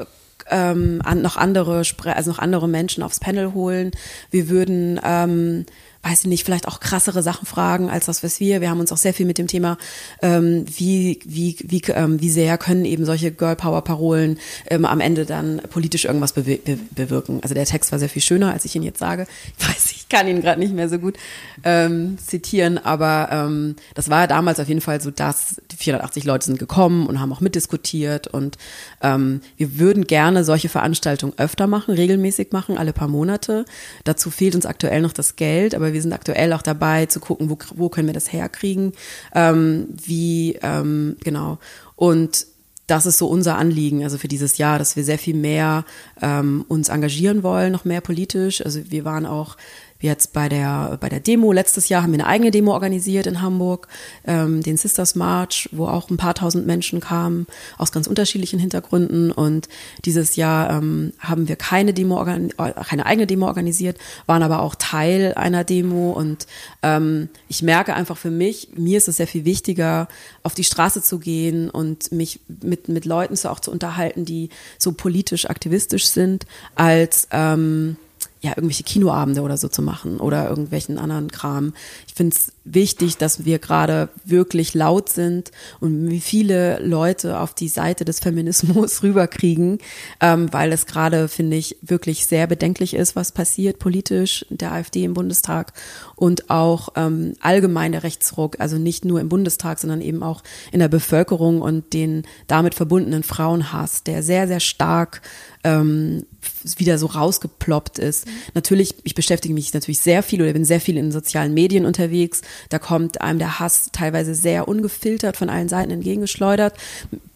ähm, 0.51 1.01
an, 1.05 1.23
noch 1.23 1.37
andere, 1.37 1.83
also 2.05 2.31
noch 2.31 2.39
andere 2.39 2.69
Menschen 2.69 3.03
aufs 3.03 3.21
Panel 3.21 3.55
holen. 3.55 3.93
Wir 4.31 4.49
würden 4.49 5.01
ähm, 5.03 5.67
weiß 6.03 6.23
ich 6.23 6.27
nicht, 6.27 6.45
vielleicht 6.45 6.67
auch 6.67 6.81
krassere 6.81 7.23
Sachen 7.23 7.47
fragen 7.47 7.89
als 7.89 8.07
das, 8.07 8.25
was 8.25 8.41
wir. 8.41 8.61
Wir 8.61 8.71
haben 8.71 8.81
uns 8.81 8.91
auch 8.91 8.97
sehr 8.97 9.15
viel 9.15 9.25
mit 9.25 9.39
dem 9.39 9.47
Thema, 9.47 9.79
ähm, 10.21 10.65
wie, 10.77 11.21
wie, 11.25 11.57
wie, 11.63 11.81
ähm, 11.93 12.21
wie 12.21 12.31
sehr 12.31 12.59
können 12.59 12.85
eben 12.85 13.05
solche 13.05 13.31
Girl 13.31 13.55
Power 13.55 13.85
Parolen 13.85 14.39
ähm, 14.69 14.85
am 14.85 15.01
Ende 15.01 15.27
dann 15.27 15.61
politisch 15.71 16.05
irgendwas 16.05 16.33
be 16.33 16.59
bewirken. 16.91 17.41
Also 17.43 17.55
der 17.55 17.67
Text 17.67 17.93
war 17.93 18.01
sehr 18.01 18.09
viel 18.09 18.23
schöner, 18.23 18.53
als 18.53 18.65
ich 18.65 18.75
ihn 18.75 18.83
jetzt 18.83 18.99
sage. 18.99 19.27
Ich 19.59 19.69
weiß, 19.69 19.93
ich 19.93 20.09
kann 20.09 20.27
ihn 20.27 20.41
gerade 20.41 20.59
nicht 20.59 20.75
mehr 20.75 20.89
so 20.89 20.99
gut 20.99 21.17
ähm, 21.63 22.19
zitieren, 22.19 22.79
aber 22.79 23.29
ähm, 23.31 23.77
das 23.95 24.11
war 24.11 24.23
ja 24.23 24.27
damals 24.27 24.59
auf 24.59 24.69
jeden 24.69 24.81
Fall 24.81 25.01
so, 25.01 25.11
dass 25.11 25.61
die 25.71 25.77
480 25.77 26.25
Leute 26.25 26.47
sind 26.47 26.59
gekommen 26.59 27.07
und 27.07 27.21
haben 27.21 27.33
auch 27.33 27.41
mitdiskutiert 27.41 28.27
und 28.27 28.59
ähm, 29.03 29.41
wir 29.57 29.79
würden 29.79 30.07
gerne 30.07 30.43
solche 30.43 30.69
Veranstaltungen 30.69 31.35
öfter 31.37 31.67
machen, 31.67 31.95
regelmäßig 31.95 32.49
machen, 32.51 32.77
alle 32.77 32.93
paar 32.93 33.09
Monate. 33.09 33.65
Dazu 34.05 34.31
fehlt 34.31 34.55
uns 34.55 34.67
aktuell 34.67 35.01
noch 35.01 35.13
das 35.13 35.37
Geld, 35.37 35.75
aber 35.75 35.92
wir 35.93 36.03
sind 36.03 36.13
aktuell 36.13 36.53
auch 36.53 36.63
dabei 36.63 37.07
zu 37.07 37.21
gucken, 37.21 37.51
wo, 37.51 37.59
wo 37.75 37.89
können 37.89 38.09
wir 38.09 38.15
das 38.15 38.33
herkriegen, 38.33 38.93
ähm, 39.35 39.89
wie, 39.91 40.59
ähm, 40.63 41.17
genau. 41.23 41.59
Und 41.97 42.47
das 42.87 43.07
ist 43.07 43.19
so 43.19 43.29
unser 43.29 43.57
Anliegen, 43.57 44.03
also 44.03 44.19
für 44.19 44.29
dieses 44.29 44.59
Jahr, 44.59 44.79
dass 44.79 44.97
wir 44.97 45.05
sehr 45.05 45.19
viel 45.19 45.35
mehr 45.37 45.85
ähm, 46.21 46.65
uns 46.69 46.89
engagieren 46.89 47.43
wollen, 47.43 47.73
noch 47.73 47.85
mehr 47.85 48.01
politisch. 48.01 48.65
Also 48.65 48.81
wir 48.91 49.05
waren 49.05 49.25
auch 49.25 49.57
jetzt 50.03 50.33
bei 50.33 50.49
der, 50.49 50.99
bei 51.01 51.09
der 51.09 51.21
Demo, 51.21 51.53
letztes 51.53 51.89
Jahr 51.89 52.03
haben 52.03 52.13
wir 52.13 52.19
eine 52.19 52.29
eigene 52.29 52.51
Demo 52.51 52.73
organisiert 52.73 53.27
in 53.27 53.41
Hamburg, 53.41 53.89
ähm, 54.27 54.63
den 54.63 54.77
Sisters 54.77 55.15
March, 55.15 55.69
wo 55.73 55.87
auch 55.87 56.11
ein 56.11 56.17
paar 56.17 56.35
tausend 56.35 56.67
Menschen 56.67 57.01
kamen 57.01 57.47
aus 57.79 57.93
ganz 57.93 58.07
unterschiedlichen 58.07 58.59
Hintergründen. 58.59 59.31
Und 59.31 59.69
dieses 60.05 60.37
Jahr 60.37 60.71
ähm, 60.71 61.13
haben 61.21 61.49
wir 61.49 61.57
keine 61.57 61.95
Demo, 61.95 62.25
keine 62.25 63.07
eigene 63.07 63.27
Demo 63.27 63.47
organisiert, 63.47 63.99
waren 64.27 64.43
aber 64.43 64.61
auch 64.61 64.75
Teil 64.75 65.35
einer 65.35 65.65
Demo. 65.65 66.13
Und 66.13 66.47
ähm, 66.83 67.29
ich 67.49 67.63
merke 67.63 67.95
einfach 67.95 68.17
für 68.17 68.31
mich, 68.31 68.71
mir 68.77 68.99
ist 68.99 69.09
es 69.09 69.17
sehr 69.17 69.29
viel 69.29 69.45
wichtiger, 69.45 70.09
auf 70.43 70.55
die 70.55 70.65
Straße 70.65 71.03
zu 71.03 71.19
gehen 71.19 71.71
und 71.71 72.11
mich 72.13 72.41
mit, 72.49 72.89
mit 72.89 73.05
Leuten 73.05 73.37
so 73.37 73.49
auch 73.49 73.61
zu 73.61 73.71
unterhalten, 73.71 74.25
die 74.25 74.51
so 74.79 74.93
politisch 74.93 75.49
aktivistisch 75.49 76.07
sind, 76.07 76.47
als 76.75 77.29
ähm, 77.31 77.97
ja, 78.43 78.51
irgendwelche 78.51 78.83
Kinoabende 78.83 79.43
oder 79.43 79.57
so 79.57 79.69
zu 79.69 79.83
machen 79.83 80.19
oder 80.19 80.49
irgendwelchen 80.49 80.99
anderen 80.99 81.31
Kram. 81.31 81.75
Ich 82.09 82.15
finde 82.15 82.35
es 82.37 82.53
wichtig, 82.65 83.17
dass 83.17 83.45
wir 83.45 83.61
gerade 83.61 84.09
wirklich 84.25 84.75
laut 84.75 85.09
sind 85.09 85.53
und 85.79 86.11
wie 86.11 86.21
viele 86.21 86.81
Leute 86.81 87.39
auf 87.39 87.55
die 87.55 87.69
Seite 87.69 88.05
des 88.05 88.19
Feminismus 88.19 89.03
rüberkriegen, 89.05 89.79
ähm, 90.21 90.53
weil 90.53 90.73
es 90.73 90.87
gerade, 90.87 91.29
finde 91.29 91.57
ich, 91.57 91.77
wirklich 91.83 92.27
sehr 92.27 92.49
bedenklich 92.49 92.95
ist, 92.95 93.15
was 93.15 93.31
passiert 93.31 93.79
politisch 93.79 94.45
der 94.51 94.73
AfD 94.73 95.05
im 95.05 95.15
Bundestag 95.15 95.73
und 96.17 96.51
auch 96.51 96.91
ähm, 96.97 97.35
allgemein 97.41 97.93
der 97.93 98.03
Rechtsruck, 98.03 98.59
also 98.59 98.77
nicht 98.77 99.05
nur 99.05 99.21
im 99.21 99.29
Bundestag, 99.29 99.79
sondern 99.79 100.01
eben 100.01 100.25
auch 100.25 100.43
in 100.73 100.81
der 100.81 100.89
Bevölkerung 100.89 101.63
und 101.63 101.93
den 101.93 102.25
damit 102.49 102.75
verbundenen 102.75 103.23
Frauenhass, 103.23 104.03
der 104.03 104.25
sehr, 104.25 104.49
sehr 104.49 104.61
stark 104.61 105.23
ähm, 105.65 106.27
wieder 106.77 106.99
so 106.99 107.07
rausgeploppt 107.07 107.99
ist. 107.99 108.27
Mhm. 108.27 108.31
Natürlich, 108.55 108.95
ich 109.05 109.15
beschäftige 109.15 109.55
mich 109.55 109.73
natürlich 109.75 110.01
sehr 110.01 110.23
viel 110.23 110.43
oder 110.43 110.53
bin 110.53 110.65
sehr 110.65 110.81
viel 110.81 110.97
in 110.97 111.13
sozialen 111.13 111.55
Medien 111.55 111.87
unterwegs. 111.87 112.43
Da 112.69 112.79
kommt 112.79 113.21
einem 113.21 113.39
der 113.39 113.59
Hass 113.59 113.91
teilweise 113.93 114.35
sehr 114.35 114.69
ungefiltert 114.69 115.37
von 115.37 115.49
allen 115.49 115.69
Seiten 115.69 115.91
entgegengeschleudert. 115.91 116.75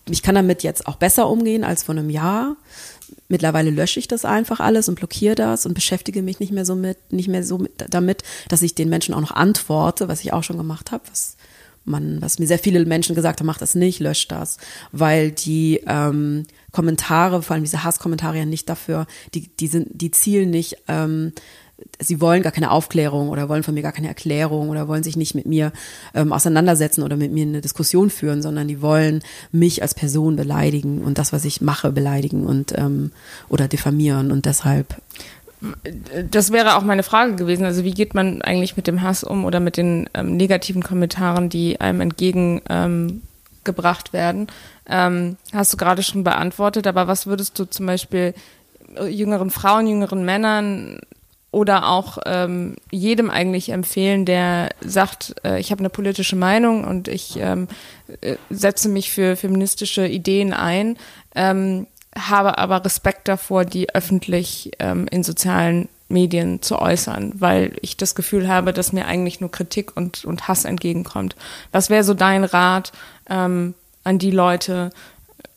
Ich 0.08 0.22
kann 0.22 0.34
damit 0.34 0.62
jetzt 0.62 0.86
auch 0.86 0.96
besser 0.96 1.28
umgehen 1.28 1.64
als 1.64 1.82
vor 1.82 1.94
einem 1.94 2.10
Jahr. 2.10 2.56
Mittlerweile 3.28 3.70
lösche 3.70 3.98
ich 3.98 4.08
das 4.08 4.24
einfach 4.24 4.60
alles 4.60 4.88
und 4.88 4.94
blockiere 4.96 5.34
das 5.34 5.66
und 5.66 5.74
beschäftige 5.74 6.22
mich 6.22 6.38
nicht 6.38 6.52
mehr 6.52 6.64
so 6.64 6.76
mit, 6.76 7.12
nicht 7.12 7.28
mehr 7.28 7.42
so 7.42 7.58
mit, 7.58 7.72
damit, 7.90 8.22
dass 8.48 8.62
ich 8.62 8.74
den 8.74 8.88
Menschen 8.88 9.14
auch 9.14 9.20
noch 9.20 9.32
antworte, 9.32 10.08
was 10.08 10.20
ich 10.20 10.32
auch 10.32 10.44
schon 10.44 10.56
gemacht 10.56 10.92
habe, 10.92 11.02
was 11.10 11.36
man, 11.86 12.20
was 12.20 12.38
mir 12.38 12.46
sehr 12.46 12.58
viele 12.58 12.84
Menschen 12.84 13.14
gesagt 13.14 13.40
haben, 13.40 13.46
mach 13.46 13.58
das 13.58 13.74
nicht, 13.74 14.00
löscht 14.00 14.32
das, 14.32 14.58
weil 14.92 15.30
die 15.30 15.80
ähm, 15.86 16.46
Kommentare, 16.76 17.40
vor 17.42 17.54
allem 17.54 17.64
diese 17.64 17.84
Hasskommentare 17.84 18.36
ja 18.36 18.44
nicht 18.44 18.68
dafür, 18.68 19.06
die, 19.32 19.48
die 19.48 19.66
sind, 19.66 19.88
die 19.92 20.10
zielen 20.10 20.50
nicht, 20.50 20.76
ähm, 20.88 21.32
sie 21.98 22.20
wollen 22.20 22.42
gar 22.42 22.52
keine 22.52 22.70
Aufklärung 22.70 23.30
oder 23.30 23.48
wollen 23.48 23.62
von 23.62 23.72
mir 23.72 23.82
gar 23.82 23.92
keine 23.92 24.08
Erklärung 24.08 24.68
oder 24.68 24.86
wollen 24.86 25.02
sich 25.02 25.16
nicht 25.16 25.34
mit 25.34 25.46
mir 25.46 25.72
ähm, 26.14 26.34
auseinandersetzen 26.34 27.02
oder 27.02 27.16
mit 27.16 27.32
mir 27.32 27.46
eine 27.46 27.62
Diskussion 27.62 28.10
führen, 28.10 28.42
sondern 28.42 28.68
die 28.68 28.82
wollen 28.82 29.22
mich 29.52 29.80
als 29.80 29.94
Person 29.94 30.36
beleidigen 30.36 31.02
und 31.02 31.16
das, 31.16 31.32
was 31.32 31.46
ich 31.46 31.62
mache, 31.62 31.92
beleidigen 31.92 32.44
und 32.44 32.76
ähm, 32.76 33.10
oder 33.48 33.68
diffamieren 33.68 34.30
und 34.30 34.44
deshalb 34.44 35.00
das 36.30 36.52
wäre 36.52 36.76
auch 36.76 36.82
meine 36.82 37.02
Frage 37.02 37.34
gewesen. 37.34 37.64
Also 37.64 37.82
wie 37.82 37.92
geht 37.92 38.12
man 38.12 38.42
eigentlich 38.42 38.76
mit 38.76 38.86
dem 38.86 39.00
Hass 39.00 39.24
um 39.24 39.46
oder 39.46 39.58
mit 39.58 39.78
den 39.78 40.08
ähm, 40.12 40.36
negativen 40.36 40.82
Kommentaren, 40.82 41.48
die 41.48 41.80
einem 41.80 42.02
entgegengebracht 42.02 42.68
ähm, 42.68 43.22
werden? 44.12 44.48
Ähm, 44.88 45.36
hast 45.52 45.72
du 45.72 45.76
gerade 45.76 46.02
schon 46.02 46.24
beantwortet, 46.24 46.86
aber 46.86 47.06
was 47.08 47.26
würdest 47.26 47.58
du 47.58 47.64
zum 47.64 47.86
Beispiel 47.86 48.34
jüngeren 49.08 49.50
Frauen, 49.50 49.86
jüngeren 49.86 50.24
Männern 50.24 51.00
oder 51.50 51.88
auch 51.88 52.18
ähm, 52.26 52.76
jedem 52.90 53.30
eigentlich 53.30 53.70
empfehlen, 53.70 54.24
der 54.26 54.70
sagt, 54.80 55.36
äh, 55.44 55.58
ich 55.58 55.70
habe 55.70 55.80
eine 55.80 55.90
politische 55.90 56.36
Meinung 56.36 56.84
und 56.84 57.08
ich 57.08 57.36
ähm, 57.38 57.68
äh, 58.20 58.36
setze 58.50 58.88
mich 58.88 59.10
für 59.10 59.36
feministische 59.36 60.06
Ideen 60.06 60.52
ein? 60.52 60.98
Ähm, 61.34 61.86
habe 62.16 62.58
aber 62.58 62.84
Respekt 62.84 63.28
davor, 63.28 63.64
die 63.64 63.94
öffentlich 63.94 64.72
ähm, 64.78 65.06
in 65.10 65.22
sozialen 65.22 65.88
Medien 66.08 66.62
zu 66.62 66.78
äußern, 66.78 67.32
weil 67.36 67.76
ich 67.80 67.96
das 67.96 68.14
Gefühl 68.14 68.48
habe, 68.48 68.72
dass 68.72 68.92
mir 68.92 69.06
eigentlich 69.06 69.40
nur 69.40 69.50
Kritik 69.50 69.96
und, 69.96 70.24
und 70.24 70.48
Hass 70.48 70.64
entgegenkommt. 70.64 71.36
Was 71.72 71.90
wäre 71.90 72.04
so 72.04 72.14
dein 72.14 72.44
Rat 72.44 72.92
ähm, 73.28 73.74
an 74.04 74.18
die 74.18 74.30
Leute, 74.30 74.90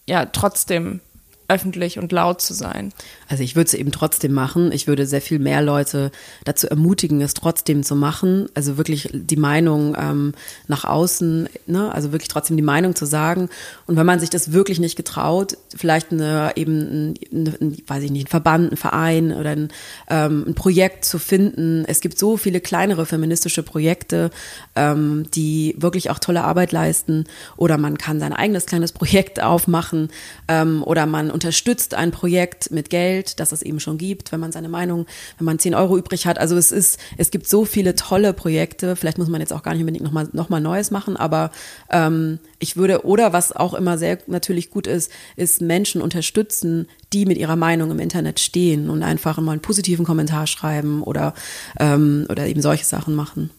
ja, 0.08 0.26
trotzdem 0.26 1.02
öffentlich 1.50 2.00
und 2.00 2.12
laut 2.12 2.42
zu 2.42 2.54
sein? 2.54 2.94
Also 3.28 3.44
ich 3.44 3.56
würde 3.56 3.68
es 3.68 3.74
eben 3.74 3.92
trotzdem 3.92 4.34
machen. 4.34 4.72
Ich 4.72 4.88
würde 4.88 5.06
sehr 5.06 5.22
viel 5.22 5.40
mehr 5.40 5.62
Leute 5.62 6.12
dazu 6.46 6.68
ermutigen, 6.68 7.22
es 7.22 7.34
trotzdem 7.34 7.84
zu 7.84 7.96
machen. 7.96 8.48
Also 8.54 8.78
wirklich 8.78 9.10
die 9.12 9.36
Meinung 9.36 9.96
ähm, 10.00 10.34
nach 10.68 10.86
außen, 10.86 11.50
ne? 11.68 11.94
also 11.94 12.12
wirklich 12.12 12.30
trotzdem 12.30 12.58
die 12.58 12.64
Meinung 12.64 12.96
zu 12.96 13.06
sagen. 13.06 13.50
Und 13.88 13.98
wenn 13.98 14.06
man 14.06 14.20
sich 14.20 14.30
das 14.30 14.54
wirklich 14.54 14.80
nicht 14.80 14.96
getraut, 14.96 15.58
vielleicht 15.76 16.12
eine 16.12 16.54
eben, 16.56 17.14
ein, 17.32 17.56
ein, 17.60 17.78
weiß 17.86 18.04
ich 18.04 18.12
nicht, 18.12 18.28
ein 18.28 18.30
Verband, 18.30 18.72
ein 18.72 18.78
Verein 18.78 19.34
oder 19.34 19.52
ein, 19.52 19.70
ähm, 20.10 20.46
ein 20.48 20.56
Projekt 20.56 21.06
zu 21.06 21.20
finden. 21.20 21.84
Es 21.88 22.02
gibt 22.02 22.18
so 22.18 22.38
viele 22.38 22.62
kleinere 22.62 23.06
feministische 23.06 23.64
Projekte, 23.64 24.30
ähm, 24.76 25.26
die 25.34 25.76
wirklich 25.78 26.10
auch 26.10 26.20
tolle 26.20 26.44
Arbeit 26.44 26.72
leisten. 26.72 27.26
Oder 27.58 27.78
man 27.78 27.98
kann 27.98 28.20
sein 28.20 28.34
eigenes 28.34 28.66
kleines 28.66 28.92
Projekt 28.92 29.42
aufmachen 29.42 30.10
ähm, 30.48 30.84
oder 30.84 31.06
man 31.06 31.32
unterstützt 31.40 31.94
ein 31.94 32.12
Projekt 32.12 32.70
mit 32.70 32.90
Geld, 32.90 33.40
das 33.40 33.54
es 33.54 33.62
eben 33.62 33.80
schon 33.80 33.98
gibt, 33.98 34.34
wenn 34.34 34.42
man 34.42 34.52
seine 34.52 34.68
Meinung, 34.68 35.06
wenn 35.38 35.46
man 35.46 35.58
10 35.58 35.74
Euro 35.74 35.98
übrig 35.98 36.28
hat. 36.28 36.38
Also 36.38 36.58
es 36.58 36.74
ist, 36.74 37.00
es 37.16 37.32
gibt 37.32 37.48
so 37.48 37.64
viele 37.64 37.96
tolle 37.96 38.34
Projekte. 38.34 38.98
Vielleicht 38.98 39.18
muss 39.18 39.30
man 39.30 39.40
jetzt 39.40 39.54
auch 39.54 39.64
gar 39.64 39.72
nicht 39.72 39.80
unbedingt 39.80 40.04
nochmal 40.04 40.28
noch 40.34 40.50
mal 40.50 40.60
Neues 40.60 40.92
machen, 40.92 41.16
aber 41.16 41.52
ähm, 41.92 42.40
ich 42.60 42.76
würde, 42.76 43.06
oder 43.06 43.32
was 43.32 43.54
auch 43.54 43.74
immer 43.74 43.98
sehr 43.98 44.18
natürlich 44.28 44.70
gut 44.70 44.86
ist, 44.86 45.14
ist 45.38 45.62
Menschen 45.62 46.02
unterstützen, 46.02 46.90
die 47.14 47.26
mit 47.26 47.38
ihrer 47.38 47.56
Meinung 47.56 47.90
im 47.90 48.00
Internet 48.00 48.42
stehen 48.42 48.90
und 48.90 49.02
einfach 49.02 49.38
mal 49.38 49.54
einen 49.54 49.62
positiven 49.62 50.04
Kommentar 50.06 50.46
schreiben 50.46 51.04
oder, 51.04 51.34
ähm, 51.80 52.28
oder 52.30 52.48
eben 52.48 52.62
solche 52.62 52.84
Sachen 52.84 53.16
machen. 53.16 53.50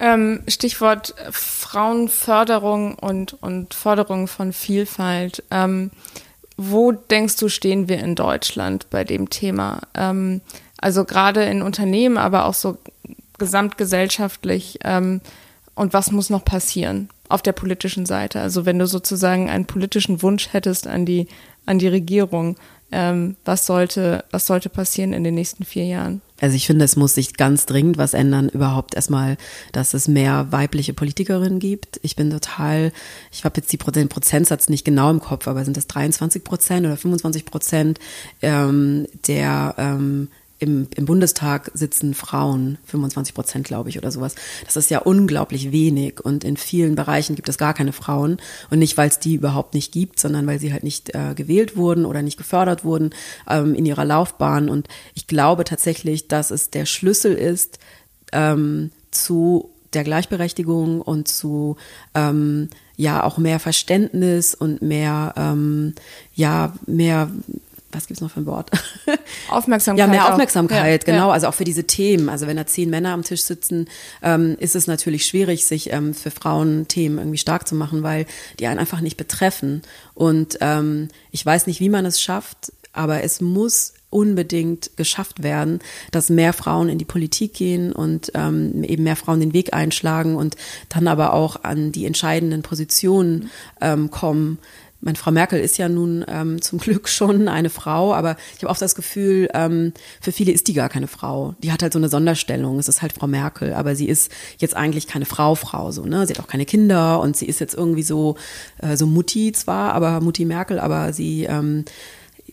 Ähm, 0.00 0.42
Stichwort 0.48 1.14
Frauenförderung 1.30 2.96
und, 2.96 3.40
und 3.42 3.74
Förderung 3.74 4.26
von 4.26 4.52
Vielfalt. 4.52 5.44
Ähm, 5.52 5.92
wo 6.62 6.92
denkst 6.92 7.36
du, 7.36 7.48
stehen 7.48 7.88
wir 7.88 8.00
in 8.00 8.14
Deutschland 8.14 8.90
bei 8.90 9.02
dem 9.02 9.30
Thema? 9.30 9.80
Ähm, 9.94 10.42
also 10.78 11.04
gerade 11.04 11.44
in 11.44 11.62
Unternehmen, 11.62 12.18
aber 12.18 12.44
auch 12.44 12.54
so 12.54 12.76
gesamtgesellschaftlich. 13.38 14.78
Ähm, 14.84 15.22
und 15.74 15.94
was 15.94 16.12
muss 16.12 16.28
noch 16.28 16.44
passieren 16.44 17.08
auf 17.30 17.40
der 17.40 17.52
politischen 17.52 18.04
Seite? 18.04 18.40
Also 18.40 18.66
wenn 18.66 18.78
du 18.78 18.86
sozusagen 18.86 19.48
einen 19.48 19.64
politischen 19.64 20.20
Wunsch 20.22 20.52
hättest 20.52 20.86
an 20.86 21.06
die, 21.06 21.28
an 21.64 21.78
die 21.78 21.88
Regierung, 21.88 22.56
ähm, 22.92 23.36
was, 23.44 23.66
sollte, 23.66 24.24
was 24.30 24.46
sollte 24.46 24.68
passieren 24.68 25.12
in 25.12 25.24
den 25.24 25.34
nächsten 25.34 25.64
vier 25.64 25.84
Jahren? 25.84 26.22
Also 26.40 26.56
ich 26.56 26.66
finde, 26.66 26.84
es 26.84 26.96
muss 26.96 27.14
sich 27.14 27.34
ganz 27.34 27.66
dringend 27.66 27.98
was 27.98 28.14
ändern, 28.14 28.48
überhaupt 28.48 28.94
erstmal, 28.94 29.36
dass 29.72 29.92
es 29.92 30.08
mehr 30.08 30.46
weibliche 30.50 30.94
Politikerinnen 30.94 31.58
gibt. 31.58 32.00
Ich 32.02 32.16
bin 32.16 32.30
total, 32.30 32.92
ich 33.30 33.44
habe 33.44 33.60
jetzt 33.60 33.72
die 33.72 33.78
den 33.78 34.08
Prozentsatz 34.08 34.68
nicht 34.68 34.84
genau 34.84 35.10
im 35.10 35.20
Kopf, 35.20 35.48
aber 35.48 35.64
sind 35.64 35.76
das 35.76 35.86
23 35.86 36.42
Prozent 36.42 36.86
oder 36.86 36.96
25 36.96 37.44
Prozent 37.44 37.98
ähm, 38.40 39.06
der 39.26 39.74
ähm, 39.76 40.28
im, 40.60 40.88
im 40.94 41.06
Bundestag 41.06 41.70
sitzen 41.74 42.14
Frauen, 42.14 42.78
25 42.84 43.34
Prozent, 43.34 43.66
glaube 43.66 43.88
ich, 43.88 43.98
oder 43.98 44.12
sowas. 44.12 44.34
Das 44.66 44.76
ist 44.76 44.90
ja 44.90 44.98
unglaublich 44.98 45.72
wenig. 45.72 46.20
Und 46.20 46.44
in 46.44 46.58
vielen 46.58 46.94
Bereichen 46.94 47.34
gibt 47.34 47.48
es 47.48 47.58
gar 47.58 47.72
keine 47.72 47.92
Frauen. 47.92 48.36
Und 48.68 48.78
nicht, 48.78 48.96
weil 48.96 49.08
es 49.08 49.18
die 49.18 49.34
überhaupt 49.34 49.72
nicht 49.74 49.90
gibt, 49.90 50.20
sondern 50.20 50.46
weil 50.46 50.60
sie 50.60 50.72
halt 50.72 50.84
nicht 50.84 51.14
äh, 51.14 51.34
gewählt 51.34 51.76
wurden 51.76 52.04
oder 52.04 52.20
nicht 52.20 52.36
gefördert 52.36 52.84
wurden 52.84 53.10
ähm, 53.48 53.74
in 53.74 53.86
ihrer 53.86 54.04
Laufbahn. 54.04 54.68
Und 54.68 54.86
ich 55.14 55.26
glaube 55.26 55.64
tatsächlich, 55.64 56.28
dass 56.28 56.50
es 56.50 56.68
der 56.68 56.84
Schlüssel 56.84 57.34
ist 57.34 57.78
ähm, 58.32 58.90
zu 59.10 59.70
der 59.94 60.04
Gleichberechtigung 60.04 61.00
und 61.00 61.26
zu 61.26 61.76
ähm, 62.14 62.68
ja 62.96 63.24
auch 63.24 63.38
mehr 63.38 63.58
Verständnis 63.58 64.54
und 64.54 64.82
mehr 64.82 65.34
ähm, 65.36 65.94
ja 66.34 66.74
mehr 66.86 67.30
was 67.92 68.06
gibt's 68.06 68.20
noch 68.20 68.30
für 68.30 68.40
ein 68.40 68.46
Wort? 68.46 68.70
Aufmerksamkeit. 69.48 70.06
Ja, 70.06 70.10
mehr 70.10 70.30
Aufmerksamkeit, 70.30 71.06
ja, 71.06 71.12
genau. 71.12 71.28
Ja. 71.28 71.32
Also 71.32 71.48
auch 71.48 71.54
für 71.54 71.64
diese 71.64 71.84
Themen. 71.84 72.28
Also 72.28 72.46
wenn 72.46 72.56
da 72.56 72.66
zehn 72.66 72.90
Männer 72.90 73.12
am 73.12 73.22
Tisch 73.22 73.42
sitzen, 73.42 73.88
ähm, 74.22 74.56
ist 74.58 74.76
es 74.76 74.86
natürlich 74.86 75.26
schwierig, 75.26 75.66
sich 75.66 75.92
ähm, 75.92 76.14
für 76.14 76.30
Frauenthemen 76.30 77.18
irgendwie 77.18 77.38
stark 77.38 77.66
zu 77.66 77.74
machen, 77.74 78.02
weil 78.02 78.26
die 78.58 78.66
einen 78.66 78.78
einfach 78.78 79.00
nicht 79.00 79.16
betreffen. 79.16 79.82
Und 80.14 80.58
ähm, 80.60 81.08
ich 81.30 81.44
weiß 81.44 81.66
nicht, 81.66 81.80
wie 81.80 81.88
man 81.88 82.06
es 82.06 82.20
schafft, 82.20 82.72
aber 82.92 83.22
es 83.22 83.40
muss 83.40 83.94
unbedingt 84.10 84.96
geschafft 84.96 85.44
werden, 85.44 85.78
dass 86.10 86.30
mehr 86.30 86.52
Frauen 86.52 86.88
in 86.88 86.98
die 86.98 87.04
Politik 87.04 87.54
gehen 87.54 87.92
und 87.92 88.32
ähm, 88.34 88.82
eben 88.82 89.04
mehr 89.04 89.14
Frauen 89.14 89.38
den 89.38 89.52
Weg 89.52 89.72
einschlagen 89.72 90.34
und 90.34 90.56
dann 90.88 91.06
aber 91.06 91.32
auch 91.32 91.62
an 91.62 91.92
die 91.92 92.06
entscheidenden 92.06 92.62
Positionen 92.62 93.50
ähm, 93.80 94.10
kommen 94.10 94.58
meine 95.00 95.16
Frau 95.16 95.30
Merkel 95.30 95.60
ist 95.60 95.78
ja 95.78 95.88
nun 95.88 96.24
ähm, 96.28 96.60
zum 96.60 96.78
Glück 96.78 97.08
schon 97.08 97.48
eine 97.48 97.70
Frau, 97.70 98.14
aber 98.14 98.36
ich 98.56 98.62
habe 98.62 98.70
auch 98.70 98.78
das 98.78 98.94
Gefühl, 98.94 99.48
ähm, 99.54 99.92
für 100.20 100.32
viele 100.32 100.52
ist 100.52 100.68
die 100.68 100.74
gar 100.74 100.88
keine 100.88 101.06
Frau. 101.06 101.54
Die 101.62 101.72
hat 101.72 101.82
halt 101.82 101.92
so 101.92 101.98
eine 101.98 102.08
Sonderstellung. 102.08 102.78
Es 102.78 102.88
ist 102.88 103.02
halt 103.02 103.12
Frau 103.12 103.26
Merkel, 103.26 103.72
aber 103.72 103.96
sie 103.96 104.08
ist 104.08 104.30
jetzt 104.58 104.76
eigentlich 104.76 105.06
keine 105.06 105.24
Frau, 105.24 105.54
Frau 105.54 105.90
so. 105.90 106.04
Ne, 106.04 106.26
sie 106.26 106.34
hat 106.34 106.40
auch 106.40 106.48
keine 106.48 106.66
Kinder 106.66 107.20
und 107.20 107.36
sie 107.36 107.46
ist 107.46 107.60
jetzt 107.60 107.74
irgendwie 107.74 108.02
so 108.02 108.36
äh, 108.78 108.96
so 108.96 109.06
Mutti 109.06 109.52
zwar, 109.52 109.94
aber 109.94 110.20
Mutti 110.20 110.44
Merkel, 110.44 110.78
aber 110.78 111.12
sie 111.12 111.44
ähm, 111.44 111.84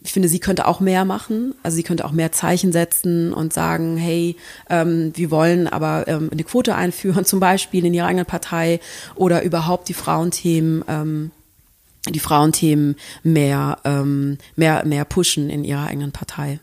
ich 0.03 0.13
finde, 0.13 0.29
sie 0.29 0.39
könnte 0.39 0.67
auch 0.67 0.79
mehr 0.79 1.03
machen. 1.03 1.53
Also 1.63 1.75
sie 1.75 1.83
könnte 1.83 2.05
auch 2.05 2.11
mehr 2.11 2.31
Zeichen 2.31 2.71
setzen 2.71 3.33
und 3.33 3.51
sagen, 3.51 3.97
hey, 3.97 4.37
ähm, 4.69 5.11
wir 5.15 5.31
wollen 5.31 5.67
aber 5.67 6.07
ähm, 6.07 6.29
eine 6.31 6.43
Quote 6.43 6.75
einführen, 6.75 7.25
zum 7.25 7.39
Beispiel 7.39 7.85
in 7.85 7.93
ihrer 7.93 8.07
eigenen 8.07 8.25
Partei 8.25 8.79
oder 9.15 9.43
überhaupt 9.43 9.89
die 9.89 9.93
Frauenthemen 9.93 10.85
ähm, 10.87 11.31
die 12.11 12.19
Frauenthemen 12.19 12.95
mehr, 13.23 13.77
ähm, 13.83 14.37
mehr, 14.55 14.85
mehr 14.85 15.05
pushen 15.05 15.49
in 15.49 15.63
ihrer 15.63 15.87
eigenen 15.87 16.11
Partei. 16.11 16.59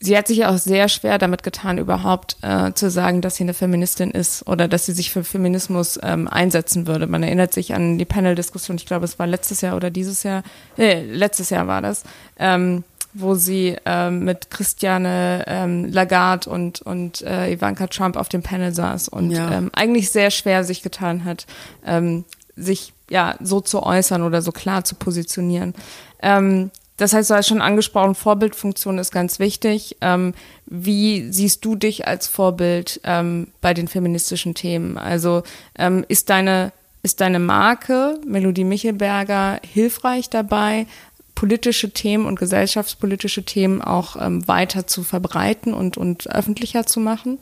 Sie 0.00 0.16
hat 0.16 0.28
sich 0.28 0.38
ja 0.38 0.50
auch 0.50 0.58
sehr 0.58 0.88
schwer 0.88 1.18
damit 1.18 1.42
getan, 1.42 1.78
überhaupt 1.78 2.36
äh, 2.42 2.72
zu 2.72 2.88
sagen, 2.88 3.20
dass 3.20 3.34
sie 3.34 3.42
eine 3.42 3.54
Feministin 3.54 4.12
ist 4.12 4.46
oder 4.46 4.68
dass 4.68 4.86
sie 4.86 4.92
sich 4.92 5.10
für 5.10 5.24
Feminismus 5.24 5.98
ähm, 6.00 6.28
einsetzen 6.28 6.86
würde. 6.86 7.08
Man 7.08 7.24
erinnert 7.24 7.52
sich 7.52 7.74
an 7.74 7.98
die 7.98 8.04
Panel-Diskussion, 8.04 8.76
ich 8.76 8.86
glaube, 8.86 9.06
es 9.06 9.18
war 9.18 9.26
letztes 9.26 9.60
Jahr 9.60 9.74
oder 9.74 9.90
dieses 9.90 10.22
Jahr, 10.22 10.44
nee, 10.76 11.02
letztes 11.02 11.50
Jahr 11.50 11.66
war 11.66 11.82
das, 11.82 12.04
ähm, 12.38 12.84
wo 13.12 13.34
sie 13.34 13.76
ähm, 13.86 14.24
mit 14.24 14.52
Christiane 14.52 15.42
ähm, 15.48 15.86
Lagarde 15.90 16.48
und, 16.48 16.80
und 16.82 17.22
äh, 17.22 17.52
Ivanka 17.52 17.88
Trump 17.88 18.16
auf 18.16 18.28
dem 18.28 18.42
Panel 18.42 18.72
saß 18.72 19.08
und 19.08 19.32
ja. 19.32 19.50
ähm, 19.50 19.70
eigentlich 19.74 20.10
sehr 20.10 20.30
schwer 20.30 20.62
sich 20.62 20.82
getan 20.82 21.24
hat, 21.24 21.46
ähm, 21.84 22.24
sich 22.58 22.92
ja 23.10 23.36
so 23.40 23.60
zu 23.60 23.82
äußern 23.82 24.22
oder 24.22 24.42
so 24.42 24.52
klar 24.52 24.84
zu 24.84 24.94
positionieren. 24.94 25.74
Ähm, 26.22 26.70
das 26.96 27.12
heißt, 27.12 27.30
du 27.30 27.34
hast 27.34 27.46
schon 27.46 27.62
angesprochen, 27.62 28.16
Vorbildfunktion 28.16 28.98
ist 28.98 29.12
ganz 29.12 29.38
wichtig. 29.38 29.96
Ähm, 30.00 30.34
wie 30.66 31.30
siehst 31.30 31.64
du 31.64 31.76
dich 31.76 32.08
als 32.08 32.26
Vorbild 32.26 33.00
ähm, 33.04 33.48
bei 33.60 33.72
den 33.72 33.86
feministischen 33.86 34.54
Themen? 34.54 34.98
Also 34.98 35.44
ähm, 35.76 36.04
ist 36.08 36.28
deine 36.28 36.72
ist 37.04 37.20
deine 37.20 37.38
Marke 37.38 38.18
Melodie 38.26 38.64
Michelberger 38.64 39.60
hilfreich 39.64 40.30
dabei, 40.30 40.86
politische 41.36 41.90
Themen 41.90 42.26
und 42.26 42.38
gesellschaftspolitische 42.38 43.44
Themen 43.44 43.80
auch 43.80 44.16
ähm, 44.20 44.46
weiter 44.48 44.88
zu 44.88 45.04
verbreiten 45.04 45.72
und, 45.72 45.96
und 45.96 46.28
öffentlicher 46.28 46.84
zu 46.84 46.98
machen? 46.98 47.38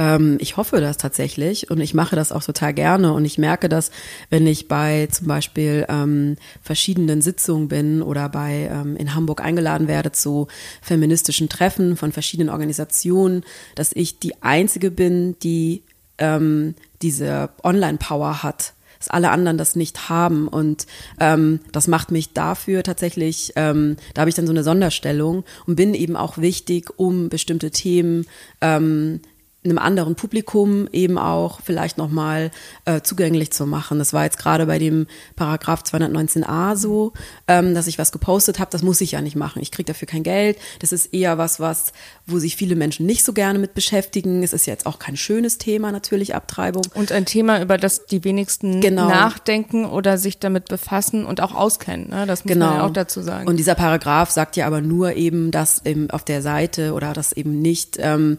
Ähm, 0.00 0.38
ich 0.40 0.56
hoffe 0.56 0.80
das 0.80 0.96
tatsächlich 0.96 1.70
und 1.70 1.78
ich 1.78 1.92
mache 1.92 2.16
das 2.16 2.32
auch 2.32 2.42
total 2.42 2.72
gerne 2.72 3.12
und 3.12 3.26
ich 3.26 3.36
merke 3.36 3.68
das, 3.68 3.90
wenn 4.30 4.46
ich 4.46 4.66
bei 4.66 5.06
zum 5.12 5.26
Beispiel 5.26 5.84
ähm, 5.90 6.36
verschiedenen 6.62 7.20
Sitzungen 7.20 7.68
bin 7.68 8.00
oder 8.00 8.30
bei 8.30 8.70
ähm, 8.72 8.96
in 8.96 9.14
Hamburg 9.14 9.42
eingeladen 9.42 9.88
werde 9.88 10.10
zu 10.10 10.48
feministischen 10.80 11.50
Treffen 11.50 11.98
von 11.98 12.12
verschiedenen 12.12 12.48
Organisationen, 12.48 13.44
dass 13.74 13.92
ich 13.92 14.18
die 14.18 14.42
einzige 14.42 14.90
bin, 14.90 15.38
die 15.40 15.82
ähm, 16.16 16.74
diese 17.02 17.50
Online-Power 17.62 18.42
hat 18.42 18.72
dass 18.98 19.08
alle 19.08 19.30
anderen 19.30 19.56
das 19.56 19.76
nicht 19.76 20.10
haben. 20.10 20.46
Und 20.46 20.86
ähm, 21.20 21.60
das 21.72 21.88
macht 21.88 22.10
mich 22.10 22.34
dafür 22.34 22.82
tatsächlich, 22.82 23.54
ähm, 23.56 23.96
da 24.12 24.20
habe 24.20 24.28
ich 24.28 24.34
dann 24.36 24.46
so 24.46 24.52
eine 24.52 24.62
Sonderstellung 24.62 25.44
und 25.66 25.76
bin 25.76 25.94
eben 25.94 26.16
auch 26.16 26.36
wichtig, 26.36 26.90
um 26.98 27.30
bestimmte 27.30 27.70
Themen 27.70 28.26
ähm, 28.60 29.22
einem 29.62 29.78
anderen 29.78 30.14
Publikum 30.14 30.88
eben 30.90 31.18
auch 31.18 31.60
vielleicht 31.62 31.98
nochmal 31.98 32.50
äh, 32.86 33.02
zugänglich 33.02 33.50
zu 33.50 33.66
machen. 33.66 33.98
Das 33.98 34.14
war 34.14 34.24
jetzt 34.24 34.38
gerade 34.38 34.64
bei 34.64 34.78
dem 34.78 35.06
Paragraph 35.36 35.82
219a 35.82 36.76
so, 36.76 37.12
ähm, 37.46 37.74
dass 37.74 37.86
ich 37.86 37.98
was 37.98 38.10
gepostet 38.10 38.58
habe. 38.58 38.70
Das 38.70 38.82
muss 38.82 39.02
ich 39.02 39.12
ja 39.12 39.20
nicht 39.20 39.36
machen. 39.36 39.60
Ich 39.60 39.70
kriege 39.70 39.86
dafür 39.86 40.08
kein 40.08 40.22
Geld. 40.22 40.56
Das 40.78 40.92
ist 40.92 41.12
eher 41.12 41.36
was, 41.36 41.60
was, 41.60 41.92
wo 42.26 42.38
sich 42.38 42.56
viele 42.56 42.74
Menschen 42.74 43.04
nicht 43.04 43.22
so 43.22 43.34
gerne 43.34 43.58
mit 43.58 43.74
beschäftigen. 43.74 44.42
Es 44.42 44.54
ist 44.54 44.64
jetzt 44.64 44.86
auch 44.86 44.98
kein 44.98 45.18
schönes 45.18 45.58
Thema 45.58 45.92
natürlich, 45.92 46.34
Abtreibung. 46.34 46.84
Und 46.94 47.12
ein 47.12 47.26
Thema, 47.26 47.60
über 47.60 47.76
das 47.76 48.06
die 48.06 48.24
wenigsten 48.24 48.80
genau. 48.80 49.08
nachdenken 49.10 49.84
oder 49.84 50.16
sich 50.16 50.38
damit 50.38 50.68
befassen 50.68 51.26
und 51.26 51.42
auch 51.42 51.54
auskennen. 51.54 52.08
Ne? 52.08 52.24
Das 52.26 52.46
muss 52.46 52.54
genau. 52.54 52.66
man 52.66 52.76
ja 52.76 52.86
auch 52.86 52.92
dazu 52.92 53.20
sagen. 53.20 53.46
Und 53.46 53.58
dieser 53.58 53.74
Paragraph 53.74 54.30
sagt 54.30 54.56
ja 54.56 54.66
aber 54.66 54.80
nur 54.80 55.16
eben, 55.16 55.50
dass 55.50 55.84
eben 55.84 56.10
auf 56.10 56.24
der 56.24 56.40
Seite 56.40 56.94
oder 56.94 57.12
dass 57.12 57.32
eben 57.32 57.60
nicht, 57.60 57.98
ähm, 58.00 58.38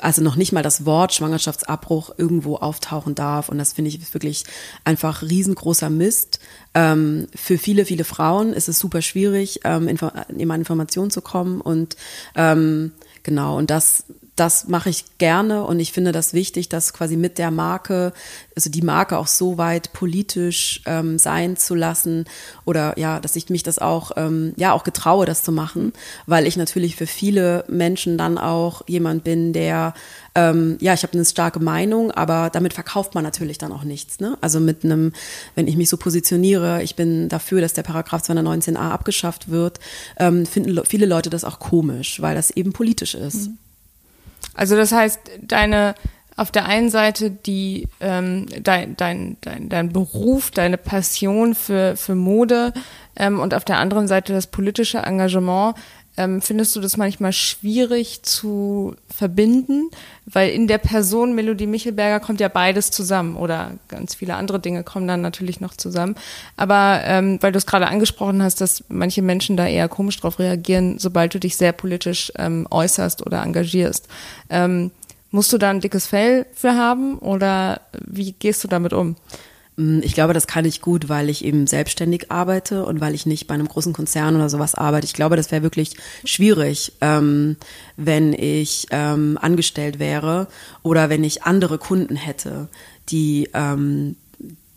also 0.00 0.23
noch 0.24 0.36
nicht 0.36 0.52
mal 0.52 0.62
das 0.62 0.84
Wort 0.84 1.14
Schwangerschaftsabbruch 1.14 2.14
irgendwo 2.16 2.56
auftauchen 2.56 3.14
darf. 3.14 3.48
Und 3.48 3.58
das 3.58 3.74
finde 3.74 3.90
ich 3.90 4.14
wirklich 4.14 4.44
einfach 4.82 5.22
riesengroßer 5.22 5.90
Mist. 5.90 6.40
Ähm, 6.74 7.28
für 7.34 7.58
viele, 7.58 7.84
viele 7.84 8.04
Frauen 8.04 8.52
ist 8.52 8.68
es 8.68 8.78
super 8.78 9.02
schwierig, 9.02 9.60
ähm, 9.64 9.86
in, 9.86 9.98
in 10.36 10.50
Informationen 10.50 11.10
zu 11.10 11.20
kommen. 11.20 11.60
Und 11.60 11.96
ähm, 12.34 12.92
genau, 13.22 13.56
und 13.56 13.70
das 13.70 14.04
das 14.36 14.66
mache 14.66 14.90
ich 14.90 15.18
gerne 15.18 15.64
und 15.64 15.78
ich 15.78 15.92
finde 15.92 16.10
das 16.10 16.34
wichtig, 16.34 16.68
dass 16.68 16.92
quasi 16.92 17.16
mit 17.16 17.38
der 17.38 17.52
Marke, 17.52 18.12
also 18.56 18.68
die 18.68 18.82
Marke 18.82 19.16
auch 19.16 19.28
so 19.28 19.58
weit 19.58 19.92
politisch 19.92 20.82
ähm, 20.86 21.18
sein 21.18 21.56
zu 21.56 21.76
lassen 21.76 22.24
oder 22.64 22.98
ja, 22.98 23.20
dass 23.20 23.36
ich 23.36 23.48
mich 23.48 23.62
das 23.62 23.78
auch, 23.78 24.12
ähm, 24.16 24.52
ja, 24.56 24.72
auch 24.72 24.82
getraue, 24.82 25.24
das 25.24 25.44
zu 25.44 25.52
machen, 25.52 25.92
weil 26.26 26.48
ich 26.48 26.56
natürlich 26.56 26.96
für 26.96 27.06
viele 27.06 27.64
Menschen 27.68 28.18
dann 28.18 28.36
auch 28.36 28.82
jemand 28.88 29.22
bin, 29.22 29.52
der, 29.52 29.94
ähm, 30.34 30.78
ja, 30.80 30.94
ich 30.94 31.04
habe 31.04 31.12
eine 31.12 31.24
starke 31.24 31.60
Meinung, 31.60 32.10
aber 32.10 32.50
damit 32.50 32.74
verkauft 32.74 33.14
man 33.14 33.22
natürlich 33.22 33.58
dann 33.58 33.70
auch 33.70 33.84
nichts. 33.84 34.18
Ne? 34.18 34.36
Also 34.40 34.58
mit 34.58 34.84
einem, 34.84 35.12
wenn 35.54 35.68
ich 35.68 35.76
mich 35.76 35.88
so 35.88 35.96
positioniere, 35.96 36.82
ich 36.82 36.96
bin 36.96 37.28
dafür, 37.28 37.60
dass 37.60 37.72
der 37.72 37.84
Paragraph 37.84 38.22
219a 38.22 38.90
abgeschafft 38.90 39.48
wird, 39.48 39.78
ähm, 40.18 40.44
finden 40.44 40.84
viele 40.84 41.06
Leute 41.06 41.30
das 41.30 41.44
auch 41.44 41.60
komisch, 41.60 42.20
weil 42.20 42.34
das 42.34 42.50
eben 42.50 42.72
politisch 42.72 43.14
ist. 43.14 43.48
Mhm. 43.48 43.58
Also 44.54 44.76
das 44.76 44.92
heißt, 44.92 45.20
deine 45.42 45.94
auf 46.36 46.50
der 46.50 46.66
einen 46.66 46.90
Seite 46.90 47.30
die 47.30 47.86
ähm, 48.00 48.46
dein, 48.62 48.96
dein, 48.96 49.36
dein, 49.40 49.68
dein 49.68 49.92
Beruf, 49.92 50.50
deine 50.50 50.78
Passion 50.78 51.54
für, 51.54 51.96
für 51.96 52.14
Mode 52.14 52.72
ähm, 53.16 53.38
und 53.38 53.54
auf 53.54 53.64
der 53.64 53.78
anderen 53.78 54.08
Seite 54.08 54.32
das 54.32 54.48
politische 54.48 54.98
Engagement. 54.98 55.76
Ähm, 56.16 56.40
findest 56.40 56.76
du 56.76 56.80
das 56.80 56.96
manchmal 56.96 57.32
schwierig 57.32 58.22
zu 58.22 58.94
verbinden? 59.08 59.90
Weil 60.26 60.50
in 60.50 60.68
der 60.68 60.78
Person 60.78 61.34
Melodie 61.34 61.66
Michelberger 61.66 62.24
kommt 62.24 62.40
ja 62.40 62.48
beides 62.48 62.90
zusammen 62.90 63.36
oder 63.36 63.72
ganz 63.88 64.14
viele 64.14 64.36
andere 64.36 64.60
Dinge 64.60 64.84
kommen 64.84 65.08
dann 65.08 65.20
natürlich 65.20 65.60
noch 65.60 65.76
zusammen. 65.76 66.14
Aber 66.56 67.00
ähm, 67.04 67.38
weil 67.40 67.52
du 67.52 67.58
es 67.58 67.66
gerade 67.66 67.88
angesprochen 67.88 68.42
hast, 68.42 68.60
dass 68.60 68.84
manche 68.88 69.22
Menschen 69.22 69.56
da 69.56 69.66
eher 69.66 69.88
komisch 69.88 70.20
drauf 70.20 70.38
reagieren, 70.38 70.98
sobald 70.98 71.34
du 71.34 71.40
dich 71.40 71.56
sehr 71.56 71.72
politisch 71.72 72.32
ähm, 72.36 72.66
äußerst 72.70 73.26
oder 73.26 73.42
engagierst. 73.42 74.08
Ähm, 74.50 74.92
musst 75.30 75.52
du 75.52 75.58
da 75.58 75.70
ein 75.70 75.80
dickes 75.80 76.06
Fell 76.06 76.46
für 76.54 76.76
haben 76.76 77.18
oder 77.18 77.80
wie 78.06 78.32
gehst 78.32 78.62
du 78.62 78.68
damit 78.68 78.92
um? 78.92 79.16
Mm, 79.76 80.00
ich 80.02 80.14
glaube, 80.14 80.34
das 80.34 80.46
kann 80.46 80.64
ich 80.64 80.80
gut, 80.80 81.08
weil 81.08 81.28
ich 81.28 81.44
eben 81.44 81.66
selbstständig 81.66 82.30
arbeite 82.30 82.84
und 82.84 83.00
weil 83.00 83.14
ich 83.14 83.26
nicht 83.26 83.46
bei 83.46 83.54
einem 83.54 83.68
großen 83.68 83.92
Konzern 83.92 84.36
oder 84.36 84.48
sowas 84.48 84.74
arbeite. 84.74 85.06
Ich 85.06 85.14
glaube, 85.14 85.36
das 85.36 85.50
wäre 85.50 85.62
wirklich 85.62 85.96
schwierig, 86.24 86.92
ähm, 87.00 87.56
wenn 87.96 88.32
ich 88.32 88.86
ähm, 88.90 89.38
angestellt 89.40 89.98
wäre 89.98 90.48
oder 90.82 91.10
wenn 91.10 91.24
ich 91.24 91.42
andere 91.42 91.78
Kunden 91.78 92.16
hätte, 92.16 92.68
die, 93.08 93.48
ähm, 93.54 94.16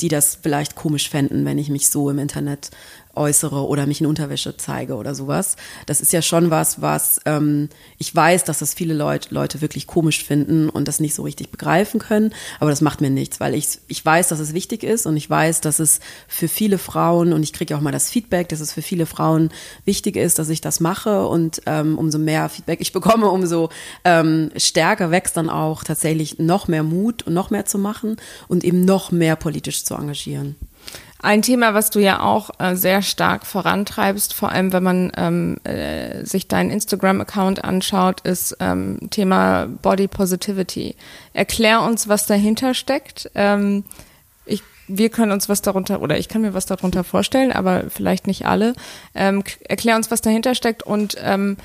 die 0.01 0.09
das 0.09 0.37
vielleicht 0.41 0.75
komisch 0.75 1.09
fänden, 1.09 1.45
wenn 1.45 1.57
ich 1.57 1.69
mich 1.69 1.89
so 1.89 2.09
im 2.09 2.19
Internet 2.19 2.71
äußere 3.17 3.67
oder 3.67 3.85
mich 3.85 4.01
in 4.01 4.07
Unterwäsche 4.07 4.55
zeige 4.57 4.95
oder 4.95 5.15
sowas. 5.15 5.55
Das 5.85 6.01
ist 6.01 6.13
ja 6.13 6.21
schon 6.21 6.49
was, 6.49 6.81
was 6.81 7.19
ähm, 7.25 7.69
ich 7.97 8.13
weiß, 8.13 8.43
dass 8.43 8.59
das 8.59 8.73
viele 8.73 8.93
Leute, 8.93 9.33
Leute 9.33 9.61
wirklich 9.61 9.87
komisch 9.87 10.23
finden 10.23 10.69
und 10.69 10.87
das 10.87 10.99
nicht 10.99 11.15
so 11.15 11.23
richtig 11.23 11.51
begreifen 11.51 11.99
können, 11.99 12.33
aber 12.59 12.69
das 12.69 12.81
macht 12.81 13.01
mir 13.01 13.09
nichts, 13.09 13.39
weil 13.39 13.55
ich, 13.55 13.79
ich 13.87 14.05
weiß, 14.05 14.29
dass 14.29 14.39
es 14.39 14.53
wichtig 14.53 14.83
ist 14.83 15.05
und 15.05 15.17
ich 15.17 15.29
weiß, 15.29 15.61
dass 15.61 15.79
es 15.79 15.99
für 16.27 16.47
viele 16.47 16.77
Frauen 16.77 17.33
und 17.33 17.43
ich 17.43 17.53
kriege 17.53 17.75
auch 17.75 17.81
mal 17.81 17.91
das 17.91 18.09
Feedback, 18.09 18.49
dass 18.49 18.59
es 18.59 18.73
für 18.73 18.81
viele 18.81 19.05
Frauen 19.05 19.49
wichtig 19.85 20.15
ist, 20.15 20.39
dass 20.39 20.49
ich 20.49 20.61
das 20.61 20.79
mache 20.79 21.27
und 21.27 21.61
ähm, 21.65 21.97
umso 21.97 22.19
mehr 22.19 22.49
Feedback 22.49 22.81
ich 22.81 22.91
bekomme, 22.97 23.29
umso 23.29 23.69
ähm, 24.03 24.51
stärker 24.55 25.11
wächst 25.11 25.37
dann 25.37 25.49
auch 25.49 25.83
tatsächlich 25.83 26.39
noch 26.39 26.67
mehr 26.67 26.83
Mut 26.83 27.23
und 27.23 27.33
noch 27.33 27.49
mehr 27.49 27.65
zu 27.65 27.77
machen 27.77 28.17
und 28.47 28.63
eben 28.63 28.85
noch 28.85 29.11
mehr 29.11 29.35
politisch 29.35 29.83
zu 29.83 29.95
engagieren. 29.95 30.55
Ein 31.19 31.41
Thema, 31.41 31.73
was 31.73 31.89
du 31.89 31.99
ja 31.99 32.21
auch 32.21 32.51
äh, 32.59 32.75
sehr 32.75 33.01
stark 33.01 33.47
vorantreibst, 33.47 34.35
vor 34.35 34.51
allem 34.51 34.71
wenn 34.71 34.83
man 34.83 35.11
ähm, 35.17 35.57
äh, 35.63 36.23
sich 36.23 36.47
deinen 36.47 36.69
Instagram-Account 36.69 37.63
anschaut, 37.63 38.21
ist 38.21 38.55
ähm, 38.59 38.99
Thema 39.09 39.65
Body 39.65 40.07
Positivity. 40.07 40.95
Erklär 41.33 41.81
uns, 41.81 42.07
was 42.07 42.27
dahinter 42.27 42.75
steckt. 42.75 43.31
Ähm, 43.33 43.83
ich, 44.45 44.61
wir 44.87 45.09
können 45.09 45.31
uns 45.31 45.49
was 45.49 45.63
darunter, 45.63 46.03
oder 46.03 46.19
ich 46.19 46.29
kann 46.29 46.43
mir 46.43 46.53
was 46.53 46.67
darunter 46.67 47.03
vorstellen, 47.03 47.51
aber 47.51 47.85
vielleicht 47.89 48.27
nicht 48.27 48.45
alle. 48.45 48.73
Ähm, 49.15 49.43
erklär 49.67 49.95
uns, 49.95 50.11
was 50.11 50.21
dahinter 50.21 50.53
steckt 50.53 50.83
und 50.83 51.15
ähm, 51.19 51.57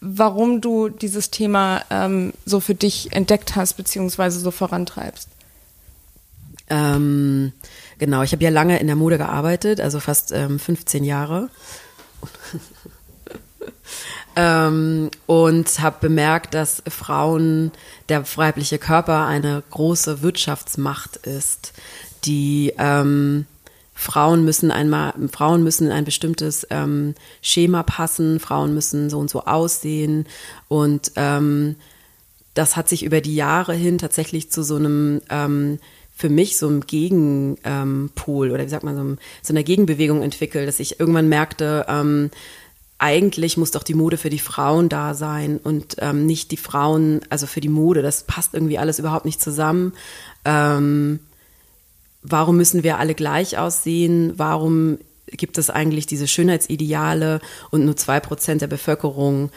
warum 0.00 0.62
du 0.62 0.88
dieses 0.88 1.30
Thema 1.30 1.82
ähm, 1.90 2.32
so 2.46 2.60
für 2.60 2.74
dich 2.74 3.12
entdeckt 3.12 3.56
hast, 3.56 3.74
beziehungsweise 3.74 4.40
so 4.40 4.50
vorantreibst. 4.50 5.28
Ähm, 6.68 7.52
genau, 7.98 8.22
ich 8.22 8.32
habe 8.32 8.44
ja 8.44 8.50
lange 8.50 8.78
in 8.78 8.86
der 8.86 8.96
Mode 8.96 9.18
gearbeitet, 9.18 9.80
also 9.80 10.00
fast 10.00 10.32
ähm, 10.32 10.58
15 10.58 11.04
Jahre. 11.04 11.48
ähm, 14.36 15.10
und 15.26 15.80
habe 15.80 15.96
bemerkt, 16.00 16.54
dass 16.54 16.82
Frauen, 16.88 17.72
der 18.08 18.24
weibliche 18.36 18.78
Körper 18.78 19.26
eine 19.26 19.62
große 19.70 20.22
Wirtschaftsmacht 20.22 21.16
ist, 21.18 21.72
die 22.24 22.72
ähm, 22.78 23.46
Frauen 23.94 24.44
müssen 24.44 24.70
einmal, 24.70 25.14
Frauen 25.32 25.62
müssen 25.62 25.86
in 25.86 25.92
ein 25.92 26.04
bestimmtes 26.04 26.66
ähm, 26.70 27.14
Schema 27.40 27.82
passen, 27.82 28.40
Frauen 28.40 28.74
müssen 28.74 29.08
so 29.08 29.18
und 29.18 29.30
so 29.30 29.44
aussehen 29.44 30.26
und 30.68 31.12
ähm, 31.16 31.76
das 32.52 32.76
hat 32.76 32.88
sich 32.88 33.04
über 33.04 33.20
die 33.20 33.34
Jahre 33.34 33.74
hin 33.74 33.98
tatsächlich 33.98 34.50
zu 34.50 34.62
so 34.62 34.76
einem 34.76 35.20
ähm, 35.30 35.78
für 36.16 36.30
mich 36.30 36.56
so 36.56 36.66
ein 36.66 36.80
Gegenpol 36.80 38.46
ähm, 38.46 38.52
oder 38.52 38.64
wie 38.64 38.70
sagt 38.70 38.84
man, 38.84 38.96
so, 38.96 39.22
so 39.42 39.52
eine 39.52 39.62
Gegenbewegung 39.62 40.22
entwickelt, 40.22 40.66
dass 40.66 40.80
ich 40.80 40.98
irgendwann 40.98 41.28
merkte, 41.28 41.84
ähm, 41.88 42.30
eigentlich 42.98 43.58
muss 43.58 43.72
doch 43.72 43.82
die 43.82 43.94
Mode 43.94 44.16
für 44.16 44.30
die 44.30 44.38
Frauen 44.38 44.88
da 44.88 45.12
sein 45.12 45.60
und 45.62 45.96
ähm, 45.98 46.24
nicht 46.24 46.50
die 46.50 46.56
Frauen, 46.56 47.20
also 47.28 47.46
für 47.46 47.60
die 47.60 47.68
Mode. 47.68 48.00
Das 48.00 48.22
passt 48.22 48.54
irgendwie 48.54 48.78
alles 48.78 48.98
überhaupt 48.98 49.26
nicht 49.26 49.42
zusammen. 49.42 49.92
Ähm, 50.46 51.20
warum 52.22 52.56
müssen 52.56 52.82
wir 52.82 52.98
alle 52.98 53.14
gleich 53.14 53.58
aussehen? 53.58 54.32
Warum 54.36 54.96
gibt 55.26 55.58
es 55.58 55.68
eigentlich 55.68 56.06
diese 56.06 56.26
Schönheitsideale 56.26 57.40
und 57.70 57.84
nur 57.84 57.96
zwei 57.96 58.20
Prozent 58.20 58.62
der 58.62 58.68
Bevölkerung 58.68 59.50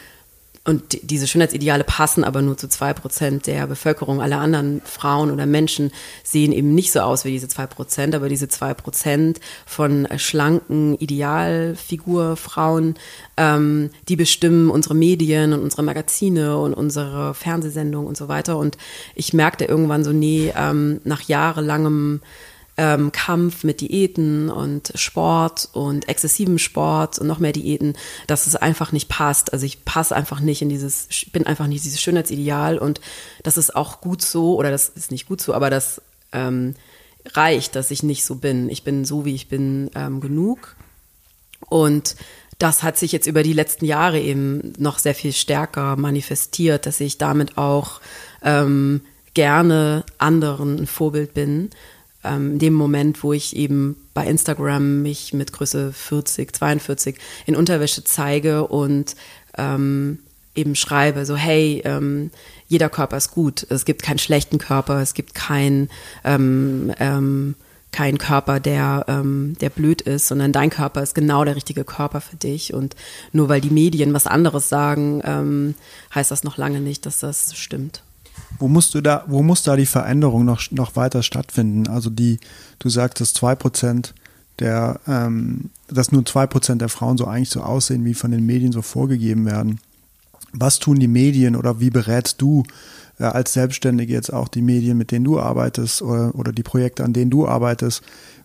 und 0.70 1.10
diese 1.10 1.26
Schönheitsideale 1.26 1.84
passen 1.84 2.22
aber 2.22 2.42
nur 2.42 2.56
zu 2.56 2.68
zwei 2.68 2.94
Prozent 2.94 3.46
der 3.48 3.66
Bevölkerung. 3.66 4.22
Alle 4.22 4.36
anderen 4.36 4.80
Frauen 4.84 5.30
oder 5.30 5.44
Menschen 5.44 5.90
sehen 6.22 6.52
eben 6.52 6.74
nicht 6.74 6.92
so 6.92 7.00
aus 7.00 7.24
wie 7.24 7.32
diese 7.32 7.48
zwei 7.48 7.66
Prozent, 7.66 8.14
aber 8.14 8.28
diese 8.28 8.48
zwei 8.48 8.72
Prozent 8.72 9.40
von 9.66 10.06
schlanken 10.16 10.96
Idealfigurfrauen, 10.96 12.94
ähm, 13.36 13.90
die 14.08 14.16
bestimmen 14.16 14.70
unsere 14.70 14.94
Medien 14.94 15.52
und 15.52 15.60
unsere 15.60 15.82
Magazine 15.82 16.56
und 16.58 16.72
unsere 16.72 17.34
Fernsehsendungen 17.34 18.06
und 18.06 18.16
so 18.16 18.28
weiter. 18.28 18.56
Und 18.56 18.78
ich 19.16 19.34
merkte 19.34 19.64
irgendwann 19.64 20.04
so, 20.04 20.12
nee, 20.12 20.52
ähm, 20.56 21.00
nach 21.02 21.22
jahrelangem 21.22 22.20
ähm, 22.80 23.12
Kampf 23.12 23.62
mit 23.62 23.82
Diäten 23.82 24.48
und 24.48 24.92
Sport 24.94 25.68
und 25.74 26.08
exzessivem 26.08 26.56
Sport 26.56 27.18
und 27.18 27.26
noch 27.26 27.38
mehr 27.38 27.52
Diäten, 27.52 27.92
dass 28.26 28.46
es 28.46 28.56
einfach 28.56 28.90
nicht 28.90 29.10
passt. 29.10 29.52
Also 29.52 29.66
ich 29.66 29.84
passe 29.84 30.16
einfach 30.16 30.40
nicht 30.40 30.62
in 30.62 30.70
dieses, 30.70 31.06
bin 31.30 31.46
einfach 31.46 31.66
nicht 31.66 31.84
dieses 31.84 32.00
Schönheitsideal 32.00 32.78
und 32.78 33.02
das 33.42 33.58
ist 33.58 33.76
auch 33.76 34.00
gut 34.00 34.22
so, 34.22 34.56
oder 34.56 34.70
das 34.70 34.88
ist 34.88 35.10
nicht 35.10 35.28
gut 35.28 35.42
so, 35.42 35.52
aber 35.52 35.68
das 35.68 36.00
ähm, 36.32 36.74
reicht, 37.26 37.76
dass 37.76 37.90
ich 37.90 38.02
nicht 38.02 38.24
so 38.24 38.36
bin. 38.36 38.70
Ich 38.70 38.82
bin 38.82 39.04
so, 39.04 39.26
wie 39.26 39.34
ich 39.34 39.48
bin, 39.48 39.90
ähm, 39.94 40.22
genug. 40.22 40.74
Und 41.68 42.16
das 42.58 42.82
hat 42.82 42.96
sich 42.96 43.12
jetzt 43.12 43.26
über 43.26 43.42
die 43.42 43.52
letzten 43.52 43.84
Jahre 43.84 44.18
eben 44.18 44.72
noch 44.78 44.98
sehr 44.98 45.14
viel 45.14 45.34
stärker 45.34 45.96
manifestiert, 45.96 46.86
dass 46.86 46.98
ich 47.00 47.18
damit 47.18 47.58
auch 47.58 48.00
ähm, 48.42 49.02
gerne 49.34 50.02
anderen 50.16 50.78
ein 50.78 50.86
Vorbild 50.86 51.34
bin 51.34 51.68
ähm, 52.24 52.52
in 52.52 52.58
dem 52.58 52.74
Moment, 52.74 53.22
wo 53.22 53.32
ich 53.32 53.56
eben 53.56 53.96
bei 54.14 54.26
Instagram 54.26 55.02
mich 55.02 55.32
mit 55.32 55.52
Größe 55.52 55.92
40, 55.92 56.54
42 56.54 57.16
in 57.46 57.56
Unterwäsche 57.56 58.04
zeige 58.04 58.66
und 58.66 59.16
ähm, 59.56 60.18
eben 60.54 60.74
schreibe, 60.74 61.24
so 61.24 61.36
hey, 61.36 61.82
ähm, 61.84 62.30
jeder 62.68 62.88
Körper 62.88 63.16
ist 63.16 63.30
gut, 63.30 63.66
es 63.70 63.84
gibt 63.84 64.02
keinen 64.02 64.18
schlechten 64.18 64.58
Körper, 64.58 65.00
es 65.00 65.14
gibt 65.14 65.34
keinen 65.34 65.88
ähm, 66.24 66.92
ähm, 66.98 67.54
kein 67.92 68.18
Körper, 68.18 68.60
der, 68.60 69.04
ähm, 69.08 69.56
der 69.60 69.70
blöd 69.70 70.00
ist, 70.00 70.28
sondern 70.28 70.52
dein 70.52 70.70
Körper 70.70 71.02
ist 71.02 71.14
genau 71.14 71.44
der 71.44 71.56
richtige 71.56 71.84
Körper 71.84 72.20
für 72.20 72.36
dich. 72.36 72.72
Und 72.72 72.94
nur 73.32 73.48
weil 73.48 73.60
die 73.60 73.70
Medien 73.70 74.14
was 74.14 74.26
anderes 74.26 74.68
sagen, 74.68 75.20
ähm, 75.24 75.74
heißt 76.14 76.30
das 76.30 76.44
noch 76.44 76.56
lange 76.56 76.80
nicht, 76.80 77.04
dass 77.06 77.18
das 77.18 77.56
stimmt. 77.56 78.02
Wo 78.58 78.68
musst 78.68 78.94
du 78.94 79.00
da, 79.00 79.24
wo 79.26 79.42
muss 79.42 79.62
da 79.62 79.76
die 79.76 79.86
Veränderung 79.86 80.44
noch, 80.44 80.70
noch 80.70 80.96
weiter 80.96 81.22
stattfinden? 81.22 81.88
Also 81.88 82.10
die, 82.10 82.38
du 82.78 82.88
sagtest 82.88 83.36
zwei 83.36 83.54
Prozent 83.54 84.14
der, 84.58 85.00
ähm, 85.08 85.70
dass 85.88 86.12
nur 86.12 86.24
zwei 86.26 86.46
Prozent 86.46 86.82
der 86.82 86.90
Frauen 86.90 87.16
so 87.16 87.26
eigentlich 87.26 87.50
so 87.50 87.62
aussehen, 87.62 88.04
wie 88.04 88.14
von 88.14 88.30
den 88.30 88.44
Medien 88.44 88.72
so 88.72 88.82
vorgegeben 88.82 89.46
werden. 89.46 89.80
Was 90.52 90.78
tun 90.78 90.98
die 90.98 91.08
Medien 91.08 91.56
oder 91.56 91.80
wie 91.80 91.90
berätst 91.90 92.42
du 92.42 92.64
äh, 93.18 93.24
als 93.24 93.52
Selbstständige 93.52 94.12
jetzt 94.12 94.32
auch 94.32 94.48
die 94.48 94.62
Medien, 94.62 94.98
mit 94.98 95.10
denen 95.10 95.24
du 95.24 95.40
arbeitest 95.40 96.02
oder, 96.02 96.34
oder 96.34 96.52
die 96.52 96.62
Projekte, 96.62 97.04
an 97.04 97.12
denen 97.12 97.30
du 97.30 97.48
arbeitest? 97.48 98.02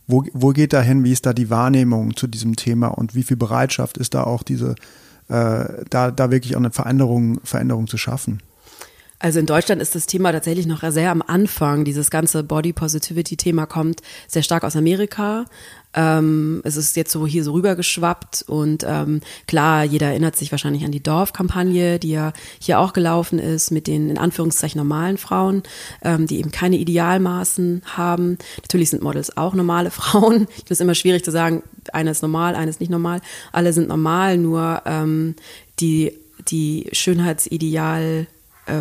Wo, 0.08 0.24
wo 0.34 0.50
geht 0.50 0.72
da 0.72 0.82
hin? 0.82 1.04
Wie 1.04 1.12
ist 1.12 1.26
da 1.26 1.34
die 1.34 1.50
Wahrnehmung 1.50 2.16
zu 2.16 2.28
diesem 2.28 2.56
Thema 2.56 2.88
und 2.88 3.16
wie 3.16 3.24
viel 3.24 3.38
Bereitschaft 3.38 3.98
ist 3.98 4.14
da 4.14 4.24
auch 4.24 4.44
diese, 4.44 4.76
äh, 5.28 5.66
da, 5.90 6.12
da 6.12 6.32
wirklich 6.32 6.56
auch 6.56 6.60
eine 6.60 6.72
Veränderung, 6.72 7.40
Veränderung 7.44 7.88
zu 7.88 7.98
schaffen? 7.98 8.42
Also 9.26 9.40
in 9.40 9.48
Deutschland 9.48 9.82
ist 9.82 9.96
das 9.96 10.06
Thema 10.06 10.32
tatsächlich 10.32 10.68
noch 10.68 10.84
sehr 10.92 11.10
am 11.10 11.24
Anfang. 11.24 11.84
Dieses 11.84 12.12
ganze 12.12 12.44
Body 12.44 12.74
Positivity 12.74 13.36
Thema 13.36 13.66
kommt 13.66 14.04
sehr 14.28 14.44
stark 14.44 14.64
aus 14.64 14.76
Amerika. 14.76 15.46
Ähm, 15.96 16.62
es 16.64 16.78
ist 16.78 16.96
jetzt 16.96 17.12
so 17.12 17.26
hier 17.26 17.44
so 17.44 17.54
rübergeschwappt 17.54 18.44
und 18.48 18.86
ähm, 18.88 19.22
klar, 19.48 19.84
jeder 19.84 20.10
erinnert 20.10 20.36
sich 20.36 20.52
wahrscheinlich 20.52 20.86
an 20.86 20.92
die 20.92 21.02
Dorfkampagne, 21.02 21.98
die 21.98 22.12
ja 22.12 22.34
hier 22.60 22.80
auch 22.80 22.94
gelaufen 22.94 23.40
ist 23.40 23.72
mit 23.72 23.88
den 23.88 24.12
in 24.12 24.20
Anführungszeichen 24.20 24.78
normalen 24.78 25.18
Frauen, 25.18 25.64
ähm, 26.04 26.28
die 26.28 26.38
eben 26.38 26.52
keine 26.52 26.76
Idealmaßen 26.76 27.82
haben. 27.84 28.38
Natürlich 28.62 28.92
sind 28.92 29.02
Models 29.02 29.36
auch 29.38 29.56
normale 29.56 29.90
Frauen. 29.90 30.46
Es 30.70 30.80
immer 30.80 30.94
schwierig 30.94 31.26
zu 31.26 31.32
sagen, 31.32 31.64
eine 31.94 32.12
ist 32.12 32.22
normal, 32.22 32.54
eine 32.54 32.70
ist 32.70 32.80
nicht 32.80 32.92
normal. 32.92 33.22
Alle 33.52 33.74
sind 33.74 33.88
normal, 33.88 34.38
nur 34.38 34.84
ähm, 34.86 35.36
die 35.80 36.12
die 36.48 36.90
Schönheitsideal 36.92 38.28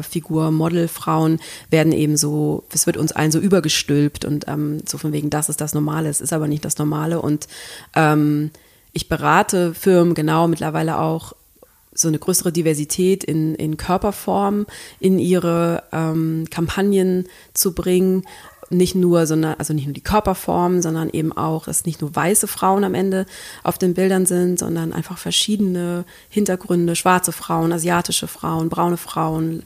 Figur, 0.03 0.51
Modelfrauen 0.51 1.41
werden 1.70 1.93
eben 1.93 2.16
so, 2.16 2.64
es 2.72 2.87
wird 2.87 2.97
uns 2.97 3.12
allen 3.12 3.32
so 3.32 3.39
übergestülpt 3.39 4.24
und 4.24 4.47
ähm, 4.49 4.82
so 4.87 4.99
von 4.99 5.12
wegen, 5.12 5.30
das 5.30 5.49
ist 5.49 5.61
das 5.61 5.74
Normale, 5.74 6.09
es 6.09 6.20
ist 6.20 6.32
aber 6.32 6.49
nicht 6.49 6.64
das 6.64 6.78
Normale. 6.78 7.20
Und 7.20 7.49
ähm, 7.95 8.51
ich 8.93 9.09
berate 9.09 9.74
Firmen 9.74 10.14
genau 10.14 10.49
mittlerweile 10.49 10.99
auch 10.99 11.35
so 11.95 12.09
eine 12.09 12.18
größere 12.18 12.53
Diversität 12.53 13.24
in, 13.24 13.55
in 13.55 13.76
Körperform 13.76 14.66
in 14.99 15.18
ihre 15.18 15.85
ähm, 15.93 16.47
Kampagnen 16.51 17.28
zu 17.55 17.72
bringen 17.72 18.24
nicht 18.71 18.95
nur, 18.95 19.27
sondern, 19.27 19.55
also 19.59 19.73
nicht 19.73 19.87
nur 19.87 19.95
die 19.95 20.01
Körperform, 20.01 20.83
sondern 20.83 21.11
eben 21.11 21.33
auch, 21.33 21.65
dass 21.67 21.87
nicht 21.87 22.01
nur 22.01 22.15
weiße 22.15 22.47
Frauen 22.47 22.85
am 22.85 22.95
Ende 22.95 23.27
auf 23.62 23.79
den 23.79 23.95
Bildern 23.95 24.27
sind, 24.27 24.59
sondern 24.59 24.93
einfach 24.93 25.19
verschiedene 25.19 26.05
Hintergründe, 26.29 26.97
schwarze 26.97 27.33
Frauen, 27.33 27.73
asiatische 27.73 28.27
Frauen, 28.27 28.69
braune 28.69 28.97
Frauen. 28.97 29.62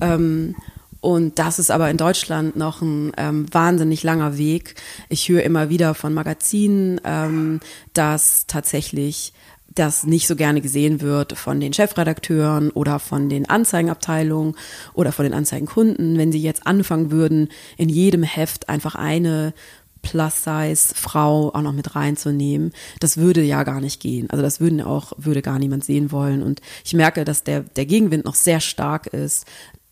Ähm, 0.00 0.54
und 1.00 1.38
das 1.38 1.58
ist 1.58 1.70
aber 1.70 1.90
in 1.90 1.96
Deutschland 1.96 2.56
noch 2.56 2.82
ein 2.82 3.12
ähm, 3.16 3.46
wahnsinnig 3.52 4.02
langer 4.02 4.36
Weg. 4.36 4.74
Ich 5.08 5.28
höre 5.28 5.42
immer 5.42 5.68
wieder 5.68 5.94
von 5.94 6.12
Magazinen, 6.12 7.00
ähm, 7.04 7.60
dass 7.92 8.46
tatsächlich 8.46 9.32
das 9.78 10.04
nicht 10.04 10.26
so 10.26 10.36
gerne 10.36 10.60
gesehen 10.60 11.00
wird 11.00 11.36
von 11.36 11.60
den 11.60 11.72
Chefredakteuren 11.72 12.70
oder 12.70 12.98
von 12.98 13.28
den 13.28 13.48
Anzeigenabteilungen 13.48 14.56
oder 14.94 15.12
von 15.12 15.24
den 15.24 15.34
Anzeigenkunden, 15.34 16.18
wenn 16.18 16.32
sie 16.32 16.42
jetzt 16.42 16.66
anfangen 16.66 17.10
würden, 17.10 17.48
in 17.76 17.88
jedem 17.88 18.22
Heft 18.22 18.68
einfach 18.68 18.94
eine 18.94 19.54
Plus-Size-Frau 20.02 21.54
auch 21.54 21.62
noch 21.62 21.72
mit 21.72 21.94
reinzunehmen. 21.94 22.72
Das 23.00 23.16
würde 23.16 23.42
ja 23.42 23.62
gar 23.64 23.80
nicht 23.80 24.00
gehen. 24.00 24.30
Also 24.30 24.42
das 24.42 24.60
würden 24.60 24.80
auch, 24.80 25.12
würde 25.16 25.42
gar 25.42 25.58
niemand 25.58 25.84
sehen 25.84 26.12
wollen. 26.12 26.42
Und 26.42 26.60
ich 26.84 26.94
merke, 26.94 27.24
dass 27.24 27.42
der, 27.44 27.60
der 27.60 27.86
Gegenwind 27.86 28.24
noch 28.24 28.34
sehr 28.34 28.60
stark 28.60 29.08
ist, 29.08 29.44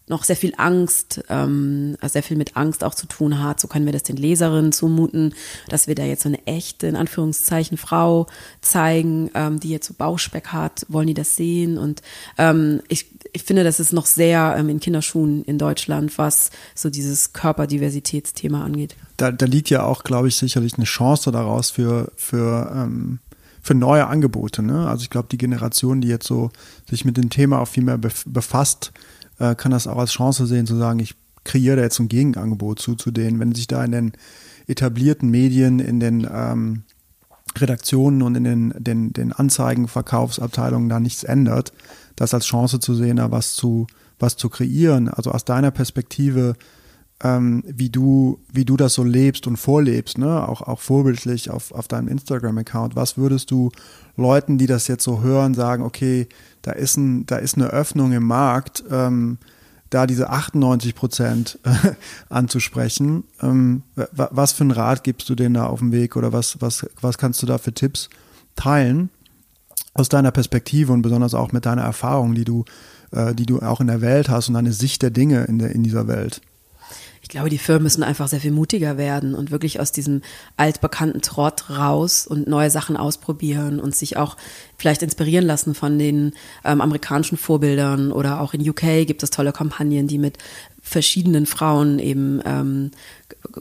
noch 0.09 0.23
sehr 0.25 0.37
viel 0.37 0.53
Angst, 0.57 1.23
ähm, 1.29 1.97
sehr 2.03 2.23
viel 2.23 2.37
mit 2.37 2.57
Angst 2.57 2.85
auch 2.85 2.95
zu 2.95 3.07
tun 3.07 3.43
hat. 3.43 3.59
So 3.59 3.67
können 3.67 3.87
wir 3.87 3.93
das 3.93 4.05
den 4.05 4.17
Leserinnen 4.17 4.73
zumuten, 4.73 5.35
dass 5.69 5.89
wir 5.89 5.95
da 5.95 6.05
jetzt 6.05 6.23
so 6.23 6.29
eine 6.29 6.47
echte, 6.47 6.87
in 6.87 6.97
Anführungszeichen, 6.97 7.77
Frau 7.77 8.27
zeigen, 8.61 9.31
ähm, 9.35 9.59
die 9.59 9.71
jetzt 9.71 9.89
so 9.89 9.95
Bauchspeck 9.95 10.49
hat. 10.49 10.87
Wollen 10.89 11.09
die 11.09 11.15
das 11.15 11.35
sehen? 11.35 11.77
Und 11.77 12.03
ähm, 12.39 12.83
ich, 12.89 13.07
ich 13.33 13.43
finde, 13.43 13.65
das 13.65 13.81
ist 13.81 13.93
noch 13.93 14.07
sehr 14.07 14.55
ähm, 14.57 14.69
in 14.69 14.79
Kinderschuhen 14.79 15.45
in 15.45 15.59
Deutschland, 15.59 16.17
was 16.19 16.51
so 16.75 16.89
dieses 16.89 17.33
Körperdiversitätsthema 17.33 18.65
angeht. 18.65 18.95
Da, 19.17 19.33
da 19.33 19.47
liegt 19.47 19.71
ja 19.71 19.83
auch, 19.83 20.05
glaube 20.05 20.29
ich, 20.29 20.37
sicherlich 20.37 20.75
eine 20.75 20.85
Chance 20.85 21.33
daraus 21.33 21.71
für, 21.71 22.13
für 22.17 22.73
ähm 22.75 23.19
für 23.67 23.75
neue 23.75 24.07
Angebote. 24.07 24.63
Ne? 24.63 24.87
Also 24.89 25.03
ich 25.03 25.11
glaube, 25.11 25.27
die 25.29 25.39
Generation, 25.39 26.01
die 26.01 26.07
jetzt 26.07 26.29
so 26.29 26.51
sich 26.89 27.05
mit 27.05 27.17
dem 27.17 27.31
Thema 27.31 27.59
auch 27.59 27.67
viel 27.67 27.83
mehr 27.83 27.99
befasst, 27.99 28.93
äh, 29.39 29.55
kann 29.55 29.72
das 29.72 29.87
auch 29.87 29.99
als 29.99 30.12
Chance 30.12 30.47
sehen, 30.47 30.66
zu 30.66 30.76
sagen, 30.76 30.99
ich 30.99 31.14
kreiere 31.45 31.76
da 31.76 31.82
jetzt 31.82 31.99
ein 31.99 32.09
Gegenangebot 32.09 32.78
zu, 32.78 32.95
zu 32.95 33.11
denen, 33.11 33.39
wenn 33.41 33.55
sich 33.55 33.66
da 33.66 33.84
in 33.84 33.93
den 33.93 34.12
etablierten 34.66 35.30
Medien, 35.30 35.78
in 35.78 36.01
den 36.01 36.26
ähm, 36.30 36.82
Redaktionen 37.57 38.22
und 38.22 38.34
in 38.34 38.45
den, 38.45 38.74
den, 38.78 39.12
den 39.12 39.32
Anzeigenverkaufsabteilungen 39.32 40.89
da 40.89 41.01
nichts 41.01 41.24
ändert, 41.24 41.72
das 42.16 42.34
als 42.34 42.47
Chance 42.47 42.80
zu 42.80 42.95
sehen, 42.95 43.16
da 43.16 43.30
was 43.30 43.55
zu, 43.55 43.87
was 44.18 44.37
zu 44.37 44.49
kreieren. 44.49 45.09
Also 45.09 45.30
aus 45.30 45.45
deiner 45.45 45.70
Perspektive, 45.70 46.57
ähm, 47.23 47.62
wie 47.67 47.89
du, 47.89 48.39
wie 48.53 48.64
du 48.64 48.77
das 48.77 48.95
so 48.95 49.03
lebst 49.03 49.47
und 49.47 49.57
vorlebst, 49.57 50.19
ne? 50.19 50.47
auch, 50.47 50.61
auch 50.62 50.81
vorbildlich 50.81 51.51
auf, 51.51 51.73
auf 51.73 51.89
deinem 51.89 52.09
Instagram-Account. 52.09 52.95
Was 52.95 53.17
würdest 53.17 53.51
du 53.51 53.71
Leuten, 54.17 54.59
die 54.59 54.67
das 54.67 54.87
jetzt 54.87 55.05
so 55.05 55.23
hören, 55.23 55.55
sagen, 55.55 55.83
okay, 55.83 56.29
da 56.62 56.73
ist, 56.73 56.97
ein, 56.97 57.27
da 57.27 57.37
ist 57.37 57.57
eine 57.57 57.69
Öffnung 57.69 58.12
im 58.12 58.25
Markt, 58.25 58.85
ähm, 58.91 59.39
da 59.89 60.07
diese 60.07 60.31
98 60.31 60.95
Prozent 60.95 61.59
äh, 61.64 61.93
anzusprechen. 62.29 63.25
Ähm, 63.41 63.83
was 63.95 64.53
für 64.53 64.64
einen 64.64 64.73
Rat 64.73 65.05
gibst 65.05 65.29
du 65.29 65.35
denen 65.35 65.55
da 65.55 65.67
auf 65.67 65.79
dem 65.79 65.93
Weg 65.93 66.17
oder 66.17 66.33
was, 66.33 66.61
was, 66.61 66.87
was 67.01 67.19
kannst 67.19 67.43
du 67.43 67.47
da 67.47 67.59
für 67.59 67.73
Tipps 67.73 68.11
teilen 68.57 69.11
aus 69.95 70.09
deiner 70.11 70.33
Perspektive 70.33 70.93
und 70.93 71.03
besonders 71.03 71.35
auch 71.35 71.53
mit 71.53 71.64
deiner 71.64 71.83
Erfahrung, 71.83 72.35
die 72.35 72.45
du, 72.45 72.64
äh, 73.12 73.35
die 73.35 73.47
du 73.47 73.61
auch 73.61 73.81
in 73.81 73.87
der 73.87 74.03
Welt 74.03 74.29
hast 74.29 74.49
und 74.49 74.55
deine 74.55 74.73
Sicht 74.73 75.01
der 75.03 75.11
Dinge 75.11 75.45
in, 75.45 75.59
der, 75.59 75.71
in 75.71 75.83
dieser 75.83 76.09
Welt? 76.09 76.43
Ich 77.27 77.31
glaube, 77.31 77.51
die 77.51 77.59
Firmen 77.59 77.83
müssen 77.83 78.05
einfach 78.05 78.29
sehr 78.29 78.39
viel 78.39 78.53
mutiger 78.53 78.99
werden 78.99 79.35
und 79.35 79.51
wirklich 79.51 79.81
aus 79.81 79.91
diesem 79.91 80.22
altbekannten 80.57 81.22
Trott 81.22 81.68
raus 81.68 82.24
und 82.24 82.47
neue 82.47 82.70
Sachen 82.70 82.97
ausprobieren 82.97 83.81
und 83.81 83.97
sich 83.97 84.16
auch 84.16 84.37
vielleicht 84.79 85.03
inspirieren 85.03 85.45
lassen 85.45 85.74
von 85.74 85.99
den 85.99 86.35
ähm, 86.64 86.81
amerikanischen 86.81 87.37
Vorbildern 87.37 88.12
oder 88.12 88.41
auch 88.41 88.55
in 88.55 88.66
UK 88.66 89.09
gibt 89.09 89.24
es 89.24 89.31
tolle 89.31 89.51
Kampagnen, 89.51 90.07
die 90.07 90.18
mit 90.18 90.39
verschiedenen 90.81 91.47
Frauen 91.47 91.99
eben 91.99 92.41
ähm, 92.45 92.93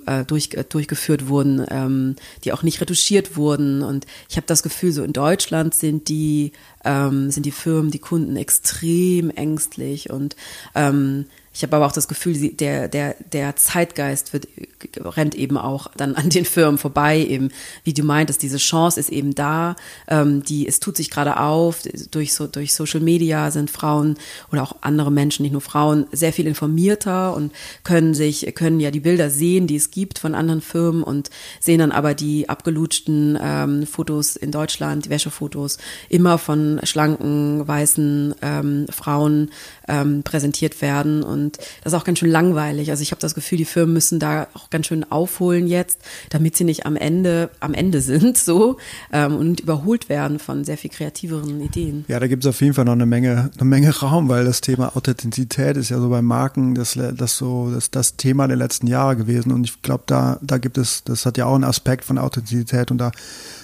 äh, 0.05 0.23
durch, 0.25 0.49
äh, 0.53 0.63
durchgeführt 0.63 1.27
wurden, 1.27 1.65
ähm, 1.71 2.17
die 2.43 2.53
auch 2.53 2.61
nicht 2.61 2.81
retuschiert 2.81 3.35
wurden. 3.35 3.81
Und 3.81 4.05
ich 4.29 4.37
habe 4.37 4.45
das 4.45 4.61
Gefühl, 4.61 4.91
so 4.91 5.03
in 5.03 5.11
Deutschland 5.11 5.73
sind 5.73 6.07
die, 6.07 6.51
ähm, 6.83 7.31
sind 7.31 7.47
die 7.47 7.51
Firmen, 7.51 7.89
die 7.89 7.97
Kunden 7.97 8.35
extrem 8.35 9.31
ängstlich 9.31 10.11
und 10.11 10.35
ähm, 10.75 11.25
ich 11.55 11.63
habe 11.63 11.77
aber 11.77 11.85
auch 11.85 11.93
das 11.93 12.09
Gefühl, 12.09 12.49
der, 12.49 12.89
der, 12.89 13.15
der 13.31 13.55
Zeitgeist 13.55 14.33
wird, 14.33 14.49
rennt 14.97 15.35
eben 15.35 15.57
auch 15.57 15.87
dann 15.95 16.13
an 16.15 16.29
den 16.29 16.43
Firmen 16.43 16.77
vorbei, 16.77 17.17
eben, 17.19 17.49
wie 17.85 17.93
du 17.93 18.03
meintest, 18.03 18.43
diese 18.43 18.57
Chance 18.57 18.99
ist 18.99 19.09
eben 19.09 19.33
da, 19.35 19.77
ähm, 20.09 20.43
die, 20.43 20.67
es 20.67 20.81
tut 20.81 20.97
sich 20.97 21.09
gerade 21.09 21.39
auf, 21.39 21.83
durch, 22.11 22.33
so, 22.33 22.47
durch 22.47 22.73
Social 22.73 22.99
Media 22.99 23.51
sind 23.51 23.71
Frauen 23.71 24.17
oder 24.51 24.63
auch 24.63 24.75
andere 24.81 25.13
Menschen, 25.13 25.43
nicht 25.43 25.53
nur 25.53 25.61
Frauen, 25.61 26.07
sehr 26.11 26.33
viel 26.33 26.45
informierter 26.45 27.33
und 27.33 27.53
können 27.85 28.13
sich, 28.13 28.53
können 28.53 28.81
ja 28.81 28.91
die 28.91 28.99
Bilder 28.99 29.29
sehen, 29.29 29.65
die 29.65 29.77
es 29.77 29.91
gibt 29.91 30.19
von 30.19 30.35
anderen 30.35 30.59
Firmen 30.59 31.03
und 31.03 31.29
sehen 31.61 31.79
dann 31.79 31.93
aber 31.93 32.15
die 32.15 32.49
abgelutschten 32.49 33.39
ähm, 33.41 33.87
Fotos 33.87 34.35
in 34.35 34.51
Deutschland, 34.51 35.05
die 35.05 35.09
Wäschefotos, 35.09 35.77
immer 36.09 36.37
von 36.37 36.81
schlanken, 36.83 37.65
weißen 37.65 38.35
ähm, 38.41 38.87
Frauen 38.89 39.51
ähm, 39.87 40.23
präsentiert 40.23 40.81
werden 40.81 41.23
und 41.23 41.44
und 41.45 41.57
das 41.83 41.93
ist 41.93 41.99
auch 41.99 42.03
ganz 42.03 42.19
schön 42.19 42.29
langweilig. 42.29 42.89
Also 42.89 43.01
ich 43.01 43.11
habe 43.11 43.21
das 43.21 43.35
Gefühl, 43.35 43.57
die 43.57 43.65
Firmen 43.65 43.93
müssen 43.93 44.19
da 44.19 44.47
auch 44.53 44.69
ganz 44.69 44.87
schön 44.87 45.09
aufholen 45.11 45.67
jetzt, 45.67 45.99
damit 46.29 46.57
sie 46.57 46.63
nicht 46.63 46.85
am 46.85 46.95
Ende, 46.95 47.49
am 47.59 47.73
Ende 47.73 48.01
sind 48.01 48.37
so 48.37 48.77
ähm, 49.11 49.35
und 49.35 49.59
überholt 49.59 50.09
werden 50.09 50.39
von 50.39 50.63
sehr 50.63 50.77
viel 50.77 50.89
kreativeren 50.89 51.61
Ideen. 51.61 52.05
Ja, 52.07 52.19
da 52.19 52.27
gibt 52.27 52.43
es 52.43 52.49
auf 52.49 52.61
jeden 52.61 52.73
Fall 52.73 52.85
noch 52.85 52.93
eine 52.93 53.05
Menge, 53.05 53.51
eine 53.55 53.69
Menge 53.69 53.95
Raum, 53.95 54.27
weil 54.29 54.45
das 54.45 54.61
Thema 54.61 54.95
Authentizität 54.95 55.77
ist 55.77 55.89
ja 55.89 55.99
so 55.99 56.09
bei 56.09 56.21
Marken 56.21 56.75
das, 56.75 56.97
das 57.15 57.37
so 57.37 57.71
das, 57.71 57.91
das 57.91 58.17
Thema 58.17 58.47
der 58.47 58.57
letzten 58.57 58.87
Jahre 58.87 59.15
gewesen. 59.15 59.51
Und 59.51 59.65
ich 59.65 59.81
glaube, 59.81 60.03
da, 60.07 60.39
da 60.41 60.57
gibt 60.57 60.77
es, 60.77 61.03
das 61.03 61.25
hat 61.25 61.37
ja 61.37 61.45
auch 61.45 61.55
einen 61.55 61.63
Aspekt 61.63 62.05
von 62.05 62.17
Authentizität 62.17 62.91
und 62.91 62.97
da, 62.97 63.11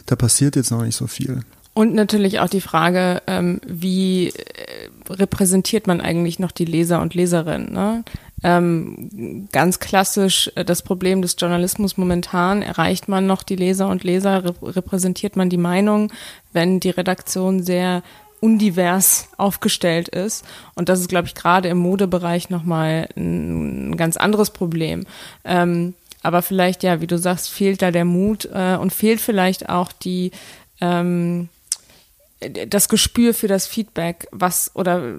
da 0.05 0.15
passiert 0.15 0.55
jetzt 0.55 0.71
noch 0.71 0.83
nicht 0.83 0.95
so 0.95 1.07
viel. 1.07 1.41
Und 1.73 1.93
natürlich 1.93 2.39
auch 2.39 2.49
die 2.49 2.61
Frage, 2.61 3.21
ähm, 3.27 3.61
wie 3.65 4.27
äh, 4.27 4.33
repräsentiert 5.09 5.87
man 5.87 6.01
eigentlich 6.01 6.37
noch 6.37 6.51
die 6.51 6.65
Leser 6.65 7.01
und 7.01 7.13
Leserinnen? 7.13 7.71
Ne? 7.71 8.03
Ähm, 8.43 9.47
ganz 9.51 9.79
klassisch 9.79 10.51
äh, 10.55 10.65
das 10.65 10.81
Problem 10.81 11.21
des 11.21 11.37
Journalismus 11.39 11.95
momentan, 11.95 12.61
erreicht 12.61 13.07
man 13.07 13.25
noch 13.25 13.43
die 13.43 13.55
Leser 13.55 13.87
und 13.87 14.03
Leser, 14.03 14.43
rep 14.43 14.57
repräsentiert 14.61 15.35
man 15.37 15.49
die 15.49 15.57
Meinung, 15.57 16.11
wenn 16.51 16.81
die 16.81 16.89
Redaktion 16.89 17.63
sehr 17.63 18.03
undivers 18.41 19.29
aufgestellt 19.37 20.09
ist. 20.09 20.43
Und 20.75 20.89
das 20.89 20.99
ist, 20.99 21.09
glaube 21.09 21.27
ich, 21.27 21.35
gerade 21.35 21.69
im 21.69 21.77
Modebereich 21.77 22.49
nochmal 22.49 23.07
ein 23.15 23.95
ganz 23.95 24.17
anderes 24.17 24.49
Problem. 24.49 25.05
Ähm, 25.45 25.93
aber 26.23 26.41
vielleicht, 26.41 26.83
ja, 26.83 26.99
wie 26.99 27.07
du 27.07 27.17
sagst, 27.17 27.49
fehlt 27.49 27.81
da 27.81 27.91
der 27.91 28.05
Mut 28.05 28.49
äh, 28.51 28.75
und 28.75 28.91
fehlt 28.91 29.21
vielleicht 29.21 29.69
auch 29.69 29.91
die 29.91 30.31
ähm, 30.81 31.49
das 32.41 32.89
Gespür 32.89 33.35
für 33.35 33.47
das 33.47 33.67
Feedback, 33.67 34.27
was 34.31 34.71
oder 34.73 35.15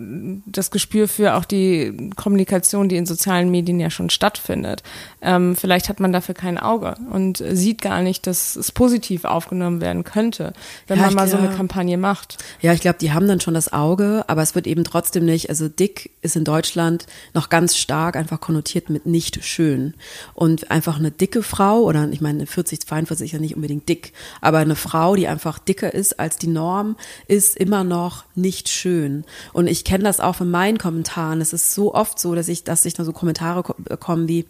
das 0.47 0.73
Gespür 0.73 1.07
für 1.07 1.35
auch 1.37 1.45
die 1.45 2.11
Kommunikation, 2.17 2.89
die 2.89 2.97
in 2.97 3.07
sozialen 3.07 3.51
Medien 3.51 3.79
ja 3.79 3.91
schon 3.91 4.11
stattfindet. 4.11 4.83
Ähm, 5.21 5.55
vielleicht 5.55 5.89
hat 5.89 6.01
man 6.01 6.13
dafür 6.13 6.35
kein 6.35 6.59
Auge 6.59 6.97
und 7.11 7.43
sieht 7.53 7.81
gar 7.81 8.03
nicht, 8.03 8.27
dass 8.27 8.57
es 8.57 8.73
positiv 8.73 9.25
aufgenommen 9.25 9.81
werden 9.81 10.03
könnte, 10.03 10.53
wenn 10.89 10.99
ja, 10.99 11.07
man 11.07 11.15
mal 11.15 11.29
so 11.29 11.37
eine 11.37 11.51
Kampagne 11.51 11.97
macht. 11.97 12.39
Ja, 12.61 12.73
ich 12.73 12.81
glaube, 12.81 12.99
die 13.01 13.13
haben 13.13 13.29
dann 13.29 13.41
schon 13.41 13.55
das 13.55 13.73
Auge, 13.73 14.25
aber 14.27 14.43
es 14.43 14.57
wird 14.57 14.67
eben 14.67 14.83
trotzdem 14.83 15.25
nicht, 15.25 15.49
also 15.49 15.69
dick 15.69 16.11
ist 16.23 16.35
in 16.35 16.45
Deutschland 16.45 17.07
noch 17.35 17.51
ganz 17.51 17.77
stark 17.77 18.17
einfach 18.17 18.41
konnotiert 18.41 18.91
mit 18.91 19.07
nicht 19.07 19.45
schön. 19.45 19.95
Und 20.35 20.73
einfach 20.73 20.99
eine 20.99 21.13
dicke 21.13 21.45
Frau, 21.45 21.83
oder 21.83 22.09
ich 22.11 22.21
meine, 22.21 22.47
40, 22.47 22.81
42 22.81 23.27
ist 23.27 23.33
ja 23.33 23.39
nicht 23.39 23.55
unbedingt 23.55 23.89
dick, 23.89 24.13
aber 24.41 24.59
eine 24.59 24.77
Frau, 24.77 25.15
die 25.15 25.29
einfach 25.29 25.61
dicker 25.61 25.95
ist 25.95 26.19
als 26.19 26.37
die 26.37 26.49
Norm, 26.49 26.97
ist 27.29 27.57
immer 27.57 27.85
noch 27.85 28.25
nicht 28.35 28.69
schön. 28.69 29.25
Und 29.53 29.67
ich 29.67 29.85
kenne 29.85 30.05
das 30.05 30.21
auch 30.21 30.37
von 30.37 30.51
meinen 30.51 30.79
Kommentaren. 30.79 31.41
Es 31.41 31.53
ist 31.53 31.75
so 31.75 31.95
oft 31.95 32.19
so, 32.19 32.35
dass 32.35 32.49
ich, 32.49 32.65
dass 32.65 32.85
ich 32.85 32.95
da 32.95 33.05
so 33.05 33.13
Kommentare 33.13 33.63
kommen 33.99 34.29
wie, 34.29 34.47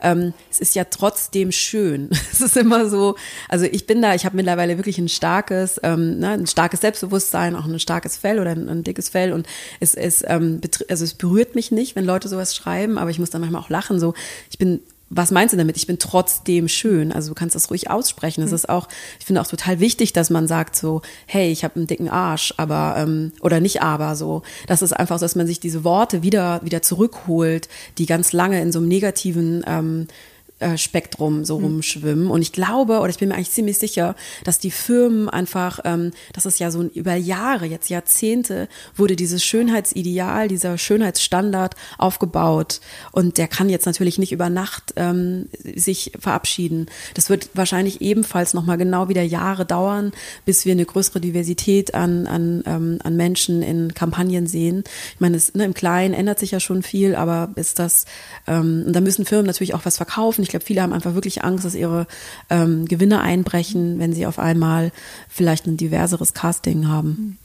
ähm, 0.00 0.34
es 0.50 0.60
ist 0.60 0.74
ja 0.74 0.84
trotzdem 0.84 1.52
schön. 1.52 2.10
es 2.32 2.40
ist 2.40 2.56
immer 2.56 2.88
so, 2.88 3.16
also 3.48 3.66
ich 3.66 3.86
bin 3.86 4.02
da, 4.02 4.14
ich 4.14 4.24
habe 4.24 4.36
mittlerweile 4.36 4.76
wirklich 4.78 4.98
ein 4.98 5.08
starkes, 5.08 5.80
ähm, 5.82 6.18
ne, 6.18 6.30
ein 6.30 6.46
starkes 6.46 6.80
Selbstbewusstsein, 6.80 7.56
auch 7.56 7.64
ein 7.64 7.78
starkes 7.78 8.16
Fell 8.16 8.38
oder 8.40 8.50
ein, 8.50 8.68
ein 8.68 8.84
dickes 8.84 9.08
Fell. 9.08 9.32
Und 9.32 9.46
es, 9.80 9.94
es, 9.94 10.24
ähm, 10.26 10.60
also 10.88 11.04
es 11.04 11.14
berührt 11.14 11.54
mich 11.54 11.70
nicht, 11.70 11.96
wenn 11.96 12.04
Leute 12.04 12.28
sowas 12.28 12.54
schreiben, 12.54 12.98
aber 12.98 13.10
ich 13.10 13.18
muss 13.18 13.30
dann 13.30 13.40
manchmal 13.40 13.62
auch 13.62 13.70
lachen. 13.70 13.98
So, 14.00 14.14
ich 14.50 14.58
bin 14.58 14.80
was 15.10 15.30
meinst 15.30 15.52
du 15.52 15.56
damit? 15.56 15.76
Ich 15.76 15.86
bin 15.86 15.98
trotzdem 15.98 16.68
schön. 16.68 17.12
Also 17.12 17.28
du 17.28 17.34
kannst 17.34 17.54
das 17.54 17.70
ruhig 17.70 17.90
aussprechen. 17.90 18.42
Es 18.42 18.50
mhm. 18.50 18.56
ist 18.56 18.68
auch, 18.68 18.88
ich 19.20 19.26
finde 19.26 19.40
auch 19.40 19.46
total 19.46 19.80
wichtig, 19.80 20.12
dass 20.12 20.30
man 20.30 20.48
sagt 20.48 20.76
so, 20.76 21.02
hey, 21.26 21.50
ich 21.52 21.62
habe 21.62 21.76
einen 21.76 21.86
dicken 21.86 22.08
Arsch, 22.08 22.54
aber 22.56 22.96
ähm, 22.98 23.32
oder 23.40 23.60
nicht 23.60 23.82
aber 23.82 24.16
so. 24.16 24.42
Das 24.66 24.82
ist 24.82 24.92
einfach 24.92 25.18
so, 25.18 25.24
dass 25.24 25.36
man 25.36 25.46
sich 25.46 25.60
diese 25.60 25.84
Worte 25.84 26.22
wieder 26.22 26.60
wieder 26.64 26.82
zurückholt, 26.82 27.68
die 27.98 28.06
ganz 28.06 28.32
lange 28.32 28.60
in 28.60 28.72
so 28.72 28.78
einem 28.78 28.88
negativen 28.88 29.62
ähm, 29.66 30.06
äh, 30.08 30.33
Spektrum 30.76 31.44
so 31.44 31.56
hm. 31.56 31.64
rumschwimmen. 31.64 32.30
Und 32.30 32.40
ich 32.40 32.52
glaube, 32.52 33.00
oder 33.00 33.08
ich 33.08 33.18
bin 33.18 33.28
mir 33.28 33.34
eigentlich 33.34 33.50
ziemlich 33.50 33.78
sicher, 33.78 34.14
dass 34.44 34.60
die 34.60 34.70
Firmen 34.70 35.28
einfach, 35.28 35.80
ähm, 35.84 36.12
das 36.32 36.46
ist 36.46 36.60
ja 36.60 36.70
so 36.70 36.80
ein, 36.80 36.90
über 36.90 37.14
Jahre, 37.14 37.66
jetzt 37.66 37.90
Jahrzehnte, 37.90 38.68
wurde 38.96 39.16
dieses 39.16 39.44
Schönheitsideal, 39.44 40.46
dieser 40.46 40.78
Schönheitsstandard 40.78 41.74
aufgebaut. 41.98 42.80
Und 43.10 43.36
der 43.36 43.48
kann 43.48 43.68
jetzt 43.68 43.84
natürlich 43.84 44.18
nicht 44.18 44.30
über 44.30 44.48
Nacht 44.48 44.94
ähm, 44.96 45.48
sich 45.74 46.12
verabschieden. 46.18 46.86
Das 47.14 47.30
wird 47.30 47.50
wahrscheinlich 47.54 48.00
ebenfalls 48.00 48.54
nochmal 48.54 48.78
genau 48.78 49.08
wieder 49.08 49.22
Jahre 49.22 49.66
dauern, 49.66 50.12
bis 50.44 50.64
wir 50.64 50.72
eine 50.72 50.84
größere 50.84 51.20
Diversität 51.20 51.94
an, 51.94 52.28
an, 52.28 52.62
ähm, 52.66 52.98
an 53.02 53.16
Menschen 53.16 53.62
in 53.62 53.92
Kampagnen 53.92 54.46
sehen. 54.46 54.84
Ich 55.14 55.20
meine, 55.20 55.36
es, 55.36 55.52
ne, 55.54 55.64
im 55.64 55.74
Kleinen 55.74 56.14
ändert 56.14 56.38
sich 56.38 56.52
ja 56.52 56.60
schon 56.60 56.84
viel, 56.84 57.16
aber 57.16 57.50
ist 57.56 57.80
das, 57.80 58.06
ähm, 58.46 58.84
da 58.86 59.00
müssen 59.00 59.24
Firmen 59.24 59.46
natürlich 59.46 59.74
auch 59.74 59.84
was 59.84 59.96
verkaufen. 59.96 60.43
Ich 60.44 60.50
glaube, 60.50 60.64
viele 60.64 60.82
haben 60.82 60.92
einfach 60.92 61.14
wirklich 61.14 61.42
Angst, 61.42 61.64
dass 61.64 61.74
ihre 61.74 62.06
ähm, 62.50 62.86
Gewinne 62.86 63.20
einbrechen, 63.20 63.98
wenn 63.98 64.12
sie 64.12 64.26
auf 64.26 64.38
einmal 64.38 64.92
vielleicht 65.28 65.66
ein 65.66 65.76
diverseres 65.76 66.34
Casting 66.34 66.86
haben. 66.88 67.38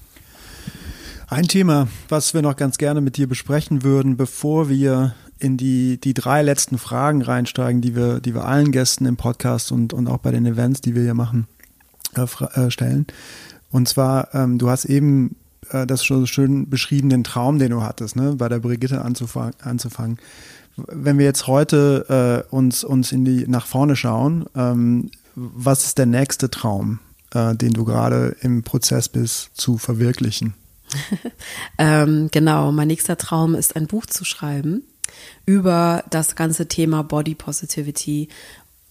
Ein 1.27 1.47
Thema, 1.47 1.87
was 2.07 2.33
wir 2.33 2.41
noch 2.41 2.55
ganz 2.55 2.77
gerne 2.77 3.01
mit 3.01 3.17
dir 3.17 3.27
besprechen 3.27 3.83
würden, 3.83 4.17
bevor 4.17 4.69
wir 4.69 5.15
in 5.39 5.57
die, 5.57 5.99
die 5.99 6.13
drei 6.13 6.41
letzten 6.41 6.77
Fragen 6.77 7.21
reinsteigen, 7.21 7.81
die 7.81 7.95
wir, 7.95 8.19
die 8.19 8.33
wir 8.33 8.45
allen 8.45 8.71
Gästen 8.71 9.05
im 9.05 9.15
Podcast 9.15 9.71
und, 9.71 9.93
und 9.93 10.07
auch 10.07 10.17
bei 10.17 10.31
den 10.31 10.45
Events, 10.45 10.81
die 10.81 10.95
wir 10.95 11.03
hier 11.03 11.13
machen, 11.13 11.47
äh, 12.15 12.25
äh, 12.59 12.71
stellen. 12.71 13.07
Und 13.71 13.87
zwar, 13.87 14.33
ähm, 14.33 14.57
du 14.57 14.69
hast 14.69 14.85
eben 14.85 15.35
äh, 15.69 15.85
das 15.85 16.03
schon 16.03 16.27
schön 16.27 16.69
beschrieben, 16.69 17.09
den 17.09 17.23
Traum, 17.23 17.59
den 17.59 17.71
du 17.71 17.83
hattest, 17.83 18.15
ne, 18.15 18.35
bei 18.35 18.49
der 18.49 18.59
Brigitte 18.59 19.01
anzufangen. 19.01 19.53
anzufangen 19.61 20.17
wenn 20.87 21.17
wir 21.17 21.25
jetzt 21.25 21.47
heute 21.47 22.45
äh, 22.49 22.55
uns, 22.55 22.83
uns 22.83 23.11
in 23.11 23.25
die, 23.25 23.47
nach 23.47 23.65
vorne 23.65 23.95
schauen, 23.95 24.45
ähm, 24.55 25.11
was 25.35 25.85
ist 25.85 25.97
der 25.97 26.05
nächste 26.05 26.49
Traum, 26.49 26.99
äh, 27.33 27.55
den 27.55 27.73
du 27.73 27.85
gerade 27.85 28.35
im 28.41 28.63
Prozess 28.63 29.09
bist 29.09 29.51
zu 29.53 29.77
verwirklichen? 29.77 30.53
ähm, 31.77 32.29
genau, 32.31 32.71
mein 32.71 32.87
nächster 32.87 33.17
Traum 33.17 33.55
ist 33.55 33.75
ein 33.75 33.87
Buch 33.87 34.05
zu 34.05 34.25
schreiben 34.25 34.83
über 35.45 36.03
das 36.09 36.35
ganze 36.35 36.67
Thema 36.67 37.03
Body 37.03 37.35
Positivity 37.35 38.29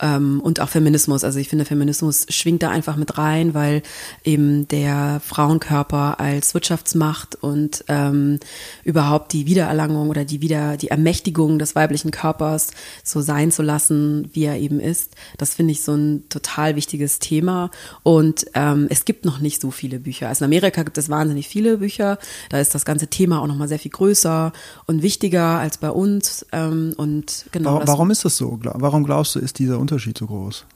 und 0.00 0.60
auch 0.60 0.68
Feminismus. 0.68 1.24
Also 1.24 1.38
ich 1.38 1.48
finde, 1.48 1.64
Feminismus 1.64 2.26
schwingt 2.28 2.62
da 2.62 2.70
einfach 2.70 2.96
mit 2.96 3.18
rein, 3.18 3.54
weil 3.54 3.82
eben 4.24 4.68
der 4.68 5.20
Frauenkörper 5.24 6.20
als 6.20 6.54
Wirtschaftsmacht 6.54 7.34
und 7.36 7.84
ähm, 7.88 8.38
überhaupt 8.84 9.32
die 9.32 9.46
Wiedererlangung 9.46 10.08
oder 10.08 10.24
die 10.24 10.40
wieder 10.40 10.76
die 10.76 10.88
Ermächtigung 10.88 11.58
des 11.58 11.74
weiblichen 11.74 12.10
Körpers 12.10 12.68
so 13.02 13.20
sein 13.20 13.50
zu 13.50 13.62
lassen, 13.62 14.30
wie 14.32 14.44
er 14.44 14.58
eben 14.58 14.80
ist, 14.80 15.14
das 15.36 15.54
finde 15.54 15.72
ich 15.72 15.82
so 15.82 15.94
ein 15.94 16.28
total 16.28 16.76
wichtiges 16.76 17.18
Thema. 17.18 17.70
Und 18.02 18.46
ähm, 18.54 18.86
es 18.90 19.04
gibt 19.04 19.24
noch 19.24 19.38
nicht 19.40 19.60
so 19.60 19.70
viele 19.70 19.98
Bücher. 19.98 20.28
Also 20.28 20.44
in 20.44 20.50
Amerika 20.50 20.82
gibt 20.82 20.98
es 20.98 21.08
wahnsinnig 21.08 21.48
viele 21.48 21.78
Bücher. 21.78 22.18
Da 22.50 22.60
ist 22.60 22.74
das 22.74 22.84
ganze 22.84 23.08
Thema 23.08 23.40
auch 23.40 23.46
noch 23.46 23.56
mal 23.56 23.68
sehr 23.68 23.78
viel 23.78 23.90
größer 23.90 24.52
und 24.86 25.02
wichtiger 25.02 25.58
als 25.58 25.78
bei 25.78 25.90
uns. 25.90 26.46
Ähm, 26.52 26.94
und 26.96 27.46
genau. 27.52 27.74
Warum, 27.74 27.88
warum 27.88 28.10
ist 28.10 28.24
das 28.24 28.36
so? 28.36 28.58
Warum 28.62 29.04
glaubst 29.04 29.34
du, 29.34 29.40
ist 29.40 29.58
dieser 29.58 29.78
Unterschied 29.88 30.18
so 30.18 30.26
groß? 30.26 30.66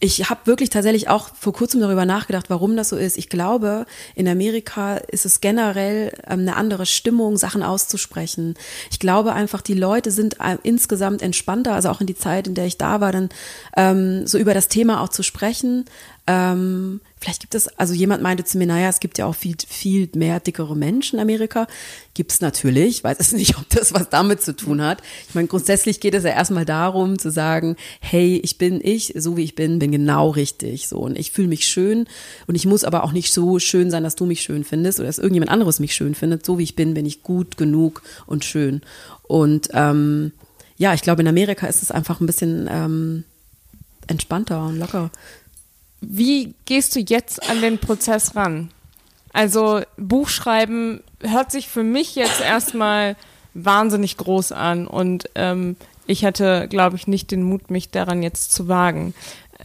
Ich 0.00 0.30
habe 0.30 0.40
wirklich 0.44 0.70
tatsächlich 0.70 1.08
auch 1.08 1.30
vor 1.34 1.52
kurzem 1.52 1.80
darüber 1.80 2.04
nachgedacht, 2.04 2.50
warum 2.50 2.76
das 2.76 2.90
so 2.90 2.96
ist. 2.96 3.18
Ich 3.18 3.28
glaube, 3.28 3.84
in 4.14 4.28
Amerika 4.28 4.96
ist 4.96 5.26
es 5.26 5.40
generell 5.40 6.12
ähm, 6.24 6.40
eine 6.40 6.54
andere 6.54 6.86
Stimmung, 6.86 7.36
Sachen 7.36 7.64
auszusprechen. 7.64 8.54
Ich 8.92 9.00
glaube 9.00 9.32
einfach, 9.32 9.60
die 9.60 9.74
Leute 9.74 10.12
sind 10.12 10.36
äh, 10.38 10.56
insgesamt 10.62 11.20
entspannter, 11.20 11.74
also 11.74 11.88
auch 11.88 12.00
in 12.00 12.06
die 12.06 12.14
Zeit, 12.14 12.46
in 12.46 12.54
der 12.54 12.66
ich 12.66 12.78
da 12.78 13.00
war, 13.00 13.10
dann 13.10 13.28
ähm, 13.76 14.24
so 14.24 14.38
über 14.38 14.54
das 14.54 14.68
Thema 14.68 15.00
auch 15.02 15.08
zu 15.08 15.24
sprechen. 15.24 15.86
Ähm, 16.30 17.00
vielleicht 17.18 17.40
gibt 17.40 17.54
es, 17.54 17.68
also 17.78 17.94
jemand 17.94 18.22
meinte 18.22 18.44
zu 18.44 18.58
mir, 18.58 18.66
naja, 18.66 18.90
es 18.90 19.00
gibt 19.00 19.16
ja 19.16 19.24
auch 19.24 19.34
viel, 19.34 19.56
viel 19.66 20.10
mehr 20.14 20.40
dickere 20.40 20.76
Menschen 20.76 21.16
in 21.16 21.22
Amerika. 21.22 21.66
Gibt 22.12 22.32
es 22.32 22.42
natürlich, 22.42 23.02
weiß 23.02 23.16
es 23.18 23.32
nicht, 23.32 23.56
ob 23.56 23.66
das 23.70 23.94
was 23.94 24.10
damit 24.10 24.42
zu 24.42 24.54
tun 24.54 24.82
hat. 24.82 25.00
Ich 25.26 25.34
meine, 25.34 25.48
grundsätzlich 25.48 26.00
geht 26.00 26.12
es 26.12 26.24
ja 26.24 26.30
erstmal 26.30 26.66
darum 26.66 27.18
zu 27.18 27.30
sagen, 27.30 27.76
hey, 28.00 28.38
ich 28.44 28.58
bin 28.58 28.78
ich, 28.84 29.14
so 29.16 29.38
wie 29.38 29.42
ich 29.42 29.54
bin, 29.54 29.78
bin 29.78 29.90
genau 29.90 30.28
richtig. 30.28 30.86
So, 30.86 30.98
und 30.98 31.18
ich 31.18 31.30
fühle 31.30 31.48
mich 31.48 31.66
schön 31.66 32.06
und 32.46 32.56
ich 32.56 32.66
muss 32.66 32.84
aber 32.84 33.04
auch 33.04 33.12
nicht 33.12 33.32
so 33.32 33.58
schön 33.58 33.90
sein, 33.90 34.04
dass 34.04 34.14
du 34.14 34.26
mich 34.26 34.42
schön 34.42 34.64
findest 34.64 35.00
oder 35.00 35.06
dass 35.06 35.18
irgendjemand 35.18 35.50
anderes 35.50 35.80
mich 35.80 35.94
schön 35.94 36.14
findet. 36.14 36.44
So 36.44 36.58
wie 36.58 36.64
ich 36.64 36.76
bin, 36.76 36.92
bin 36.92 37.06
ich 37.06 37.22
gut 37.22 37.56
genug 37.56 38.02
und 38.26 38.44
schön. 38.44 38.82
Und 39.22 39.70
ähm, 39.72 40.32
ja, 40.76 40.92
ich 40.92 41.00
glaube, 41.00 41.22
in 41.22 41.28
Amerika 41.28 41.66
ist 41.66 41.82
es 41.82 41.90
einfach 41.90 42.20
ein 42.20 42.26
bisschen 42.26 42.68
ähm, 42.70 43.24
entspannter 44.08 44.66
und 44.66 44.78
locker. 44.78 45.10
Wie 46.00 46.54
gehst 46.64 46.94
du 46.94 47.00
jetzt 47.00 47.48
an 47.48 47.60
den 47.60 47.78
Prozess 47.78 48.36
ran? 48.36 48.70
Also 49.32 49.82
Buchschreiben 49.96 51.02
hört 51.20 51.50
sich 51.50 51.68
für 51.68 51.82
mich 51.82 52.14
jetzt 52.14 52.40
erstmal 52.40 53.16
wahnsinnig 53.54 54.16
groß 54.16 54.52
an 54.52 54.86
und 54.86 55.28
ähm, 55.34 55.76
ich 56.06 56.22
hätte, 56.22 56.68
glaube 56.68 56.96
ich, 56.96 57.06
nicht 57.06 57.30
den 57.30 57.42
Mut, 57.42 57.70
mich 57.70 57.90
daran 57.90 58.22
jetzt 58.22 58.52
zu 58.52 58.66
wagen. 58.68 59.14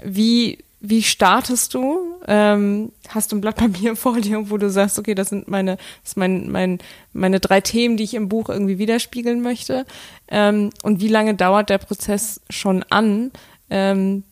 Wie, 0.03 0.60
wie 0.81 1.01
startest 1.01 1.73
du? 1.73 1.99
Ähm, 2.27 2.91
hast 3.07 3.31
du 3.31 3.38
ein 3.38 3.41
Blatt 3.41 3.55
Papier 3.55 3.95
vor 3.95 4.19
dir, 4.19 4.49
wo 4.49 4.57
du 4.57 4.69
sagst, 4.69 4.99
okay, 4.99 5.15
das 5.15 5.30
sind 5.30 5.47
meine, 5.47 5.77
das 5.77 6.11
ist 6.11 6.18
mein, 6.18 6.51
mein, 6.51 6.80
meine 7.14 7.39
drei 7.39 7.61
Themen, 7.61 7.95
die 7.95 8.03
ich 8.03 8.14
im 8.14 8.30
Buch 8.30 8.49
irgendwie 8.49 8.77
widerspiegeln 8.77 9.41
möchte? 9.41 9.85
Ähm, 10.27 10.72
und 10.81 10.99
wie 10.99 11.07
lange 11.07 11.35
dauert 11.35 11.69
der 11.69 11.77
Prozess 11.77 12.41
schon 12.49 12.84
an, 12.89 13.31
ähm, 13.69 14.23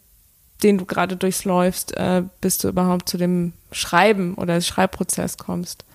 den 0.63 0.77
du 0.77 0.85
gerade 0.85 1.15
durchläufst, 1.15 1.95
äh, 1.97 2.23
bis 2.41 2.57
du 2.57 2.69
überhaupt 2.69 3.09
zu 3.09 3.17
dem 3.17 3.53
Schreiben 3.71 4.35
oder 4.35 4.59
Schreibprozess 4.61 5.38
kommst? 5.38 5.85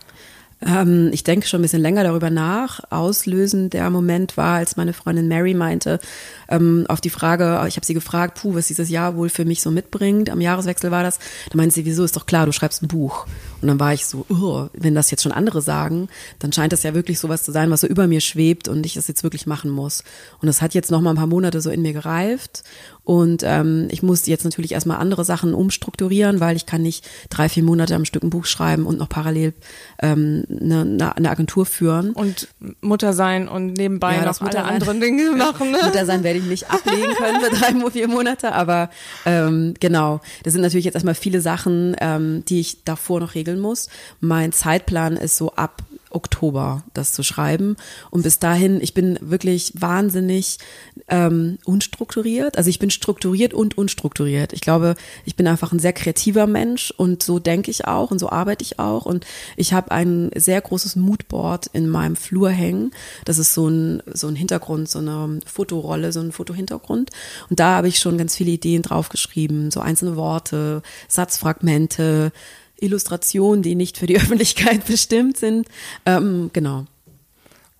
Ähm, 0.64 1.10
ich 1.12 1.22
denke 1.22 1.47
schon 1.47 1.60
ein 1.60 1.62
bisschen 1.62 1.82
länger 1.82 2.02
darüber 2.02 2.30
nach. 2.30 2.80
Auslösend 2.90 3.74
der 3.74 3.90
Moment 3.90 4.36
war, 4.36 4.56
als 4.56 4.76
meine 4.76 4.94
Freundin 4.94 5.28
Mary 5.28 5.52
meinte, 5.52 6.01
ähm, 6.48 6.86
auf 6.88 7.01
die 7.01 7.10
Frage, 7.10 7.62
ich 7.68 7.76
habe 7.76 7.84
sie 7.84 7.94
gefragt, 7.94 8.40
puh, 8.40 8.55
was 8.55 8.68
dieses 8.68 8.88
Jahr 8.88 9.16
wohl 9.16 9.28
für 9.28 9.44
mich 9.44 9.60
so 9.60 9.70
mitbringt, 9.70 10.30
am 10.30 10.40
Jahreswechsel 10.40 10.90
war 10.90 11.02
das, 11.02 11.18
da 11.51 11.56
meinte 11.56 11.74
sie, 11.74 11.84
wieso 11.84 12.05
ist 12.05 12.16
doch 12.16 12.26
klar, 12.26 12.47
du 12.47 12.52
schreibst 12.52 12.82
ein 12.82 12.88
Buch. 12.88 13.26
Und 13.62 13.68
dann 13.68 13.80
war 13.80 13.92
ich 13.94 14.06
so, 14.06 14.26
oh, 14.28 14.68
wenn 14.74 14.94
das 14.94 15.10
jetzt 15.10 15.22
schon 15.22 15.32
andere 15.32 15.62
sagen, 15.62 16.08
dann 16.38 16.52
scheint 16.52 16.72
das 16.72 16.82
ja 16.82 16.94
wirklich 16.94 17.18
sowas 17.18 17.42
zu 17.42 17.52
sein, 17.52 17.70
was 17.70 17.80
so 17.80 17.86
über 17.86 18.06
mir 18.06 18.20
schwebt 18.20 18.68
und 18.68 18.84
ich 18.84 18.94
das 18.94 19.08
jetzt 19.08 19.22
wirklich 19.22 19.46
machen 19.46 19.70
muss. 19.70 20.02
Und 20.40 20.46
das 20.46 20.62
hat 20.62 20.74
jetzt 20.74 20.90
noch 20.90 21.00
mal 21.00 21.10
ein 21.10 21.16
paar 21.16 21.26
Monate 21.26 21.60
so 21.60 21.70
in 21.70 21.82
mir 21.82 21.92
gereift 21.92 22.62
und 23.06 23.44
ähm, 23.44 23.86
ich 23.92 24.02
musste 24.02 24.32
jetzt 24.32 24.42
natürlich 24.42 24.72
erstmal 24.72 24.96
andere 24.96 25.24
Sachen 25.24 25.54
umstrukturieren, 25.54 26.40
weil 26.40 26.56
ich 26.56 26.66
kann 26.66 26.82
nicht 26.82 27.08
drei, 27.30 27.48
vier 27.48 27.62
Monate 27.62 27.94
am 27.94 28.04
Stück 28.04 28.24
ein 28.24 28.30
Buch 28.30 28.46
schreiben 28.46 28.84
und 28.84 28.98
noch 28.98 29.08
parallel 29.08 29.54
ähm, 30.02 30.42
eine, 30.50 31.14
eine 31.14 31.30
Agentur 31.30 31.66
führen. 31.66 32.10
Und 32.10 32.48
Mutter 32.80 33.12
sein 33.12 33.46
und 33.46 33.74
nebenbei 33.74 34.16
ja, 34.16 34.24
noch 34.24 34.40
alle 34.40 34.64
anderen 34.64 35.00
Dinge 35.00 35.30
machen. 35.36 35.70
Ne? 35.70 35.78
Mutter 35.84 36.04
sein 36.04 36.24
werde 36.24 36.40
ich 36.40 36.46
nicht 36.46 36.68
ablegen 36.68 37.14
können 37.14 37.40
für 37.40 37.50
drei, 37.50 37.90
vier 37.92 38.08
Monate, 38.08 38.52
aber 38.52 38.90
ähm, 39.24 39.74
genau, 39.78 40.20
das 40.42 40.54
sind 40.54 40.62
natürlich 40.62 40.84
jetzt 40.84 40.96
erstmal 40.96 41.14
viele 41.14 41.40
Sachen, 41.40 41.94
ähm, 42.00 42.44
die 42.48 42.58
ich 42.58 42.82
davor 42.82 43.20
noch 43.20 43.36
regeln 43.36 43.45
regeln 43.47 43.60
muss. 43.60 43.89
Mein 44.20 44.52
Zeitplan 44.52 45.16
ist 45.16 45.36
so 45.36 45.52
ab 45.52 45.82
Oktober, 46.10 46.82
das 46.94 47.12
zu 47.12 47.23
schreiben. 47.23 47.77
Und 48.10 48.23
bis 48.23 48.39
dahin, 48.39 48.81
ich 48.81 48.94
bin 48.94 49.18
wirklich 49.20 49.73
wahnsinnig 49.77 50.59
ähm, 51.09 51.59
unstrukturiert. 51.64 52.56
Also 52.56 52.70
ich 52.70 52.78
bin 52.78 52.90
strukturiert 52.90 53.52
und 53.52 53.77
unstrukturiert. 53.77 54.52
Ich 54.52 54.62
glaube, 54.62 54.94
ich 55.24 55.36
bin 55.36 55.47
einfach 55.47 55.73
ein 55.73 55.78
sehr 55.78 55.93
kreativer 55.93 56.47
Mensch 56.47 56.90
und 56.97 57.23
so 57.23 57.39
denke 57.39 57.70
ich 57.70 57.86
auch 57.86 58.10
und 58.12 58.18
so 58.18 58.31
arbeite 58.31 58.62
ich 58.62 58.78
auch. 58.78 59.05
Und 59.05 59.27
ich 59.56 59.74
habe 59.74 59.90
ein 59.90 60.31
sehr 60.35 60.60
großes 60.60 60.97
Moodboard 60.97 61.66
in 61.73 61.89
meinem 61.89 62.16
Flur 62.16 62.51
hängen. 62.51 62.93
Das 63.24 63.39
ist 63.39 63.52
so 63.52 63.68
ein, 63.68 64.02
so 64.06 64.28
ein 64.28 64.36
Hintergrund, 64.36 64.89
so 64.89 65.01
eine 65.01 65.40
Fotorolle, 65.44 66.12
so 66.12 66.20
ein 66.20 66.32
Fotohintergrund. 66.32 67.10
Und 67.51 67.60
da 67.60 67.77
habe 67.77 67.89
ich 67.89 67.98
schon 67.98 68.16
ganz 68.16 68.36
viele 68.36 68.52
Ideen 68.52 68.82
draufgeschrieben, 68.82 69.70
so 69.70 69.81
einzelne 69.81 70.16
Worte, 70.16 70.82
Satzfragmente, 71.09 72.32
Illustrationen, 72.78 73.62
die 73.62 73.74
nicht 73.74 73.98
für 73.98 74.07
die 74.07 74.16
Öffentlichkeit 74.20 74.86
bestimmt 74.86 75.36
sind. 75.36 75.69
Ähm, 76.05 76.51
genau. 76.53 76.86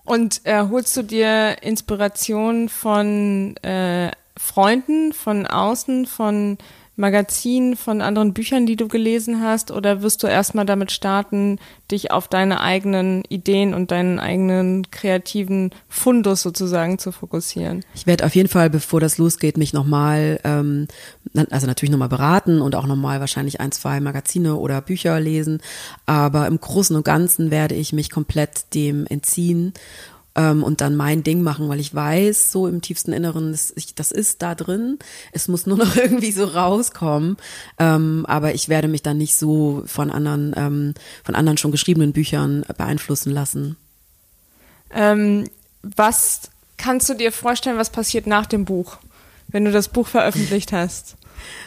Und 0.03 0.41
äh, 0.45 0.63
holst 0.69 0.95
du 0.95 1.03
dir 1.03 1.57
Inspiration 1.61 2.69
von 2.69 3.57
äh, 3.57 4.11
Freunden, 4.37 5.11
von 5.11 5.45
außen, 5.45 6.05
von 6.05 6.57
Magazinen, 6.97 7.75
von 7.75 8.01
anderen 8.01 8.33
Büchern, 8.33 8.65
die 8.65 8.75
du 8.75 8.87
gelesen 8.87 9.41
hast? 9.41 9.71
Oder 9.71 10.01
wirst 10.01 10.23
du 10.23 10.27
erstmal 10.27 10.65
damit 10.65 10.91
starten, 10.91 11.59
dich 11.91 12.11
auf 12.11 12.27
deine 12.27 12.59
eigenen 12.59 13.23
Ideen 13.29 13.73
und 13.73 13.91
deinen 13.91 14.19
eigenen 14.19 14.89
kreativen 14.89 15.71
Fundus 15.87 16.41
sozusagen 16.41 16.97
zu 16.97 17.11
fokussieren? 17.11 17.85
Ich 17.93 18.07
werde 18.07 18.25
auf 18.25 18.35
jeden 18.35 18.49
Fall, 18.49 18.69
bevor 18.71 18.99
das 18.99 19.19
losgeht, 19.19 19.57
mich 19.57 19.73
nochmal, 19.73 20.39
ähm, 20.43 20.87
also 21.51 21.67
natürlich 21.67 21.91
nochmal 21.91 22.09
beraten 22.09 22.61
und 22.61 22.75
auch 22.75 22.87
nochmal 22.87 23.19
wahrscheinlich 23.19 23.61
ein, 23.61 23.71
zwei 23.71 23.99
Magazine 23.99 24.55
oder 24.55 24.81
Bücher 24.81 25.19
lesen. 25.19 25.61
Aber 26.07 26.47
im 26.47 26.59
Großen 26.59 26.95
und 26.95 27.05
Ganzen 27.05 27.51
werde 27.51 27.75
ich 27.75 27.93
mich 27.93 28.09
komplett 28.09 28.73
dem 28.73 29.05
entziehen 29.05 29.73
ähm, 30.37 30.63
und 30.63 30.79
dann 30.79 30.95
mein 30.95 31.23
Ding 31.23 31.41
machen, 31.41 31.67
weil 31.67 31.79
ich 31.79 31.93
weiß, 31.93 32.51
so 32.51 32.67
im 32.67 32.81
tiefsten 32.81 33.11
Inneren, 33.11 33.51
das, 33.51 33.73
ich, 33.75 33.95
das 33.95 34.11
ist 34.11 34.41
da 34.43 34.55
drin. 34.55 34.99
Es 35.33 35.47
muss 35.47 35.65
nur 35.65 35.77
noch 35.77 35.95
irgendwie 35.97 36.31
so 36.31 36.45
rauskommen. 36.45 37.37
Ähm, 37.79 38.25
aber 38.27 38.53
ich 38.53 38.69
werde 38.69 38.87
mich 38.87 39.01
dann 39.01 39.17
nicht 39.17 39.35
so 39.35 39.83
von 39.87 40.11
anderen, 40.11 40.53
ähm, 40.55 40.93
von 41.23 41.35
anderen 41.35 41.57
schon 41.57 41.71
geschriebenen 41.71 42.13
Büchern 42.13 42.63
beeinflussen 42.77 43.31
lassen. 43.31 43.75
Ähm, 44.91 45.49
was 45.81 46.51
kannst 46.77 47.09
du 47.09 47.15
dir 47.15 47.31
vorstellen, 47.31 47.77
was 47.77 47.89
passiert 47.89 48.27
nach 48.27 48.45
dem 48.45 48.63
Buch, 48.63 48.97
wenn 49.47 49.65
du 49.65 49.71
das 49.71 49.89
Buch 49.89 50.07
veröffentlicht 50.07 50.71
hast? 50.71 51.17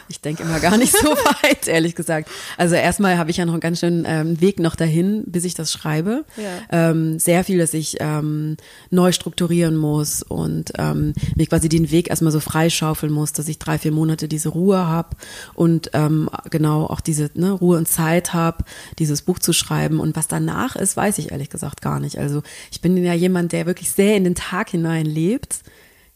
Ich 0.09 0.21
denke 0.21 0.43
immer 0.43 0.59
gar 0.59 0.77
nicht 0.77 0.95
so 0.95 1.09
weit, 1.43 1.67
ehrlich 1.67 1.95
gesagt. 1.95 2.29
Also 2.57 2.75
erstmal 2.75 3.17
habe 3.17 3.31
ich 3.31 3.37
ja 3.37 3.45
noch 3.45 3.53
einen 3.53 3.61
ganz 3.61 3.79
schönen 3.79 4.05
ähm, 4.07 4.41
Weg 4.41 4.59
noch 4.59 4.75
dahin, 4.75 5.23
bis 5.25 5.45
ich 5.45 5.53
das 5.53 5.71
schreibe. 5.71 6.25
Ja. 6.37 6.89
Ähm, 6.89 7.19
sehr 7.19 7.43
viel, 7.43 7.57
dass 7.59 7.73
ich 7.73 7.97
ähm, 7.99 8.57
neu 8.89 9.11
strukturieren 9.11 9.75
muss 9.75 10.23
und 10.23 10.73
ähm, 10.77 11.13
mir 11.35 11.47
quasi 11.47 11.69
den 11.69 11.91
Weg 11.91 12.09
erstmal 12.09 12.31
so 12.31 12.39
freischaufeln 12.39 13.11
muss, 13.11 13.33
dass 13.33 13.47
ich 13.47 13.59
drei, 13.59 13.77
vier 13.77 13.91
Monate 13.91 14.27
diese 14.27 14.49
Ruhe 14.49 14.87
habe 14.87 15.15
und 15.53 15.91
ähm, 15.93 16.29
genau 16.49 16.85
auch 16.85 17.01
diese 17.01 17.29
ne, 17.33 17.51
Ruhe 17.51 17.77
und 17.77 17.87
Zeit 17.87 18.33
habe, 18.33 18.63
dieses 18.99 19.21
Buch 19.21 19.39
zu 19.39 19.53
schreiben. 19.53 19.99
Und 19.99 20.15
was 20.15 20.27
danach 20.27 20.75
ist, 20.75 20.97
weiß 20.97 21.17
ich 21.17 21.31
ehrlich 21.31 21.49
gesagt 21.49 21.81
gar 21.81 21.99
nicht. 21.99 22.17
Also 22.17 22.43
ich 22.71 22.81
bin 22.81 22.97
ja 22.97 23.13
jemand, 23.13 23.51
der 23.51 23.65
wirklich 23.65 23.91
sehr 23.91 24.15
in 24.17 24.23
den 24.23 24.35
Tag 24.35 24.69
hinein 24.69 25.05
lebt 25.05 25.61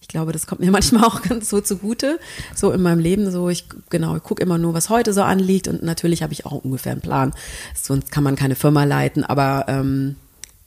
ich 0.05 0.09
glaube, 0.09 0.31
das 0.33 0.45
kommt 0.45 0.61
mir 0.61 0.69
manchmal 0.71 1.03
auch 1.03 1.23
ganz 1.23 1.49
so 1.49 1.61
zugute, 1.61 2.19
so 2.53 2.71
in 2.71 2.81
meinem 2.81 2.99
Leben. 2.99 3.31
So, 3.31 3.49
ich 3.49 3.67
genau, 3.89 4.15
ich 4.15 4.21
gucke 4.21 4.41
immer 4.43 4.59
nur, 4.59 4.75
was 4.75 4.89
heute 4.89 5.13
so 5.13 5.23
anliegt 5.23 5.67
und 5.67 5.81
natürlich 5.81 6.21
habe 6.21 6.31
ich 6.31 6.45
auch 6.45 6.51
ungefähr 6.63 6.91
einen 6.91 7.01
Plan. 7.01 7.33
Sonst 7.73 8.11
kann 8.11 8.23
man 8.23 8.35
keine 8.35 8.53
Firma 8.53 8.83
leiten, 8.83 9.23
aber 9.23 9.65
ähm, 9.67 10.15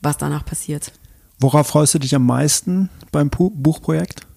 was 0.01 0.17
danach 0.17 0.45
passiert. 0.45 0.91
Worauf 1.39 1.67
freust 1.67 1.93
du 1.93 1.99
dich 1.99 2.13
am 2.15 2.25
meisten 2.25 2.89
beim 3.13 3.29
Buchprojekt? 3.29 4.27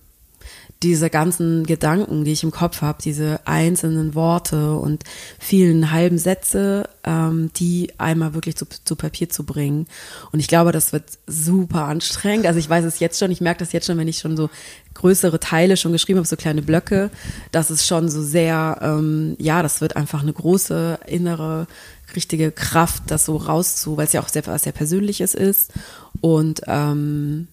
Diese 0.82 1.10
ganzen 1.10 1.64
Gedanken, 1.64 2.24
die 2.24 2.32
ich 2.32 2.42
im 2.42 2.50
Kopf 2.50 2.82
habe, 2.82 2.98
diese 3.02 3.40
einzelnen 3.44 4.14
Worte 4.14 4.74
und 4.74 5.04
vielen 5.38 5.92
halben 5.92 6.18
Sätze, 6.18 6.88
ähm, 7.04 7.50
die 7.56 7.92
einmal 7.98 8.34
wirklich 8.34 8.56
zu, 8.56 8.66
zu 8.66 8.96
Papier 8.96 9.28
zu 9.28 9.44
bringen. 9.44 9.86
Und 10.32 10.40
ich 10.40 10.48
glaube, 10.48 10.72
das 10.72 10.92
wird 10.92 11.04
super 11.26 11.84
anstrengend. 11.84 12.46
Also 12.46 12.58
ich 12.58 12.68
weiß 12.68 12.84
es 12.84 12.98
jetzt 12.98 13.18
schon, 13.18 13.30
ich 13.30 13.40
merke 13.40 13.60
das 13.60 13.72
jetzt 13.72 13.86
schon, 13.86 13.98
wenn 13.98 14.08
ich 14.08 14.18
schon 14.18 14.36
so 14.36 14.50
größere 14.94 15.40
Teile 15.40 15.76
schon 15.76 15.92
geschrieben 15.92 16.18
habe, 16.18 16.28
so 16.28 16.36
kleine 16.36 16.62
Blöcke, 16.62 17.10
das 17.50 17.70
ist 17.70 17.86
schon 17.86 18.08
so 18.08 18.22
sehr, 18.22 18.78
ähm, 18.82 19.36
ja, 19.38 19.62
das 19.62 19.80
wird 19.80 19.96
einfach 19.96 20.22
eine 20.22 20.32
große 20.32 20.98
innere 21.06 21.66
richtige 22.14 22.50
Kraft, 22.50 23.04
das 23.06 23.24
so 23.24 23.36
rauszu, 23.36 23.96
weil 23.96 24.06
es 24.06 24.12
ja 24.12 24.20
auch 24.20 24.28
sehr, 24.28 24.42
sehr 24.58 24.72
Persönliches 24.72 25.34
ist. 25.34 25.72
Und 26.20 26.62
ähm, 26.66 27.48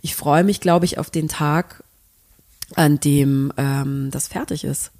ich 0.00 0.16
freue 0.16 0.42
mich, 0.42 0.60
glaube 0.60 0.84
ich, 0.84 0.98
auf 0.98 1.10
den 1.10 1.28
Tag, 1.28 1.81
an 2.76 3.00
dem 3.00 3.52
ähm, 3.56 4.10
das 4.10 4.28
fertig 4.28 4.64
ist. 4.64 4.92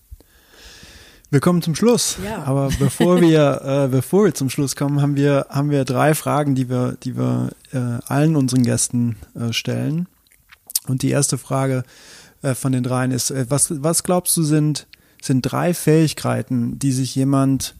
Wir 1.30 1.40
kommen 1.40 1.62
zum 1.62 1.74
Schluss. 1.74 2.18
Ja. 2.22 2.42
Aber 2.44 2.68
bevor 2.78 3.22
wir, 3.22 3.62
äh, 3.86 3.88
bevor 3.88 4.26
wir 4.26 4.34
zum 4.34 4.50
Schluss 4.50 4.76
kommen, 4.76 5.00
haben 5.00 5.16
wir, 5.16 5.46
haben 5.48 5.70
wir 5.70 5.86
drei 5.86 6.14
Fragen, 6.14 6.54
die 6.54 6.68
wir, 6.68 6.98
die 7.02 7.16
wir 7.16 7.52
äh, 7.72 7.78
allen 8.06 8.36
unseren 8.36 8.64
Gästen 8.64 9.16
äh, 9.34 9.52
stellen. 9.54 10.08
Und 10.86 11.00
die 11.00 11.10
erste 11.10 11.38
Frage 11.38 11.84
äh, 12.42 12.54
von 12.54 12.72
den 12.72 12.82
dreien 12.82 13.12
ist, 13.12 13.30
äh, 13.30 13.46
was, 13.48 13.82
was 13.82 14.02
glaubst 14.02 14.36
du 14.36 14.42
sind, 14.42 14.86
sind 15.22 15.40
drei 15.42 15.72
Fähigkeiten, 15.72 16.78
die 16.78 16.92
sich 16.92 17.14
jemand 17.14 17.76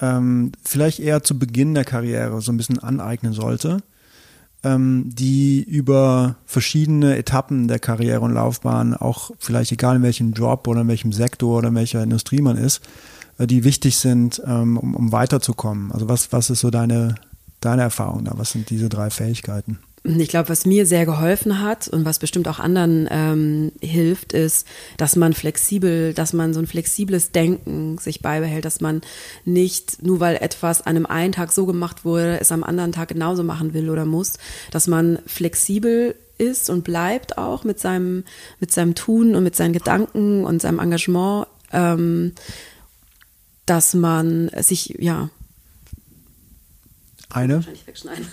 ähm, 0.00 0.52
vielleicht 0.62 1.00
eher 1.00 1.22
zu 1.22 1.38
Beginn 1.38 1.72
der 1.72 1.84
Karriere 1.86 2.42
so 2.42 2.52
ein 2.52 2.58
bisschen 2.58 2.78
aneignen 2.78 3.32
sollte? 3.32 3.78
Ähm, 4.64 5.04
die 5.06 5.62
über 5.62 6.36
verschiedene 6.46 7.16
Etappen 7.16 7.68
der 7.68 7.78
Karriere 7.78 8.20
und 8.20 8.34
Laufbahn, 8.34 8.94
auch 8.94 9.30
vielleicht 9.38 9.72
egal 9.72 9.96
in 9.96 10.02
welchem 10.02 10.32
Job 10.32 10.66
oder 10.68 10.82
in 10.82 10.88
welchem 10.88 11.12
Sektor 11.12 11.58
oder 11.58 11.68
in 11.68 11.74
welcher 11.74 12.02
Industrie 12.02 12.40
man 12.40 12.56
ist, 12.56 12.80
äh, 13.38 13.46
die 13.46 13.64
wichtig 13.64 13.96
sind, 13.96 14.42
ähm, 14.46 14.76
um, 14.76 14.94
um 14.94 15.12
weiterzukommen. 15.12 15.92
Also 15.92 16.08
was, 16.08 16.32
was 16.32 16.50
ist 16.50 16.60
so 16.60 16.70
deine, 16.70 17.16
deine 17.60 17.82
Erfahrung 17.82 18.24
da? 18.24 18.32
Was 18.36 18.52
sind 18.52 18.70
diese 18.70 18.88
drei 18.88 19.10
Fähigkeiten? 19.10 19.78
Ich 20.04 20.28
glaube, 20.28 20.48
was 20.48 20.66
mir 20.66 20.84
sehr 20.84 21.06
geholfen 21.06 21.60
hat 21.60 21.86
und 21.86 22.04
was 22.04 22.18
bestimmt 22.18 22.48
auch 22.48 22.58
anderen 22.58 23.08
ähm, 23.08 23.72
hilft, 23.80 24.32
ist, 24.32 24.66
dass 24.96 25.14
man 25.14 25.32
flexibel, 25.32 26.12
dass 26.12 26.32
man 26.32 26.54
so 26.54 26.58
ein 26.58 26.66
flexibles 26.66 27.30
Denken 27.30 27.98
sich 27.98 28.20
beibehält, 28.20 28.64
dass 28.64 28.80
man 28.80 29.02
nicht 29.44 30.02
nur 30.02 30.18
weil 30.18 30.36
etwas 30.36 30.82
an 30.82 30.96
einem 30.96 31.06
einen 31.06 31.32
Tag 31.32 31.52
so 31.52 31.66
gemacht 31.66 32.04
wurde, 32.04 32.40
es 32.40 32.50
am 32.50 32.64
anderen 32.64 32.90
Tag 32.90 33.10
genauso 33.10 33.44
machen 33.44 33.74
will 33.74 33.90
oder 33.90 34.04
muss, 34.04 34.38
dass 34.72 34.88
man 34.88 35.20
flexibel 35.26 36.16
ist 36.36 36.68
und 36.68 36.82
bleibt 36.82 37.38
auch 37.38 37.62
mit 37.62 37.78
seinem 37.78 38.24
mit 38.58 38.72
seinem 38.72 38.96
Tun 38.96 39.36
und 39.36 39.44
mit 39.44 39.54
seinen 39.54 39.72
Gedanken 39.72 40.44
und 40.44 40.60
seinem 40.60 40.80
Engagement, 40.80 41.46
ähm, 41.72 42.32
dass 43.66 43.94
man 43.94 44.50
sich 44.62 44.96
ja 44.98 45.30
eine. 47.30 47.56
Wahrscheinlich 47.56 47.86
wegschneiden. 47.86 48.26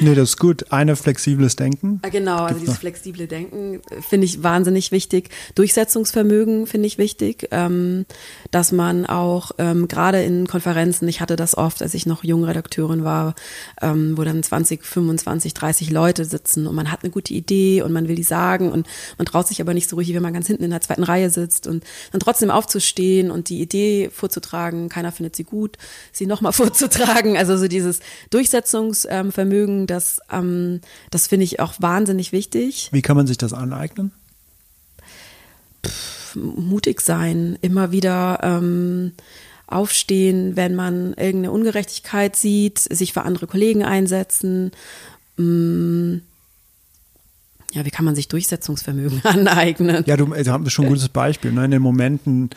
Nee, 0.00 0.14
das 0.14 0.30
ist 0.30 0.38
gut. 0.38 0.72
Eine 0.72 0.96
flexibles 0.96 1.56
Denken. 1.56 2.00
Ah, 2.02 2.08
genau, 2.08 2.44
also 2.44 2.58
dieses 2.58 2.74
noch. 2.74 2.80
flexible 2.80 3.26
Denken 3.26 3.80
finde 4.08 4.26
ich 4.26 4.42
wahnsinnig 4.42 4.92
wichtig. 4.92 5.30
Durchsetzungsvermögen 5.54 6.66
finde 6.66 6.86
ich 6.86 6.98
wichtig, 6.98 7.48
ähm, 7.52 8.04
dass 8.50 8.72
man 8.72 9.06
auch 9.06 9.52
ähm, 9.58 9.88
gerade 9.88 10.22
in 10.22 10.46
Konferenzen, 10.46 11.08
ich 11.08 11.20
hatte 11.20 11.36
das 11.36 11.56
oft, 11.56 11.82
als 11.82 11.94
ich 11.94 12.04
noch 12.04 12.24
junge 12.24 12.48
Redakteurin 12.48 13.04
war, 13.04 13.34
ähm, 13.80 14.18
wo 14.18 14.24
dann 14.24 14.42
20, 14.42 14.84
25, 14.84 15.54
30 15.54 15.90
Leute 15.90 16.24
sitzen 16.24 16.66
und 16.66 16.74
man 16.74 16.90
hat 16.90 17.02
eine 17.02 17.10
gute 17.10 17.32
Idee 17.32 17.82
und 17.82 17.92
man 17.92 18.08
will 18.08 18.16
die 18.16 18.22
sagen 18.22 18.72
und 18.72 18.86
man 19.18 19.26
traut 19.26 19.46
sich 19.46 19.60
aber 19.60 19.72
nicht 19.72 19.88
so 19.88 19.96
richtig, 19.96 20.14
wenn 20.16 20.22
man 20.22 20.34
ganz 20.34 20.48
hinten 20.48 20.64
in 20.64 20.70
der 20.70 20.80
zweiten 20.80 21.04
Reihe 21.04 21.30
sitzt 21.30 21.66
und 21.66 21.84
dann 22.12 22.20
trotzdem 22.20 22.50
aufzustehen 22.50 23.30
und 23.30 23.48
die 23.48 23.60
Idee 23.60 24.10
vorzutragen, 24.12 24.88
keiner 24.88 25.12
findet 25.12 25.36
sie 25.36 25.44
gut, 25.44 25.76
sie 26.12 26.26
nochmal 26.26 26.52
vorzutragen. 26.52 27.36
Also 27.36 27.56
so 27.56 27.68
dieses 27.68 28.00
Durchsetzungsvermögen 28.30 29.75
Übungen, 29.76 29.86
das, 29.86 30.20
ähm, 30.32 30.80
das 31.10 31.26
finde 31.26 31.44
ich 31.44 31.60
auch 31.60 31.74
wahnsinnig 31.78 32.32
wichtig. 32.32 32.88
Wie 32.92 33.02
kann 33.02 33.16
man 33.16 33.26
sich 33.26 33.38
das 33.38 33.52
aneignen? 33.52 34.12
Pff, 35.84 36.36
mutig 36.36 37.00
sein, 37.00 37.58
immer 37.60 37.92
wieder 37.92 38.40
ähm, 38.42 39.12
aufstehen, 39.66 40.56
wenn 40.56 40.74
man 40.74 41.08
irgendeine 41.14 41.52
Ungerechtigkeit 41.52 42.36
sieht, 42.36 42.78
sich 42.78 43.12
für 43.12 43.22
andere 43.22 43.46
Kollegen 43.46 43.84
einsetzen. 43.84 44.72
Mm, 45.36 46.18
ja, 47.72 47.84
wie 47.84 47.90
kann 47.90 48.04
man 48.04 48.14
sich 48.14 48.28
Durchsetzungsvermögen 48.28 49.20
aneignen? 49.24 50.04
Ja, 50.06 50.16
du, 50.16 50.26
du 50.26 50.34
hast 50.34 50.72
schon 50.72 50.86
ein 50.86 50.90
gutes 50.90 51.08
Beispiel. 51.08 51.52
Ne? 51.52 51.66
In 51.66 51.70
den 51.72 51.82
Momenten, 51.82 52.50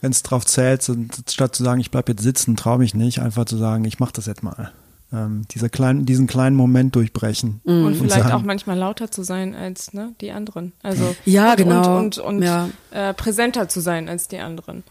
wenn 0.00 0.12
es 0.12 0.22
drauf 0.22 0.44
zählt, 0.44 0.84
statt 1.28 1.54
zu 1.54 1.64
sagen, 1.64 1.80
ich 1.80 1.90
bleibe 1.90 2.12
jetzt 2.12 2.22
sitzen, 2.22 2.56
traue 2.56 2.78
mich 2.78 2.94
nicht, 2.94 3.20
einfach 3.20 3.44
zu 3.44 3.56
sagen, 3.56 3.84
ich 3.84 4.00
mache 4.00 4.12
das 4.12 4.26
jetzt 4.26 4.42
mal 4.42 4.72
ähm, 5.12 5.42
dieser 5.50 5.68
kleinen, 5.68 6.06
diesen 6.06 6.26
kleinen 6.26 6.56
Moment 6.56 6.94
durchbrechen. 6.94 7.60
Mhm. 7.64 7.84
Und 7.84 7.96
vielleicht 7.96 8.26
und 8.26 8.32
auch 8.32 8.42
manchmal 8.42 8.78
lauter 8.78 9.10
zu 9.10 9.22
sein 9.22 9.54
als 9.54 9.92
ne, 9.92 10.14
die 10.20 10.30
anderen. 10.30 10.72
Also 10.82 11.14
ja, 11.24 11.50
und, 11.50 11.56
genau. 11.56 11.98
Und, 11.98 12.18
und, 12.18 12.36
und 12.36 12.42
ja. 12.42 12.68
äh, 12.90 13.14
präsenter 13.14 13.68
zu 13.68 13.80
sein 13.80 14.08
als 14.08 14.28
die 14.28 14.38
anderen. 14.38 14.84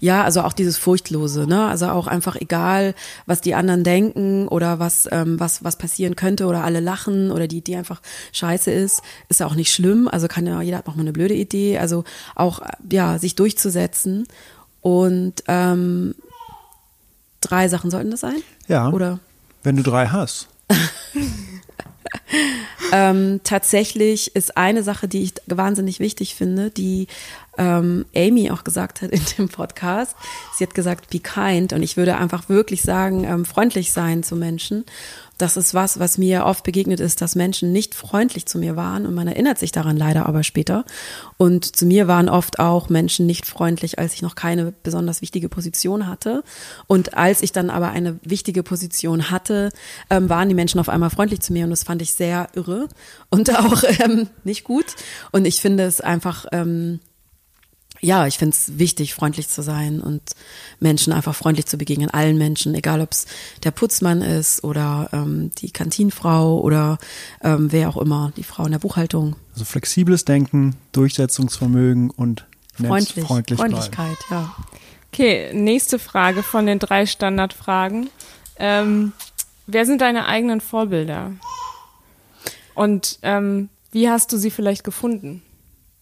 Ja, 0.00 0.22
also 0.22 0.42
auch 0.42 0.52
dieses 0.52 0.76
Furchtlose, 0.76 1.46
ne? 1.46 1.66
Also 1.66 1.88
auch 1.88 2.06
einfach 2.06 2.36
egal, 2.36 2.94
was 3.26 3.40
die 3.40 3.54
anderen 3.54 3.84
denken 3.84 4.46
oder 4.46 4.78
was, 4.78 5.08
ähm, 5.10 5.40
was, 5.40 5.64
was 5.64 5.76
passieren 5.76 6.14
könnte 6.14 6.46
oder 6.46 6.62
alle 6.62 6.80
lachen 6.80 7.30
oder 7.30 7.48
die 7.48 7.58
Idee 7.58 7.76
einfach 7.76 8.00
scheiße 8.32 8.70
ist, 8.70 9.02
ist 9.28 9.40
ja 9.40 9.46
auch 9.46 9.54
nicht 9.54 9.72
schlimm. 9.72 10.08
Also 10.08 10.28
kann 10.28 10.46
ja, 10.46 10.60
jeder 10.62 10.78
hat 10.78 10.88
auch 10.88 10.94
mal 10.94 11.02
eine 11.02 11.12
blöde 11.12 11.34
Idee. 11.34 11.78
Also 11.78 12.04
auch, 12.34 12.60
ja, 12.90 13.18
sich 13.18 13.34
durchzusetzen. 13.34 14.26
Und 14.80 15.42
ähm, 15.48 16.14
drei 17.40 17.68
Sachen 17.68 17.90
sollten 17.90 18.10
das 18.10 18.20
sein? 18.20 18.36
Ja. 18.68 18.90
Oder? 18.90 19.18
Wenn 19.62 19.76
du 19.76 19.82
drei 19.82 20.06
hast. 20.08 20.48
ähm, 22.92 23.40
tatsächlich 23.44 24.34
ist 24.34 24.56
eine 24.56 24.82
Sache, 24.82 25.08
die 25.08 25.22
ich 25.22 25.34
wahnsinnig 25.46 26.00
wichtig 26.00 26.34
finde, 26.34 26.70
die 26.70 27.06
ähm, 27.58 28.06
Amy 28.16 28.50
auch 28.50 28.64
gesagt 28.64 29.02
hat 29.02 29.10
in 29.10 29.22
dem 29.36 29.48
Podcast. 29.48 30.16
Sie 30.56 30.64
hat 30.64 30.74
gesagt, 30.74 31.10
be 31.10 31.20
kind. 31.20 31.72
Und 31.72 31.82
ich 31.82 31.96
würde 31.96 32.16
einfach 32.16 32.48
wirklich 32.48 32.82
sagen, 32.82 33.24
ähm, 33.24 33.44
freundlich 33.44 33.92
sein 33.92 34.22
zu 34.22 34.36
Menschen. 34.36 34.84
Das 35.38 35.56
ist 35.56 35.72
was, 35.72 36.00
was 36.00 36.18
mir 36.18 36.46
oft 36.46 36.64
begegnet 36.64 36.98
ist, 36.98 37.20
dass 37.22 37.36
Menschen 37.36 37.72
nicht 37.72 37.94
freundlich 37.94 38.46
zu 38.46 38.58
mir 38.58 38.74
waren 38.74 39.06
und 39.06 39.14
man 39.14 39.28
erinnert 39.28 39.56
sich 39.56 39.70
daran 39.70 39.96
leider 39.96 40.26
aber 40.26 40.42
später. 40.42 40.84
Und 41.36 41.76
zu 41.76 41.86
mir 41.86 42.08
waren 42.08 42.28
oft 42.28 42.58
auch 42.58 42.88
Menschen 42.88 43.24
nicht 43.24 43.46
freundlich, 43.46 44.00
als 44.00 44.14
ich 44.14 44.22
noch 44.22 44.34
keine 44.34 44.72
besonders 44.82 45.22
wichtige 45.22 45.48
Position 45.48 46.08
hatte. 46.08 46.42
Und 46.88 47.14
als 47.14 47.40
ich 47.40 47.52
dann 47.52 47.70
aber 47.70 47.90
eine 47.90 48.18
wichtige 48.24 48.64
Position 48.64 49.30
hatte, 49.30 49.70
ähm, 50.10 50.28
waren 50.28 50.48
die 50.48 50.56
Menschen 50.56 50.80
auf 50.80 50.88
einmal 50.88 51.10
freundlich 51.10 51.40
zu 51.40 51.52
mir 51.52 51.62
und 51.64 51.70
das 51.70 51.84
fand 51.84 52.02
ich 52.02 52.14
sehr 52.14 52.48
irre 52.54 52.88
und 53.30 53.56
auch 53.56 53.84
ähm, 54.00 54.28
nicht 54.42 54.64
gut. 54.64 54.86
Und 55.30 55.44
ich 55.44 55.60
finde 55.60 55.84
es 55.84 56.00
einfach 56.00 56.46
ähm, 56.50 56.98
ja, 58.00 58.26
ich 58.26 58.38
finde 58.38 58.54
es 58.54 58.78
wichtig, 58.78 59.14
freundlich 59.14 59.48
zu 59.48 59.62
sein 59.62 60.00
und 60.00 60.22
Menschen 60.80 61.12
einfach 61.12 61.34
freundlich 61.34 61.66
zu 61.66 61.78
begegnen, 61.78 62.10
allen 62.10 62.38
Menschen, 62.38 62.74
egal 62.74 63.00
ob 63.00 63.12
es 63.12 63.26
der 63.64 63.70
Putzmann 63.70 64.22
ist 64.22 64.62
oder 64.64 65.08
ähm, 65.12 65.50
die 65.58 65.70
Kantinfrau 65.70 66.60
oder 66.60 66.98
ähm, 67.42 67.72
wer 67.72 67.88
auch 67.88 67.96
immer, 67.96 68.32
die 68.36 68.44
Frau 68.44 68.64
in 68.66 68.72
der 68.72 68.78
Buchhaltung. 68.78 69.36
Also 69.52 69.64
flexibles 69.64 70.24
Denken, 70.24 70.76
Durchsetzungsvermögen 70.92 72.10
und 72.10 72.46
Freundlich, 72.86 73.24
freundlich 73.24 73.58
Freundlichkeit, 73.58 74.16
bleiben. 74.28 74.44
ja. 74.44 74.56
Okay, 75.12 75.52
nächste 75.52 75.98
Frage 75.98 76.42
von 76.42 76.66
den 76.66 76.78
drei 76.78 77.06
Standardfragen. 77.06 78.10
Ähm, 78.56 79.12
wer 79.66 79.84
sind 79.86 80.00
deine 80.00 80.26
eigenen 80.26 80.60
Vorbilder? 80.60 81.32
Und 82.74 83.18
ähm, 83.22 83.68
wie 83.90 84.08
hast 84.08 84.32
du 84.32 84.36
sie 84.36 84.50
vielleicht 84.50 84.84
gefunden? 84.84 85.42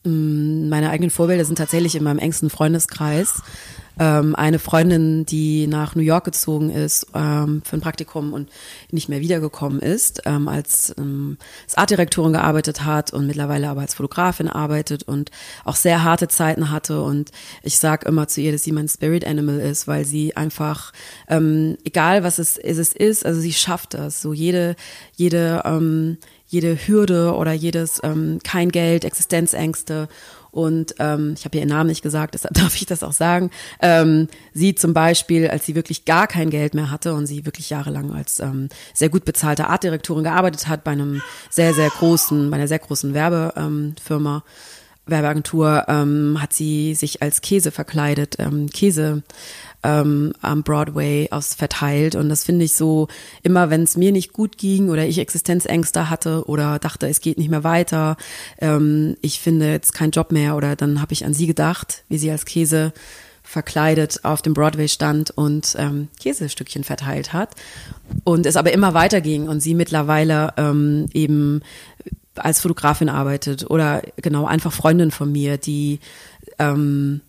Mm, 0.06 0.68
meine 0.68 0.90
eigenen 0.90 1.10
Vorbilder 1.10 1.44
sind 1.44 1.56
tatsächlich 1.56 1.96
in 1.96 2.04
meinem 2.04 2.18
engsten 2.18 2.48
Freundeskreis. 2.48 3.42
Ähm, 3.98 4.34
eine 4.36 4.58
Freundin, 4.58 5.24
die 5.24 5.66
nach 5.66 5.94
New 5.94 6.02
York 6.02 6.24
gezogen 6.24 6.68
ist 6.68 7.06
ähm, 7.14 7.62
für 7.64 7.78
ein 7.78 7.80
Praktikum 7.80 8.34
und 8.34 8.50
nicht 8.90 9.08
mehr 9.08 9.20
wiedergekommen 9.20 9.80
ist, 9.80 10.22
ähm, 10.26 10.48
als, 10.48 10.94
Artdirektorin 11.74 12.34
gearbeitet 12.34 12.84
hat 12.84 13.12
und 13.12 13.26
mittlerweile 13.26 13.68
aber 13.68 13.80
als 13.80 13.94
Fotografin 13.94 14.48
arbeitet 14.48 15.02
und 15.02 15.30
auch 15.64 15.76
sehr 15.76 16.04
harte 16.04 16.28
Zeiten 16.28 16.70
hatte. 16.70 17.02
Und 17.02 17.30
ich 17.62 17.78
sag 17.78 18.04
immer 18.04 18.28
zu 18.28 18.40
ihr, 18.40 18.52
dass 18.52 18.64
sie 18.64 18.72
mein 18.72 18.88
Spirit 18.88 19.26
Animal 19.26 19.58
ist, 19.60 19.88
weil 19.88 20.04
sie 20.04 20.36
einfach, 20.36 20.92
egal 21.28 22.22
was 22.22 22.38
es, 22.38 22.56
es 22.58 22.92
ist, 22.92 23.26
also 23.26 23.40
sie 23.40 23.52
schafft 23.52 23.94
das. 23.94 24.22
So 24.22 24.32
jede, 24.32 24.76
jede 25.16 25.62
jede 26.46 26.76
Hürde 26.86 27.34
oder 27.34 27.52
jedes 27.52 28.00
ähm, 28.02 28.38
kein 28.44 28.70
Geld, 28.70 29.04
Existenzängste. 29.04 30.08
Und 30.50 30.94
ähm, 31.00 31.34
ich 31.36 31.44
habe 31.44 31.58
ihr 31.58 31.66
Namen 31.66 31.88
nicht 31.88 32.02
gesagt, 32.02 32.32
deshalb 32.34 32.54
darf 32.54 32.74
ich 32.76 32.86
das 32.86 33.02
auch 33.02 33.12
sagen. 33.12 33.50
Ähm, 33.82 34.28
sie 34.54 34.74
zum 34.74 34.94
Beispiel, 34.94 35.48
als 35.48 35.66
sie 35.66 35.74
wirklich 35.74 36.04
gar 36.04 36.26
kein 36.26 36.50
Geld 36.50 36.74
mehr 36.74 36.90
hatte 36.90 37.14
und 37.14 37.26
sie 37.26 37.44
wirklich 37.44 37.68
jahrelang 37.70 38.12
als 38.12 38.40
ähm, 38.40 38.68
sehr 38.94 39.10
gut 39.10 39.24
bezahlte 39.24 39.66
Artdirektorin 39.66 40.24
gearbeitet 40.24 40.66
hat 40.66 40.84
bei 40.84 40.92
einem 40.92 41.20
sehr, 41.50 41.74
sehr 41.74 41.90
großen, 41.90 42.50
bei 42.50 42.56
einer 42.56 42.68
sehr 42.68 42.78
großen 42.78 43.12
Werbefirma, 43.12 44.44
Werbeagentur, 45.06 45.84
ähm, 45.88 46.38
hat 46.40 46.52
sie 46.52 46.94
sich 46.94 47.22
als 47.22 47.40
Käse 47.40 47.70
verkleidet, 47.70 48.36
ähm, 48.38 48.68
Käse 48.70 49.22
ähm, 49.86 50.32
am 50.42 50.64
Broadway 50.64 51.28
aus 51.30 51.54
verteilt. 51.54 52.16
Und 52.16 52.28
das 52.28 52.42
finde 52.42 52.64
ich 52.64 52.74
so, 52.74 53.06
immer 53.42 53.70
wenn 53.70 53.84
es 53.84 53.96
mir 53.96 54.10
nicht 54.10 54.32
gut 54.32 54.58
ging 54.58 54.90
oder 54.90 55.06
ich 55.06 55.18
Existenzängste 55.18 56.10
hatte 56.10 56.44
oder 56.48 56.80
dachte, 56.80 57.06
es 57.06 57.20
geht 57.20 57.38
nicht 57.38 57.50
mehr 57.50 57.62
weiter, 57.62 58.16
ähm, 58.58 59.16
ich 59.22 59.38
finde 59.38 59.70
jetzt 59.70 59.94
keinen 59.94 60.10
Job 60.10 60.32
mehr 60.32 60.56
oder 60.56 60.74
dann 60.74 61.00
habe 61.00 61.12
ich 61.12 61.24
an 61.24 61.34
sie 61.34 61.46
gedacht, 61.46 62.02
wie 62.08 62.18
sie 62.18 62.30
als 62.32 62.44
Käse 62.44 62.92
verkleidet 63.44 64.24
auf 64.24 64.42
dem 64.42 64.54
Broadway 64.54 64.88
stand 64.88 65.30
und 65.30 65.76
ähm, 65.78 66.08
Käsestückchen 66.20 66.82
verteilt 66.82 67.32
hat 67.32 67.54
und 68.24 68.44
es 68.44 68.56
aber 68.56 68.72
immer 68.72 68.92
weiterging 68.92 69.48
und 69.48 69.60
sie 69.60 69.74
mittlerweile 69.74 70.52
ähm, 70.56 71.06
eben 71.14 71.60
als 72.34 72.60
Fotografin 72.60 73.08
arbeitet 73.08 73.70
oder 73.70 74.02
genau 74.16 74.46
einfach 74.46 74.72
Freundin 74.72 75.12
von 75.12 75.30
mir, 75.30 75.58
die 75.58 76.00
ähm, 76.58 77.20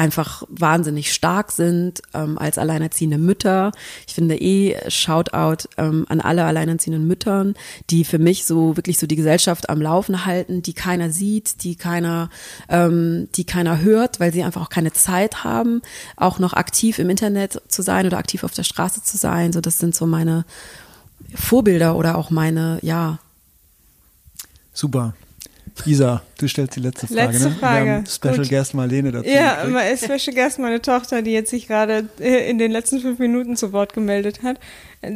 einfach 0.00 0.44
wahnsinnig 0.48 1.12
stark 1.12 1.52
sind 1.52 2.00
ähm, 2.14 2.38
als 2.38 2.56
alleinerziehende 2.56 3.18
Mütter. 3.18 3.70
Ich 4.06 4.14
finde 4.14 4.34
eh 4.40 4.74
Shoutout 4.88 5.68
ähm, 5.76 6.06
an 6.08 6.22
alle 6.22 6.46
alleinerziehenden 6.46 7.06
Müttern, 7.06 7.54
die 7.90 8.04
für 8.04 8.18
mich 8.18 8.46
so 8.46 8.78
wirklich 8.78 8.98
so 8.98 9.06
die 9.06 9.16
Gesellschaft 9.16 9.68
am 9.68 9.82
Laufen 9.82 10.24
halten, 10.24 10.62
die 10.62 10.72
keiner 10.72 11.10
sieht, 11.10 11.64
die 11.64 11.76
keiner, 11.76 12.30
ähm, 12.70 13.28
die 13.36 13.44
keiner 13.44 13.82
hört, 13.82 14.20
weil 14.20 14.32
sie 14.32 14.42
einfach 14.42 14.62
auch 14.62 14.70
keine 14.70 14.94
Zeit 14.94 15.44
haben, 15.44 15.82
auch 16.16 16.38
noch 16.38 16.54
aktiv 16.54 16.98
im 16.98 17.10
Internet 17.10 17.60
zu 17.68 17.82
sein 17.82 18.06
oder 18.06 18.16
aktiv 18.16 18.42
auf 18.42 18.54
der 18.54 18.64
Straße 18.64 19.02
zu 19.02 19.18
sein. 19.18 19.52
So, 19.52 19.60
das 19.60 19.78
sind 19.78 19.94
so 19.94 20.06
meine 20.06 20.46
Vorbilder 21.34 21.94
oder 21.94 22.16
auch 22.16 22.30
meine, 22.30 22.78
ja. 22.80 23.18
Super. 24.72 25.12
Isa, 25.86 26.22
du 26.38 26.48
stellst 26.48 26.76
die 26.76 26.80
letzte 26.80 27.06
Frage. 27.06 27.32
Letzte 27.32 27.48
ne? 27.50 27.56
Frage. 27.56 27.84
Wir 27.84 27.92
haben 27.94 28.06
Special 28.06 28.36
Gut. 28.38 28.48
Guest 28.48 28.74
Marlene 28.74 29.12
dazu. 29.12 29.28
Ja, 29.28 29.64
gekriegt. 29.64 30.04
Special 30.04 30.34
Guest, 30.34 30.58
meine 30.58 30.82
Tochter, 30.82 31.22
die 31.22 31.32
jetzt 31.32 31.50
sich 31.50 31.66
gerade 31.66 32.08
äh, 32.18 32.50
in 32.50 32.58
den 32.58 32.70
letzten 32.70 33.00
fünf 33.00 33.18
Minuten 33.18 33.56
zu 33.56 33.72
Wort 33.72 33.92
gemeldet 33.92 34.42
hat. 34.42 34.58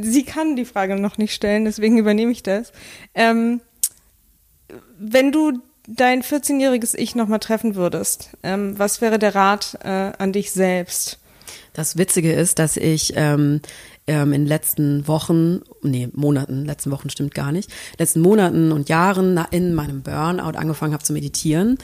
Sie 0.03 0.25
kann 0.25 0.57
die 0.57 0.65
Frage 0.65 0.97
noch 0.97 1.19
nicht 1.19 1.35
stellen, 1.35 1.65
deswegen 1.65 1.99
übernehme 1.99 2.33
ich 2.33 2.43
das. 2.43 2.73
Ähm, 3.15 3.61
wenn 4.99 5.33
du 5.33 5.61
dein 5.87 6.23
14-jähriges 6.23 6.97
Ich 6.97 7.15
nochmal 7.15 7.41
treffen 7.41 7.75
würdest, 7.75 8.31
ähm, 8.43 8.79
was 8.79 9.01
wäre 9.01 9.19
der 9.19 9.35
Rat 9.35 9.79
äh, 9.85 9.89
an 9.89 10.33
dich 10.33 10.53
selbst? 10.53 11.19
Das 11.75 11.99
Witzige 11.99 12.33
ist, 12.33 12.59
dass 12.59 12.77
ich 12.77 13.13
ähm, 13.17 13.61
ähm, 14.07 14.33
in 14.33 14.43
den 14.43 14.49
letzten 14.49 15.09
Wochen, 15.09 15.61
nee, 15.83 16.09
Monaten, 16.13 16.65
letzten 16.65 16.91
Wochen 16.91 17.11
stimmt 17.11 17.35
gar 17.35 17.53
nicht, 17.53 17.71
letzten 17.99 18.21
Monaten 18.21 18.73
und 18.73 18.89
Jahren 18.89 19.39
in 19.51 19.75
meinem 19.75 20.03
Burnout 20.03 20.59
angefangen 20.59 20.93
habe 20.93 21.05
zu 21.05 21.13
meditieren 21.13 21.79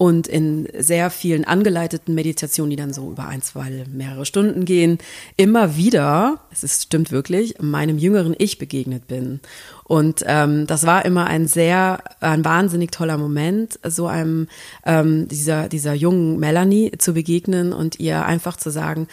und 0.00 0.28
in 0.28 0.66
sehr 0.78 1.10
vielen 1.10 1.44
angeleiteten 1.44 2.14
Meditationen, 2.14 2.70
die 2.70 2.76
dann 2.76 2.94
so 2.94 3.10
über 3.10 3.28
ein, 3.28 3.42
zwei, 3.42 3.84
mehrere 3.92 4.24
Stunden 4.24 4.64
gehen, 4.64 4.96
immer 5.36 5.76
wieder, 5.76 6.40
es 6.50 6.64
ist, 6.64 6.84
stimmt 6.84 7.12
wirklich, 7.12 7.60
meinem 7.60 7.98
jüngeren 7.98 8.34
Ich 8.38 8.56
begegnet 8.56 9.08
bin. 9.08 9.40
Und 9.84 10.24
ähm, 10.26 10.66
das 10.66 10.86
war 10.86 11.04
immer 11.04 11.26
ein 11.26 11.46
sehr, 11.46 12.02
ein 12.20 12.46
wahnsinnig 12.46 12.92
toller 12.92 13.18
Moment, 13.18 13.78
so 13.86 14.06
einem 14.06 14.48
ähm, 14.86 15.28
dieser, 15.28 15.68
dieser 15.68 15.92
jungen 15.92 16.40
Melanie 16.40 16.92
zu 16.96 17.12
begegnen 17.12 17.74
und 17.74 18.00
ihr 18.00 18.24
einfach 18.24 18.56
zu 18.56 18.70
sagen, 18.70 19.06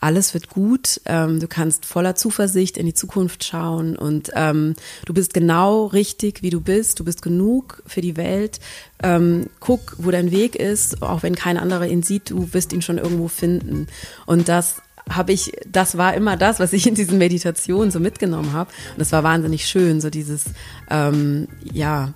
alles 0.00 0.32
wird 0.32 0.48
gut, 0.48 1.00
ähm, 1.04 1.40
du 1.40 1.46
kannst 1.46 1.84
voller 1.84 2.14
Zuversicht 2.14 2.78
in 2.78 2.86
die 2.86 2.94
Zukunft 2.94 3.44
schauen 3.44 3.96
und 3.96 4.30
ähm, 4.34 4.74
du 5.04 5.12
bist 5.12 5.34
genau 5.34 5.86
richtig, 5.86 6.42
wie 6.42 6.50
du 6.50 6.60
bist, 6.60 6.98
du 7.00 7.04
bist 7.04 7.22
genug 7.22 7.82
für 7.86 8.00
die 8.00 8.16
Welt. 8.16 8.60
Ähm, 9.02 9.48
guck, 9.60 9.96
wo 9.98 10.10
dein 10.10 10.30
Weg 10.30 10.56
ist, 10.56 11.02
auch 11.02 11.22
wenn 11.22 11.34
kein 11.34 11.58
anderer 11.58 11.86
ihn 11.86 12.02
sieht, 12.02 12.30
du 12.30 12.52
wirst 12.52 12.72
ihn 12.72 12.82
schon 12.82 12.98
irgendwo 12.98 13.28
finden. 13.28 13.86
Und 14.26 14.48
das 14.48 14.76
habe 15.08 15.32
ich, 15.32 15.52
das 15.66 15.98
war 15.98 16.14
immer 16.14 16.36
das, 16.36 16.60
was 16.60 16.72
ich 16.72 16.86
in 16.86 16.94
diesen 16.94 17.18
Meditationen 17.18 17.90
so 17.90 18.00
mitgenommen 18.00 18.52
habe. 18.52 18.70
Und 18.92 19.00
das 19.00 19.12
war 19.12 19.22
wahnsinnig 19.22 19.66
schön, 19.66 20.00
so 20.00 20.08
dieses, 20.08 20.44
ähm, 20.88 21.48
ja, 21.62 22.12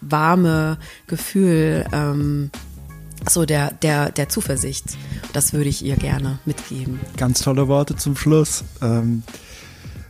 warme 0.00 0.78
Gefühl, 1.06 1.86
ähm, 1.92 2.50
so 3.28 3.44
der, 3.44 3.72
der, 3.82 4.10
der 4.10 4.28
Zuversicht. 4.28 4.96
Das 5.32 5.52
würde 5.52 5.68
ich 5.68 5.84
ihr 5.84 5.96
gerne 5.96 6.38
mitgeben. 6.44 7.00
Ganz 7.16 7.40
tolle 7.40 7.68
Worte 7.68 7.96
zum 7.96 8.16
Schluss. 8.16 8.64
Ähm, 8.82 9.22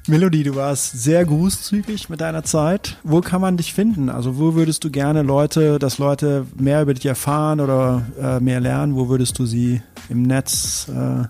Melody, 0.09 0.45
du 0.45 0.55
warst 0.55 1.03
sehr 1.03 1.25
großzügig 1.25 2.09
mit 2.09 2.21
deiner 2.21 2.45
Zeit. 2.45 2.97
Wo 3.03 3.21
kann 3.21 3.41
man 3.41 3.57
dich 3.57 3.75
finden? 3.75 4.09
Also 4.09 4.39
wo 4.39 4.55
würdest 4.55 4.85
du 4.85 4.91
gerne 4.91 5.23
Leute, 5.23 5.81
dass 5.81 5.99
Leute 5.99 6.47
mehr 6.57 6.83
über 6.83 6.95
dich 6.95 7.07
erfahren 7.07 7.59
oder 7.59 8.07
äh, 8.21 8.39
mehr 8.39 8.61
lernen? 8.61 8.95
Wo 8.95 9.09
würdest 9.09 9.37
du 9.41 9.47
sie 9.47 9.83
im 10.09 10.23
Netz 10.23 10.87
äh, 10.89 11.25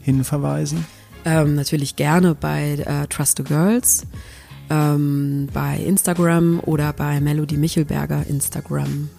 hinverweisen? 0.00 0.86
Ähm, 1.26 1.56
natürlich 1.56 1.96
gerne 1.96 2.34
bei 2.34 2.74
äh, 2.86 3.06
Trust 3.08 3.36
the 3.36 3.44
Girls, 3.44 4.06
ähm, 4.70 5.48
bei 5.52 5.76
Instagram 5.76 6.60
oder 6.60 6.94
bei 6.94 7.20
Melody 7.20 7.58
Michelberger 7.58 8.24
Instagram. 8.26 9.10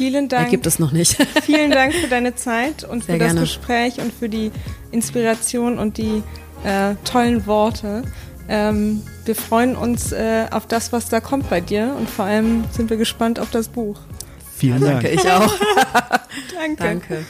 Vielen 0.00 0.30
Dank. 0.30 0.46
Er 0.46 0.50
gibt 0.50 0.66
es 0.66 0.78
noch 0.78 0.92
nicht. 0.92 1.14
Vielen 1.42 1.70
Dank 1.70 1.92
für 1.92 2.08
deine 2.08 2.34
Zeit 2.46 2.84
und 2.84 3.04
Sehr 3.04 3.16
für 3.16 3.18
das 3.18 3.28
gerne. 3.28 3.40
Gespräch 3.42 4.00
und 4.00 4.14
für 4.14 4.30
die 4.30 4.50
Inspiration 4.92 5.78
und 5.78 5.98
die 5.98 6.22
äh, 6.64 6.94
tollen 7.04 7.46
Worte. 7.46 8.04
Ähm, 8.48 9.02
wir 9.26 9.36
freuen 9.36 9.76
uns 9.76 10.10
äh, 10.12 10.46
auf 10.50 10.66
das, 10.66 10.94
was 10.94 11.10
da 11.10 11.20
kommt 11.20 11.50
bei 11.50 11.60
dir 11.60 11.94
und 11.98 12.08
vor 12.08 12.24
allem 12.24 12.64
sind 12.72 12.88
wir 12.88 12.96
gespannt 12.96 13.38
auf 13.38 13.50
das 13.50 13.68
Buch. 13.68 13.98
Vielen 14.56 14.80
Dank. 14.80 15.02
Danke, 15.02 15.08
ich 15.08 15.30
auch. 15.30 15.54
Danke. 16.58 16.76
Danke. 16.78 17.26